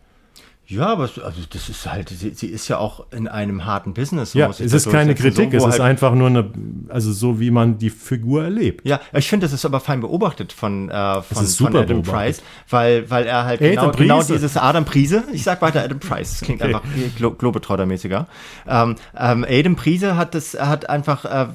Ja, 0.68 0.88
aber 0.88 1.04
also 1.04 1.42
das 1.48 1.70
ist 1.70 1.86
halt, 1.86 2.10
sie, 2.10 2.32
sie 2.32 2.48
ist 2.48 2.68
ja 2.70 2.80
auch 2.80 3.06
in 3.12 3.28
einem 3.28 3.66
harten 3.66 3.94
Business. 3.94 4.34
Ja, 4.34 4.50
es 4.50 4.60
ist 4.60 4.90
keine 4.90 5.14
Kritik, 5.14 5.52
so, 5.52 5.58
es 5.58 5.64
ist 5.64 5.80
halt 5.80 5.82
einfach 5.82 6.16
nur 6.16 6.28
eine, 6.28 6.52
also 6.90 7.14
so 7.14 7.40
wie 7.40 7.52
man 7.52 7.78
die 7.78 7.92
Figur 7.92 8.44
erlebt. 8.44 8.82
Ja, 8.84 9.00
ich 9.14 9.30
finde, 9.30 9.46
das 9.46 9.54
ist 9.54 9.64
aber 9.64 9.80
fein 9.80 10.02
beobachtet 10.02 10.52
von, 10.52 10.90
äh, 10.90 11.22
von, 11.22 11.46
von 11.46 11.76
Adam 11.76 12.02
Price, 12.02 12.42
weil, 12.68 13.08
weil 13.12 13.28
er 13.28 13.46
halt 13.46 13.60
genau, 13.60 13.92
genau, 13.92 14.24
dieses 14.24 14.58
Adam 14.58 14.86
Priese, 14.86 15.26
ich 15.32 15.44
sag 15.44 15.62
weiter 15.62 15.84
Adam 15.84 16.00
Price, 16.00 16.32
das 16.32 16.42
klingt 16.42 16.64
okay. 16.64 16.74
einfach 16.74 16.90
Glo 17.16 17.30
Globetrotter-mäßiger. 17.30 18.26
Ähm, 18.68 18.96
ähm, 19.16 19.46
Adam 19.48 19.76
Priese 19.76 20.18
hat 20.18 20.34
das, 20.34 20.56
hat 20.60 20.90
einfach, 20.90 21.26
äh, 21.26 21.48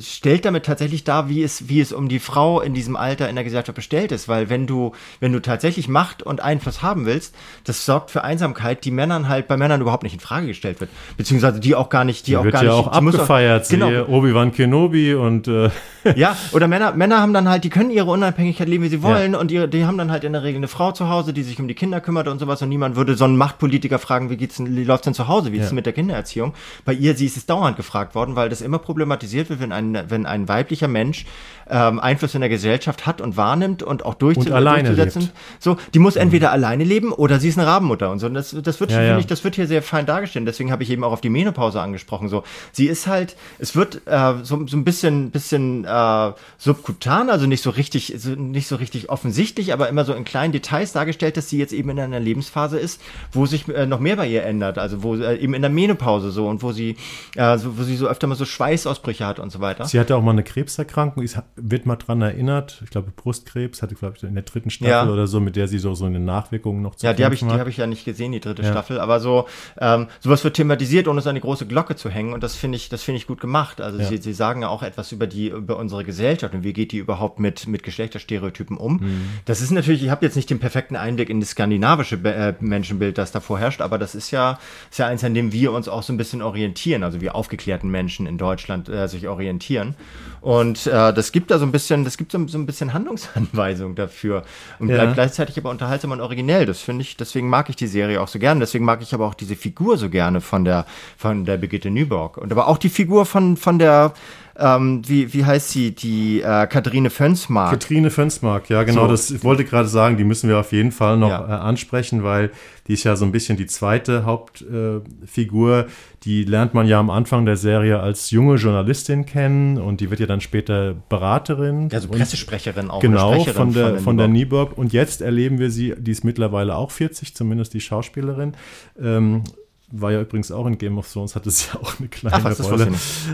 stellt 0.00 0.46
damit 0.46 0.64
tatsächlich 0.64 1.04
dar, 1.04 1.28
wie 1.28 1.42
es, 1.42 1.68
wie 1.68 1.80
es 1.80 1.92
um 1.92 2.08
die 2.08 2.20
Frau 2.20 2.62
in 2.62 2.72
diesem 2.72 2.96
Alter 2.96 3.28
in 3.28 3.34
der 3.34 3.44
Gesellschaft 3.44 3.76
bestellt 3.76 4.12
ist, 4.12 4.28
weil 4.28 4.48
wenn 4.48 4.66
du, 4.66 4.92
wenn 5.20 5.32
du 5.32 5.42
tatsächlich 5.42 5.88
Macht 5.88 6.22
und 6.22 6.40
Einfluss 6.40 6.80
haben 6.80 7.04
willst, 7.04 7.34
das 7.64 7.84
sorgt 7.84 8.10
für 8.10 8.24
Einsamkeit 8.24 8.45
Einsamkeit, 8.46 8.84
die 8.84 8.90
Männern 8.90 9.28
halt 9.28 9.48
bei 9.48 9.56
Männern 9.56 9.80
überhaupt 9.80 10.02
nicht 10.02 10.14
in 10.14 10.20
Frage 10.20 10.46
gestellt 10.46 10.80
wird, 10.80 10.90
beziehungsweise 11.16 11.60
die 11.60 11.74
auch 11.74 11.88
gar 11.88 12.04
nicht, 12.04 12.26
die, 12.26 12.32
die 12.32 12.36
auch 12.36 12.44
wird 12.44 12.54
gar 12.54 12.64
ja 12.64 12.76
nicht. 12.76 12.86
auch 12.86 12.92
abgefeiert, 12.92 13.64
auch, 13.64 13.68
genau. 13.68 14.06
Obi-Wan 14.06 14.52
Kenobi 14.52 15.14
und 15.14 15.48
äh. 15.48 15.70
ja, 16.16 16.36
oder 16.52 16.68
Männer, 16.68 16.92
Männer 16.92 17.20
haben 17.20 17.32
dann 17.32 17.48
halt, 17.48 17.64
die 17.64 17.70
können 17.70 17.90
ihre 17.90 18.10
Unabhängigkeit 18.10 18.68
leben, 18.68 18.84
wie 18.84 18.88
sie 18.88 19.02
wollen, 19.02 19.32
ja. 19.32 19.38
und 19.38 19.50
die, 19.50 19.68
die 19.68 19.84
haben 19.84 19.98
dann 19.98 20.10
halt 20.10 20.24
in 20.24 20.32
der 20.32 20.42
Regel 20.42 20.58
eine 20.58 20.68
Frau 20.68 20.92
zu 20.92 21.08
Hause, 21.08 21.32
die 21.32 21.42
sich 21.42 21.58
um 21.58 21.68
die 21.68 21.74
Kinder 21.74 22.00
kümmert 22.00 22.28
und 22.28 22.38
sowas, 22.38 22.62
und 22.62 22.68
niemand 22.68 22.96
würde 22.96 23.16
so 23.16 23.24
einen 23.24 23.36
Machtpolitiker 23.36 23.98
fragen, 23.98 24.30
wie 24.30 24.36
geht's 24.36 24.56
wie 24.58 24.84
läuft's 24.84 25.04
denn 25.04 25.14
zu 25.14 25.28
Hause, 25.28 25.52
wie 25.52 25.58
ist 25.58 25.66
es 25.66 25.72
mit 25.72 25.86
der 25.86 25.92
Kindererziehung? 25.92 26.54
Bei 26.84 26.92
ihr, 26.92 27.14
sie 27.14 27.26
ist 27.26 27.36
es 27.36 27.46
dauernd 27.46 27.76
gefragt 27.76 28.14
worden, 28.14 28.36
weil 28.36 28.48
das 28.48 28.60
immer 28.60 28.78
problematisiert 28.78 29.50
wird, 29.50 29.60
wenn 29.60 29.72
ein, 29.72 29.98
wenn 30.08 30.26
ein 30.26 30.48
weiblicher 30.48 30.88
Mensch 30.88 31.26
ähm, 31.68 31.98
Einfluss 31.98 32.34
in 32.34 32.40
der 32.40 32.50
Gesellschaft 32.50 33.06
hat 33.06 33.20
und 33.20 33.36
wahrnimmt 33.36 33.82
und 33.82 34.04
auch 34.04 34.14
durchzu 34.14 34.52
und 34.52 34.64
durchzusetzen. 34.64 35.22
Lebt. 35.22 35.34
So, 35.58 35.76
die 35.94 35.98
muss 35.98 36.16
entweder 36.16 36.48
mhm. 36.48 36.54
alleine 36.54 36.84
leben 36.84 37.12
oder 37.12 37.40
sie 37.40 37.48
ist 37.48 37.58
eine 37.58 37.66
Rabenmutter 37.66 38.10
und 38.10 38.18
so. 38.18 38.28
Das, 38.36 38.54
das 38.62 38.80
wird, 38.80 38.92
ja, 38.92 39.02
ja. 39.02 39.18
Ich, 39.18 39.26
das 39.26 39.42
wird 39.42 39.56
hier 39.56 39.66
sehr 39.66 39.82
fein 39.82 40.06
dargestellt. 40.06 40.46
Deswegen 40.46 40.70
habe 40.70 40.82
ich 40.82 40.90
eben 40.90 41.02
auch 41.04 41.12
auf 41.12 41.20
die 41.20 41.30
Menopause 41.30 41.80
angesprochen. 41.80 42.28
So, 42.28 42.44
sie 42.72 42.86
ist 42.86 43.06
halt, 43.06 43.36
es 43.58 43.74
wird 43.74 44.02
äh, 44.06 44.34
so, 44.42 44.66
so 44.66 44.76
ein 44.76 44.84
bisschen, 44.84 45.30
bisschen 45.30 45.84
äh, 45.84 46.32
subkutan, 46.58 47.30
also 47.30 47.46
nicht 47.46 47.62
so 47.62 47.70
richtig, 47.70 48.14
so, 48.16 48.30
nicht 48.30 48.68
so 48.68 48.76
richtig 48.76 49.10
offensichtlich, 49.10 49.72
aber 49.72 49.88
immer 49.88 50.04
so 50.04 50.12
in 50.12 50.24
kleinen 50.24 50.52
Details 50.52 50.92
dargestellt, 50.92 51.36
dass 51.36 51.48
sie 51.48 51.58
jetzt 51.58 51.72
eben 51.72 51.90
in 51.90 51.98
einer 51.98 52.20
Lebensphase 52.20 52.78
ist, 52.78 53.00
wo 53.32 53.46
sich 53.46 53.68
äh, 53.68 53.86
noch 53.86 54.00
mehr 54.00 54.16
bei 54.16 54.28
ihr 54.28 54.44
ändert. 54.44 54.78
Also 54.78 55.02
wo 55.02 55.16
äh, 55.16 55.36
eben 55.36 55.54
in 55.54 55.62
der 55.62 55.70
Menopause 55.70 56.30
so 56.30 56.48
und 56.48 56.62
wo 56.62 56.72
sie, 56.72 56.96
äh, 57.34 57.58
so, 57.58 57.78
wo 57.78 57.82
sie 57.82 57.96
so 57.96 58.06
öfter 58.06 58.26
mal 58.26 58.34
so 58.34 58.44
Schweißausbrüche 58.44 59.26
hat 59.26 59.38
und 59.38 59.50
so 59.50 59.60
weiter. 59.60 59.84
Sie 59.86 59.98
hatte 59.98 60.16
auch 60.16 60.22
mal 60.22 60.32
eine 60.32 60.44
Krebserkrankung, 60.44 61.22
ist, 61.22 61.38
wird 61.56 61.86
mal 61.86 61.96
dran 61.96 62.22
erinnert. 62.22 62.80
Ich 62.84 62.90
glaube, 62.90 63.10
Brustkrebs 63.10 63.82
hatte, 63.82 63.94
glaube 63.94 64.14
ich, 64.16 64.22
in 64.22 64.34
der 64.34 64.44
dritten 64.44 64.70
Staffel 64.70 64.90
ja. 64.90 65.08
oder 65.08 65.26
so, 65.26 65.40
mit 65.40 65.56
der 65.56 65.68
sie 65.68 65.78
so, 65.78 65.94
so 65.94 66.04
eine 66.04 66.20
Nachwirkung 66.20 66.82
noch 66.82 66.94
zu 66.94 67.06
Ja, 67.06 67.12
die 67.12 67.24
habe 67.24 67.34
ich, 67.34 67.40
die 67.40 67.46
habe 67.46 67.70
ich 67.70 67.76
ja 67.76 67.86
nicht 67.86 68.04
gesehen, 68.04 68.25
die 68.32 68.40
dritte 68.40 68.62
ja. 68.62 68.70
Staffel. 68.70 69.00
Aber 69.00 69.20
so, 69.20 69.46
ähm, 69.78 70.08
sowas 70.20 70.44
wird 70.44 70.56
thematisiert, 70.56 71.08
ohne 71.08 71.20
es 71.20 71.26
an 71.26 71.30
eine 71.30 71.40
große 71.40 71.66
Glocke 71.66 71.96
zu 71.96 72.10
hängen. 72.10 72.32
Und 72.32 72.42
das 72.42 72.56
finde 72.56 72.76
ich, 72.76 72.88
das 72.88 73.02
finde 73.02 73.18
ich 73.18 73.26
gut 73.26 73.40
gemacht. 73.40 73.80
Also 73.80 73.98
ja. 73.98 74.06
sie, 74.06 74.18
sie 74.18 74.32
sagen 74.32 74.62
ja 74.62 74.68
auch 74.68 74.82
etwas 74.82 75.12
über 75.12 75.26
die, 75.26 75.48
über 75.48 75.76
unsere 75.76 76.04
Gesellschaft 76.04 76.54
und 76.54 76.64
wie 76.64 76.72
geht 76.72 76.92
die 76.92 76.98
überhaupt 76.98 77.40
mit, 77.40 77.66
mit 77.66 77.82
Geschlechterstereotypen 77.82 78.76
um. 78.76 78.94
Mhm. 78.94 79.28
Das 79.44 79.60
ist 79.60 79.70
natürlich, 79.70 80.02
ich 80.02 80.10
habe 80.10 80.24
jetzt 80.24 80.36
nicht 80.36 80.50
den 80.50 80.58
perfekten 80.58 80.96
Einblick 80.96 81.30
in 81.30 81.40
das 81.40 81.50
skandinavische 81.50 82.16
äh, 82.24 82.54
Menschenbild, 82.60 83.18
das 83.18 83.32
da 83.32 83.40
vorherrscht, 83.40 83.80
aber 83.80 83.98
das 83.98 84.14
ist 84.14 84.30
ja, 84.30 84.58
ist 84.90 84.98
ja 84.98 85.06
eins, 85.06 85.24
an 85.24 85.34
dem 85.34 85.52
wir 85.52 85.72
uns 85.72 85.88
auch 85.88 86.02
so 86.02 86.12
ein 86.12 86.16
bisschen 86.16 86.42
orientieren, 86.42 87.02
also 87.02 87.20
wir 87.20 87.34
aufgeklärten 87.34 87.90
Menschen 87.90 88.26
in 88.26 88.38
Deutschland 88.38 88.88
äh, 88.88 89.08
sich 89.08 89.28
orientieren. 89.28 89.94
Und 90.40 90.86
äh, 90.86 91.12
das 91.12 91.32
gibt 91.32 91.50
da 91.50 91.58
so 91.58 91.66
ein 91.66 91.72
bisschen, 91.72 92.04
das 92.04 92.16
gibt 92.16 92.30
so, 92.30 92.46
so 92.46 92.58
ein 92.58 92.66
bisschen 92.66 92.92
Handlungsanweisung 92.92 93.96
dafür 93.96 94.44
und 94.78 94.88
ja. 94.88 94.94
bleibt 94.94 95.14
gleichzeitig 95.14 95.58
aber 95.58 95.70
unterhaltsam 95.70 96.12
und 96.12 96.20
originell. 96.20 96.66
Das 96.66 96.80
finde 96.80 97.02
ich, 97.02 97.16
deswegen 97.16 97.48
mag 97.48 97.68
ich 97.68 97.76
die 97.76 97.88
Serie 97.88 98.15
auch 98.18 98.28
so 98.28 98.38
gerne. 98.38 98.60
Deswegen 98.60 98.84
mag 98.84 99.02
ich 99.02 99.14
aber 99.14 99.26
auch 99.26 99.34
diese 99.34 99.56
Figur 99.56 99.98
so 99.98 100.08
gerne 100.10 100.40
von 100.40 100.64
der 100.64 100.86
von 101.16 101.44
der 101.44 101.56
Brigitte 101.56 101.90
Nyborg 101.90 102.36
und 102.38 102.52
aber 102.52 102.68
auch 102.68 102.78
die 102.78 102.88
Figur 102.88 103.26
von 103.26 103.56
von 103.56 103.78
der 103.78 104.12
ähm, 104.58 105.02
wie, 105.06 105.32
wie 105.34 105.44
heißt 105.44 105.70
sie, 105.70 105.94
die 105.94 106.40
äh, 106.40 106.66
Katharine 106.66 107.10
Fönsmark. 107.10 107.70
Katharine 107.70 108.10
Fönsmark, 108.10 108.68
ja, 108.70 108.82
genau. 108.84 109.02
So. 109.02 109.08
Das 109.08 109.30
ich 109.30 109.44
wollte 109.44 109.64
gerade 109.64 109.88
sagen, 109.88 110.16
die 110.16 110.24
müssen 110.24 110.48
wir 110.48 110.58
auf 110.58 110.72
jeden 110.72 110.92
Fall 110.92 111.16
noch 111.16 111.30
ja. 111.30 111.46
äh, 111.46 111.60
ansprechen, 111.60 112.22
weil 112.22 112.50
die 112.86 112.94
ist 112.94 113.04
ja 113.04 113.16
so 113.16 113.24
ein 113.24 113.32
bisschen 113.32 113.56
die 113.56 113.66
zweite 113.66 114.24
Hauptfigur. 114.24 115.78
Äh, 115.80 115.84
die 116.24 116.44
lernt 116.44 116.74
man 116.74 116.86
ja 116.86 116.98
am 116.98 117.10
Anfang 117.10 117.46
der 117.46 117.56
Serie 117.56 118.00
als 118.00 118.30
junge 118.30 118.56
Journalistin 118.56 119.26
kennen 119.26 119.78
und 119.78 120.00
die 120.00 120.10
wird 120.10 120.20
ja 120.20 120.26
dann 120.26 120.40
später 120.40 120.94
Beraterin. 121.08 121.88
Also 121.92 122.08
Pressesprecherin 122.08 122.90
auch. 122.90 123.00
Genau, 123.00 123.40
von 123.44 123.72
der, 123.72 123.98
von 123.98 124.16
von 124.16 124.16
der 124.16 124.28
Nieburg. 124.28 124.78
Und 124.78 124.92
jetzt 124.92 125.20
erleben 125.20 125.58
wir 125.58 125.70
sie, 125.70 125.94
die 125.98 126.10
ist 126.10 126.24
mittlerweile 126.24 126.76
auch 126.76 126.90
40, 126.90 127.34
zumindest 127.34 127.74
die 127.74 127.80
Schauspielerin. 127.80 128.54
Ähm, 129.00 129.44
war 129.92 130.12
ja 130.12 130.20
übrigens 130.20 130.50
auch 130.50 130.66
in 130.66 130.78
Game 130.78 130.98
of 130.98 131.10
Thrones, 131.12 131.36
hatte 131.36 131.50
sie 131.50 131.66
ja 131.72 131.80
auch 131.80 131.98
eine 131.98 132.08
kleine 132.08 132.36
Ach, 132.44 132.60
Rolle 132.60 132.88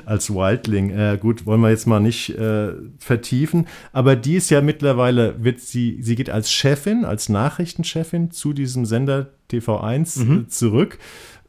als 0.04 0.30
Wildling. 0.30 0.90
Äh, 0.90 1.18
gut, 1.20 1.46
wollen 1.46 1.60
wir 1.60 1.70
jetzt 1.70 1.86
mal 1.86 2.00
nicht 2.00 2.30
äh, 2.30 2.72
vertiefen. 2.98 3.66
Aber 3.92 4.16
die 4.16 4.34
ist 4.36 4.50
ja 4.50 4.60
mittlerweile, 4.60 5.42
wird 5.42 5.60
sie, 5.60 5.98
sie 6.02 6.14
geht 6.14 6.30
als 6.30 6.52
Chefin, 6.52 7.04
als 7.04 7.28
Nachrichtenchefin 7.28 8.30
zu 8.30 8.52
diesem 8.52 8.84
Sender 8.84 9.30
TV1 9.50 10.24
Mhm. 10.24 10.38
äh, 10.40 10.48
zurück. 10.48 10.98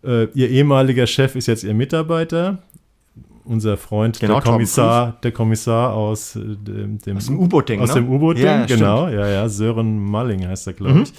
Äh, 0.04 0.26
ihr 0.34 0.50
ehemaliger 0.50 1.08
Chef 1.08 1.36
ist 1.36 1.48
jetzt 1.48 1.64
ihr 1.64 1.74
Mitarbeiter. 1.74 2.60
Unser 3.46 3.76
Freund, 3.78 4.20
Genau, 4.20 4.36
der 4.36 4.42
Kommissar, 4.44 5.18
der 5.22 5.32
Kommissar 5.34 5.94
aus 5.94 6.36
äh, 6.38 6.40
dem, 6.56 6.98
dem 7.00 7.18
Aus 7.18 7.26
dem 7.26 7.40
U-Boot-Ding, 7.40 7.82
Aus 7.82 7.90
ne? 7.90 7.96
dem 8.02 8.10
U-Boot-Ding, 8.10 8.46
Ja, 8.46 8.66
genau. 8.66 9.08
Ja, 9.10 9.28
ja, 9.28 9.50
Sören 9.50 10.00
Malling 10.00 10.48
heißt 10.48 10.68
er, 10.68 10.74
Mhm. 10.74 10.78
glaube 10.78 11.04
ich. 11.04 11.14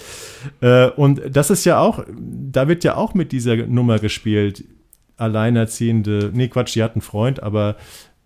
Äh, 0.67 0.89
und 0.95 1.21
das 1.31 1.49
ist 1.51 1.65
ja 1.65 1.79
auch, 1.79 2.03
da 2.17 2.67
wird 2.67 2.83
ja 2.83 2.95
auch 2.95 3.13
mit 3.13 3.31
dieser 3.31 3.55
Nummer 3.67 3.99
gespielt. 3.99 4.63
Alleinerziehende, 5.17 6.31
nee, 6.33 6.47
Quatsch, 6.47 6.75
die 6.75 6.83
hat 6.83 6.93
einen 6.95 7.01
Freund, 7.01 7.41
aber 7.43 7.75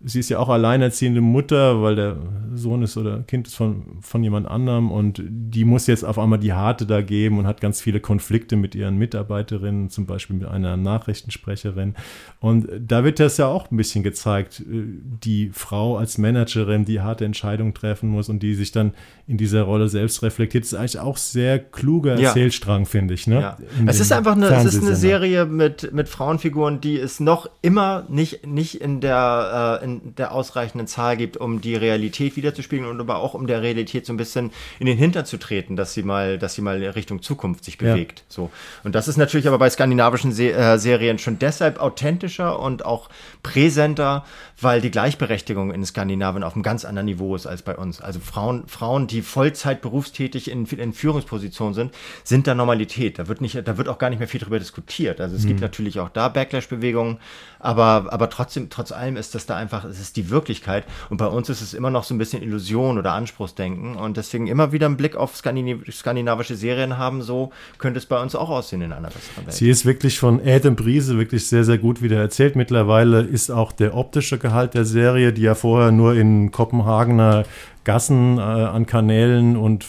sie 0.02 0.20
ist 0.20 0.30
ja 0.30 0.38
auch 0.38 0.48
alleinerziehende 0.48 1.20
Mutter, 1.20 1.82
weil 1.82 1.94
der 1.94 2.16
Sohn 2.54 2.82
ist 2.82 2.96
oder 2.96 3.20
Kind 3.20 3.46
ist 3.46 3.54
von, 3.54 3.98
von 4.00 4.22
jemand 4.22 4.48
anderem 4.48 4.90
und 4.90 5.22
die 5.26 5.64
muss 5.64 5.86
jetzt 5.86 6.04
auf 6.04 6.18
einmal 6.18 6.38
die 6.38 6.54
Harte 6.54 6.86
da 6.86 7.02
geben 7.02 7.38
und 7.38 7.46
hat 7.46 7.60
ganz 7.60 7.80
viele 7.82 8.00
Konflikte 8.00 8.56
mit 8.56 8.74
ihren 8.74 8.96
Mitarbeiterinnen, 8.96 9.90
zum 9.90 10.06
Beispiel 10.06 10.36
mit 10.36 10.48
einer 10.48 10.76
Nachrichtensprecherin. 10.76 11.94
Und 12.40 12.68
da 12.80 13.04
wird 13.04 13.20
das 13.20 13.36
ja 13.36 13.46
auch 13.46 13.70
ein 13.70 13.76
bisschen 13.76 14.02
gezeigt, 14.02 14.60
äh, 14.60 14.84
die 15.22 15.50
Frau 15.52 15.98
als 15.98 16.16
Managerin, 16.16 16.86
die 16.86 17.00
harte 17.00 17.26
Entscheidungen 17.26 17.74
treffen 17.74 18.08
muss 18.08 18.28
und 18.28 18.42
die 18.42 18.54
sich 18.54 18.72
dann 18.72 18.92
in 19.26 19.36
dieser 19.36 19.62
Rolle 19.62 19.88
selbst 19.88 20.22
reflektiert, 20.22 20.64
Das 20.64 20.72
ist 20.72 20.78
eigentlich 20.78 20.98
auch 20.98 21.16
sehr 21.16 21.58
kluger 21.58 22.18
Ja. 22.18 22.28
Erzählstrang, 22.28 22.86
finde 22.86 23.14
ich. 23.14 23.26
Ne? 23.26 23.40
Ja. 23.40 23.58
Es 23.86 24.00
ist 24.00 24.12
einfach 24.12 24.32
eine, 24.32 24.46
es 24.46 24.64
ist 24.64 24.82
eine. 24.82 24.96
Serie 24.96 25.46
mit, 25.46 25.92
mit 25.92 26.08
Frauenfiguren, 26.08 26.80
die 26.80 26.98
es 26.98 27.20
noch 27.20 27.48
immer 27.62 28.04
nicht, 28.08 28.46
nicht 28.46 28.80
in, 28.80 29.00
der, 29.00 29.80
äh, 29.80 29.84
in 29.84 29.89
der 30.16 30.32
ausreichenden 30.32 30.86
Zahl 30.86 31.16
gibt, 31.16 31.36
um 31.36 31.60
die 31.60 31.74
Realität 31.74 32.36
wiederzuspiegeln 32.36 32.88
und 32.88 33.00
aber 33.00 33.16
auch 33.18 33.34
um 33.34 33.46
der 33.46 33.62
Realität 33.62 34.06
so 34.06 34.12
ein 34.12 34.16
bisschen 34.16 34.50
in 34.78 34.86
den 34.86 34.96
Hintern 34.96 35.26
zu 35.26 35.36
treten, 35.38 35.76
dass 35.76 35.94
sie 35.94 36.02
mal, 36.02 36.38
dass 36.38 36.54
sie 36.54 36.62
mal 36.62 36.82
Richtung 36.82 37.22
Zukunft 37.22 37.64
sich 37.64 37.80
Ja. 37.80 37.92
bewegt. 37.94 38.24
So. 38.28 38.50
Und 38.84 38.94
das 38.94 39.08
ist 39.08 39.16
natürlich 39.16 39.48
aber 39.48 39.58
bei 39.58 39.68
skandinavischen 39.70 40.32
Se 40.32 40.52
äh, 40.52 40.78
Serien 40.78 41.18
schon 41.18 41.38
deshalb 41.38 41.78
authentischer 41.80 42.58
und 42.58 42.84
auch 42.84 43.08
präsenter, 43.42 44.24
weil 44.62 44.80
die 44.80 44.90
Gleichberechtigung 44.90 45.72
in 45.72 45.84
Skandinavien 45.84 46.44
auf 46.44 46.54
einem 46.54 46.62
ganz 46.62 46.84
anderen 46.84 47.06
Niveau 47.06 47.34
ist 47.34 47.46
als 47.46 47.62
bei 47.62 47.76
uns. 47.76 48.00
Also 48.00 48.20
Frauen, 48.20 48.64
Frauen, 48.66 49.06
die 49.06 49.22
Vollzeit 49.22 49.80
berufstätig 49.80 50.50
in, 50.50 50.66
in 50.66 50.92
Führungspositionen 50.92 51.74
sind, 51.74 51.94
sind 52.24 52.46
da 52.46 52.54
Normalität. 52.54 53.18
Da 53.18 53.28
wird 53.28 53.40
nicht, 53.40 53.66
da 53.66 53.78
wird 53.78 53.88
auch 53.88 53.98
gar 53.98 54.10
nicht 54.10 54.18
mehr 54.18 54.28
viel 54.28 54.40
drüber 54.40 54.58
diskutiert. 54.58 55.20
Also 55.20 55.36
es 55.36 55.46
gibt 55.46 55.60
natürlich 55.60 55.98
auch 55.98 56.10
da 56.10 56.28
Backlash-Bewegungen, 56.28 57.18
aber, 57.58 58.06
aber 58.10 58.28
trotzdem, 58.28 58.68
trotz 58.70 58.92
allem 58.92 59.16
ist 59.16 59.34
das 59.34 59.46
da 59.46 59.56
einfach, 59.56 59.84
es 59.84 59.98
ist 59.98 60.16
die 60.16 60.30
Wirklichkeit. 60.30 60.84
Und 61.08 61.16
bei 61.16 61.26
uns 61.26 61.48
ist 61.48 61.62
es 61.62 61.74
immer 61.74 61.90
noch 61.90 62.04
so 62.04 62.14
ein 62.14 62.18
bisschen 62.18 62.42
Illusion 62.42 62.98
oder 62.98 63.12
Anspruchsdenken. 63.12 63.96
Und 63.96 64.16
deswegen 64.16 64.46
immer 64.46 64.72
wieder 64.72 64.86
einen 64.86 64.96
Blick 64.96 65.16
auf 65.16 65.36
Skandinav 65.36 65.80
skandinavische 65.90 66.56
Serien 66.56 66.98
haben, 66.98 67.22
so 67.22 67.50
könnte 67.78 67.98
es 67.98 68.06
bei 68.06 68.20
uns 68.20 68.34
auch 68.34 68.50
aussehen 68.50 68.82
in 68.82 68.92
einer 68.92 69.08
besseren 69.08 69.46
Welt. 69.46 69.54
Sie 69.54 69.70
ist 69.70 69.86
wirklich 69.86 70.18
von 70.18 70.40
Adam 70.44 70.76
Briese 70.76 71.16
wirklich 71.18 71.46
sehr, 71.46 71.64
sehr 71.64 71.78
gut 71.78 72.02
wieder 72.02 72.18
erzählt. 72.18 72.56
Mittlerweile 72.56 73.22
ist 73.22 73.50
auch 73.50 73.72
der 73.72 73.94
optische 73.94 74.38
Gehalt 74.38 74.49
der 74.74 74.84
Serie, 74.84 75.32
die 75.32 75.42
ja 75.42 75.54
vorher 75.54 75.92
nur 75.92 76.14
in 76.14 76.50
Kopenhagener 76.50 77.44
Gassen 77.84 78.38
äh, 78.38 78.40
an 78.40 78.86
Kanälen 78.86 79.56
und 79.56 79.86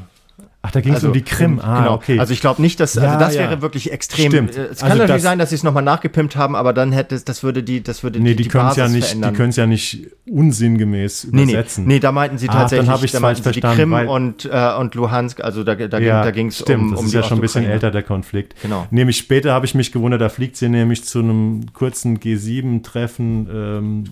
Ach, 0.68 0.72
da 0.72 0.82
ging 0.82 0.92
es 0.94 0.96
Also, 0.96 1.08
um 1.08 1.14
die 1.14 1.22
Krim. 1.22 1.60
Ah, 1.62 1.80
genau. 1.82 1.94
okay. 1.94 2.18
Also 2.20 2.34
ich 2.34 2.42
glaube 2.42 2.62
nicht, 2.62 2.80
dass 2.80 2.98
also 2.98 3.08
Ja, 3.08 3.18
das 3.20 3.36
ja. 3.36 3.42
wäre 3.42 3.62
wirklich 3.62 3.92
extrem. 3.92 4.32
Stimmt. 4.32 4.56
Äh, 4.58 4.62
Es 4.64 4.70
Also 4.70 4.80
kann 4.88 4.90
natürlich 4.98 5.14
das- 5.18 5.22
sein, 5.24 5.38
dass 5.40 5.50
sie 5.50 5.56
es 5.56 5.64
nochmal 5.64 5.84
nachgepimpt 5.84 6.36
haben, 6.36 6.56
aber 6.56 6.74
dann 6.74 6.92
hätte 6.92 7.14
es, 7.14 7.24
das 7.24 7.44
würde 7.44 7.62
die, 7.62 7.84
das 7.84 8.02
würde 8.04 8.20
nee, 8.20 8.30
die, 8.30 8.36
die, 8.38 8.44
die 8.44 8.50
können 8.50 8.70
es 8.70 8.76
ja 8.76 8.88
nicht, 8.88 8.96
die 8.98 9.02
verändern. 9.10 9.34
können 9.36 9.50
es 9.50 9.56
ja 9.58 9.68
nicht 9.68 10.08
unsinngemäß 10.28 11.28
Nee, 11.32 11.46
nee, 11.46 11.52
übersetzen. 11.54 11.86
nee, 11.86 12.00
da 12.00 12.12
meinten 12.12 12.38
sie 12.38 12.50
Ah, 12.50 12.54
dann 12.54 12.62
tatsächlich, 12.62 13.04
ich's 13.04 13.12
da 13.14 13.20
meinten 13.20 13.52
die 13.52 13.62
Krim 13.62 13.94
und, 13.94 14.46
äh, 14.52 14.74
und 14.80 14.96
Luhansk, 14.96 15.42
also 15.42 15.64
da, 15.64 15.76
da, 15.76 16.00
ging- 16.00 16.08
ja, 16.08 16.24
da 16.24 16.32
ging 16.32 16.48
es 16.48 16.60
stimmt, 16.60 16.82
um, 16.84 16.92
das 16.92 17.00
um 17.00 17.06
ist 17.06 17.12
die 17.12 17.18
ja 17.18 17.24
schon 17.24 17.38
ein 17.38 17.42
bisschen 17.42 17.66
älter, 17.66 17.92
der 17.92 18.04
Konflikt. 18.04 18.56
Genau. 18.62 18.88
Nämlich 18.92 19.18
später 19.18 19.54
habe 19.54 19.66
ich 19.66 19.76
mich 19.76 19.92
gewundert, 19.92 20.22
da 20.22 20.30
fliegt 20.30 20.56
sie 20.58 20.70
nämlich 20.70 21.04
zu 21.04 21.20
einem 21.20 21.68
kurzen 21.74 22.20
G7-Treffen 22.20 23.48
ähm, 23.54 24.04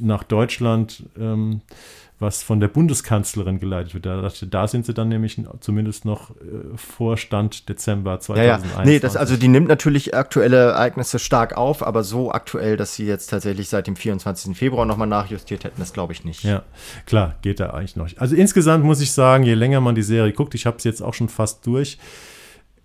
nach 0.00 0.24
Deutschland, 0.24 1.04
ähm, 1.18 1.60
was 2.22 2.42
von 2.42 2.60
der 2.60 2.68
Bundeskanzlerin 2.68 3.60
geleitet 3.60 3.92
wird. 3.92 4.06
Da, 4.06 4.30
da 4.48 4.68
sind 4.68 4.86
sie 4.86 4.94
dann 4.94 5.08
nämlich 5.08 5.38
zumindest 5.60 6.06
noch 6.06 6.30
äh, 6.30 6.76
Vorstand 6.76 7.68
Dezember 7.68 8.12
Ja, 8.12 8.20
2021. 8.20 8.78
ja. 8.78 8.84
Nee, 8.84 8.98
das, 8.98 9.16
also 9.16 9.36
die 9.36 9.48
nimmt 9.48 9.68
natürlich 9.68 10.14
aktuelle 10.14 10.56
Ereignisse 10.56 11.18
stark 11.18 11.56
auf, 11.56 11.86
aber 11.86 12.02
so 12.04 12.32
aktuell, 12.32 12.78
dass 12.78 12.94
sie 12.94 13.04
jetzt 13.04 13.26
tatsächlich 13.26 13.68
seit 13.68 13.86
dem 13.86 13.96
24. 13.96 14.56
Februar 14.56 14.86
nochmal 14.86 15.08
nachjustiert 15.08 15.64
hätten, 15.64 15.80
das 15.80 15.92
glaube 15.92 16.14
ich 16.14 16.24
nicht. 16.24 16.44
Ja, 16.44 16.62
klar, 17.04 17.34
geht 17.42 17.60
da 17.60 17.70
eigentlich 17.70 17.96
noch. 17.96 18.08
Also 18.16 18.34
insgesamt 18.34 18.84
muss 18.84 19.00
ich 19.02 19.12
sagen, 19.12 19.44
je 19.44 19.54
länger 19.54 19.80
man 19.82 19.94
die 19.94 20.02
Serie 20.02 20.32
guckt, 20.32 20.54
ich 20.54 20.64
habe 20.64 20.78
es 20.78 20.84
jetzt 20.84 21.02
auch 21.02 21.14
schon 21.14 21.28
fast 21.28 21.66
durch, 21.66 21.98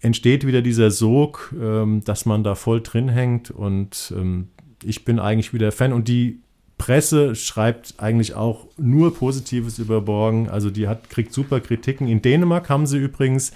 entsteht 0.01 0.45
wieder 0.45 0.61
dieser 0.61 0.91
Sog, 0.91 1.53
ähm, 1.59 2.03
dass 2.03 2.25
man 2.25 2.43
da 2.43 2.55
voll 2.55 2.81
drin 2.81 3.07
hängt 3.07 3.51
und 3.51 4.13
ähm, 4.15 4.49
ich 4.83 5.05
bin 5.05 5.19
eigentlich 5.19 5.53
wieder 5.53 5.71
Fan 5.71 5.93
und 5.93 6.07
die 6.07 6.41
Presse 6.77 7.35
schreibt 7.35 7.95
eigentlich 7.97 8.35
auch 8.35 8.67
nur 8.77 9.13
Positives 9.13 9.79
über 9.79 10.01
Borgen. 10.01 10.49
Also 10.49 10.69
die 10.69 10.87
hat, 10.87 11.09
kriegt 11.09 11.33
super 11.33 11.59
Kritiken. 11.59 12.07
In 12.07 12.21
Dänemark 12.21 12.69
haben 12.69 12.85
sie 12.85 12.97
übrigens 12.97 13.51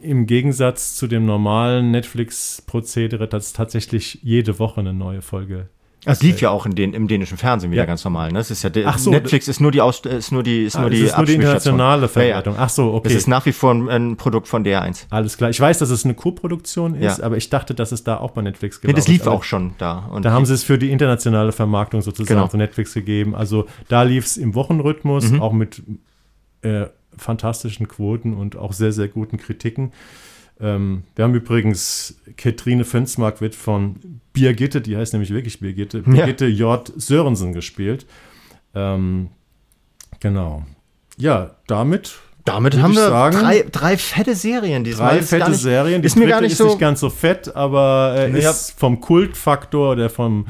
im 0.00 0.26
Gegensatz 0.26 0.96
zu 0.96 1.06
dem 1.06 1.26
normalen 1.26 1.90
Netflix-Prozedere 1.90 3.28
tatsächlich 3.28 4.20
jede 4.22 4.58
Woche 4.58 4.80
eine 4.80 4.94
neue 4.94 5.20
Folge 5.20 5.68
Das 6.04 6.22
lief 6.22 6.40
ja 6.40 6.50
auch 6.50 6.64
in 6.64 6.74
den, 6.74 6.94
im 6.94 7.08
dänischen 7.08 7.36
Fernsehen 7.36 7.70
wieder 7.72 7.82
Ja. 7.82 7.86
ganz 7.86 8.04
normal. 8.04 8.28
Ne? 8.28 8.38
Das 8.38 8.50
ist 8.50 8.62
ja 8.62 8.70
Ach 8.86 8.98
so, 8.98 9.10
Netflix 9.10 9.48
ist 9.48 9.60
nur 9.60 9.72
die 9.72 9.80
Aus, 9.80 10.00
ist 10.00 10.30
nur 10.32 10.42
die, 10.42 10.64
ist 10.64 10.76
Ah, 10.76 10.82
nur 10.82 10.90
die 10.90 11.00
ist 11.00 11.16
nur 11.16 11.26
die 11.26 11.34
internationale 11.34 12.02
Ja, 12.02 12.06
ja. 12.06 12.08
Verwertung. 12.08 12.54
Ach 12.56 12.68
so, 12.68 12.94
okay. 12.94 13.08
Es 13.08 13.14
ist 13.14 13.26
nach 13.28 13.44
wie 13.46 13.52
vor 13.52 13.74
ein, 13.74 13.88
ein 13.88 14.16
Produkt 14.16 14.46
von 14.48 14.64
DR1. 14.64 15.06
Alles 15.10 15.36
klar. 15.36 15.50
Ich 15.50 15.58
weiß, 15.60 15.78
dass 15.78 15.90
es 15.90 16.04
eine 16.04 16.14
Co-Produktion 16.14 16.94
ist, 16.94 17.20
aber 17.20 17.36
ich 17.36 17.50
dachte, 17.50 17.74
dass 17.74 17.92
es 17.92 18.04
da 18.04 18.16
auch 18.18 18.30
bei 18.30 18.42
Netflix 18.42 18.76
Nee, 18.76 18.92
gelaufen 18.92 18.96
das 18.96 19.08
lief. 19.08 19.22
Aber 19.26 19.32
auch 19.36 19.42
schon 19.44 19.72
da. 19.78 19.98
Und 20.10 20.24
Da 20.24 20.30
haben 20.30 20.46
sie 20.46 20.54
es 20.54 20.62
für 20.62 20.78
die 20.78 20.90
internationale 20.92 21.52
Vermarktung 21.52 22.00
sozusagen 22.00 22.28
Genau. 22.38 22.48
zu 22.48 22.56
Netflix 22.56 22.94
gegeben. 22.94 23.34
Also 23.34 23.66
da 23.88 24.02
lief 24.04 24.24
es 24.24 24.36
im 24.36 24.54
Wochenrhythmus, 24.54 25.30
Mhm. 25.32 25.42
auch 25.42 25.52
mit 25.52 25.82
äh, 26.62 26.86
fantastischen 27.16 27.88
Quoten 27.88 28.34
und 28.34 28.56
auch 28.56 28.72
sehr, 28.72 28.92
sehr 28.92 29.08
guten 29.08 29.36
Kritiken. 29.38 29.92
Ähm, 30.60 31.04
wir 31.14 31.24
haben 31.24 31.34
übrigens, 31.34 32.20
Katrine 32.36 32.84
Fensmark 32.84 33.40
wird 33.40 33.54
von 33.54 34.20
Birgitte, 34.32 34.80
die 34.80 34.96
heißt 34.96 35.12
nämlich 35.12 35.30
wirklich 35.32 35.60
Birgitte, 35.60 36.02
Birgitte 36.02 36.46
J. 36.46 36.92
Sörensen 36.96 37.52
gespielt. 37.52 38.06
Ähm, 38.74 39.28
genau. 40.20 40.64
Ja, 41.16 41.52
damit 41.66 42.18
damit 42.44 42.80
haben 42.80 42.94
wir 42.94 43.08
sagen- 43.08 43.38
drei, 43.38 43.64
drei 43.70 43.98
fette 43.98 44.34
Serien 44.34 44.82
diesmal. 44.82 45.10
drei 45.10 45.18
Ist 45.18 45.30
gar 45.30 45.38
fette 45.40 45.50
nicht- 45.50 45.60
Serien. 45.60 46.00
Die 46.02 46.06
ist 46.06 46.16
mir 46.16 46.26
gar 46.28 46.40
nicht 46.40 46.52
ist 46.52 46.58
so. 46.58 46.64
nicht 46.66 46.78
ganz 46.78 47.00
so 47.00 47.10
fett, 47.10 47.54
aber 47.54 48.14
äh, 48.16 48.40
Ja. 48.40 48.50
ist 48.50 48.70
vom 48.78 49.00
Kultfaktor 49.00 49.92
oder 49.92 50.08
vom 50.08 50.46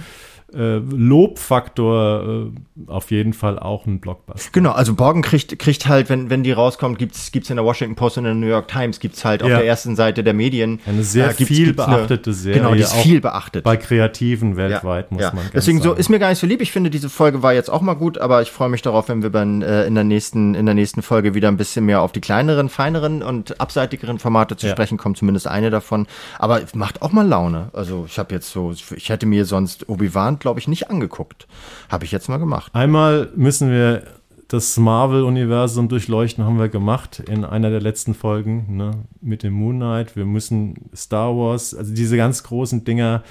äh, 0.54 0.78
Lobfaktor 0.78 2.50
äh, 2.86 2.90
auf 2.90 3.10
jeden 3.10 3.32
Fall 3.32 3.58
auch 3.58 3.86
ein 3.86 4.00
Blockbuster. 4.00 4.48
Genau, 4.52 4.72
also 4.72 4.94
Borgen 4.94 5.22
kriegt, 5.22 5.58
kriegt 5.58 5.86
halt, 5.86 6.08
wenn, 6.08 6.30
wenn 6.30 6.42
die 6.42 6.52
rauskommt, 6.52 6.98
gibt's 6.98 7.32
gibt's 7.32 7.50
in 7.50 7.56
der 7.56 7.64
Washington 7.64 7.96
Post 7.96 8.18
und 8.18 8.24
in 8.24 8.40
der 8.40 8.48
New 8.48 8.52
York 8.52 8.68
Times, 8.68 9.00
gibt's 9.00 9.24
halt 9.24 9.42
auf 9.42 9.50
Ja. 9.50 9.58
der 9.58 9.66
ersten 9.66 9.96
Seite 9.96 10.24
der 10.24 10.34
Medien. 10.34 10.80
Eine 10.86 11.02
sehr 11.02 11.26
äh, 11.26 11.34
gibt's- 11.34 11.46
viel 11.54 11.66
gibt's 11.66 11.82
eine- 11.84 11.96
beachtete 11.96 12.32
Serie. 12.32 12.60
Genau, 12.60 12.74
die 12.74 12.80
ist 12.80 12.94
viel 12.94 13.20
beachtet. 13.20 13.64
Bei 13.64 13.76
Kreativen 13.76 14.56
weltweit, 14.56 15.12
muss 15.12 15.20
ja. 15.22 15.28
man 15.28 15.42
ganz 15.42 15.52
Deswegen 15.52 15.78
so 15.78 15.90
sagen. 15.90 16.00
ist 16.00 16.08
mir 16.08 16.18
gar 16.18 16.30
nicht 16.30 16.38
so 16.38 16.46
lieb. 16.46 16.60
Ich 16.62 16.72
finde, 16.72 16.90
diese 16.90 17.08
Folge 17.08 17.42
war 17.42 17.52
jetzt 17.52 17.68
auch 17.70 17.80
mal 17.82 17.94
gut, 17.94 18.18
aber 18.18 18.42
ich 18.42 18.50
freue 18.50 18.68
mich 18.68 18.82
darauf, 18.82 19.08
wenn 19.08 19.22
wir 19.22 19.30
dann 19.30 19.62
äh, 19.62 19.84
in 19.86 19.94
der 19.94 20.04
nächsten 20.04 20.54
in 20.54 20.66
der 20.66 20.74
nächsten 20.74 21.02
Folge 21.02 21.34
wieder 21.34 21.48
ein 21.48 21.56
bisschen 21.56 21.84
mehr 21.84 22.00
auf 22.02 22.12
die 22.12 22.20
kleineren, 22.20 22.68
feineren 22.68 23.22
und 23.22 23.60
abseitigeren 23.60 24.18
Formate 24.18 24.56
zu 24.56 24.66
Ja. 24.66 24.72
sprechen 24.72 24.98
kommen. 24.98 25.14
Zumindest 25.14 25.46
eine 25.46 25.70
davon. 25.70 26.06
Aber 26.38 26.62
es 26.62 26.74
macht 26.74 27.02
auch 27.02 27.12
mal 27.12 27.26
Laune. 27.26 27.68
Also 27.72 28.04
ich 28.08 28.18
habe 28.18 28.34
jetzt 28.34 28.50
so, 28.50 28.72
ich 28.96 29.08
hätte 29.08 29.26
mir 29.26 29.44
sonst 29.44 29.88
Obi-Wan, 29.88 30.38
glaube 30.39 30.60
ich, 30.60 30.69
nicht 30.69 30.90
angeguckt. 30.90 31.47
Habe 31.89 32.05
ich 32.05 32.12
jetzt 32.12 32.28
mal 32.28 32.39
gemacht. 32.39 32.74
Einmal 32.74 33.31
müssen 33.35 33.70
wir 33.70 34.02
das 34.48 34.78
Marvel-Universum 34.78 35.89
durchleuchten, 35.89 36.44
haben 36.44 36.59
wir 36.59 36.69
gemacht 36.69 37.20
in 37.20 37.44
einer 37.44 37.69
der 37.69 37.82
letzten 37.82 38.15
Folgen 38.15 38.77
ne, 38.77 38.90
mit 39.20 39.43
dem 39.43 39.52
Moon 39.52 39.77
Knight. 39.77 40.16
Wir 40.16 40.24
müssen 40.24 40.90
Star 40.97 41.36
Wars, 41.36 41.74
also 41.74 41.94
diese 41.94 42.16
ganz 42.16 42.43
großen 42.43 42.82
Dinger, 42.85 43.23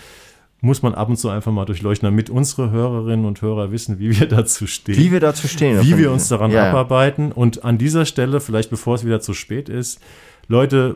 muss 0.62 0.82
man 0.82 0.96
ab 0.96 1.10
und 1.10 1.18
zu 1.18 1.30
einfach 1.30 1.52
mal 1.52 1.66
durchleuchten, 1.66 2.06
damit 2.08 2.30
unsere 2.30 2.72
Hörerinnen 2.72 3.26
und 3.26 3.42
Hörer 3.42 3.72
wissen, 3.72 4.00
wie 4.00 4.20
wir 4.20 4.28
dazu 4.28 4.68
stehen. 4.68 4.98
Wie 4.98 5.12
wir 5.12 5.20
dazu 5.20 5.48
stehen. 5.48 5.82
wie 5.82 5.98
wir 5.98 6.12
uns 6.12 6.30
daran 6.30 6.52
ja, 6.52 6.66
ja. 6.66 6.70
abarbeiten. 6.70 7.32
Und 7.32 7.64
an 7.64 7.78
dieser 7.78 8.06
Stelle, 8.06 8.40
vielleicht 8.40 8.70
bevor 8.70 8.96
es 8.96 9.06
wieder 9.06 9.20
zu 9.20 9.34
spät 9.34 9.70
ist, 9.70 10.00
Leute, 10.48 10.96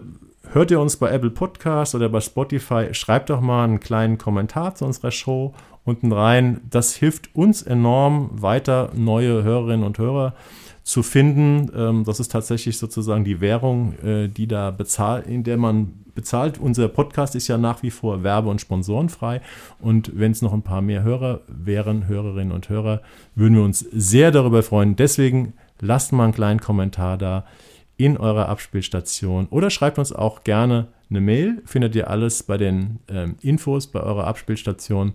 hört 0.52 0.72
ihr 0.72 0.80
uns 0.80 0.98
bei 0.98 1.10
Apple 1.12 1.30
Podcast 1.30 1.96
oder 1.96 2.10
bei 2.10 2.22
Spotify, 2.22 2.94
schreibt 2.94 3.30
doch 3.30 3.42
mal 3.42 3.64
einen 3.64 3.80
kleinen 3.80 4.18
Kommentar 4.18 4.76
zu 4.76 4.86
unserer 4.86 5.12
Show 5.12 5.54
unten 5.84 6.12
rein. 6.12 6.62
Das 6.70 6.96
hilft 6.96 7.36
uns 7.36 7.62
enorm, 7.62 8.30
weiter 8.34 8.92
neue 8.96 9.44
Hörerinnen 9.44 9.86
und 9.86 9.98
Hörer 9.98 10.34
zu 10.84 11.04
finden. 11.04 11.72
Ähm, 11.76 12.04
das 12.04 12.20
ist 12.20 12.32
tatsächlich 12.32 12.78
sozusagen 12.78 13.24
die 13.24 13.42
Währung, 13.42 13.94
äh, 14.04 14.28
die 14.28 14.48
da 14.48 14.72
bezahlt, 14.72 15.28
in 15.28 15.44
der 15.44 15.58
man 15.58 15.94
bezahlt. 16.16 16.58
Unser 16.58 16.88
Podcast 16.88 17.36
ist 17.36 17.48
ja 17.48 17.58
nach 17.58 17.84
wie 17.84 17.92
vor 17.92 18.24
werbe- 18.24 18.50
und 18.50 18.62
sponsorenfrei. 18.62 19.42
Und 19.80 20.12
wenn 20.14 20.32
es 20.32 20.42
noch 20.42 20.54
ein 20.54 20.64
paar 20.64 20.82
mehr 20.82 21.04
Hörer 21.04 21.42
wären, 21.48 22.08
Hörerinnen 22.08 22.52
und 22.52 22.70
Hörer, 22.70 23.02
würden 23.36 23.56
wir 23.56 23.64
uns 23.64 23.80
sehr 23.80 24.32
darüber 24.32 24.64
freuen. 24.64 24.96
Deswegen 24.96 25.54
lasst 25.80 26.12
mal 26.12 26.26
einen 26.26 26.34
kleinen 26.34 26.60
Kommentar 26.60 27.18
da 27.18 27.46
in 27.98 28.18
eurer 28.18 28.50
Abspielstation 28.50 29.48
oder 29.50 29.70
schreibt 29.70 30.00
uns 30.00 30.12
auch 30.12 30.44
gerne 30.44 30.88
eine 31.10 31.22
Mail. 31.22 31.62
Findet 31.66 31.96
ihr 31.96 32.10
alles 32.10 32.44
bei 32.44 32.58
den 32.58 33.00
ähm, 33.08 33.36
Infos 33.42 33.88
bei 33.88 34.00
eurer 34.02 34.26
Abspielstation 34.26 35.14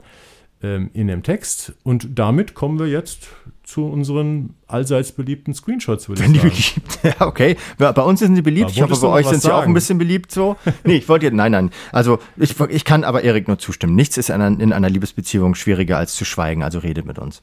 ähm, 0.62 0.90
in 0.92 1.06
dem 1.08 1.22
Text. 1.22 1.74
Und 1.82 2.18
damit 2.18 2.54
kommen 2.54 2.78
wir 2.78 2.86
jetzt 2.86 3.28
zu 3.62 3.84
unseren 3.86 4.54
allseits 4.68 5.12
beliebten 5.12 5.52
Screenshots, 5.52 6.08
würde 6.08 6.22
Wenn 6.22 6.32
die 6.32 6.46
ich 6.46 6.74
sagen. 6.74 6.82
beliebt. 6.86 6.98
Ja, 7.20 7.26
okay. 7.26 7.56
Bei 7.78 7.90
uns 8.02 8.20
sind 8.20 8.36
sie 8.36 8.42
beliebt. 8.42 8.70
Ich 8.70 8.80
hoffe, 8.80 8.96
bei 9.00 9.08
euch 9.08 9.26
sind 9.26 9.42
sie 9.42 9.52
auch 9.52 9.64
ein 9.64 9.74
bisschen 9.74 9.98
beliebt 9.98 10.30
so. 10.30 10.56
Nee, 10.84 10.96
ich 10.96 11.08
wollte 11.08 11.26
jetzt, 11.26 11.34
nein, 11.34 11.52
nein. 11.52 11.70
Also, 11.92 12.20
ich, 12.36 12.54
ich 12.70 12.84
kann 12.84 13.02
aber 13.04 13.22
Erik 13.24 13.48
nur 13.48 13.58
zustimmen. 13.58 13.96
Nichts 13.96 14.16
ist 14.16 14.30
in 14.30 14.40
einer, 14.40 14.60
in 14.60 14.72
einer 14.72 14.88
Liebesbeziehung 14.88 15.56
schwieriger 15.56 15.98
als 15.98 16.14
zu 16.14 16.24
schweigen. 16.24 16.62
Also 16.62 16.78
redet 16.78 17.06
mit 17.06 17.18
uns. 17.18 17.42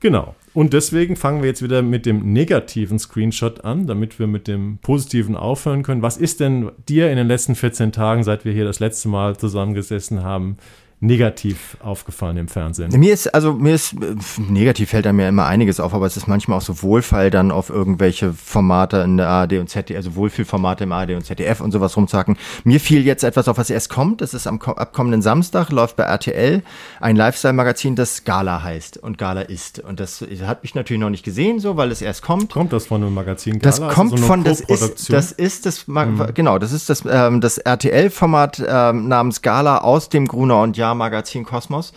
Genau. 0.00 0.34
Und 0.52 0.72
deswegen 0.72 1.16
fangen 1.16 1.42
wir 1.42 1.48
jetzt 1.48 1.62
wieder 1.62 1.80
mit 1.80 2.06
dem 2.06 2.32
negativen 2.32 2.98
Screenshot 2.98 3.64
an, 3.64 3.86
damit 3.86 4.18
wir 4.18 4.26
mit 4.26 4.48
dem 4.48 4.78
positiven 4.82 5.36
aufhören 5.36 5.82
können. 5.84 6.02
Was 6.02 6.16
ist 6.16 6.40
denn 6.40 6.70
dir 6.88 7.10
in 7.10 7.16
den 7.16 7.28
letzten 7.28 7.54
14 7.54 7.92
Tagen, 7.92 8.24
seit 8.24 8.44
wir 8.44 8.52
hier 8.52 8.64
das 8.64 8.80
letzte 8.80 9.08
Mal 9.08 9.36
zusammengesessen 9.36 10.22
haben, 10.22 10.58
negativ 11.02 11.76
aufgefallen 11.82 12.36
im 12.36 12.48
Fernsehen? 12.48 12.90
Mir 12.98 13.12
ist, 13.12 13.34
also 13.34 13.52
mir 13.52 13.74
ist, 13.74 13.92
äh, 13.94 14.14
negativ 14.48 14.90
fällt 14.90 15.04
da 15.04 15.12
mir 15.12 15.28
immer 15.28 15.46
einiges 15.46 15.80
auf, 15.80 15.92
aber 15.94 16.06
es 16.06 16.16
ist 16.16 16.28
manchmal 16.28 16.58
auch 16.58 16.62
so 16.62 16.80
Wohlfall 16.82 17.30
dann 17.30 17.50
auf 17.50 17.70
irgendwelche 17.70 18.32
Formate 18.32 18.98
in 18.98 19.16
der 19.16 19.28
ARD 19.28 19.54
und 19.58 19.68
ZDF, 19.68 19.96
also 19.96 20.14
Wohlfühlformate 20.14 20.84
im 20.84 20.92
ARD 20.92 21.10
und 21.16 21.24
ZDF 21.26 21.60
und 21.60 21.72
sowas 21.72 21.96
rumzacken. 21.96 22.38
Mir 22.64 22.78
fiel 22.80 23.04
jetzt 23.04 23.24
etwas 23.24 23.48
auf, 23.48 23.58
was 23.58 23.68
erst 23.68 23.90
kommt. 23.90 24.20
Das 24.20 24.32
ist 24.32 24.46
am 24.46 24.60
ko- 24.60 24.72
abkommenden 24.72 25.22
Samstag, 25.22 25.70
läuft 25.70 25.96
bei 25.96 26.04
RTL 26.04 26.62
ein 27.00 27.16
Lifestyle-Magazin, 27.16 27.96
das 27.96 28.22
Gala 28.24 28.62
heißt 28.62 28.98
und 28.98 29.18
Gala 29.18 29.42
ist. 29.42 29.80
Und 29.80 29.98
das 29.98 30.24
hat 30.46 30.62
mich 30.62 30.76
natürlich 30.76 31.00
noch 31.00 31.10
nicht 31.10 31.24
gesehen, 31.24 31.58
so, 31.58 31.76
weil 31.76 31.90
es 31.90 32.00
erst 32.00 32.22
kommt. 32.22 32.52
Kommt 32.52 32.72
das 32.72 32.86
von 32.86 33.02
einem 33.02 33.12
Magazin 33.12 33.58
Das 33.58 33.80
Gala? 33.80 33.92
kommt 33.92 34.12
Also 34.12 34.22
so 34.22 34.28
von, 34.28 34.44
das 34.44 34.60
ist, 34.60 35.12
das 35.12 35.32
ist 35.32 35.66
das, 35.66 35.88
Ma- 35.88 36.04
genau, 36.32 36.58
das 36.60 36.72
ist 36.72 36.88
das, 36.88 37.02
ähm, 37.10 37.40
das 37.40 37.58
RTL-Format 37.58 38.62
ähm, 38.68 39.08
namens 39.08 39.42
Gala 39.42 39.78
aus 39.78 40.08
dem 40.08 40.28
Gruner 40.28 40.60
und 40.62 40.76
Jahr 40.76 40.91
Magazin 40.94 41.44
Kosmos. 41.44 41.92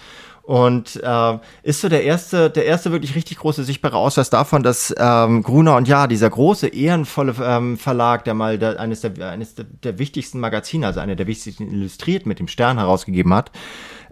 Und 0.46 1.02
äh, 1.04 1.38
ist 1.64 1.82
so 1.82 1.90
der 1.90 2.04
erste, 2.04 2.52
der 2.52 2.66
erste 2.66 2.92
wirklich 2.92 3.16
richtig 3.16 3.40
große 3.40 3.64
sichtbare 3.64 3.98
Ausweis 3.98 4.30
davon, 4.30 4.62
dass 4.62 4.94
ähm, 4.96 5.42
Gruner 5.42 5.76
und 5.76 5.88
Jahr, 5.88 6.08
dieser 6.08 6.30
große, 6.30 6.68
ehrenvolle 6.68 7.34
ähm, 7.42 7.80
Verlag, 7.80 8.26
der 8.26 8.36
mal 8.36 8.60
der, 8.60 8.80
eines, 8.80 9.02
der, 9.02 9.32
eines 9.32 9.56
der, 9.56 9.66
der 9.66 9.98
wichtigsten 9.98 10.40
Magazine, 10.40 10.86
also 10.86 11.00
einer 11.00 11.16
der 11.16 11.26
wichtigsten 11.26 11.68
illustriert 11.74 12.28
mit 12.28 12.38
dem 12.38 12.48
Stern 12.48 12.78
herausgegeben 12.78 13.34
hat, 13.34 13.50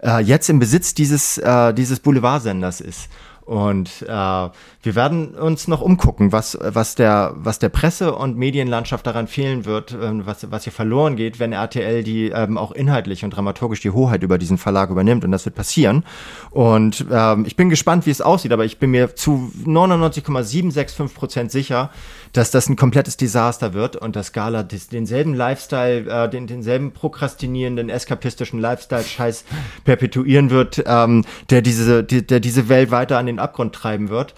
äh, 0.02 0.20
jetzt 0.22 0.50
im 0.50 0.58
Besitz 0.58 0.92
dieses, 0.92 1.38
äh, 1.38 1.72
dieses 1.72 2.00
Boulevardsenders 2.00 2.80
ist. 2.80 3.10
Und 3.44 4.02
äh, 4.02 4.06
wir 4.08 4.94
werden 4.94 5.34
uns 5.34 5.68
noch 5.68 5.82
umgucken, 5.82 6.32
was, 6.32 6.56
was, 6.60 6.94
der, 6.94 7.34
was 7.36 7.58
der 7.58 7.68
Presse- 7.68 8.14
und 8.14 8.38
Medienlandschaft 8.38 9.06
daran 9.06 9.26
fehlen 9.26 9.66
wird, 9.66 9.92
ähm, 10.00 10.22
was, 10.24 10.50
was 10.50 10.64
hier 10.64 10.72
verloren 10.72 11.16
geht, 11.16 11.38
wenn 11.40 11.52
RTL 11.52 12.02
die 12.02 12.30
ähm, 12.30 12.56
auch 12.56 12.72
inhaltlich 12.72 13.22
und 13.22 13.30
dramaturgisch 13.30 13.80
die 13.80 13.90
Hoheit 13.90 14.22
über 14.22 14.38
diesen 14.38 14.56
Verlag 14.56 14.88
übernimmt. 14.88 15.24
Und 15.24 15.30
das 15.30 15.44
wird 15.44 15.54
passieren. 15.54 16.04
Und 16.50 17.04
ähm, 17.10 17.44
ich 17.46 17.56
bin 17.56 17.68
gespannt, 17.68 18.06
wie 18.06 18.10
es 18.10 18.22
aussieht, 18.22 18.52
aber 18.52 18.64
ich 18.64 18.78
bin 18.78 18.90
mir 18.90 19.14
zu 19.14 19.52
99,765 19.64 21.14
Prozent 21.14 21.50
sicher, 21.52 21.90
dass 22.34 22.50
das 22.50 22.68
ein 22.68 22.76
komplettes 22.76 23.16
Desaster 23.16 23.72
wird 23.72 23.96
und 23.96 24.16
dass 24.16 24.32
Gala 24.32 24.62
denselben 24.62 25.34
Lifestyle, 25.34 26.24
äh, 26.24 26.28
den, 26.28 26.46
denselben 26.46 26.92
prokrastinierenden, 26.92 27.88
eskapistischen 27.88 28.60
Lifestyle-Scheiß 28.60 29.44
perpetuieren 29.84 30.50
wird, 30.50 30.82
ähm, 30.86 31.24
der, 31.50 31.62
diese, 31.62 32.04
die, 32.04 32.26
der 32.26 32.40
diese 32.40 32.68
Welt 32.68 32.90
weiter 32.90 33.18
an 33.18 33.26
den 33.26 33.38
Abgrund 33.38 33.74
treiben 33.74 34.08
wird. 34.08 34.34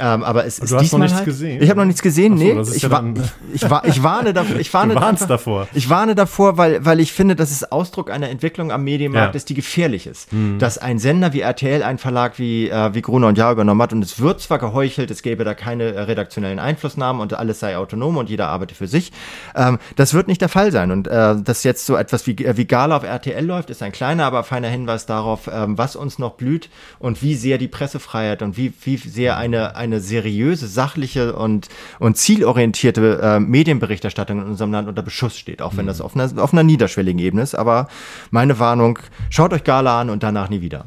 Ähm, 0.00 0.24
aber 0.24 0.44
es 0.46 0.58
ist 0.58 0.72
hast 0.74 0.92
noch 0.92 0.98
nichts 0.98 1.16
halt, 1.16 1.24
gesehen? 1.26 1.62
Ich 1.62 1.68
habe 1.70 1.78
noch 1.80 1.86
nichts 1.86 2.02
gesehen, 2.02 2.36
so, 2.38 2.42
nee. 2.44 2.60
ich, 2.74 2.82
ja 2.82 2.90
warne 2.90 4.32
davor. 4.32 4.56
Ich 4.60 4.72
warne 4.74 4.94
Du 4.94 5.00
einfach- 5.00 5.26
davor. 5.28 5.68
Ich 5.74 5.88
warne 5.90 6.14
davor, 6.14 6.56
weil, 6.56 6.84
weil 6.84 7.00
ich 7.00 7.12
finde, 7.12 7.36
dass 7.36 7.50
es 7.50 7.70
Ausdruck 7.70 8.10
einer 8.10 8.28
Entwicklung 8.28 8.72
am 8.72 8.82
Medienmarkt 8.84 9.26
Ja. 9.26 9.30
Mhm. 9.30 9.36
ist, 9.36 9.48
die 9.48 9.54
gefährlich 9.54 10.06
ist. 10.06 10.28
Dass 10.58 10.78
ein 10.78 10.98
Sender 10.98 11.32
wie 11.32 11.40
RTL 11.40 11.82
einen 11.82 11.98
Verlag 11.98 12.38
wie, 12.38 12.68
äh, 12.68 12.94
wie 12.94 13.02
Gruner 13.02 13.28
und 13.28 13.38
Jahr 13.38 13.52
übernommen 13.52 13.80
hat 13.82 13.92
und 13.92 14.02
es 14.02 14.20
wird 14.20 14.40
zwar 14.40 14.58
geheuchelt, 14.58 15.10
es 15.10 15.22
gäbe 15.22 15.44
da 15.44 15.54
keine 15.54 15.84
äh, 15.92 16.00
redaktionellen 16.02 16.58
Einflussnahmen 16.58 17.20
und 17.20 17.34
alles 17.34 17.60
sei 17.60 17.76
autonom 17.76 18.16
und 18.16 18.30
jeder 18.30 18.48
arbeite 18.48 18.74
für 18.74 18.86
sich. 18.86 19.12
Ähm, 19.54 19.78
das 19.96 20.14
wird 20.14 20.28
nicht 20.28 20.40
der 20.40 20.48
Fall 20.48 20.72
sein. 20.72 20.90
Und 20.90 21.08
äh, 21.08 21.36
dass 21.42 21.64
jetzt 21.64 21.86
so 21.86 21.96
etwas 21.96 22.26
wie, 22.26 22.32
äh, 22.44 22.56
wie 22.56 22.64
Gala 22.66 22.96
auf 22.96 23.04
RTL 23.04 23.44
läuft, 23.44 23.70
ist 23.70 23.82
ein 23.82 23.92
kleiner, 23.92 24.24
aber 24.24 24.44
feiner 24.44 24.68
Hinweis 24.68 25.06
darauf, 25.06 25.50
ähm, 25.52 25.76
was 25.76 25.96
uns 25.96 26.18
noch 26.18 26.34
blüht 26.34 26.70
und 26.98 27.22
wie 27.22 27.34
sehr 27.34 27.58
die 27.58 27.68
Pressefreiheit 27.68 28.42
und 28.42 28.56
wie, 28.56 28.72
wie 28.84 28.96
sehr 28.96 29.36
eine, 29.36 29.76
eine 29.76 29.89
seriöse, 29.98 30.68
sachliche 30.68 31.34
und, 31.34 31.68
und 31.98 32.16
zielorientierte 32.16 33.18
äh, 33.20 33.40
Medienberichterstattung 33.40 34.40
in 34.42 34.46
unserem 34.46 34.70
Land 34.70 34.86
unter 34.86 35.02
Beschuss 35.02 35.36
steht, 35.36 35.62
auch 35.62 35.76
wenn 35.76 35.86
das 35.86 36.00
auf 36.00 36.14
einer, 36.14 36.30
auf 36.40 36.52
einer 36.52 36.62
niederschwelligen 36.62 37.18
Ebene 37.18 37.42
ist. 37.42 37.56
Aber 37.56 37.88
meine 38.30 38.60
Warnung, 38.60 39.00
schaut 39.30 39.52
euch 39.52 39.64
Gala 39.64 40.00
an 40.00 40.10
und 40.10 40.22
danach 40.22 40.48
nie 40.48 40.60
wieder. 40.60 40.84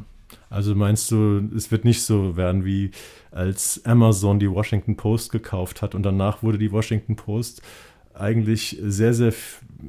Also 0.50 0.76
meinst 0.76 1.10
du, 1.10 1.50
es 1.56 1.72
wird 1.72 1.84
nicht 1.84 2.04
so 2.04 2.38
werden, 2.38 2.64
wie 2.64 2.92
als 3.32 3.82
Amazon 3.86 4.40
die 4.40 4.50
Washington 4.50 4.96
Post 4.96 5.32
gekauft 5.32 5.82
hat 5.82 5.96
und 5.96 6.04
danach 6.04 6.44
wurde 6.44 6.60
die 6.60 6.72
Washington 6.72 7.16
Post 7.16 7.64
eigentlich 8.14 8.78
sehr, 8.84 9.14
sehr, 9.14 9.34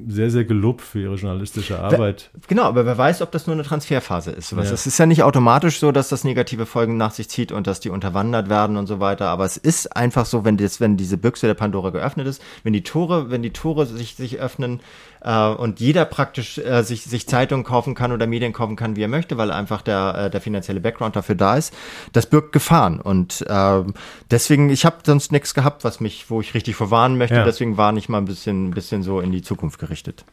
sehr, 0.07 0.31
sehr 0.31 0.45
gelobt 0.45 0.83
für 0.83 1.01
ihre 1.01 1.15
journalistische 1.15 1.79
Arbeit. 1.79 2.31
Genau, 2.49 2.65
aber 2.65 2.87
wer 2.87 2.99
weiß, 2.99 3.23
ob 3.23 3.31
das 3.33 3.47
nur 3.47 3.55
eine 3.55 3.63
Transferphase 3.63 4.31
ist. 4.33 4.53
Ja. 4.53 4.59
Es 4.59 4.87
ist 4.87 4.99
ja 4.99 5.07
nicht 5.07 5.23
automatisch 5.23 5.79
so, 5.79 5.93
dass 5.93 6.09
das 6.09 6.25
negative 6.25 6.67
Folgen 6.67 6.97
nach 6.97 7.13
sich 7.13 7.29
zieht 7.29 7.53
und 7.53 7.67
dass 7.67 7.81
die 7.81 7.91
unterwandert 7.91 8.49
werden 8.49 8.77
und 8.77 8.87
so 8.87 9.01
weiter. 9.01 9.29
Aber 9.29 9.45
es 9.45 9.57
ist 9.57 9.97
einfach 9.97 10.27
so, 10.27 10.45
wenn 10.45 10.57
das, 10.57 10.81
wenn 10.81 10.97
diese 10.97 11.17
Büchse 11.17 11.47
der 11.47 11.55
Pandora 11.55 11.91
geöffnet 11.91 12.27
ist, 12.27 12.43
wenn 12.63 12.73
die 12.73 12.83
Tore, 12.83 13.31
wenn 13.31 13.43
die 13.43 13.53
Tore 13.53 13.87
sich, 13.87 14.17
sich 14.17 14.39
öffnen 14.39 14.81
äh, 15.25 15.49
und 15.49 15.81
jeder 15.81 16.05
praktisch 16.05 16.59
äh, 16.59 16.83
sich, 16.83 17.03
sich 17.03 17.27
Zeitungen 17.27 17.65
kaufen 17.65 17.95
kann 17.95 18.13
oder 18.13 18.27
Medien 18.27 18.53
kaufen 18.53 18.77
kann, 18.77 18.97
wie 18.97 19.03
er 19.03 19.09
möchte, 19.09 19.37
weil 19.37 19.51
einfach 19.51 19.83
der, 19.83 20.15
äh, 20.27 20.31
der 20.31 20.41
finanzielle 20.41 20.81
Background 20.81 21.17
dafür 21.17 21.35
da 21.35 21.57
ist, 21.57 21.75
das 22.13 22.27
birgt 22.27 22.53
Gefahren. 22.53 23.01
Und 23.01 23.45
ähm, 23.49 23.95
deswegen, 24.31 24.71
ich 24.71 24.85
habe 24.85 24.99
sonst 25.05 25.33
nichts 25.33 25.55
gehabt, 25.55 25.85
was 25.85 26.01
mich, 26.01 26.31
wo 26.31 26.41
ich 26.41 26.55
richtig 26.55 26.77
vorwarnen 26.77 27.19
möchte. 27.19 27.37
Ja. 27.37 27.45
Deswegen 27.45 27.77
warne 27.77 27.99
ich 27.99 28.09
mal 28.09 28.19
ein 28.19 28.27
bisschen, 28.27 28.69
ein 28.69 28.71
bisschen 28.73 29.03
so 29.03 29.21
in 29.21 29.33
die 29.33 29.43
Zukunft 29.43 29.79
gerichtet. 29.79 30.25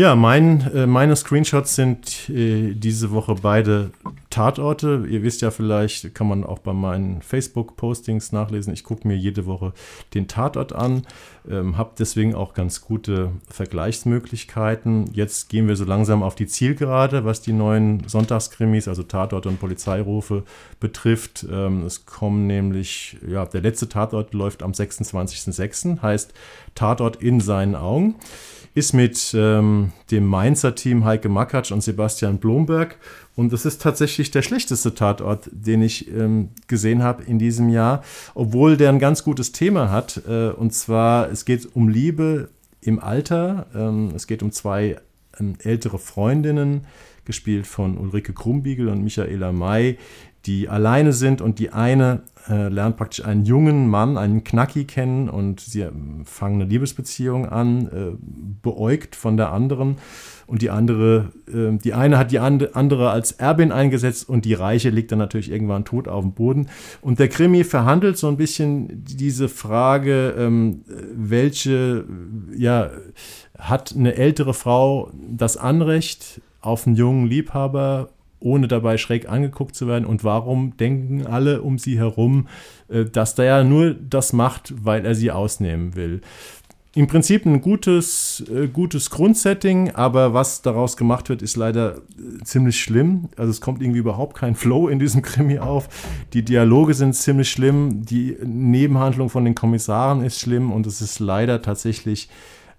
Ja, 0.00 0.16
mein, 0.16 0.62
äh, 0.74 0.86
meine 0.86 1.14
Screenshots 1.14 1.74
sind 1.74 2.30
äh, 2.30 2.72
diese 2.72 3.10
Woche 3.10 3.34
beide 3.34 3.90
Tatorte. 4.30 5.04
Ihr 5.06 5.22
wisst 5.22 5.42
ja 5.42 5.50
vielleicht, 5.50 6.14
kann 6.14 6.26
man 6.26 6.42
auch 6.42 6.60
bei 6.60 6.72
meinen 6.72 7.20
Facebook-Postings 7.20 8.32
nachlesen. 8.32 8.72
Ich 8.72 8.82
gucke 8.82 9.06
mir 9.06 9.14
jede 9.14 9.44
Woche 9.44 9.74
den 10.14 10.26
Tatort 10.26 10.72
an, 10.72 11.02
ähm, 11.46 11.76
habe 11.76 11.90
deswegen 11.98 12.34
auch 12.34 12.54
ganz 12.54 12.80
gute 12.80 13.32
Vergleichsmöglichkeiten. 13.50 15.10
Jetzt 15.12 15.50
gehen 15.50 15.68
wir 15.68 15.76
so 15.76 15.84
langsam 15.84 16.22
auf 16.22 16.34
die 16.34 16.46
Zielgerade, 16.46 17.26
was 17.26 17.42
die 17.42 17.52
neuen 17.52 18.08
Sonntagskrimis, 18.08 18.88
also 18.88 19.02
Tatort 19.02 19.44
und 19.44 19.60
Polizeirufe 19.60 20.44
betrifft. 20.80 21.44
Ähm, 21.52 21.84
es 21.84 22.06
kommen 22.06 22.46
nämlich, 22.46 23.18
ja, 23.28 23.44
der 23.44 23.60
letzte 23.60 23.90
Tatort 23.90 24.32
läuft 24.32 24.62
am 24.62 24.72
26.06., 24.72 26.00
heißt 26.00 26.32
Tatort 26.74 27.16
in 27.16 27.40
seinen 27.40 27.74
Augen 27.74 28.14
ist 28.74 28.92
mit 28.92 29.34
ähm, 29.34 29.92
dem 30.10 30.26
Mainzer 30.26 30.74
Team 30.74 31.04
Heike 31.04 31.28
Makatsch 31.28 31.72
und 31.72 31.82
Sebastian 31.82 32.38
Blomberg. 32.38 32.96
Und 33.36 33.52
das 33.52 33.66
ist 33.66 33.82
tatsächlich 33.82 34.30
der 34.30 34.42
schlechteste 34.42 34.94
Tatort, 34.94 35.48
den 35.52 35.82
ich 35.82 36.08
ähm, 36.08 36.50
gesehen 36.66 37.02
habe 37.02 37.24
in 37.24 37.38
diesem 37.38 37.68
Jahr, 37.68 38.02
obwohl 38.34 38.76
der 38.76 38.90
ein 38.90 38.98
ganz 38.98 39.24
gutes 39.24 39.52
Thema 39.52 39.90
hat. 39.90 40.22
Äh, 40.28 40.50
und 40.50 40.72
zwar, 40.72 41.30
es 41.30 41.44
geht 41.44 41.74
um 41.74 41.88
Liebe 41.88 42.48
im 42.80 42.98
Alter. 43.00 43.66
Ähm, 43.74 44.12
es 44.14 44.26
geht 44.26 44.42
um 44.42 44.52
zwei 44.52 44.98
ähm, 45.38 45.54
ältere 45.62 45.98
Freundinnen, 45.98 46.86
gespielt 47.24 47.66
von 47.66 47.98
Ulrike 47.98 48.32
Krumbiegel 48.32 48.88
und 48.88 49.02
Michaela 49.02 49.52
May, 49.52 49.98
die 50.46 50.68
alleine 50.68 51.12
sind 51.12 51.40
und 51.40 51.58
die 51.58 51.70
eine 51.70 52.22
äh, 52.48 52.68
lernt 52.68 52.96
praktisch 52.96 53.24
einen 53.24 53.44
jungen 53.44 53.88
Mann, 53.88 54.16
einen 54.16 54.44
Knacki 54.44 54.84
kennen 54.84 55.28
und 55.28 55.60
sie 55.60 55.82
äh, 55.82 55.92
fangen 56.24 56.62
eine 56.62 56.70
Liebesbeziehung 56.70 57.46
an, 57.46 57.86
äh, 57.88 58.16
beäugt 58.62 59.14
von 59.16 59.36
der 59.36 59.52
anderen 59.52 59.96
und 60.46 60.62
die 60.62 60.70
andere, 60.70 61.32
äh, 61.46 61.76
die 61.76 61.92
eine 61.92 62.16
hat 62.18 62.32
die 62.32 62.38
andere 62.38 63.10
als 63.10 63.32
Erbin 63.32 63.72
eingesetzt 63.72 64.28
und 64.28 64.44
die 64.44 64.54
Reiche 64.54 64.90
liegt 64.90 65.12
dann 65.12 65.18
natürlich 65.18 65.50
irgendwann 65.50 65.84
tot 65.84 66.08
auf 66.08 66.24
dem 66.24 66.32
Boden. 66.32 66.68
Und 67.02 67.18
der 67.18 67.28
Krimi 67.28 67.62
verhandelt 67.62 68.16
so 68.16 68.28
ein 68.28 68.36
bisschen 68.36 69.04
diese 69.04 69.48
Frage, 69.48 70.34
ähm, 70.38 70.82
welche, 71.14 72.04
ja, 72.56 72.90
hat 73.58 73.94
eine 73.94 74.14
ältere 74.16 74.54
Frau 74.54 75.10
das 75.30 75.56
Anrecht 75.56 76.40
auf 76.62 76.86
einen 76.86 76.96
jungen 76.96 77.26
Liebhaber 77.26 78.08
ohne 78.40 78.68
dabei 78.68 78.96
schräg 78.96 79.28
angeguckt 79.28 79.74
zu 79.74 79.86
werden? 79.86 80.04
Und 80.04 80.24
warum 80.24 80.76
denken 80.76 81.26
alle 81.26 81.62
um 81.62 81.78
sie 81.78 81.98
herum, 81.98 82.48
äh, 82.88 83.04
dass 83.04 83.34
der 83.34 83.44
ja 83.44 83.64
nur 83.64 83.94
das 83.94 84.32
macht, 84.32 84.74
weil 84.84 85.06
er 85.06 85.14
sie 85.14 85.30
ausnehmen 85.30 85.94
will? 85.94 86.20
Im 86.92 87.06
Prinzip 87.06 87.46
ein 87.46 87.60
gutes, 87.60 88.42
äh, 88.52 88.66
gutes 88.66 89.10
Grundsetting, 89.10 89.92
aber 89.92 90.34
was 90.34 90.60
daraus 90.62 90.96
gemacht 90.96 91.28
wird, 91.28 91.40
ist 91.40 91.56
leider 91.56 91.98
äh, 91.98 92.42
ziemlich 92.42 92.80
schlimm. 92.80 93.28
Also 93.36 93.50
es 93.50 93.60
kommt 93.60 93.80
irgendwie 93.80 94.00
überhaupt 94.00 94.36
kein 94.36 94.56
Flow 94.56 94.88
in 94.88 94.98
diesem 94.98 95.22
Krimi 95.22 95.60
auf. 95.60 95.88
Die 96.32 96.44
Dialoge 96.44 96.94
sind 96.94 97.14
ziemlich 97.14 97.48
schlimm, 97.48 98.04
die 98.04 98.36
Nebenhandlung 98.42 99.28
von 99.28 99.44
den 99.44 99.54
Kommissaren 99.54 100.24
ist 100.24 100.40
schlimm 100.40 100.72
und 100.72 100.84
es 100.84 101.00
ist 101.00 101.20
leider 101.20 101.62
tatsächlich 101.62 102.28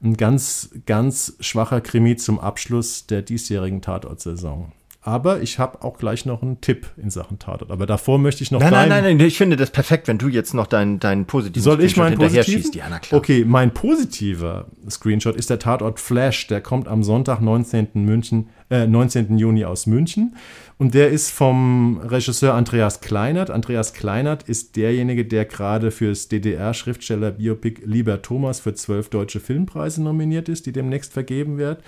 ein 0.03 0.17
ganz, 0.17 0.71
ganz 0.85 1.37
schwacher 1.39 1.79
Krimi 1.79 2.17
zum 2.17 2.37
Abschluss 2.37 3.07
der 3.07 3.21
diesjährigen 3.21 3.81
Tatortsaison. 3.81 4.73
Aber 5.03 5.41
ich 5.41 5.57
habe 5.57 5.83
auch 5.83 5.97
gleich 5.97 6.27
noch 6.27 6.43
einen 6.43 6.61
Tipp 6.61 6.85
in 6.95 7.09
Sachen 7.09 7.39
Tatort. 7.39 7.71
Aber 7.71 7.87
davor 7.87 8.19
möchte 8.19 8.43
ich 8.43 8.51
noch. 8.51 8.59
Nein, 8.59 8.71
nein, 8.71 8.89
nein, 8.89 9.03
nein, 9.17 9.19
ich 9.19 9.35
finde 9.35 9.55
das 9.55 9.71
perfekt, 9.71 10.07
wenn 10.07 10.19
du 10.19 10.27
jetzt 10.27 10.53
noch 10.53 10.67
deinen 10.67 10.99
dein 10.99 11.25
positiven 11.25 11.63
Soll 11.63 11.83
ich 11.83 11.97
meinen 11.97 12.19
positiven? 12.19 12.71
Ja, 12.73 12.85
na 12.87 12.99
klar. 12.99 13.17
Okay, 13.17 13.43
mein 13.43 13.73
positiver 13.73 14.67
Screenshot 14.87 15.35
ist 15.35 15.49
der 15.49 15.57
Tatort 15.57 15.99
Flash. 15.99 16.45
Der 16.47 16.61
kommt 16.61 16.87
am 16.87 17.03
Sonntag, 17.03 17.41
19. 17.41 17.87
München, 17.95 18.49
äh, 18.69 18.85
19. 18.85 19.39
Juni 19.39 19.65
aus 19.65 19.87
München. 19.87 20.35
Und 20.77 20.93
der 20.93 21.09
ist 21.09 21.31
vom 21.31 21.99
Regisseur 22.03 22.53
Andreas 22.53 23.01
Kleinert. 23.01 23.49
Andreas 23.49 23.93
Kleinert 23.93 24.43
ist 24.43 24.75
derjenige, 24.75 25.25
der 25.25 25.45
gerade 25.45 25.89
fürs 25.89 26.27
DDR-Schriftsteller-Biopic 26.27 27.81
Lieber 27.85 28.21
Thomas 28.21 28.59
für 28.59 28.75
zwölf 28.75 29.09
deutsche 29.09 29.39
Filmpreise 29.39 30.03
nominiert 30.03 30.47
ist, 30.47 30.67
die 30.67 30.71
demnächst 30.71 31.13
vergeben 31.13 31.57
werden. 31.57 31.79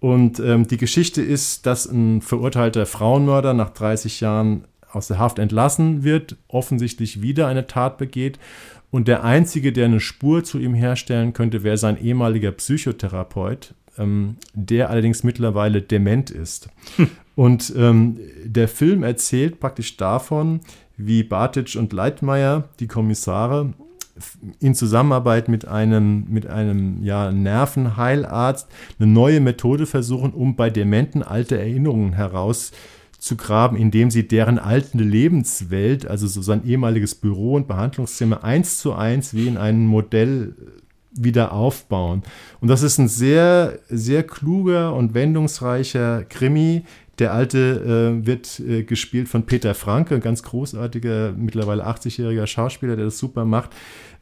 Und 0.00 0.40
ähm, 0.40 0.66
die 0.66 0.78
Geschichte 0.78 1.22
ist, 1.22 1.66
dass 1.66 1.86
ein 1.86 2.22
verurteilter 2.22 2.86
Frauenmörder 2.86 3.52
nach 3.52 3.70
30 3.70 4.20
Jahren 4.20 4.64
aus 4.90 5.08
der 5.08 5.18
Haft 5.18 5.38
entlassen 5.38 6.02
wird, 6.02 6.36
offensichtlich 6.48 7.22
wieder 7.22 7.46
eine 7.46 7.66
Tat 7.66 7.98
begeht. 7.98 8.38
Und 8.90 9.06
der 9.06 9.22
Einzige, 9.22 9.72
der 9.72 9.84
eine 9.84 10.00
Spur 10.00 10.42
zu 10.42 10.58
ihm 10.58 10.74
herstellen 10.74 11.32
könnte, 11.32 11.62
wäre 11.62 11.76
sein 11.76 12.00
ehemaliger 12.02 12.50
Psychotherapeut, 12.50 13.74
ähm, 13.98 14.36
der 14.54 14.90
allerdings 14.90 15.22
mittlerweile 15.22 15.82
dement 15.82 16.30
ist. 16.30 16.70
Hm. 16.96 17.08
Und 17.36 17.72
ähm, 17.76 18.18
der 18.44 18.68
Film 18.68 19.02
erzählt 19.02 19.60
praktisch 19.60 19.96
davon, 19.96 20.60
wie 20.96 21.22
Bartic 21.22 21.76
und 21.76 21.92
Leitmeier, 21.92 22.68
die 22.80 22.88
Kommissare, 22.88 23.72
in 24.60 24.74
Zusammenarbeit 24.74 25.48
mit 25.48 25.66
einem, 25.66 26.26
mit 26.28 26.46
einem 26.46 27.02
ja, 27.02 27.30
Nervenheilarzt 27.32 28.68
eine 28.98 29.08
neue 29.08 29.40
Methode 29.40 29.86
versuchen, 29.86 30.32
um 30.32 30.56
bei 30.56 30.70
Dementen 30.70 31.22
alte 31.22 31.58
Erinnerungen 31.58 32.12
herauszugraben, 32.12 33.76
indem 33.76 34.10
sie 34.10 34.26
deren 34.28 34.58
alte 34.58 34.98
Lebenswelt, 34.98 36.06
also 36.06 36.26
so 36.26 36.42
sein 36.42 36.64
ehemaliges 36.64 37.14
Büro 37.14 37.54
und 37.54 37.68
Behandlungszimmer, 37.68 38.44
eins 38.44 38.78
zu 38.78 38.94
eins 38.94 39.34
wie 39.34 39.48
in 39.48 39.56
einem 39.56 39.86
Modell 39.86 40.54
wieder 41.12 41.52
aufbauen. 41.52 42.22
Und 42.60 42.68
das 42.68 42.82
ist 42.82 42.98
ein 42.98 43.08
sehr, 43.08 43.78
sehr 43.88 44.22
kluger 44.22 44.94
und 44.94 45.14
wendungsreicher 45.14 46.24
Krimi. 46.24 46.84
Der 47.18 47.34
alte 47.34 48.16
äh, 48.22 48.26
wird 48.26 48.60
äh, 48.60 48.82
gespielt 48.82 49.28
von 49.28 49.44
Peter 49.44 49.74
Franke, 49.74 50.14
ein 50.14 50.20
ganz 50.22 50.42
großartiger, 50.42 51.32
mittlerweile 51.36 51.86
80-jähriger 51.86 52.46
Schauspieler, 52.46 52.96
der 52.96 53.06
das 53.06 53.18
super 53.18 53.44
macht. 53.44 53.70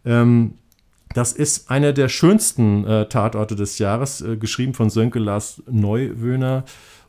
Ähm, 0.09 0.55
das 1.15 1.33
ist 1.33 1.71
einer 1.71 1.93
der 1.93 2.09
schönsten 2.09 2.85
äh, 2.85 3.09
Tatorte 3.09 3.55
des 3.55 3.79
Jahres, 3.79 4.21
äh, 4.21 4.37
geschrieben 4.37 4.75
von 4.75 4.91
Sönke 4.91 5.19
Lars 5.19 5.63
Neuwöhner 5.71 6.65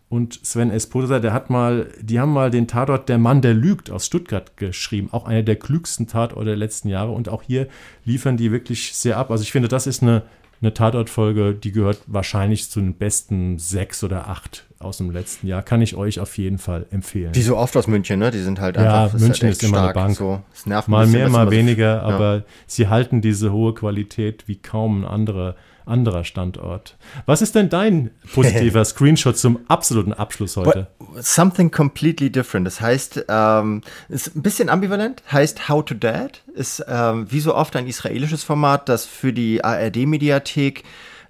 und 0.09 0.45
Sven 0.45 0.71
Esposa. 0.71 1.19
Der 1.19 1.34
hat 1.34 1.49
mal, 1.49 1.89
die 2.01 2.19
haben 2.19 2.34
mal 2.34 2.51
den 2.51 2.67
Tatort 2.67 3.09
Der 3.09 3.17
Mann, 3.17 3.41
der 3.41 3.53
lügt 3.53 3.89
aus 3.89 4.05
Stuttgart 4.05 4.57
geschrieben. 4.57 5.09
Auch 5.11 5.26
einer 5.26 5.43
der 5.43 5.57
klügsten 5.57 6.07
Tatorte 6.07 6.45
der 6.45 6.55
letzten 6.57 6.89
Jahre. 6.89 7.11
Und 7.11 7.30
auch 7.30 7.43
hier 7.43 7.67
liefern 8.05 8.38
die 8.38 8.51
wirklich 8.51 8.93
sehr 8.95 9.17
ab. 9.17 9.31
Also 9.31 9.43
ich 9.43 9.51
finde, 9.51 9.67
das 9.67 9.88
ist 9.88 10.01
eine, 10.01 10.23
eine 10.61 10.73
Tatortfolge, 10.73 11.53
die 11.53 11.71
gehört 11.71 12.01
wahrscheinlich 12.07 12.69
zu 12.69 12.80
den 12.80 12.95
besten 12.95 13.59
sechs 13.59 14.03
oder 14.03 14.27
acht 14.27 14.68
aus 14.80 14.97
dem 14.97 15.11
letzten 15.11 15.47
Jahr. 15.47 15.61
Kann 15.61 15.81
ich 15.81 15.95
euch 15.95 16.19
auf 16.19 16.38
jeden 16.38 16.57
Fall 16.57 16.85
empfehlen. 16.91 17.35
Wie 17.35 17.41
so 17.41 17.57
oft 17.57 17.76
aus 17.76 17.88
München, 17.88 18.19
ne? 18.19 18.31
Die 18.31 18.39
sind 18.39 18.60
halt 18.60 18.77
ja, 18.77 19.03
einfach. 19.03 19.19
Ja, 19.19 19.26
München 19.26 19.47
halt 19.47 19.57
ist 19.57 19.64
immer 19.64 19.77
stark, 19.77 19.97
eine 19.97 20.06
Bank. 20.06 20.18
So. 20.18 20.41
mal 20.88 21.07
mehr, 21.07 21.30
mal 21.30 21.51
weniger, 21.51 21.99
so, 21.99 22.14
aber 22.14 22.35
ja. 22.35 22.43
sie 22.65 22.88
halten 22.88 23.22
diese 23.22 23.51
hohe 23.51 23.73
Qualität 23.73 24.47
wie 24.47 24.56
kaum 24.56 25.01
ein 25.01 25.06
anderer 25.06 25.56
anderer 25.89 26.23
Standort. 26.23 26.95
Was 27.26 27.41
ist 27.41 27.56
denn 27.56 27.69
dein 27.69 28.11
positiver 28.34 28.85
Screenshot 28.85 29.38
zum 29.38 29.60
absoluten 29.68 30.14
Abschluss 30.14 30.56
heute? 30.56 30.88
Something 31.19 31.72
completely 31.72 32.31
different. 32.31 32.68
Das 32.68 32.80
heißt, 32.80 33.26
ähm, 33.27 33.81
ist 34.07 34.35
ein 34.35 34.43
bisschen 34.43 34.69
ambivalent. 34.69 35.23
Heißt 35.31 35.68
How 35.68 35.84
to 35.84 35.95
Dad 35.95 36.43
ist 36.53 36.85
ähm, 36.88 37.26
wie 37.30 37.39
so 37.39 37.56
oft 37.56 37.76
ein 37.76 37.88
israelisches 37.88 38.43
Format, 38.43 38.88
das 38.88 39.06
für 39.06 39.34
die 39.34 39.64
ARD-Mediathek 39.64 40.84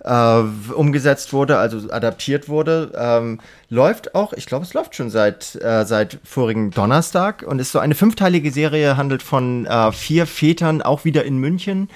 äh, 0.03 0.39
umgesetzt 0.73 1.33
wurde, 1.33 1.57
also 1.57 1.91
adaptiert 1.91 2.49
wurde. 2.49 2.91
Ähm, 2.95 3.39
läuft 3.69 4.15
auch, 4.15 4.33
ich 4.33 4.45
glaube, 4.45 4.65
es 4.65 4.73
läuft 4.73 4.95
schon 4.95 5.09
seit, 5.09 5.55
äh, 5.61 5.85
seit 5.85 6.19
vorigen 6.23 6.71
Donnerstag 6.71 7.43
und 7.45 7.59
ist 7.59 7.71
so 7.71 7.79
eine 7.79 7.95
fünfteilige 7.95 8.51
Serie, 8.51 8.97
handelt 8.97 9.21
von 9.23 9.65
äh, 9.65 9.91
vier 9.91 10.25
Vätern, 10.25 10.81
auch 10.81 11.05
wieder 11.05 11.23
in 11.25 11.37
München, 11.37 11.89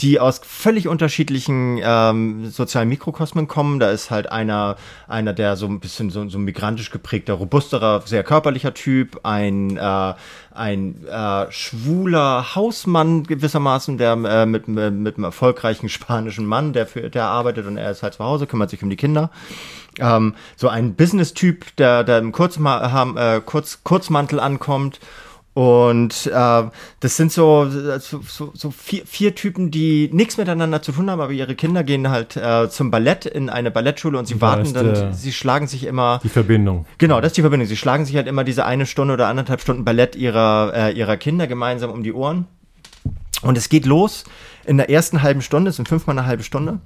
die 0.00 0.18
aus 0.18 0.40
völlig 0.42 0.88
unterschiedlichen 0.88 1.78
ähm, 1.82 2.50
sozialen 2.50 2.88
Mikrokosmen 2.88 3.48
kommen. 3.48 3.80
Da 3.80 3.90
ist 3.90 4.10
halt 4.10 4.32
einer, 4.32 4.76
einer 5.08 5.32
der 5.32 5.56
so 5.56 5.66
ein 5.66 5.80
bisschen 5.80 6.10
so, 6.10 6.26
so 6.28 6.38
migrantisch 6.38 6.90
geprägter, 6.90 7.34
robusterer, 7.34 8.02
sehr 8.06 8.22
körperlicher 8.22 8.72
Typ, 8.72 9.20
ein, 9.24 9.76
äh, 9.76 10.14
ein 10.52 11.06
äh, 11.06 11.52
schwuler 11.52 12.54
Hausmann 12.54 13.24
gewissermaßen, 13.24 13.98
der 13.98 14.12
äh, 14.12 14.46
mit, 14.46 14.68
mit, 14.68 14.94
mit 14.94 15.16
einem 15.16 15.24
erfolgreichen 15.24 15.88
spanischen 15.90 16.46
Mann, 16.46 16.72
der 16.72 16.86
für 16.86 17.10
der 17.10 17.26
arbeitet 17.26 17.66
und 17.66 17.76
er 17.76 17.90
ist 17.90 18.02
halt 18.02 18.14
zu 18.14 18.24
Hause, 18.24 18.46
kümmert 18.46 18.70
sich 18.70 18.82
um 18.82 18.90
die 18.90 18.96
Kinder. 18.96 19.30
Ähm, 19.98 20.34
so 20.56 20.68
ein 20.68 20.94
Business-Typ, 20.94 21.76
der, 21.76 22.04
der 22.04 22.18
im 22.18 22.32
Kurzma 22.32 23.36
äh, 23.36 23.40
Kurz, 23.44 23.80
Kurzmantel 23.84 24.40
ankommt 24.40 25.00
und 25.52 26.26
äh, 26.26 26.62
das 27.00 27.16
sind 27.16 27.32
so, 27.32 27.68
so, 27.98 28.52
so 28.54 28.70
vier, 28.70 29.04
vier 29.04 29.34
Typen, 29.34 29.72
die 29.72 30.08
nichts 30.12 30.36
miteinander 30.36 30.80
zu 30.80 30.92
tun 30.92 31.10
haben, 31.10 31.20
aber 31.20 31.32
ihre 31.32 31.56
Kinder 31.56 31.82
gehen 31.82 32.08
halt 32.08 32.36
äh, 32.36 32.70
zum 32.70 32.92
Ballett 32.92 33.26
in 33.26 33.50
eine 33.50 33.72
Ballettschule 33.72 34.16
und 34.16 34.26
sie 34.26 34.34
da 34.34 34.40
warten 34.42 34.72
dann, 34.72 34.94
der, 34.94 35.12
sie 35.12 35.32
schlagen 35.32 35.66
sich 35.66 35.84
immer. 35.84 36.20
Die 36.22 36.28
Verbindung. 36.28 36.86
Genau, 36.98 37.20
das 37.20 37.30
ist 37.30 37.36
die 37.36 37.40
Verbindung. 37.40 37.66
Sie 37.66 37.76
schlagen 37.76 38.04
sich 38.04 38.14
halt 38.14 38.28
immer 38.28 38.44
diese 38.44 38.64
eine 38.64 38.86
Stunde 38.86 39.14
oder 39.14 39.26
anderthalb 39.26 39.60
Stunden 39.60 39.84
Ballett 39.84 40.14
ihrer, 40.14 40.72
äh, 40.74 40.92
ihrer 40.92 41.16
Kinder 41.16 41.48
gemeinsam 41.48 41.90
um 41.90 42.04
die 42.04 42.12
Ohren. 42.12 42.46
Und 43.42 43.58
es 43.58 43.68
geht 43.68 43.86
los 43.86 44.24
in 44.66 44.76
der 44.76 44.88
ersten 44.88 45.22
halben 45.22 45.42
Stunde, 45.42 45.70
es 45.70 45.76
sind 45.76 45.88
fünfmal 45.88 46.16
eine 46.16 46.26
halbe 46.26 46.44
Stunde 46.44 46.78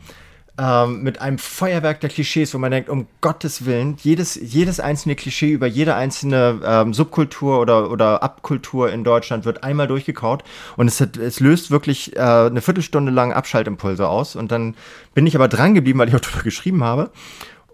ähm, 0.56 1.02
mit 1.02 1.20
einem 1.20 1.38
Feuerwerk 1.38 2.00
der 2.00 2.10
Klischees, 2.10 2.54
wo 2.54 2.58
man 2.58 2.70
denkt, 2.70 2.88
um 2.88 3.06
Gottes 3.20 3.66
Willen, 3.66 3.96
jedes, 4.02 4.36
jedes 4.36 4.78
einzelne 4.78 5.16
Klischee 5.16 5.50
über 5.50 5.66
jede 5.66 5.96
einzelne 5.96 6.60
ähm, 6.64 6.94
Subkultur 6.94 7.58
oder, 7.60 7.90
oder 7.90 8.22
Abkultur 8.22 8.92
in 8.92 9.02
Deutschland 9.02 9.44
wird 9.44 9.64
einmal 9.64 9.88
durchgekaut. 9.88 10.44
Und 10.76 10.86
es, 10.86 11.00
hat, 11.00 11.16
es 11.16 11.40
löst 11.40 11.70
wirklich 11.70 12.14
äh, 12.16 12.20
eine 12.20 12.60
Viertelstunde 12.60 13.10
lang 13.10 13.32
Abschaltimpulse 13.32 14.08
aus. 14.08 14.36
Und 14.36 14.52
dann 14.52 14.76
bin 15.12 15.26
ich 15.26 15.34
aber 15.34 15.48
dran 15.48 15.74
geblieben, 15.74 15.98
weil 15.98 16.08
ich 16.08 16.14
auch 16.14 16.20
darüber 16.20 16.42
geschrieben 16.42 16.84
habe 16.84 17.10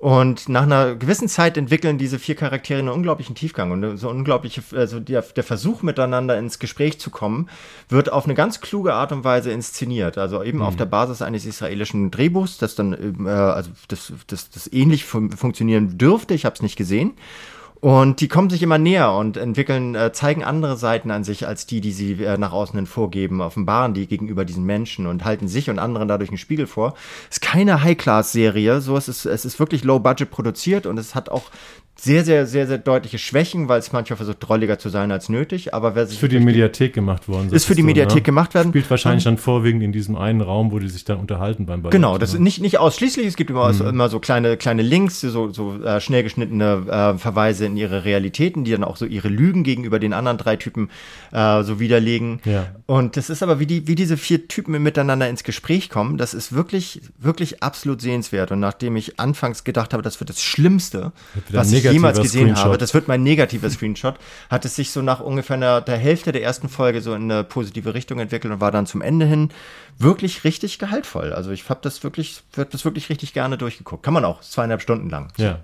und 0.00 0.48
nach 0.48 0.62
einer 0.62 0.94
gewissen 0.94 1.28
Zeit 1.28 1.58
entwickeln 1.58 1.98
diese 1.98 2.18
vier 2.18 2.34
Charaktere 2.34 2.78
einen 2.78 2.88
unglaublichen 2.88 3.34
Tiefgang 3.34 3.70
und 3.70 3.98
so 3.98 4.08
unglaubliche, 4.08 4.62
also 4.74 4.98
der, 4.98 5.20
der 5.20 5.44
Versuch 5.44 5.82
miteinander 5.82 6.38
ins 6.38 6.58
Gespräch 6.58 6.98
zu 6.98 7.10
kommen, 7.10 7.50
wird 7.90 8.10
auf 8.10 8.24
eine 8.24 8.32
ganz 8.32 8.62
kluge 8.62 8.94
Art 8.94 9.12
und 9.12 9.24
Weise 9.24 9.52
inszeniert. 9.52 10.16
Also 10.16 10.42
eben 10.42 10.60
mhm. 10.60 10.64
auf 10.64 10.76
der 10.76 10.86
Basis 10.86 11.20
eines 11.20 11.44
israelischen 11.44 12.10
Drehbuchs, 12.10 12.56
das 12.56 12.74
dann, 12.76 13.26
äh, 13.26 13.28
also 13.28 13.72
das, 13.88 14.10
das, 14.26 14.48
das 14.48 14.72
ähnlich 14.72 15.04
fun 15.04 15.32
funktionieren 15.32 15.98
dürfte. 15.98 16.32
Ich 16.32 16.46
habe 16.46 16.54
es 16.54 16.62
nicht 16.62 16.76
gesehen. 16.76 17.12
Und 17.80 18.20
die 18.20 18.28
kommen 18.28 18.50
sich 18.50 18.62
immer 18.62 18.76
näher 18.76 19.12
und 19.12 19.38
entwickeln, 19.38 19.94
äh, 19.94 20.12
zeigen 20.12 20.44
andere 20.44 20.76
Seiten 20.76 21.10
an 21.10 21.24
sich 21.24 21.46
als 21.46 21.64
die, 21.64 21.80
die 21.80 21.92
sie 21.92 22.22
äh, 22.22 22.36
nach 22.36 22.52
außen 22.52 22.76
hin 22.76 22.86
vorgeben, 22.86 23.40
offenbaren 23.40 23.94
die 23.94 24.06
gegenüber 24.06 24.44
diesen 24.44 24.64
Menschen 24.64 25.06
und 25.06 25.24
halten 25.24 25.48
sich 25.48 25.70
und 25.70 25.78
anderen 25.78 26.06
dadurch 26.06 26.28
einen 26.28 26.36
Spiegel 26.36 26.66
vor. 26.66 26.94
Ist 27.30 27.40
keine 27.40 27.82
High-Class-Serie, 27.82 28.82
so 28.82 28.98
es 28.98 29.08
ist 29.08 29.24
es 29.24 29.46
ist 29.46 29.58
wirklich 29.58 29.82
Low-Budget 29.82 30.30
produziert 30.30 30.84
und 30.84 30.98
es 30.98 31.14
hat 31.14 31.30
auch 31.30 31.44
sehr, 32.02 32.24
sehr, 32.24 32.46
sehr, 32.46 32.66
sehr 32.66 32.78
deutliche 32.78 33.18
Schwächen, 33.18 33.68
weil 33.68 33.78
es 33.78 33.92
manchmal 33.92 34.16
versucht, 34.16 34.38
drolliger 34.40 34.78
zu 34.78 34.88
sein 34.88 35.12
als 35.12 35.28
nötig. 35.28 35.74
Aber 35.74 35.94
wer 35.94 36.06
sich. 36.06 36.14
Ist 36.16 36.20
für 36.20 36.28
die 36.28 36.40
Mediathek 36.40 36.94
gemacht 36.94 37.28
worden. 37.28 37.52
Ist 37.52 37.66
für 37.66 37.74
die 37.74 37.82
Mediathek 37.82 38.16
ne? 38.16 38.22
gemacht 38.22 38.54
werden. 38.54 38.70
Spielt 38.70 38.88
wahrscheinlich 38.88 39.24
dann 39.24 39.36
vorwiegend 39.36 39.82
in 39.82 39.92
diesem 39.92 40.16
einen 40.16 40.40
Raum, 40.40 40.72
wo 40.72 40.78
die 40.78 40.88
sich 40.88 41.04
dann 41.04 41.18
unterhalten 41.18 41.66
beim 41.66 41.82
Ballett. 41.82 41.92
Genau, 41.92 42.16
das 42.16 42.32
ist 42.32 42.40
nicht, 42.40 42.62
nicht 42.62 42.78
ausschließlich. 42.78 43.26
Es 43.26 43.36
gibt 43.36 43.50
immer, 43.50 43.68
mhm. 43.68 43.74
so, 43.74 43.88
immer 43.88 44.08
so 44.08 44.18
kleine, 44.18 44.56
kleine 44.56 44.80
Links, 44.80 45.20
so, 45.20 45.52
so 45.52 45.82
äh, 45.82 46.00
schnell 46.00 46.22
geschnittene 46.22 46.86
äh, 46.88 47.18
Verweise 47.18 47.66
in 47.66 47.76
ihre 47.76 48.06
Realitäten, 48.06 48.64
die 48.64 48.70
dann 48.70 48.84
auch 48.84 48.96
so 48.96 49.04
ihre 49.04 49.28
Lügen 49.28 49.62
gegenüber 49.62 49.98
den 49.98 50.14
anderen 50.14 50.38
drei 50.38 50.56
Typen 50.56 50.88
äh, 51.32 51.62
so 51.64 51.80
widerlegen. 51.80 52.40
Ja. 52.46 52.68
Und 52.86 53.18
das 53.18 53.28
ist 53.28 53.42
aber, 53.42 53.60
wie, 53.60 53.66
die, 53.66 53.86
wie 53.86 53.94
diese 53.94 54.16
vier 54.16 54.48
Typen 54.48 54.82
miteinander 54.82 55.28
ins 55.28 55.44
Gespräch 55.44 55.90
kommen, 55.90 56.16
das 56.16 56.32
ist 56.32 56.54
wirklich, 56.54 57.02
wirklich 57.18 57.62
absolut 57.62 58.00
sehenswert. 58.00 58.52
Und 58.52 58.60
nachdem 58.60 58.96
ich 58.96 59.20
anfangs 59.20 59.64
gedacht 59.64 59.92
habe, 59.92 60.02
das 60.02 60.18
wird 60.18 60.30
das 60.30 60.42
Schlimmste, 60.42 61.12
was 61.50 61.72
ich 61.72 61.89
jemals 61.92 62.20
gesehen 62.20 62.56
habe, 62.56 62.70
habe, 62.70 62.78
das 62.78 62.94
wird 62.94 63.08
mein 63.08 63.22
negativer 63.22 63.70
Screenshot, 63.70 64.16
hat 64.48 64.64
es 64.64 64.76
sich 64.76 64.90
so 64.90 65.02
nach 65.02 65.20
ungefähr 65.20 65.56
einer, 65.56 65.80
der 65.80 65.96
Hälfte 65.96 66.32
der 66.32 66.42
ersten 66.42 66.68
Folge 66.68 67.00
so 67.00 67.14
in 67.14 67.30
eine 67.30 67.44
positive 67.44 67.94
Richtung 67.94 68.18
entwickelt 68.18 68.52
und 68.52 68.60
war 68.60 68.70
dann 68.70 68.86
zum 68.86 69.02
Ende 69.02 69.26
hin 69.26 69.50
wirklich 69.98 70.44
richtig 70.44 70.78
gehaltvoll. 70.78 71.32
Also 71.32 71.50
ich 71.50 71.68
habe 71.68 71.80
das 71.82 72.02
wirklich, 72.02 72.42
wird 72.54 72.74
das 72.74 72.84
wirklich 72.84 73.08
richtig 73.08 73.32
gerne 73.32 73.58
durchgeguckt. 73.58 74.02
Kann 74.02 74.14
man 74.14 74.24
auch, 74.24 74.40
zweieinhalb 74.40 74.82
Stunden 74.82 75.10
lang. 75.10 75.32
Ja. 75.36 75.60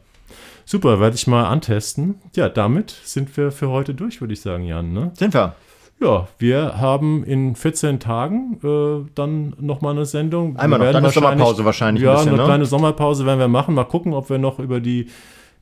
Super, 0.65 0.99
werde 0.99 1.15
ich 1.15 1.27
mal 1.29 1.45
antesten. 1.45 2.17
Ja, 2.35 2.49
damit 2.49 2.91
sind 3.05 3.37
wir 3.37 3.53
für 3.53 3.71
heute 3.71 3.95
durch, 3.95 4.21
würde 4.21 4.35
ich 4.35 4.41
sagen, 4.41 4.65
Jan. 4.65 4.93
Ne? 4.93 5.13
Sind 5.15 5.33
wir. 5.33 5.55
Ja, 6.01 6.29
wir 6.39 6.79
haben 6.79 7.25
in 7.25 7.55
14 7.57 8.01
Tagen 8.01 8.61
äh, 8.63 9.09
dann 9.15 9.55
nochmal 9.59 9.93
eine 9.93 10.05
Sendung. 10.05 10.57
Einmal 10.57 10.79
noch, 10.79 10.87
dann 10.93 11.05
eine 11.05 11.11
Sommerpause 11.11 11.65
wahrscheinlich. 11.65 12.05
Ja, 12.05 12.11
ein 12.11 12.17
bisschen, 12.17 12.33
eine 12.33 12.43
ne? 12.43 12.45
kleine 12.45 12.67
Sommerpause 12.67 13.25
werden 13.25 13.39
wir 13.39 13.49
machen. 13.49 13.75
Mal 13.75 13.85
gucken, 13.85 14.13
ob 14.13 14.29
wir 14.29 14.39
noch 14.39 14.59
über 14.59 14.81
die 14.81 15.09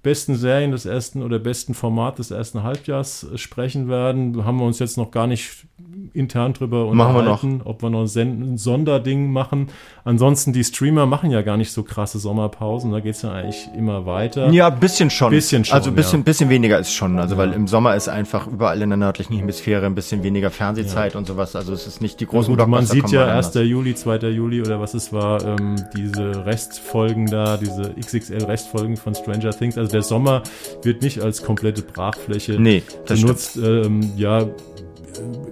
besten 0.04 0.36
Serien 0.36 0.70
des 0.70 0.86
ersten 0.86 1.22
oder 1.22 1.40
besten 1.40 1.74
Format 1.74 2.20
des 2.20 2.30
ersten 2.30 2.62
Halbjahres 2.62 3.26
sprechen 3.34 3.88
werden. 3.88 4.44
Haben 4.44 4.58
wir 4.58 4.66
uns 4.66 4.78
jetzt 4.78 4.96
noch 4.96 5.10
gar 5.10 5.26
nicht 5.26 5.66
intern 6.12 6.52
drüber 6.52 6.86
unterhalten, 6.86 7.58
wir 7.58 7.66
ob 7.66 7.82
wir 7.82 7.90
noch 7.90 8.14
ein, 8.14 8.56
Sonderding 8.56 9.32
machen. 9.32 9.68
Ansonsten, 10.04 10.52
die 10.52 10.62
Streamer 10.62 11.06
machen 11.06 11.30
ja 11.30 11.42
gar 11.42 11.56
nicht 11.56 11.72
so 11.72 11.82
krasse 11.82 12.18
Sommerpausen, 12.18 12.92
da 12.92 13.00
geht 13.00 13.14
es 13.14 13.22
ja 13.22 13.32
eigentlich 13.32 13.68
immer 13.76 14.06
weiter. 14.06 14.50
Ja, 14.50 14.68
ein 14.68 14.78
bisschen 14.78 15.10
schon. 15.10 15.30
Bisschen 15.30 15.64
schon 15.64 15.74
also 15.74 15.90
ein 15.90 15.96
bisschen, 15.96 16.20
ja. 16.20 16.24
bisschen 16.24 16.50
weniger 16.50 16.78
ist 16.78 16.92
schon. 16.92 17.18
Also, 17.18 17.34
ja. 17.34 17.38
weil 17.38 17.52
im 17.52 17.66
Sommer 17.66 17.96
ist 17.96 18.08
einfach 18.08 18.46
überall 18.46 18.80
in 18.82 18.90
der 18.90 18.96
nördlichen 18.96 19.36
Hemisphäre 19.36 19.86
ein 19.86 19.94
bisschen 19.94 20.22
weniger 20.22 20.50
Fernsehzeit 20.50 21.14
ja. 21.14 21.18
und 21.18 21.26
sowas. 21.26 21.56
Also, 21.56 21.72
es 21.72 21.86
ist 21.86 22.00
nicht 22.00 22.20
die 22.20 22.26
großen 22.26 22.56
ja, 22.56 22.66
Man 22.66 22.86
sieht 22.86 23.10
ja 23.10 23.26
1. 23.26 23.54
Juli, 23.54 23.94
2. 23.94 24.18
Juli 24.28 24.60
oder 24.60 24.80
was 24.80 24.94
es 24.94 25.12
war, 25.12 25.44
ähm, 25.44 25.76
diese 25.96 26.46
Restfolgen 26.46 27.26
da, 27.26 27.56
diese 27.56 27.94
XXL-Restfolgen 27.98 28.96
von 28.96 29.14
Stranger 29.14 29.50
Things. 29.50 29.78
Also, 29.78 29.93
der 29.94 30.02
Sommer 30.02 30.42
wird 30.82 31.02
nicht 31.02 31.20
als 31.20 31.42
komplette 31.42 31.82
Brachfläche 31.82 32.60
nee, 32.60 32.82
benutzt. 33.06 33.56
Ähm, 33.56 34.12
ja, 34.16 34.46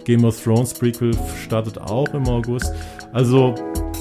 Game 0.04 0.24
of 0.24 0.42
Thrones 0.42 0.74
Prequel 0.74 1.12
startet 1.44 1.78
auch 1.78 2.12
im 2.12 2.26
August. 2.26 2.72
Also 3.12 3.54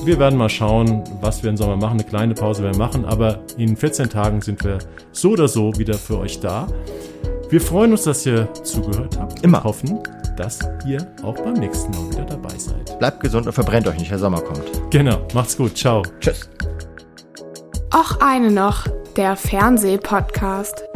wir 0.03 0.17
werden 0.17 0.37
mal 0.37 0.49
schauen, 0.49 1.03
was 1.21 1.43
wir 1.43 1.49
im 1.51 1.57
Sommer 1.57 1.77
machen. 1.77 1.99
Eine 1.99 2.03
kleine 2.03 2.33
Pause 2.33 2.63
werden 2.63 2.75
wir 2.75 2.85
machen, 2.85 3.05
aber 3.05 3.39
in 3.57 3.77
14 3.77 4.09
Tagen 4.09 4.41
sind 4.41 4.63
wir 4.63 4.79
so 5.11 5.31
oder 5.31 5.47
so 5.47 5.77
wieder 5.77 5.93
für 5.93 6.17
euch 6.17 6.39
da. 6.39 6.67
Wir 7.49 7.61
freuen 7.61 7.91
uns, 7.91 8.03
dass 8.03 8.25
ihr 8.25 8.51
zugehört 8.63 9.19
habt. 9.19 9.43
Immer. 9.43 9.59
Und 9.59 9.63
hoffen, 9.65 9.99
dass 10.37 10.59
ihr 10.87 11.05
auch 11.21 11.35
beim 11.35 11.53
nächsten 11.53 11.91
Mal 11.91 12.09
wieder 12.11 12.25
dabei 12.25 12.57
seid. 12.57 12.97
Bleibt 12.97 13.19
gesund 13.19 13.45
und 13.45 13.53
verbrennt 13.53 13.87
euch 13.87 13.99
nicht, 13.99 14.09
der 14.09 14.19
Sommer 14.19 14.41
kommt. 14.41 14.63
Genau, 14.89 15.27
macht's 15.33 15.57
gut. 15.57 15.77
Ciao. 15.77 16.01
Tschüss. 16.19 16.49
Auch 17.93 18.21
eine 18.21 18.51
noch, 18.51 18.85
der 19.17 19.35
Fernsehpodcast. 19.35 20.90